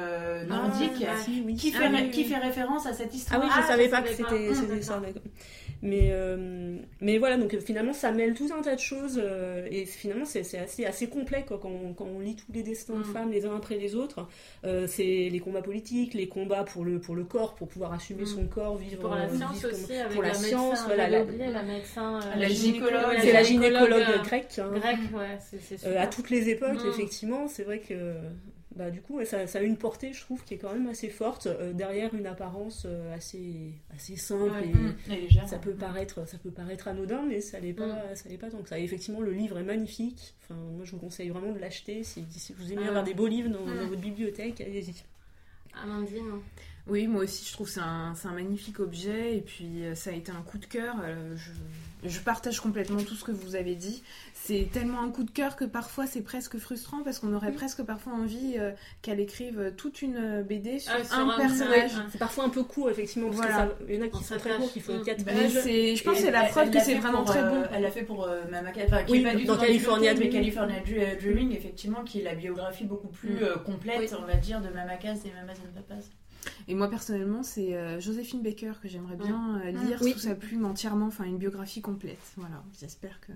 nordique 0.49 0.93
Ah, 1.07 1.15
oui. 1.45 1.55
qui, 1.55 1.73
Ah, 1.77 1.81
fait, 1.81 1.89
oui, 1.91 2.03
oui, 2.05 2.11
qui 2.11 2.21
oui. 2.23 2.25
fait 2.25 2.39
référence 2.39 2.87
à 2.87 2.95
cette 2.95 3.11
Ah 3.13 3.17
histoire. 3.17 3.43
oui, 3.43 3.49
Ah, 3.53 3.63
savais 3.63 3.85
je 3.85 3.91
pas 3.91 4.01
que 4.03 4.09
savais 4.15 4.23
pas. 4.23 4.35
Hum, 4.35 4.55
c'était 4.55 4.83
ça. 4.83 5.03
Mais, 5.87 6.09
euh, 6.13 6.79
mais 7.03 7.19
voilà, 7.19 7.37
donc 7.37 7.53
euh, 7.53 7.61
finalement, 7.61 7.93
ça 7.93 8.11
mêle 8.11 8.33
tout 8.33 8.49
un 8.59 8.63
tas 8.63 8.75
de 8.75 8.81
choses 8.81 9.21
euh, 9.23 9.69
et 9.71 9.85
finalement, 9.85 10.25
c'est 10.25 10.43
c'est 10.43 10.57
assez, 10.57 10.87
assez 10.87 11.09
complet 11.09 11.45
quoi, 11.47 11.59
quand, 11.61 11.69
on, 11.69 11.93
quand 11.93 12.07
on 12.07 12.21
lit 12.21 12.37
tous 12.37 12.51
les 12.53 12.63
destins 12.63 12.95
de 12.95 13.01
Mm. 13.01 13.13
femmes 13.13 13.31
les 13.31 13.45
uns 13.45 13.55
après 13.55 13.77
les 13.77 13.95
autres. 13.95 14.27
Euh, 14.65 14.87
c'est 14.87 15.29
les 15.31 15.41
combats 15.41 15.61
politiques, 15.61 16.15
les 16.15 16.27
combats 16.27 16.65
pour 16.65 16.87
le, 16.87 16.99
pour 17.01 17.15
le 17.15 17.25
corps, 17.25 17.55
pour 17.55 17.69
pouvoir 17.69 17.93
assumer 17.93 18.23
Mm. 18.23 18.27
son 18.27 18.47
corps, 18.47 18.77
vivre 18.79 18.99
Pour 19.03 19.15
la 19.15 19.29
science 19.29 19.55
vivre 19.57 19.69
aussi, 19.75 19.93
avec 19.95 20.13
pour 20.15 20.23
la 20.23 20.29
la 20.29 20.35
science, 20.35 20.71
médecin, 20.71 20.87
voilà, 20.87 21.05
j'avais 21.05 21.17
la- 21.19 21.23
oublié 21.25 21.51
la 21.53 21.63
médecin, 21.63 22.21
euh, 22.23 22.37
La 22.41 22.49
gynécologue. 22.49 23.17
C'est 23.21 23.33
la 23.33 23.43
gynécologue, 23.43 23.83
gynécologue 24.01 24.21
euh, 24.21 24.23
grecque. 24.23 24.59
hein. 24.59 24.71
Grecque, 24.75 24.99
ouais, 25.15 25.39
Euh, 25.87 26.01
à 26.01 26.07
toutes 26.07 26.31
les 26.31 26.49
époques, 26.49 26.83
Mm. 26.83 26.89
effectivement, 26.89 27.47
c'est 27.47 27.63
vrai 27.65 27.81
que 27.81 28.15
bah, 28.77 28.91
du 28.91 29.01
coup, 29.01 29.25
ça, 29.25 29.47
ça 29.47 29.59
a 29.59 29.63
une 29.63 29.77
portée, 29.77 30.13
je 30.13 30.21
trouve, 30.21 30.43
qui 30.45 30.55
est 30.55 30.59
quand 30.59 30.73
même 30.73 30.89
assez 30.89 31.09
forte, 31.09 31.47
euh, 31.47 31.73
derrière 31.73 32.13
une 32.15 32.27
apparence 32.27 32.85
euh, 32.87 33.15
assez, 33.15 33.73
assez 33.95 34.17
simple. 34.17 34.51
Ouais. 34.51 34.69
et, 34.69 34.75
Mm. 34.75 34.95
Légère. 35.09 35.49
ça 35.49 35.59
peut 35.59 35.75
paraître, 35.75 36.27
ça 36.27 36.39
peut 36.39 36.51
paraître 36.51 36.89
anodin, 36.89 37.23
mais 37.29 37.41
ça 37.41 37.61
l'est 37.61 37.73
pas, 37.73 37.87
Mm. 37.87 38.15
ça 38.17 38.29
l'est 38.29 38.37
pas 38.39 38.51
tant 38.51 38.63
que 38.63 38.69
ça. 38.69 38.79
Et 38.79 38.83
effectivement, 38.85 39.21
le 39.21 39.33
livre 39.33 39.59
est 39.59 39.63
magnifique. 39.65 40.35
Enfin, 40.43 40.55
moi, 40.77 40.85
je 40.85 40.91
vous 40.91 40.99
conseille 40.99 41.29
vraiment 41.29 41.53
de 41.53 41.59
l'acheter 41.59 42.03
si, 42.05 42.25
si 42.31 42.53
vous 42.53 42.73
aimez 42.73 42.83
Ah. 42.85 42.89
avoir 42.89 43.05
des 43.05 43.15
beaux 43.15 43.29
livres 43.29 43.51
dans, 43.51 43.65
Mm. 43.65 43.77
dans 43.77 43.87
votre 43.89 44.01
bibliothèque. 44.01 44.61
Allez-y. 44.61 44.95
Amandine. 45.83 46.41
Oui, 46.87 47.07
moi 47.07 47.23
aussi, 47.25 47.47
je 47.49 47.53
trouve 47.55 47.67
que 47.67 47.73
c'est 47.73 47.81
un, 47.81 48.15
c'est 48.15 48.29
un 48.29 48.33
magnifique 48.35 48.79
objet 48.79 49.37
et 49.37 49.41
puis 49.41 49.85
euh, 49.85 49.95
ça 49.95 50.11
a 50.11 50.13
été 50.13 50.31
un 50.31 50.43
coup 50.43 50.59
de 50.59 50.67
cœur. 50.67 50.97
euh, 51.03 51.35
je, 51.35 51.51
je 52.07 52.21
partage 52.21 52.61
complètement 52.61 53.03
tout 53.03 53.15
ce 53.15 53.25
que 53.25 53.33
vous 53.33 53.57
avez 53.57 53.75
dit. 53.75 54.03
C'est 54.35 54.69
tellement 54.71 55.01
un 55.01 55.09
coup 55.09 55.25
de 55.25 55.31
cœur 55.31 55.57
que 55.57 55.65
parfois 55.65 56.07
c'est 56.07 56.21
presque 56.21 56.59
frustrant 56.59 57.03
parce 57.03 57.19
qu'on 57.19 57.33
aurait 57.33 57.53
presque 57.53 57.83
parfois 57.83 58.13
envie 58.13 58.57
euh, 58.59 58.73
qu'elle 59.01 59.19
écrive 59.21 59.73
toute 59.79 60.03
une 60.03 60.43
BD 60.43 60.79
sur 60.79 60.93
Ah, 60.95 61.03
sur 61.03 61.15
un 61.17 61.31
un 61.31 61.37
personnage. 61.39 61.93
C'est 62.13 62.19
parfois 62.19 62.45
un 62.45 62.51
peu 62.51 62.63
court, 62.65 62.91
effectivement, 62.91 63.29
parce 63.31 63.39
Voilà. 63.41 63.65
que 63.69 63.71
ça, 63.71 63.77
il 63.89 63.95
y 63.95 63.99
en 63.99 64.03
a 64.03 64.09
qui 64.09 64.17
On 64.17 64.21
sont 64.21 64.37
très 64.37 64.57
courts, 64.59 64.71
qui 64.71 64.81
font 64.81 64.99
Mm. 64.99 65.05
4 65.05 65.25
Bah, 65.25 65.33
pages. 65.33 65.53
c'est- 65.63 65.97
je 65.97 66.05
pense 66.05 66.17
que 66.17 66.21
c'est 66.21 66.31
la 66.31 66.45
preuve 66.45 66.71
que 66.71 66.81
c'est 66.81 66.97
vraiment 66.97 67.23
pour, 67.23 67.31
très 67.31 67.43
euh, 67.43 67.51
bon. 67.63 67.67
Elle 67.73 67.81
l'a 67.83 67.91
fait 67.91 68.03
pour 68.03 68.25
euh, 68.25 68.43
Mama 68.51 68.75
Ca- 68.75 68.85
enfin, 68.87 69.05
qui 69.05 69.13
Oui, 69.13 69.19
est 69.21 69.23
pas 69.23 69.35
du 69.35 69.47
tout 69.47 69.55
dans 69.55 69.57
California 69.59 70.11
mais 70.13 70.17
Dreaming. 70.29 70.33
California 70.35 70.81
Dr- 70.81 71.17
Dreaming, 71.23 71.53
effectivement, 71.57 72.05
qui 72.05 72.21
est 72.21 72.25
la 72.25 72.35
biographie 72.35 72.85
beaucoup 72.85 73.09
plus 73.09 73.31
Mm. 73.31 73.39
euh, 73.41 73.57
complète, 73.57 74.01
Oui. 74.01 74.09
on 74.23 74.27
va 74.27 74.35
dire, 74.35 74.61
de 74.61 74.69
Mama 74.69 74.97
Cass 74.97 75.21
et 75.25 75.31
Mama 75.33 75.55
and 75.55 75.73
Papas. 75.75 76.03
Et 76.69 76.75
moi 76.75 76.89
personnellement, 76.89 77.43
c'est 77.43 77.75
euh, 77.75 78.01
Joséphine 78.01 78.43
Baker 78.43 78.73
que 78.83 78.89
j'aimerais 78.89 79.17
bien 79.17 79.61
euh, 79.65 79.71
lire 79.71 79.99
Oui. 80.03 80.13
sous 80.13 80.19
sa 80.21 80.35
plume 80.35 80.65
entièrement, 80.65 81.07
enfin 81.07 81.25
une 81.25 81.39
biographie 81.39 81.81
complète. 81.83 82.19
Voilà, 82.37 82.63
j'espère 82.81 83.21
que 83.21 83.33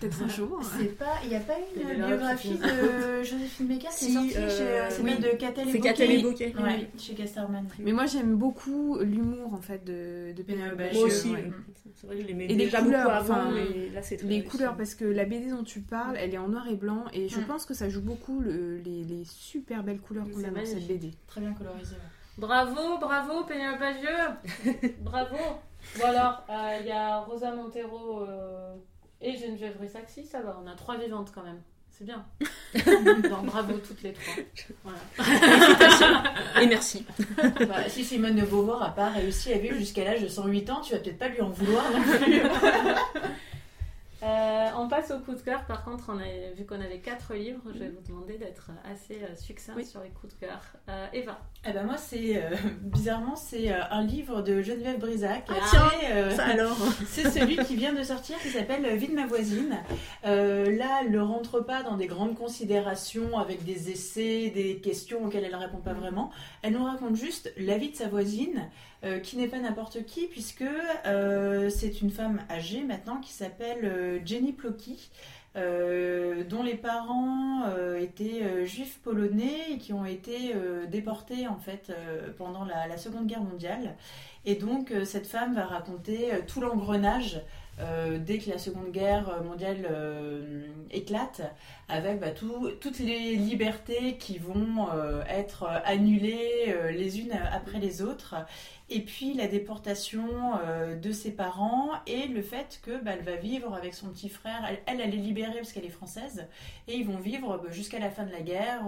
peut-être 0.00 0.22
un 0.22 0.28
jour. 0.28 0.60
C'est 0.78 0.98
pas, 0.98 1.14
il 1.24 1.30
n'y 1.30 1.36
a 1.36 1.40
pas 1.40 1.54
une 1.74 2.04
biographie 2.04 2.58
de 2.58 3.22
Joséphine 3.22 3.66
Baker 3.66 3.88
qui 3.88 4.04
est 4.04 4.08
Si, 4.08 4.12
sortie 4.12 4.36
euh, 4.36 4.48
chez, 4.50 4.62
euh, 4.62 4.90
c'est 4.90 5.02
oui. 5.02 5.14
pas 5.14 5.20
de 5.22 5.36
Catel 5.36 5.68
et 5.74 5.80
Catel 5.80 6.10
et 6.10 6.22
Bouquet. 6.22 6.54
Ouais, 6.58 6.90
chez 6.98 7.14
Casterman. 7.14 7.66
Mais 7.78 7.92
moi 7.92 8.04
j'aime 8.06 8.36
beaucoup 8.36 8.98
l'humour 9.00 9.54
en 9.54 9.60
fait 9.62 9.84
de, 9.84 10.32
de 10.36 10.54
Moi 10.54 10.74
Bagieux, 10.74 11.00
aussi, 11.02 11.30
ouais. 11.30 11.50
c'est 11.94 12.06
vrai 12.06 12.16
que 12.16 12.22
je 12.22 12.26
l'aimais 12.26 12.44
Et 12.44 12.54
les 12.54 12.68
couleurs, 12.68 13.04
beaucoup 13.04 13.10
avant, 13.32 13.34
enfin, 13.48 13.50
mais 13.54 13.88
là 13.90 14.02
c'est 14.02 14.18
très 14.18 14.26
Les 14.26 14.34
réussi. 14.40 14.48
couleurs, 14.50 14.76
parce 14.76 14.94
que 14.94 15.06
la 15.06 15.24
BD 15.24 15.48
dont 15.50 15.64
tu 15.64 15.80
parles, 15.80 16.16
elle 16.18 16.34
est 16.34 16.38
en 16.38 16.48
noir 16.48 16.68
et 16.68 16.76
blanc, 16.76 17.04
et 17.14 17.28
je 17.30 17.40
pense 17.40 17.64
que 17.64 17.72
ça 17.72 17.88
joue 17.88 18.02
beaucoup 18.02 18.40
le- 18.40 18.76
les, 18.76 19.02
les 19.04 19.24
super 19.24 19.82
belles 19.82 20.00
couleurs 20.00 20.26
qu'on 20.30 20.44
a 20.44 20.50
dans 20.50 20.64
cette. 20.66 20.86
BD. 20.86 21.12
Très 21.26 21.40
bien 21.40 21.54
colorisé. 21.54 21.96
Bravo, 22.38 22.98
bravo, 22.98 23.44
Pénélope 23.44 23.80
Bagieux 23.80 24.90
Bravo 25.00 25.36
Bon 25.98 26.04
alors, 26.04 26.42
euh, 26.50 26.78
il 26.80 26.86
y 26.86 26.92
a 26.92 27.20
Rosa 27.20 27.52
Montero 27.52 28.22
euh, 28.22 28.74
et 29.20 29.36
Geneviève 29.36 29.76
Rissaxi, 29.80 30.26
ça 30.26 30.42
va, 30.42 30.60
on 30.62 30.66
a 30.66 30.74
trois 30.74 30.98
vivantes 30.98 31.32
quand 31.34 31.42
même. 31.42 31.60
C'est 31.90 32.04
bien. 32.04 32.26
Donc 32.74 33.46
bravo 33.46 33.78
toutes 33.78 34.02
les 34.02 34.12
trois. 34.12 34.34
Voilà. 34.84 36.62
Et 36.62 36.66
merci. 36.66 37.06
Bah, 37.66 37.88
si 37.88 38.04
Simone 38.04 38.36
de 38.36 38.44
Beauvoir 38.44 38.80
n'a 38.80 38.90
pas 38.90 39.08
réussi 39.08 39.54
à 39.54 39.58
vivre 39.58 39.76
jusqu'à 39.76 40.04
l'âge 40.04 40.20
de 40.20 40.28
108 40.28 40.70
ans, 40.70 40.80
tu 40.82 40.92
vas 40.92 40.98
peut-être 40.98 41.18
pas 41.18 41.28
lui 41.28 41.40
en 41.40 41.48
vouloir 41.48 41.84
non 41.90 42.02
plus. 42.02 42.42
Euh, 44.26 44.66
on 44.76 44.88
passe 44.88 45.12
au 45.12 45.20
coup 45.20 45.34
de 45.34 45.40
cœur. 45.40 45.64
Par 45.66 45.84
contre, 45.84 46.04
on 46.08 46.18
a, 46.18 46.52
vu 46.56 46.64
qu'on 46.66 46.80
avait 46.80 46.98
quatre 46.98 47.34
livres, 47.34 47.62
je 47.72 47.78
vais 47.78 47.88
vous 47.88 48.00
demander 48.06 48.38
d'être 48.38 48.70
assez 48.90 49.22
euh, 49.22 49.36
succinct 49.36 49.74
Oui. 49.76 49.84
sur 49.84 50.00
les 50.02 50.10
coups 50.10 50.34
de 50.34 50.40
cœur. 50.46 50.60
Euh, 50.88 51.06
Eva. 51.12 51.38
Eh 51.68 51.72
ben 51.72 51.84
moi, 51.84 51.96
c'est 51.96 52.36
euh, 52.36 52.50
bizarrement, 52.82 53.36
c'est 53.36 53.72
euh, 53.72 53.80
un 53.90 54.02
livre 54.04 54.42
de 54.42 54.62
Geneviève 54.62 54.98
Brisac. 54.98 55.44
Ah, 55.48 55.54
tiens, 55.70 55.90
c'est, 56.00 56.12
euh, 56.12 56.30
Ça 56.30 56.44
alors 56.46 56.76
C'est 57.06 57.30
celui 57.30 57.56
qui 57.56 57.76
vient 57.76 57.92
de 57.92 58.02
sortir 58.02 58.36
qui 58.38 58.48
s'appelle 58.48 58.96
Vie 58.96 59.08
de 59.08 59.14
ma 59.14 59.26
voisine. 59.26 59.76
Euh, 60.24 60.76
là, 60.76 61.02
elle 61.02 61.12
ne 61.12 61.20
rentre 61.20 61.60
pas 61.60 61.82
dans 61.84 61.96
des 61.96 62.06
grandes 62.06 62.34
considérations 62.36 63.38
avec 63.38 63.64
des 63.64 63.90
essais, 63.90 64.50
des 64.50 64.80
questions 64.80 65.24
auxquelles 65.24 65.44
elle 65.44 65.52
ne 65.52 65.56
répond 65.56 65.78
pas 65.78 65.92
vraiment. 65.94 66.30
Elle 66.62 66.72
nous 66.72 66.84
raconte 66.84 67.14
juste 67.14 67.52
la 67.58 67.78
vie 67.78 67.90
de 67.90 67.96
sa 67.96 68.08
voisine, 68.08 68.68
euh, 69.04 69.20
qui 69.20 69.36
n'est 69.36 69.48
pas 69.48 69.58
n'importe 69.58 70.04
qui, 70.06 70.26
puisque 70.26 70.64
euh, 71.06 71.68
c'est 71.68 72.00
une 72.00 72.10
femme 72.10 72.40
âgée 72.50 72.82
maintenant 72.82 73.18
qui 73.20 73.30
s'appelle 73.30 73.84
euh, 73.84 74.18
Jenny 74.24 74.52
Plocky. 74.52 75.10
dont 75.54 76.62
les 76.62 76.74
parents 76.74 77.64
étaient 77.98 78.66
juifs 78.66 79.00
polonais 79.02 79.72
et 79.72 79.78
qui 79.78 79.94
ont 79.94 80.04
été 80.04 80.52
déportés 80.90 81.48
en 81.48 81.56
fait 81.56 81.90
pendant 82.36 82.66
la, 82.66 82.98
Seconde 82.98 83.26
Guerre 83.26 83.40
mondiale. 83.40 83.96
Et 84.44 84.56
donc, 84.56 84.92
cette 85.04 85.26
femme 85.26 85.54
va 85.54 85.64
raconter 85.64 86.28
tout 86.46 86.60
l'engrenage 86.60 87.40
euh, 87.78 88.18
dès 88.18 88.38
que 88.38 88.50
la 88.50 88.58
Seconde 88.58 88.90
Guerre 88.90 89.42
mondiale 89.44 89.86
euh, 89.90 90.66
éclate, 90.90 91.42
avec 91.88 92.20
bah, 92.20 92.30
tout- 92.30 92.70
toutes 92.80 92.98
les 92.98 93.36
libertés 93.36 94.16
qui 94.16 94.38
vont 94.38 94.88
euh, 94.94 95.22
être 95.28 95.68
annulées 95.84 96.74
les 96.92 97.20
unes 97.20 97.32
après 97.52 97.78
les 97.78 98.02
autres, 98.02 98.34
et 98.88 99.00
puis 99.00 99.34
la 99.34 99.48
déportation 99.48 100.24
de 101.02 101.10
ses 101.12 101.32
parents 101.32 101.90
et 102.06 102.28
le 102.28 102.40
fait 102.40 102.80
que 102.84 103.02
bah, 103.02 103.12
va 103.24 103.34
vivre 103.34 103.74
avec 103.74 103.94
son 103.94 104.08
petit 104.08 104.28
frère. 104.28 104.64
Elle, 104.86 105.00
elle, 105.00 105.14
est 105.14 105.18
libérée 105.18 105.56
parce 105.56 105.72
qu'elle 105.72 105.84
est 105.84 105.88
française, 105.90 106.46
et 106.86 106.96
ils 106.96 107.06
vont 107.06 107.18
vivre 107.18 107.60
bah, 107.62 107.70
jusqu'à 107.70 107.98
la 107.98 108.10
fin 108.10 108.24
de 108.24 108.30
la 108.30 108.42
guerre, 108.42 108.82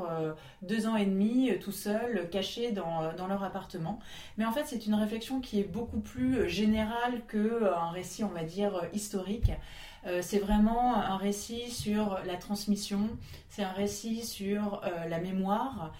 deux 0.62 0.86
ans 0.86 0.95
et 0.97 1.05
demi, 1.05 1.51
tout 1.61 1.72
seuls, 1.72 2.28
cachés 2.30 2.70
dans 2.72 3.26
leur 3.28 3.43
appartement. 3.43 3.99
Mais 4.36 4.45
en 4.45 4.53
fait, 4.53 4.64
c'est 4.66 4.86
une 4.86 4.95
réflexion 4.95 5.41
qui 5.41 5.59
est 5.61 5.64
beaucoup 5.64 6.01
plus 6.01 6.49
générale 6.49 7.22
qu'un 7.30 7.91
récit, 7.91 8.22
on 8.24 8.28
va 8.28 8.45
dire, 8.45 8.77
euh, 8.78 8.86
historique. 8.92 9.52
Euh, 10.06 10.20
c'est 10.22 10.38
vraiment 10.38 10.94
un 10.94 11.16
récit 11.16 11.70
sur 11.70 12.18
la 12.24 12.36
transmission, 12.36 13.08
c'est 13.48 13.62
un 13.62 13.72
récit 13.72 14.24
sur 14.24 14.80
euh, 14.84 15.08
la 15.08 15.18
mémoire, 15.18 15.92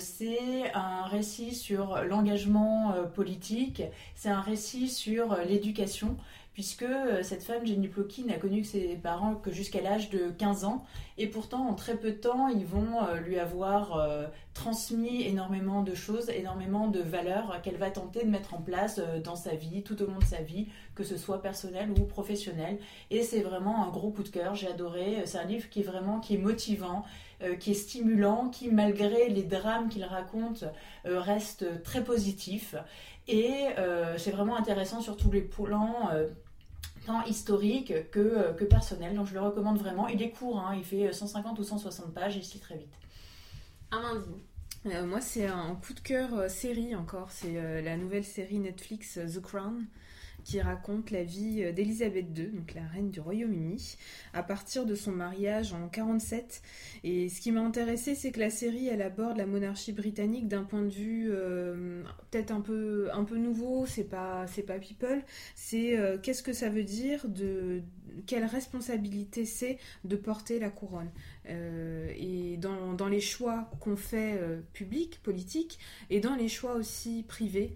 c'est 0.00 0.70
un 0.74 1.04
récit 1.04 1.54
sur 1.54 2.04
l'engagement 2.04 2.92
politique, 3.14 3.82
c'est 4.14 4.28
un 4.28 4.42
récit 4.42 4.90
sur 4.90 5.34
l'éducation, 5.48 6.18
puisque 6.52 6.82
euh, 6.82 7.22
cette 7.22 7.42
femme, 7.42 7.66
Jenny 7.66 7.88
Plocky, 7.88 8.24
n'a 8.24 8.36
connu 8.36 8.62
que 8.62 8.66
ses 8.66 8.96
parents 8.96 9.34
que 9.34 9.50
jusqu'à 9.50 9.80
l'âge 9.80 10.10
de 10.10 10.30
15 10.30 10.64
ans, 10.64 10.84
et 11.18 11.26
pourtant, 11.26 11.66
en 11.68 11.74
très 11.74 11.96
peu 11.96 12.10
de 12.10 12.16
temps, 12.16 12.48
ils 12.48 12.66
vont 12.66 13.02
euh, 13.02 13.20
lui 13.20 13.38
avoir 13.38 13.96
euh, 13.96 14.26
transmis 14.52 15.22
énormément 15.22 15.82
de 15.82 15.94
choses, 15.94 16.28
énormément 16.30 16.88
de 16.88 17.00
valeurs 17.00 17.60
qu'elle 17.62 17.76
va 17.76 17.90
tenter 17.90 18.24
de 18.24 18.30
mettre 18.30 18.54
en 18.54 18.60
place 18.60 19.00
dans 19.24 19.36
sa 19.36 19.54
vie, 19.54 19.82
tout 19.82 20.00
au 20.02 20.06
long 20.06 20.18
de 20.18 20.24
sa 20.24 20.42
vie, 20.42 20.66
que 20.94 21.04
ce 21.04 21.16
soit 21.16 21.40
personnel 21.40 21.90
ou 21.90 22.04
professionnel. 22.04 22.78
Et 23.10 23.22
c'est 23.22 23.40
vraiment 23.40 23.86
un 23.86 23.90
gros 23.90 24.10
coup 24.10 24.22
de 24.22 24.28
cœur, 24.28 24.54
j'ai 24.54 24.68
adoré. 24.68 25.22
C'est 25.24 25.38
un 25.38 25.44
livre 25.44 25.70
qui 25.70 25.80
est 25.80 25.84
vraiment 25.84 26.20
qui 26.20 26.34
est 26.34 26.38
motivant, 26.38 27.04
qui 27.58 27.72
est 27.72 27.74
stimulant, 27.74 28.50
qui 28.50 28.68
malgré 28.68 29.28
les 29.28 29.42
drames 29.42 29.88
qu'il 29.88 30.04
raconte 30.04 30.64
reste 31.04 31.82
très 31.82 32.04
positif. 32.04 32.76
Et 33.28 33.68
euh, 33.78 34.18
c'est 34.18 34.30
vraiment 34.32 34.56
intéressant 34.56 35.00
sur 35.00 35.16
tous 35.16 35.30
les 35.30 35.42
plans. 35.42 36.10
euh, 36.12 36.28
tant 37.06 37.24
historique 37.24 38.10
que, 38.10 38.20
euh, 38.20 38.52
que 38.52 38.64
personnel, 38.64 39.14
donc 39.16 39.26
je 39.26 39.34
le 39.34 39.40
recommande 39.40 39.78
vraiment. 39.78 40.08
Il 40.08 40.22
est 40.22 40.30
court, 40.30 40.58
hein, 40.60 40.74
il 40.76 40.84
fait 40.84 41.12
150 41.12 41.58
ou 41.58 41.64
160 41.64 42.14
pages 42.14 42.36
et 42.36 42.40
il 42.40 42.44
se 42.44 42.54
lit 42.54 42.60
très 42.60 42.76
vite. 42.76 42.92
Amandine. 43.90 44.40
Euh, 44.86 45.06
moi, 45.06 45.20
c'est 45.20 45.46
un 45.46 45.74
coup 45.76 45.94
de 45.94 46.00
cœur 46.00 46.34
euh, 46.34 46.48
série 46.48 46.94
encore. 46.94 47.30
C'est 47.30 47.56
euh, 47.56 47.82
la 47.82 47.96
nouvelle 47.96 48.24
série 48.24 48.58
Netflix 48.58 49.18
euh, 49.18 49.26
The 49.26 49.40
Crown 49.40 49.84
qui 50.44 50.60
raconte 50.60 51.10
la 51.10 51.24
vie 51.24 51.62
euh, 51.62 51.72
d'Elisabeth 51.72 52.26
II, 52.36 52.46
donc 52.46 52.74
la 52.74 52.86
reine 52.86 53.10
du 53.10 53.20
Royaume-Uni, 53.20 53.96
à 54.32 54.42
partir 54.42 54.86
de 54.86 54.94
son 54.94 55.12
mariage 55.12 55.72
en 55.72 55.88
47. 55.88 56.62
Et 57.04 57.28
ce 57.28 57.40
qui 57.40 57.52
m'a 57.52 57.60
intéressé, 57.60 58.14
c'est 58.14 58.32
que 58.32 58.40
la 58.40 58.50
série, 58.50 58.88
elle 58.88 59.02
aborde 59.02 59.36
la 59.36 59.46
monarchie 59.46 59.92
britannique 59.92 60.48
d'un 60.48 60.64
point 60.64 60.82
de 60.82 60.90
vue 60.90 61.28
euh, 61.30 62.02
peut-être 62.30 62.50
un 62.50 62.60
peu, 62.60 63.08
un 63.12 63.24
peu 63.24 63.36
nouveau. 63.36 63.86
C'est 63.86 64.04
pas, 64.04 64.46
pas 64.66 64.78
people. 64.78 65.22
C'est 65.54 65.98
euh, 65.98 66.18
qu'est-ce 66.18 66.42
que 66.42 66.52
ça 66.52 66.68
veut 66.68 66.84
dire 66.84 67.28
de 67.28 67.82
quelle 68.26 68.44
responsabilité 68.44 69.44
c'est 69.44 69.78
de 70.04 70.16
porter 70.16 70.58
la 70.58 70.70
couronne? 70.70 71.10
Et 71.48 72.56
dans, 72.58 72.92
dans 72.92 73.08
les 73.08 73.20
choix 73.20 73.70
qu'on 73.80 73.96
fait 73.96 74.38
publics, 74.72 75.20
politiques, 75.22 75.78
et 76.08 76.20
dans 76.20 76.36
les 76.36 76.48
choix 76.48 76.74
aussi 76.74 77.24
privés 77.26 77.74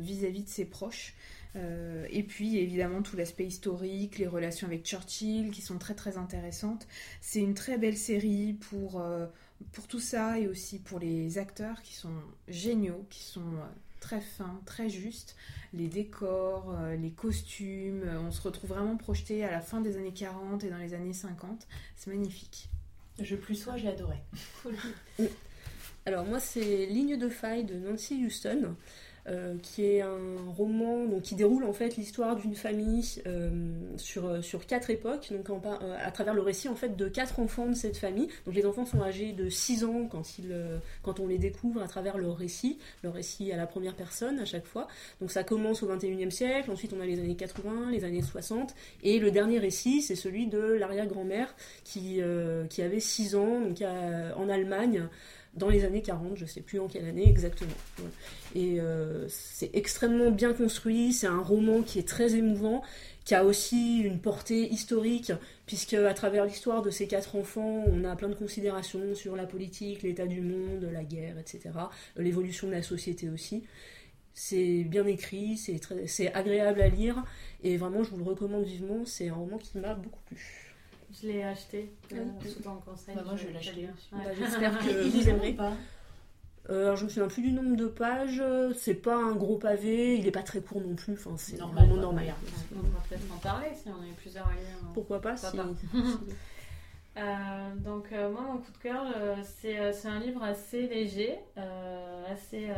vis-à-vis 0.00 0.42
de 0.42 0.48
ses 0.48 0.64
proches. 0.64 1.14
Euh, 1.56 2.06
et 2.10 2.22
puis 2.22 2.58
évidemment 2.58 3.02
tout 3.02 3.16
l'aspect 3.16 3.46
historique, 3.46 4.18
les 4.18 4.26
relations 4.26 4.66
avec 4.66 4.84
Churchill 4.84 5.50
qui 5.50 5.62
sont 5.62 5.78
très 5.78 5.94
très 5.94 6.16
intéressantes. 6.18 6.86
C'est 7.20 7.40
une 7.40 7.54
très 7.54 7.78
belle 7.78 7.96
série 7.96 8.54
pour, 8.54 9.00
euh, 9.00 9.26
pour 9.72 9.86
tout 9.86 10.00
ça 10.00 10.38
et 10.38 10.46
aussi 10.46 10.78
pour 10.78 10.98
les 10.98 11.38
acteurs 11.38 11.82
qui 11.82 11.94
sont 11.94 12.14
géniaux, 12.48 13.06
qui 13.10 13.22
sont 13.22 13.40
euh, 13.40 13.66
très 14.00 14.20
fins, 14.20 14.60
très 14.66 14.88
justes. 14.88 15.36
Les 15.72 15.88
décors, 15.88 16.74
euh, 16.78 16.96
les 16.96 17.10
costumes, 17.10 18.04
on 18.26 18.30
se 18.30 18.40
retrouve 18.42 18.70
vraiment 18.70 18.96
projeté 18.96 19.44
à 19.44 19.50
la 19.50 19.60
fin 19.60 19.80
des 19.80 19.96
années 19.96 20.14
40 20.14 20.64
et 20.64 20.70
dans 20.70 20.78
les 20.78 20.94
années 20.94 21.12
50. 21.12 21.66
C'est 21.96 22.10
magnifique. 22.10 22.68
Je 23.20 23.36
plus 23.36 23.56
sois, 23.56 23.76
j'ai 23.76 23.88
adoré. 23.88 24.16
Alors 26.06 26.24
moi 26.24 26.40
c'est 26.40 26.86
Ligne 26.86 27.18
de 27.18 27.28
faille 27.28 27.64
de 27.64 27.74
Nancy 27.74 28.24
Houston, 28.24 28.74
euh, 29.28 29.56
qui 29.62 29.84
est 29.84 30.00
un 30.00 30.16
roman 30.56 31.04
donc, 31.04 31.22
qui 31.22 31.34
déroule 31.34 31.64
en 31.64 31.74
fait 31.74 31.96
l'histoire 31.96 32.36
d'une 32.36 32.54
famille 32.54 33.04
euh, 33.26 33.50
sur, 33.96 34.26
euh, 34.26 34.40
sur 34.40 34.64
quatre 34.66 34.88
époques, 34.88 35.30
donc 35.30 35.50
à 36.02 36.10
travers 36.10 36.32
le 36.32 36.40
récit 36.40 36.68
en 36.68 36.74
fait 36.74 36.96
de 36.96 37.08
quatre 37.08 37.38
enfants 37.38 37.66
de 37.66 37.74
cette 37.74 37.98
famille. 37.98 38.28
Donc 38.46 38.54
les 38.54 38.64
enfants 38.64 38.86
sont 38.86 39.02
âgés 39.02 39.32
de 39.32 39.50
6 39.50 39.84
ans 39.84 40.08
quand, 40.10 40.38
ils, 40.38 40.54
quand 41.02 41.20
on 41.20 41.26
les 41.26 41.36
découvre 41.36 41.82
à 41.82 41.88
travers 41.88 42.16
leur 42.16 42.36
récit, 42.38 42.78
leur 43.02 43.12
récit 43.12 43.52
à 43.52 43.56
la 43.56 43.66
première 43.66 43.94
personne 43.94 44.38
à 44.38 44.46
chaque 44.46 44.64
fois. 44.64 44.88
Donc 45.20 45.30
ça 45.30 45.44
commence 45.44 45.82
au 45.82 45.94
21e 45.94 46.30
siècle, 46.30 46.70
ensuite 46.70 46.94
on 46.96 47.00
a 47.00 47.06
les 47.06 47.20
années 47.20 47.36
80, 47.36 47.90
les 47.90 48.04
années 48.04 48.22
60, 48.22 48.74
et 49.02 49.18
le 49.18 49.30
dernier 49.30 49.58
récit 49.58 50.00
c'est 50.00 50.16
celui 50.16 50.46
de 50.46 50.58
l'arrière-grand-mère 50.58 51.54
qui, 51.84 52.20
qui 52.70 52.82
avait 52.82 53.00
6 53.00 53.36
ans 53.36 53.60
donc, 53.60 53.82
en 53.82 54.48
Allemagne 54.48 55.08
dans 55.58 55.68
les 55.68 55.84
années 55.84 56.02
40, 56.02 56.36
je 56.36 56.46
sais 56.46 56.60
plus 56.60 56.78
en 56.78 56.88
quelle 56.88 57.04
année 57.04 57.28
exactement. 57.28 57.70
Et 58.54 58.80
euh, 58.80 59.26
c'est 59.28 59.70
extrêmement 59.74 60.30
bien 60.30 60.54
construit, 60.54 61.12
c'est 61.12 61.26
un 61.26 61.40
roman 61.40 61.82
qui 61.82 61.98
est 61.98 62.08
très 62.08 62.34
émouvant, 62.34 62.82
qui 63.24 63.34
a 63.34 63.44
aussi 63.44 63.98
une 63.98 64.20
portée 64.20 64.72
historique, 64.72 65.32
puisque 65.66 65.94
à 65.94 66.14
travers 66.14 66.46
l'histoire 66.46 66.82
de 66.82 66.90
ces 66.90 67.06
quatre 67.06 67.36
enfants, 67.36 67.84
on 67.86 68.04
a 68.04 68.16
plein 68.16 68.28
de 68.28 68.34
considérations 68.34 69.14
sur 69.14 69.36
la 69.36 69.44
politique, 69.44 70.02
l'état 70.02 70.26
du 70.26 70.40
monde, 70.40 70.88
la 70.90 71.04
guerre, 71.04 71.38
etc., 71.38 71.60
euh, 72.18 72.22
l'évolution 72.22 72.68
de 72.68 72.72
la 72.72 72.82
société 72.82 73.28
aussi. 73.28 73.64
C'est 74.32 74.84
bien 74.84 75.04
écrit, 75.04 75.56
c'est 75.56 76.32
agréable 76.32 76.80
à 76.80 76.88
lire, 76.88 77.24
et 77.64 77.76
vraiment 77.76 78.04
je 78.04 78.10
vous 78.10 78.18
le 78.18 78.22
recommande 78.22 78.64
vivement, 78.64 79.04
c'est 79.04 79.28
un 79.28 79.34
roman 79.34 79.58
qui 79.58 79.78
m'a 79.78 79.94
beaucoup 79.94 80.22
plu. 80.26 80.67
Je 81.10 81.26
l'ai 81.26 81.42
acheté 81.42 81.92
euh, 82.12 82.24
Oui. 82.42 82.50
sous 82.50 82.62
ton 82.62 82.76
conseil. 82.76 83.14
Bah, 83.14 83.22
moi, 83.24 83.36
je 83.36 83.46
vais 83.46 83.52
l'acheter. 83.54 83.88
Bah, 84.12 84.18
Ouais. 84.26 84.34
J'espère 84.38 84.78
aimerez. 85.28 85.52
ou 85.52 85.56
pas 85.56 85.72
Euh, 86.70 86.84
alors 86.84 86.96
je 86.96 87.04
me 87.04 87.08
souviens 87.08 87.28
plus 87.28 87.40
du 87.40 87.50
nombre 87.52 87.76
de 87.76 87.86
pages, 87.86 88.42
c'est 88.76 88.94
pas 88.94 89.16
un 89.16 89.32
gros 89.34 89.56
pavé, 89.56 90.16
il 90.18 90.26
est 90.26 90.30
pas 90.30 90.42
très 90.42 90.60
court 90.60 90.82
non 90.82 90.94
plus, 90.96 91.14
enfin 91.14 91.34
c'est 91.38 91.56
Normal, 91.56 91.86
vraiment 91.86 92.02
normal. 92.02 92.24
Ouais. 92.26 92.34
On 92.76 92.80
pourra 92.80 93.02
peut-être 93.08 93.32
en 93.32 93.38
parler 93.38 93.68
si 93.74 93.88
on 93.88 94.02
a 94.02 94.06
eu 94.06 94.12
plusieurs 94.12 94.46
à 94.46 94.52
lire. 94.52 94.76
hein. 94.84 94.90
Pourquoi 94.92 95.18
pas 95.22 95.32
Pourquoi 95.34 95.50
si- 95.50 95.56
pas. 95.86 95.98
Euh, 97.16 97.74
donc 97.76 98.12
euh, 98.12 98.30
moi 98.30 98.42
mon 98.42 98.58
coup 98.58 98.70
de 98.70 98.76
cœur 98.78 99.02
euh, 99.16 99.34
c'est 99.42 99.76
euh, 99.80 99.92
c'est 99.92 100.06
un 100.06 100.20
livre 100.20 100.40
assez 100.40 100.86
léger, 100.86 101.36
euh, 101.56 102.24
assez 102.32 102.68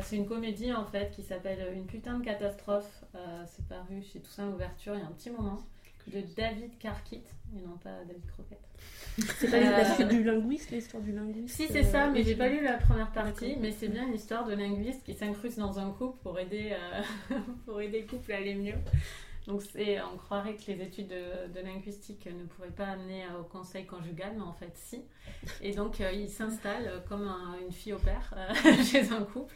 c'est 0.00 0.16
une 0.16 0.26
comédie 0.26 0.72
en 0.72 0.86
fait 0.86 1.10
qui 1.14 1.22
s'appelle 1.22 1.58
Une 1.74 1.84
putain 1.84 2.18
de 2.20 2.24
catastrophe. 2.24 3.04
Euh, 3.14 3.42
c'est 3.46 3.66
paru 3.68 4.02
chez 4.02 4.20
Toussaint 4.20 4.46
Louverture 4.46 4.94
il 4.94 5.00
y 5.00 5.02
a 5.02 5.06
un 5.06 5.10
petit 5.12 5.28
moment 5.30 5.60
de 6.08 6.20
David 6.36 6.78
Carkit 6.78 7.22
et 7.56 7.60
non 7.66 7.76
pas 7.76 8.04
David 8.06 8.26
Croquette. 8.26 8.58
C'est 9.38 9.50
pas 9.50 9.58
Euh, 9.58 10.04
du 10.08 10.24
linguiste, 10.24 10.70
l'histoire 10.72 11.02
du 11.02 11.12
linguiste 11.12 11.54
Si 11.54 11.68
c'est 11.68 11.84
ça, 11.84 12.06
euh, 12.08 12.10
mais 12.12 12.22
j'ai 12.24 12.34
pas 12.34 12.48
lu 12.48 12.62
la 12.62 12.78
première 12.78 13.12
partie, 13.12 13.46
D'accord. 13.48 13.62
mais 13.62 13.70
c'est 13.72 13.88
bien 13.88 14.06
une 14.08 14.14
histoire 14.14 14.44
de 14.44 14.54
linguiste 14.54 15.04
qui 15.04 15.14
s'incruste 15.14 15.58
dans 15.58 15.78
un 15.78 15.90
couple 15.92 16.18
pour 16.22 16.38
aider 16.38 16.72
euh, 17.30 17.36
pour 17.66 17.80
aider 17.80 18.00
le 18.02 18.06
couple 18.08 18.32
à 18.32 18.36
aller 18.38 18.54
mieux. 18.54 18.74
Donc 19.46 19.60
on 19.76 20.16
croirait 20.16 20.54
que 20.56 20.72
les 20.72 20.82
études 20.82 21.08
de, 21.08 21.52
de 21.52 21.60
linguistique 21.60 22.26
ne 22.26 22.44
pourraient 22.46 22.70
pas 22.70 22.86
amener 22.86 23.24
au 23.38 23.44
conseil 23.44 23.84
conjugal, 23.84 24.32
mais 24.36 24.42
en 24.42 24.54
fait 24.54 24.72
si. 24.74 25.02
Et 25.60 25.72
donc 25.74 26.00
euh, 26.00 26.10
il 26.12 26.28
s'installe 26.30 27.02
comme 27.08 27.28
un- 27.28 27.56
une 27.64 27.72
fille 27.72 27.92
au 27.92 27.98
père 27.98 28.34
chez 28.84 29.10
un 29.12 29.22
couple. 29.22 29.54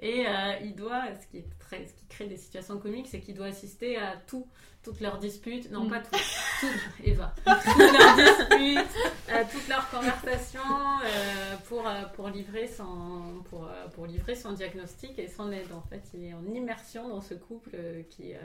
Et 0.00 0.26
euh, 0.26 0.52
il 0.62 0.74
doit, 0.74 1.04
ce 1.20 1.26
qui, 1.26 1.38
est 1.38 1.46
très, 1.58 1.86
ce 1.86 1.92
qui 1.92 2.06
crée 2.08 2.26
des 2.26 2.36
situations 2.38 2.78
comiques, 2.78 3.06
c'est 3.08 3.20
qu'il 3.20 3.34
doit 3.34 3.46
assister 3.46 3.98
à 3.98 4.16
tout, 4.26 4.46
toutes 4.82 5.00
leurs 5.00 5.18
disputes, 5.18 5.70
non 5.70 5.84
Mm. 5.84 5.90
pas 5.90 6.00
tout, 6.00 6.10
tout, 6.60 6.66
Eva, 7.04 7.34
toutes 7.44 7.78
leurs 7.78 8.16
disputes, 8.16 8.96
à 9.28 9.44
toutes 9.44 9.68
leurs 9.68 9.88
conversations 9.90 10.60
euh, 11.04 11.56
pour, 11.68 11.86
euh, 11.86 12.04
pour, 12.14 12.28
livrer 12.28 12.66
son, 12.68 13.42
pour, 13.48 13.64
euh, 13.64 13.88
pour 13.94 14.06
livrer 14.06 14.34
son 14.34 14.52
diagnostic 14.52 15.18
et 15.18 15.28
son 15.28 15.50
aide. 15.52 15.72
En 15.72 15.82
fait, 15.82 16.02
il 16.14 16.24
est 16.24 16.34
en 16.34 16.44
immersion 16.44 17.08
dans 17.08 17.20
ce 17.20 17.34
couple 17.34 17.70
euh, 17.74 18.02
qui, 18.10 18.34
euh, 18.34 18.38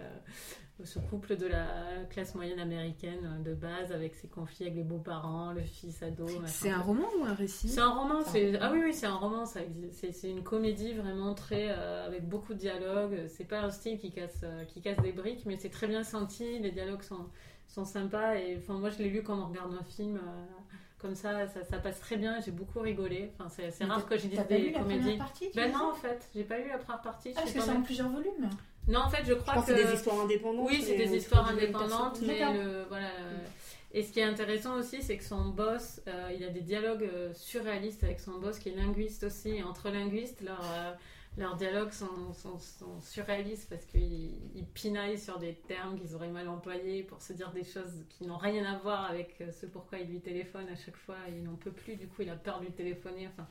ce 0.83 0.99
couple 0.99 1.37
de 1.37 1.47
la 1.47 1.67
classe 2.09 2.35
moyenne 2.35 2.59
américaine 2.59 3.39
euh, 3.39 3.43
de 3.43 3.53
base 3.53 3.93
avec 3.93 4.13
ses 4.15 4.27
conflits 4.27 4.65
avec 4.65 4.75
les 4.75 4.83
beaux-parents, 4.83 5.53
le 5.53 5.61
fils 5.61 6.03
ado. 6.03 6.27
C'est 6.45 6.69
un 6.69 6.81
roman 6.81 7.07
ou 7.17 7.23
un 7.23 7.33
récit? 7.33 7.69
C'est 7.69 7.79
un 7.79 7.91
roman, 7.91 8.21
C'est 8.25 8.57
ah 8.59 8.71
oui 8.73 8.81
oui 8.83 8.93
c'est 8.93 9.05
un 9.05 9.15
roman, 9.15 9.45
ça 9.45 9.61
c'est 9.91 10.11
c'est 10.11 10.29
une 10.29 10.43
comédie 10.43 10.93
vraiment 10.93 11.33
très 11.33 11.69
euh, 11.69 12.05
avec 12.05 12.27
beaucoup 12.27 12.53
de 12.53 12.59
dialogues. 12.59 13.25
C'est 13.29 13.45
pas 13.45 13.61
un 13.61 13.69
style 13.69 13.97
qui 13.97 14.11
casse 14.11 14.41
euh, 14.43 14.65
qui 14.65 14.81
casse 14.81 14.99
des 14.99 15.13
briques, 15.13 15.45
mais 15.45 15.55
c'est 15.55 15.69
très 15.69 15.87
bien 15.87 16.03
senti. 16.03 16.59
Les 16.59 16.71
dialogues 16.71 17.03
sont 17.03 17.27
sont 17.67 17.85
sympas 17.85 18.35
et 18.35 18.57
enfin 18.57 18.73
moi 18.79 18.89
je 18.89 18.99
l'ai 18.99 19.09
lu 19.09 19.21
comme 19.23 19.41
on 19.41 19.47
regarde 19.47 19.73
un 19.79 19.83
film, 19.83 20.15
euh, 20.17 20.45
comme 20.99 21.15
ça, 21.15 21.47
ça, 21.47 21.63
ça 21.63 21.77
passe 21.77 21.99
très 21.99 22.15
bien. 22.17 22.39
J'ai 22.43 22.51
beaucoup 22.51 22.79
rigolé. 22.79 23.31
Enfin, 23.39 23.49
c'est 23.69 23.83
rare 23.85 24.05
que 24.07 24.17
je 24.17 24.27
dise 24.27 24.39
des 24.47 24.71
la 24.71 24.79
comédies. 24.79 24.99
première 25.01 25.17
partie 25.17 25.49
Ben 25.53 25.71
non, 25.71 25.91
en 25.91 25.93
fait, 25.95 26.27
j'ai 26.33 26.43
pas 26.43 26.57
lu 26.57 26.69
la 26.69 26.77
première 26.77 27.01
partie. 27.01 27.29
Ah, 27.35 27.41
je 27.45 27.53
parce 27.53 27.53
que 27.53 27.61
c'est 27.61 27.77
en 27.77 27.81
plusieurs 27.81 28.09
volumes. 28.09 28.49
Non, 28.87 28.99
en 29.01 29.09
fait, 29.09 29.23
je 29.25 29.33
crois 29.33 29.53
Je 29.55 29.59
pense 29.59 29.67
que 29.67 29.75
c'est 29.75 29.83
des 29.87 29.93
histoires 29.93 30.19
indépendantes. 30.21 30.67
Oui, 30.67 30.81
c'est 30.81 30.95
des 30.97 31.15
histoires 31.15 31.47
indépendantes, 31.49 32.19
mais 32.21 32.39
le, 32.53 32.83
voilà. 32.87 33.07
le- 33.07 33.97
Et 33.99 34.03
ce 34.03 34.11
qui 34.11 34.19
est 34.19 34.23
intéressant 34.23 34.75
aussi, 34.77 35.01
c'est 35.01 35.17
que 35.17 35.23
son 35.23 35.45
boss, 35.49 36.01
euh, 36.07 36.31
il 36.35 36.43
a 36.43 36.49
des 36.49 36.61
dialogues 36.61 37.09
euh, 37.11 37.33
surréalistes 37.33 38.03
avec 38.03 38.19
son 38.19 38.39
boss 38.39 38.57
qui 38.59 38.69
est 38.69 38.75
linguiste 38.75 39.23
aussi. 39.23 39.49
Et 39.49 39.63
entre 39.63 39.89
linguistes, 39.89 40.41
leurs 40.41 40.63
euh, 40.73 40.91
leurs 41.37 41.55
dialogues 41.55 41.91
sont, 41.91 42.33
surréalistes 43.01 43.69
parce 43.69 43.85
qu'ils 43.85 44.39
ils 44.55 44.65
pinaillent 44.65 45.19
sur 45.19 45.37
des 45.37 45.53
termes 45.53 45.99
qu'ils 45.99 46.15
auraient 46.15 46.29
mal 46.29 46.47
employés 46.47 47.03
pour 47.03 47.21
se 47.21 47.33
dire 47.33 47.51
des 47.51 47.63
choses 47.63 48.05
qui 48.09 48.25
n'ont 48.25 48.37
rien 48.37 48.63
à 48.65 48.77
voir 48.77 49.05
avec 49.05 49.35
euh, 49.41 49.51
ce 49.51 49.65
pourquoi 49.65 49.99
il 49.99 50.09
lui 50.09 50.21
téléphone 50.21 50.67
à 50.69 50.75
chaque 50.75 50.95
fois. 50.95 51.17
Il 51.29 51.43
n'en 51.43 51.55
peut 51.55 51.71
plus, 51.71 51.97
du 51.97 52.07
coup, 52.07 52.21
il 52.21 52.29
a 52.29 52.35
peur 52.35 52.59
de 52.59 52.65
lui 52.65 52.71
téléphoner. 52.71 53.27
Enfin, 53.27 53.47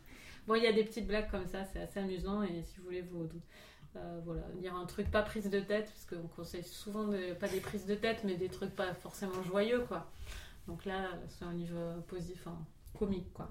bon, 0.47 0.55
il 0.55 0.63
y 0.63 0.67
a 0.67 0.73
des 0.73 0.85
petites 0.85 1.07
blagues 1.07 1.31
comme 1.31 1.47
ça, 1.47 1.65
c'est 1.65 1.81
assez 1.81 2.01
amusant. 2.01 2.43
Et 2.43 2.63
si 2.63 2.79
vous 2.79 2.85
voulez 2.85 3.03
vous 3.03 3.29
euh, 3.97 4.21
voilà, 4.25 4.43
dire 4.57 4.75
un 4.75 4.87
truc 4.87 5.11
pas 5.11 5.23
prise 5.23 5.51
de 5.51 5.61
tête, 5.61 5.93
parce 5.93 6.07
qu'on 6.07 6.29
conseille 6.29 6.65
souvent 6.65 7.11
pas 7.39 7.49
des 7.49 7.61
prises 7.61 7.87
de 7.87 7.95
tête, 7.95 8.25
mais 8.25 8.37
des 8.37 8.49
trucs 8.49 8.75
pas 8.75 8.95
forcément 8.95 9.43
joyeux, 9.43 9.85
quoi. 9.87 10.11
Donc 10.67 10.87
là, 10.87 11.11
c'est 11.29 11.45
un 11.45 11.53
livre 11.53 12.03
positif, 12.09 12.49
comique, 12.99 13.33
quoi. 13.35 13.49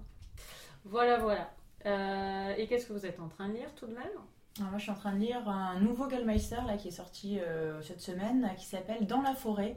Voilà, 0.86 1.20
voilà. 1.20 1.54
Euh, 1.86 2.54
et 2.58 2.68
qu'est-ce 2.68 2.86
que 2.88 2.94
vous 2.94 3.06
êtes 3.06 3.20
en 3.20 3.28
train 3.28 3.50
de 3.50 3.54
lire 3.54 3.70
tout 3.76 3.86
de 3.88 3.94
même 3.94 4.04
Alors 4.58 4.70
moi, 4.70 4.78
je 4.78 4.84
suis 4.84 4.92
en 4.92 4.96
train 4.96 5.14
de 5.14 5.20
lire 5.20 5.48
un 5.48 5.80
nouveau 5.80 6.08
Gallmeister 6.08 6.58
là, 6.68 6.78
qui 6.78 6.88
est 6.90 6.92
sorti 6.92 7.40
euh, 7.40 7.82
cette 7.82 8.02
semaine, 8.02 8.50
qui 8.58 8.66
s'appelle 8.66 9.06
Dans 9.06 9.22
la 9.22 9.34
forêt 9.36 9.76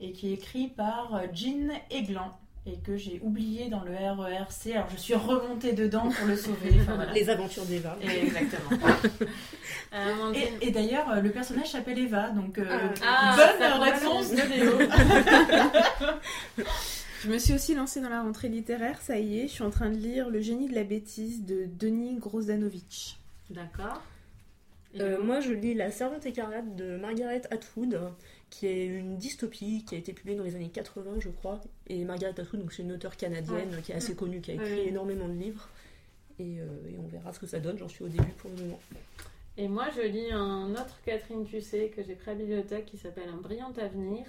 et 0.00 0.12
qui 0.12 0.30
est 0.30 0.34
écrit 0.34 0.68
par 0.68 1.14
euh, 1.14 1.26
Jean 1.32 1.70
Eglan 1.90 2.32
et 2.66 2.78
que 2.78 2.96
j'ai 2.96 3.20
oublié 3.22 3.68
dans 3.68 3.82
le 3.82 3.92
RERC. 3.94 4.72
Alors 4.74 4.88
je 4.90 4.96
suis 4.96 5.14
remontée 5.14 5.74
dedans 5.74 6.08
pour 6.08 6.26
le 6.26 6.34
sauver. 6.36 6.70
Enfin, 6.80 6.94
voilà. 6.96 7.12
Les 7.12 7.28
aventures 7.28 7.64
d'Eva. 7.66 7.96
Exactement. 8.02 8.78
Euh, 9.96 10.32
Et, 10.34 10.66
et 10.66 10.70
d'ailleurs, 10.72 11.22
le 11.22 11.30
personnage 11.30 11.70
s'appelle 11.70 11.96
Eva, 12.00 12.30
donc 12.30 12.58
euh, 12.58 12.88
Ah, 13.06 13.36
bonne 13.36 13.80
réponse 13.80 14.30
de 14.32 14.42
Léo. 14.42 14.72
Je 17.24 17.30
me 17.30 17.38
suis 17.38 17.54
aussi 17.54 17.74
lancée 17.74 18.00
dans 18.02 18.10
la 18.10 18.22
rentrée 18.22 18.48
littéraire, 18.48 19.00
ça 19.00 19.18
y 19.18 19.38
est, 19.40 19.48
je 19.48 19.52
suis 19.54 19.62
en 19.62 19.70
train 19.70 19.88
de 19.88 19.96
lire 19.96 20.28
Le 20.28 20.40
génie 20.40 20.68
de 20.68 20.74
la 20.74 20.84
bêtise 20.84 21.44
de 21.46 21.64
Denis 21.66 22.16
Grosdanovic. 22.18 23.18
D'accord. 23.48 24.02
Euh, 25.00 25.22
moi, 25.22 25.40
je 25.40 25.52
lis 25.52 25.74
La 25.74 25.90
Servante 25.90 26.26
écarlate 26.26 26.76
de 26.76 26.96
Margaret 26.98 27.42
Atwood, 27.50 27.98
qui 28.50 28.66
est 28.66 28.84
une 28.86 29.16
dystopie 29.16 29.84
qui 29.86 29.94
a 29.94 29.98
été 29.98 30.12
publiée 30.12 30.36
dans 30.36 30.44
les 30.44 30.54
années 30.54 30.68
80, 30.68 31.14
je 31.20 31.30
crois. 31.30 31.60
Et 31.88 32.04
Margaret 32.04 32.38
Atwood, 32.38 32.60
donc 32.60 32.72
c'est 32.72 32.82
une 32.82 32.92
auteure 32.92 33.16
canadienne 33.16 33.80
qui 33.82 33.92
est 33.92 33.96
assez 33.96 34.14
connue, 34.14 34.40
qui 34.42 34.50
a 34.52 34.54
écrit 34.54 34.66
Ouais. 34.72 34.88
énormément 34.88 35.26
de 35.28 35.34
livres. 35.34 35.68
Et, 36.38 36.60
euh, 36.60 36.66
et 36.92 36.98
on 36.98 37.06
verra 37.08 37.32
ce 37.32 37.38
que 37.40 37.46
ça 37.46 37.58
donne. 37.58 37.78
J'en 37.78 37.88
suis 37.88 38.04
au 38.04 38.08
début 38.08 38.32
pour 38.38 38.50
le 38.50 38.56
moment. 38.64 38.80
Et 39.56 39.66
moi, 39.66 39.86
je 39.96 40.02
lis 40.02 40.30
un 40.30 40.70
autre 40.72 41.00
Catherine 41.06 41.46
Cusset 41.46 41.90
que 41.96 42.02
j'ai 42.02 42.14
pris 42.16 42.30
à 42.32 42.34
la 42.34 42.40
bibliothèque 42.40 42.84
qui 42.86 42.98
s'appelle 42.98 43.28
Un 43.32 43.36
brillant 43.40 43.72
avenir, 43.80 44.26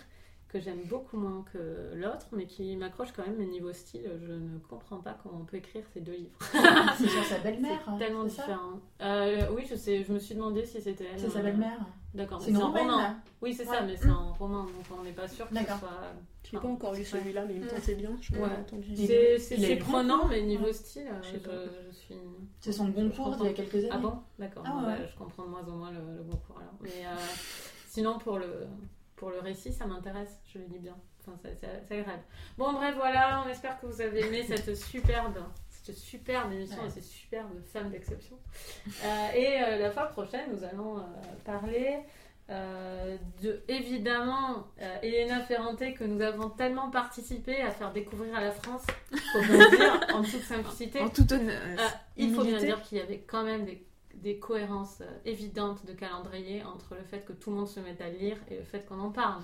que 0.47 0.59
j'aime 0.59 0.83
beaucoup 0.85 1.17
moins 1.17 1.43
que 1.51 1.91
l'autre, 1.95 2.27
mais 2.31 2.45
qui 2.45 2.75
m'accroche 2.77 3.11
quand 3.11 3.25
même. 3.25 3.35
Mais 3.37 3.45
niveau 3.45 3.73
style, 3.73 4.09
je 4.25 4.31
ne 4.31 4.57
comprends 4.69 4.99
pas 4.99 5.17
comment 5.21 5.39
on 5.41 5.45
peut 5.45 5.57
écrire 5.57 5.83
ces 5.93 5.99
deux 6.01 6.13
livres. 6.13 6.37
C'est 6.97 7.07
sur 7.09 7.23
sa 7.25 7.39
belle-mère. 7.39 7.81
C'est 7.85 8.05
tellement 8.05 8.23
c'est 8.23 8.41
différent. 8.41 8.79
Euh, 9.01 9.41
oui, 9.53 9.65
je 9.69 9.75
sais, 9.75 10.03
je 10.03 10.13
me 10.13 10.19
suis 10.19 10.35
demandé 10.35 10.65
si 10.65 10.81
c'était 10.81 11.05
elle. 11.13 11.19
C'est 11.19 11.29
sa 11.29 11.39
euh, 11.39 11.43
belle-mère. 11.43 11.79
D'accord, 12.13 12.41
C'est 12.41 12.51
c'est 12.51 12.57
un 12.57 12.67
roman. 12.67 12.97
là. 12.97 13.15
Oui, 13.41 13.53
c'est 13.53 13.67
Ouais. 13.67 13.75
ça, 13.75 13.81
mais 13.81 13.97
c'est 13.97 14.07
un 14.07 14.31
roman, 14.39 14.63
donc 14.63 14.85
on 14.97 15.03
n'est 15.03 15.11
pas 15.11 15.27
sûr 15.27 15.45
que 15.49 15.53
ce 15.55 15.59
D'accord. 15.59 15.79
soit. 15.79 15.89
Je 16.49 16.55
n'ai 16.55 16.61
pas 16.61 16.67
encore 16.69 16.93
lu 16.93 17.03
celui-là, 17.03 17.43
mais 17.45 17.55
il 17.55 17.61
me 17.61 17.67
tentait 17.67 17.95
bien. 17.95 18.11
Je 18.21 18.33
Ouais. 18.35 18.43
entendu 18.43 18.85
Il- 18.89 18.93
dire. 18.93 19.07
C'est 19.07 19.39
c'est- 19.39 19.57
c'est 19.57 19.75
prenant, 19.75 20.25
mais 20.27 20.41
niveau 20.43 20.65
Ouais. 20.67 20.73
style, 20.73 21.07
Je 21.23 21.27
je, 21.27 21.31
sais 21.33 21.39
pas. 21.39 21.51
je 21.89 21.95
suis. 21.95 22.15
C'est 22.61 22.71
son 22.71 22.85
bon 22.85 23.09
cours 23.11 23.35
d'il 23.35 23.47
y 23.47 23.49
a 23.49 23.53
quelques 23.53 23.75
années. 23.75 23.89
Ah 23.91 23.97
bon? 23.97 24.13
D'accord, 24.39 24.63
Ah 24.65 24.77
ouais. 24.77 24.83
bah, 24.99 25.05
je 25.11 25.17
comprends 25.17 25.43
de 25.43 25.49
moins 25.49 25.67
en 25.67 25.75
moins 25.75 25.91
le, 25.91 26.17
le 26.17 26.23
bon 26.23 26.37
cours 26.37 26.57
alors. 26.59 26.75
Mais 26.81 27.03
euh, 27.05 27.15
sinon, 27.89 28.17
pour 28.19 28.37
le, 28.37 28.45
pour 29.15 29.29
le 29.29 29.39
récit, 29.39 29.71
ça 29.73 29.85
m'intéresse, 29.85 30.39
je 30.53 30.59
le 30.59 30.65
lis 30.65 30.79
bien. 30.79 30.95
Enfin, 31.21 31.37
c'est- 31.43 31.65
agréable. 31.93 32.23
Bon, 32.57 32.73
bref, 32.73 32.93
voilà, 32.95 33.43
on 33.45 33.49
espère 33.49 33.79
que 33.79 33.87
vous 33.87 34.01
avez 34.01 34.27
aimé 34.27 34.43
cette 34.47 34.75
superbe, 34.91 35.37
cette 35.69 35.97
superbe 35.97 36.51
émission 36.51 36.81
Ouais. 36.81 36.87
et 36.87 36.91
ces 36.91 37.01
superbes 37.01 37.63
femmes 37.71 37.89
d'exception. 37.89 38.37
Euh, 39.03 39.31
et 39.33 39.61
euh, 39.63 39.77
la 39.79 39.91
fois 39.91 40.05
prochaine, 40.07 40.51
nous 40.51 40.63
allons 40.63 40.97
euh, 40.99 41.01
parler. 41.43 41.99
de 43.41 43.63
évidemment 43.67 44.67
Elena 45.01 45.41
Ferrante 45.41 45.79
que 45.95 46.03
nous 46.03 46.21
avons 46.21 46.49
tellement 46.49 46.91
participé 46.91 47.61
à 47.61 47.71
faire 47.71 47.91
découvrir 47.91 48.35
à 48.35 48.41
la 48.41 48.51
France, 48.51 48.85
faut 49.33 49.41
bien 49.41 49.69
dire, 49.71 49.99
en 50.13 50.21
toute 50.21 50.43
simplicité. 50.43 50.99
En 51.01 51.09
toute 51.09 51.31
honneur. 51.31 51.59
Euh, 51.65 51.75
il 52.17 52.33
faut 52.35 52.43
bien 52.43 52.59
dire 52.59 52.81
qu'il 52.83 52.99
y 52.99 53.01
avait 53.01 53.19
quand 53.19 53.43
même 53.43 53.65
des, 53.65 53.83
des 54.25 54.37
cohérences 54.37 55.01
euh, 55.01 55.19
évidentes 55.23 55.85
de 55.85 55.93
calendrier 55.93 56.63
entre 56.63 56.95
le 56.95 57.03
fait 57.03 57.23
que 57.23 57.31
tout 57.31 57.51
le 57.51 57.57
monde 57.57 57.67
se 57.67 57.79
mette 57.79 58.01
à 58.01 58.09
lire 58.09 58.35
et 58.49 58.55
le 58.55 58.63
fait 58.63 58.83
qu'on 58.83 58.99
en 58.99 59.11
parle. 59.11 59.43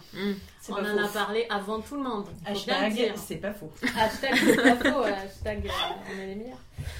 C'est 0.60 0.74
On 0.74 0.78
en 0.78 0.98
a 0.98 1.08
parlé 1.08 1.46
avant 1.52 1.80
tout 1.82 1.96
le 1.96 2.02
monde. 2.02 2.26
Hashtag, 2.44 3.14
c'est 3.16 3.36
pas 3.36 3.54
faux. 3.54 3.72
Hashtag 3.96 4.34
c'est 4.36 4.56
pas 4.56 4.76
faux, 4.78 5.04
euh, 5.04 5.14
hashtag 5.14 5.68
euh, 5.68 5.70
on 6.10 6.20
est 6.20 6.26
les 6.26 6.36
meilleurs. 6.36 6.58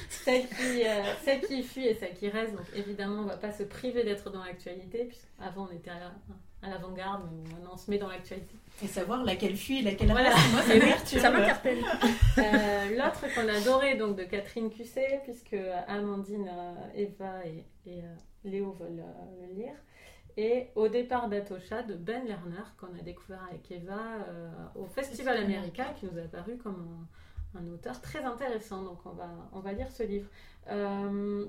Celle 0.10 0.48
qui, 0.48 0.86
euh, 0.86 1.02
celle 1.26 1.42
qui 1.42 1.64
fuit 1.64 1.88
et 1.88 1.96
celle 1.96 2.14
qui 2.14 2.30
reste, 2.30 2.56
donc 2.56 2.68
évidemment 2.76 3.24
on 3.24 3.26
va 3.26 3.38
pas 3.38 3.52
se 3.52 3.64
priver 3.64 4.04
d'être 4.04 4.30
dans 4.30 4.44
l'actualité, 4.44 5.06
puisqu'avant 5.06 5.68
on 5.68 5.76
était 5.76 5.90
à, 5.90 6.14
à 6.64 6.70
l'avant-garde, 6.70 7.24
on 7.72 7.78
se 7.78 7.90
met 7.90 7.98
dans 7.98 8.08
l'actualité. 8.10 8.56
Et 8.84 8.88
savoir 8.88 9.24
laquelle 9.24 9.56
fuit 9.56 9.80
et 9.80 9.82
laquelle 9.84 10.12
Voilà. 10.12 10.30
Moi, 10.52 10.62
ça 10.62 10.74
m'perturbe. 10.76 11.22
ça 11.22 11.32
m'interpelle. 11.32 11.80
Euh, 12.38 12.90
L'autre 12.98 13.26
qu'on 13.36 13.48
a 13.50 13.58
adoré, 13.58 13.96
donc 13.96 14.16
de 14.16 14.24
Catherine 14.24 14.70
Cusset, 14.70 15.20
puisque 15.24 15.56
Amandine, 15.88 16.50
euh, 16.52 16.74
Eva 16.96 17.46
et, 17.46 17.66
et, 17.86 18.00
euh, 18.00 18.16
Léo 18.46 18.72
veulent 18.80 19.02
euh, 19.06 19.48
le 19.48 19.54
lire. 19.54 19.74
Et 20.38 20.68
Au 20.76 20.88
départ 20.88 21.28
d'Atocha 21.28 21.84
de 21.84 21.94
Ben 21.96 22.26
Lerner, 22.26 22.64
qu'on 22.80 22.98
a 22.98 23.02
découvert 23.04 23.44
avec 23.50 23.70
Eva 23.70 24.00
euh, 24.30 24.50
au 24.76 24.86
Festival 24.86 25.38
Américain, 25.38 25.88
qui 26.00 26.06
nous 26.06 26.18
a 26.18 26.22
paru 26.24 26.58
comme 26.58 27.06
un, 27.56 27.60
un 27.60 27.68
auteur 27.68 28.00
très 28.02 28.24
intéressant. 28.24 28.82
Donc 28.84 29.00
on 29.06 29.10
va, 29.12 29.30
on 29.52 29.60
va 29.60 29.74
lire 29.74 29.92
ce 29.92 30.04
livre. 30.04 30.28
Euh, 30.70 31.46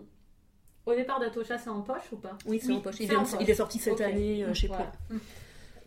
au 0.86 0.94
départ 0.94 1.20
d'Atocha, 1.20 1.58
c'est 1.58 1.70
en 1.70 1.82
poche 1.82 2.10
ou 2.12 2.16
pas? 2.16 2.36
Oui, 2.46 2.58
c'est 2.60 2.68
Oui, 2.68 2.76
en 2.76 2.80
poche. 2.80 2.96
Il 3.00 3.12
est, 3.12 3.16
en 3.16 3.24
poche. 3.24 3.40
il 3.40 3.50
est 3.50 3.54
sorti 3.54 3.78
cette 3.78 4.00
année 4.00 4.44
euh, 4.44 4.52
chez 4.54 4.66
Voilà. 4.68 4.92
Plon. 5.08 5.18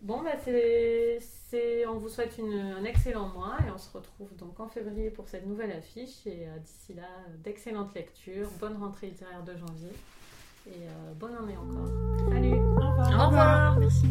Bon, 0.02 0.22
bah 0.22 0.32
c'est, 0.44 1.18
c'est, 1.50 1.88
on 1.88 1.96
vous 1.98 2.10
souhaite 2.10 2.38
une- 2.38 2.76
un 2.78 2.84
excellent 2.84 3.28
mois 3.30 3.58
et 3.68 3.72
on 3.74 3.78
se 3.80 3.90
retrouve 3.92 4.36
donc 4.36 4.60
en 4.60 4.68
février 4.68 5.10
pour 5.10 5.28
cette 5.28 5.48
nouvelle 5.48 5.72
affiche. 5.72 6.28
Et 6.28 6.48
euh, 6.48 6.58
d'ici 6.60 6.94
là, 6.94 7.08
d'excellentes 7.44 7.94
lectures, 7.96 8.50
bonne 8.60 8.78
rentrée 8.78 9.08
littéraire 9.08 9.44
de 9.44 9.56
janvier 9.58 9.92
et 10.68 10.72
euh, 10.84 11.14
bonne 11.16 11.36
année 11.36 11.58
encore. 11.58 11.88
Salut 12.30 12.54
Au 12.54 12.76
revoir. 12.76 13.10
Au 13.22 13.26
revoir. 13.28 13.80
Merci. 13.80 14.06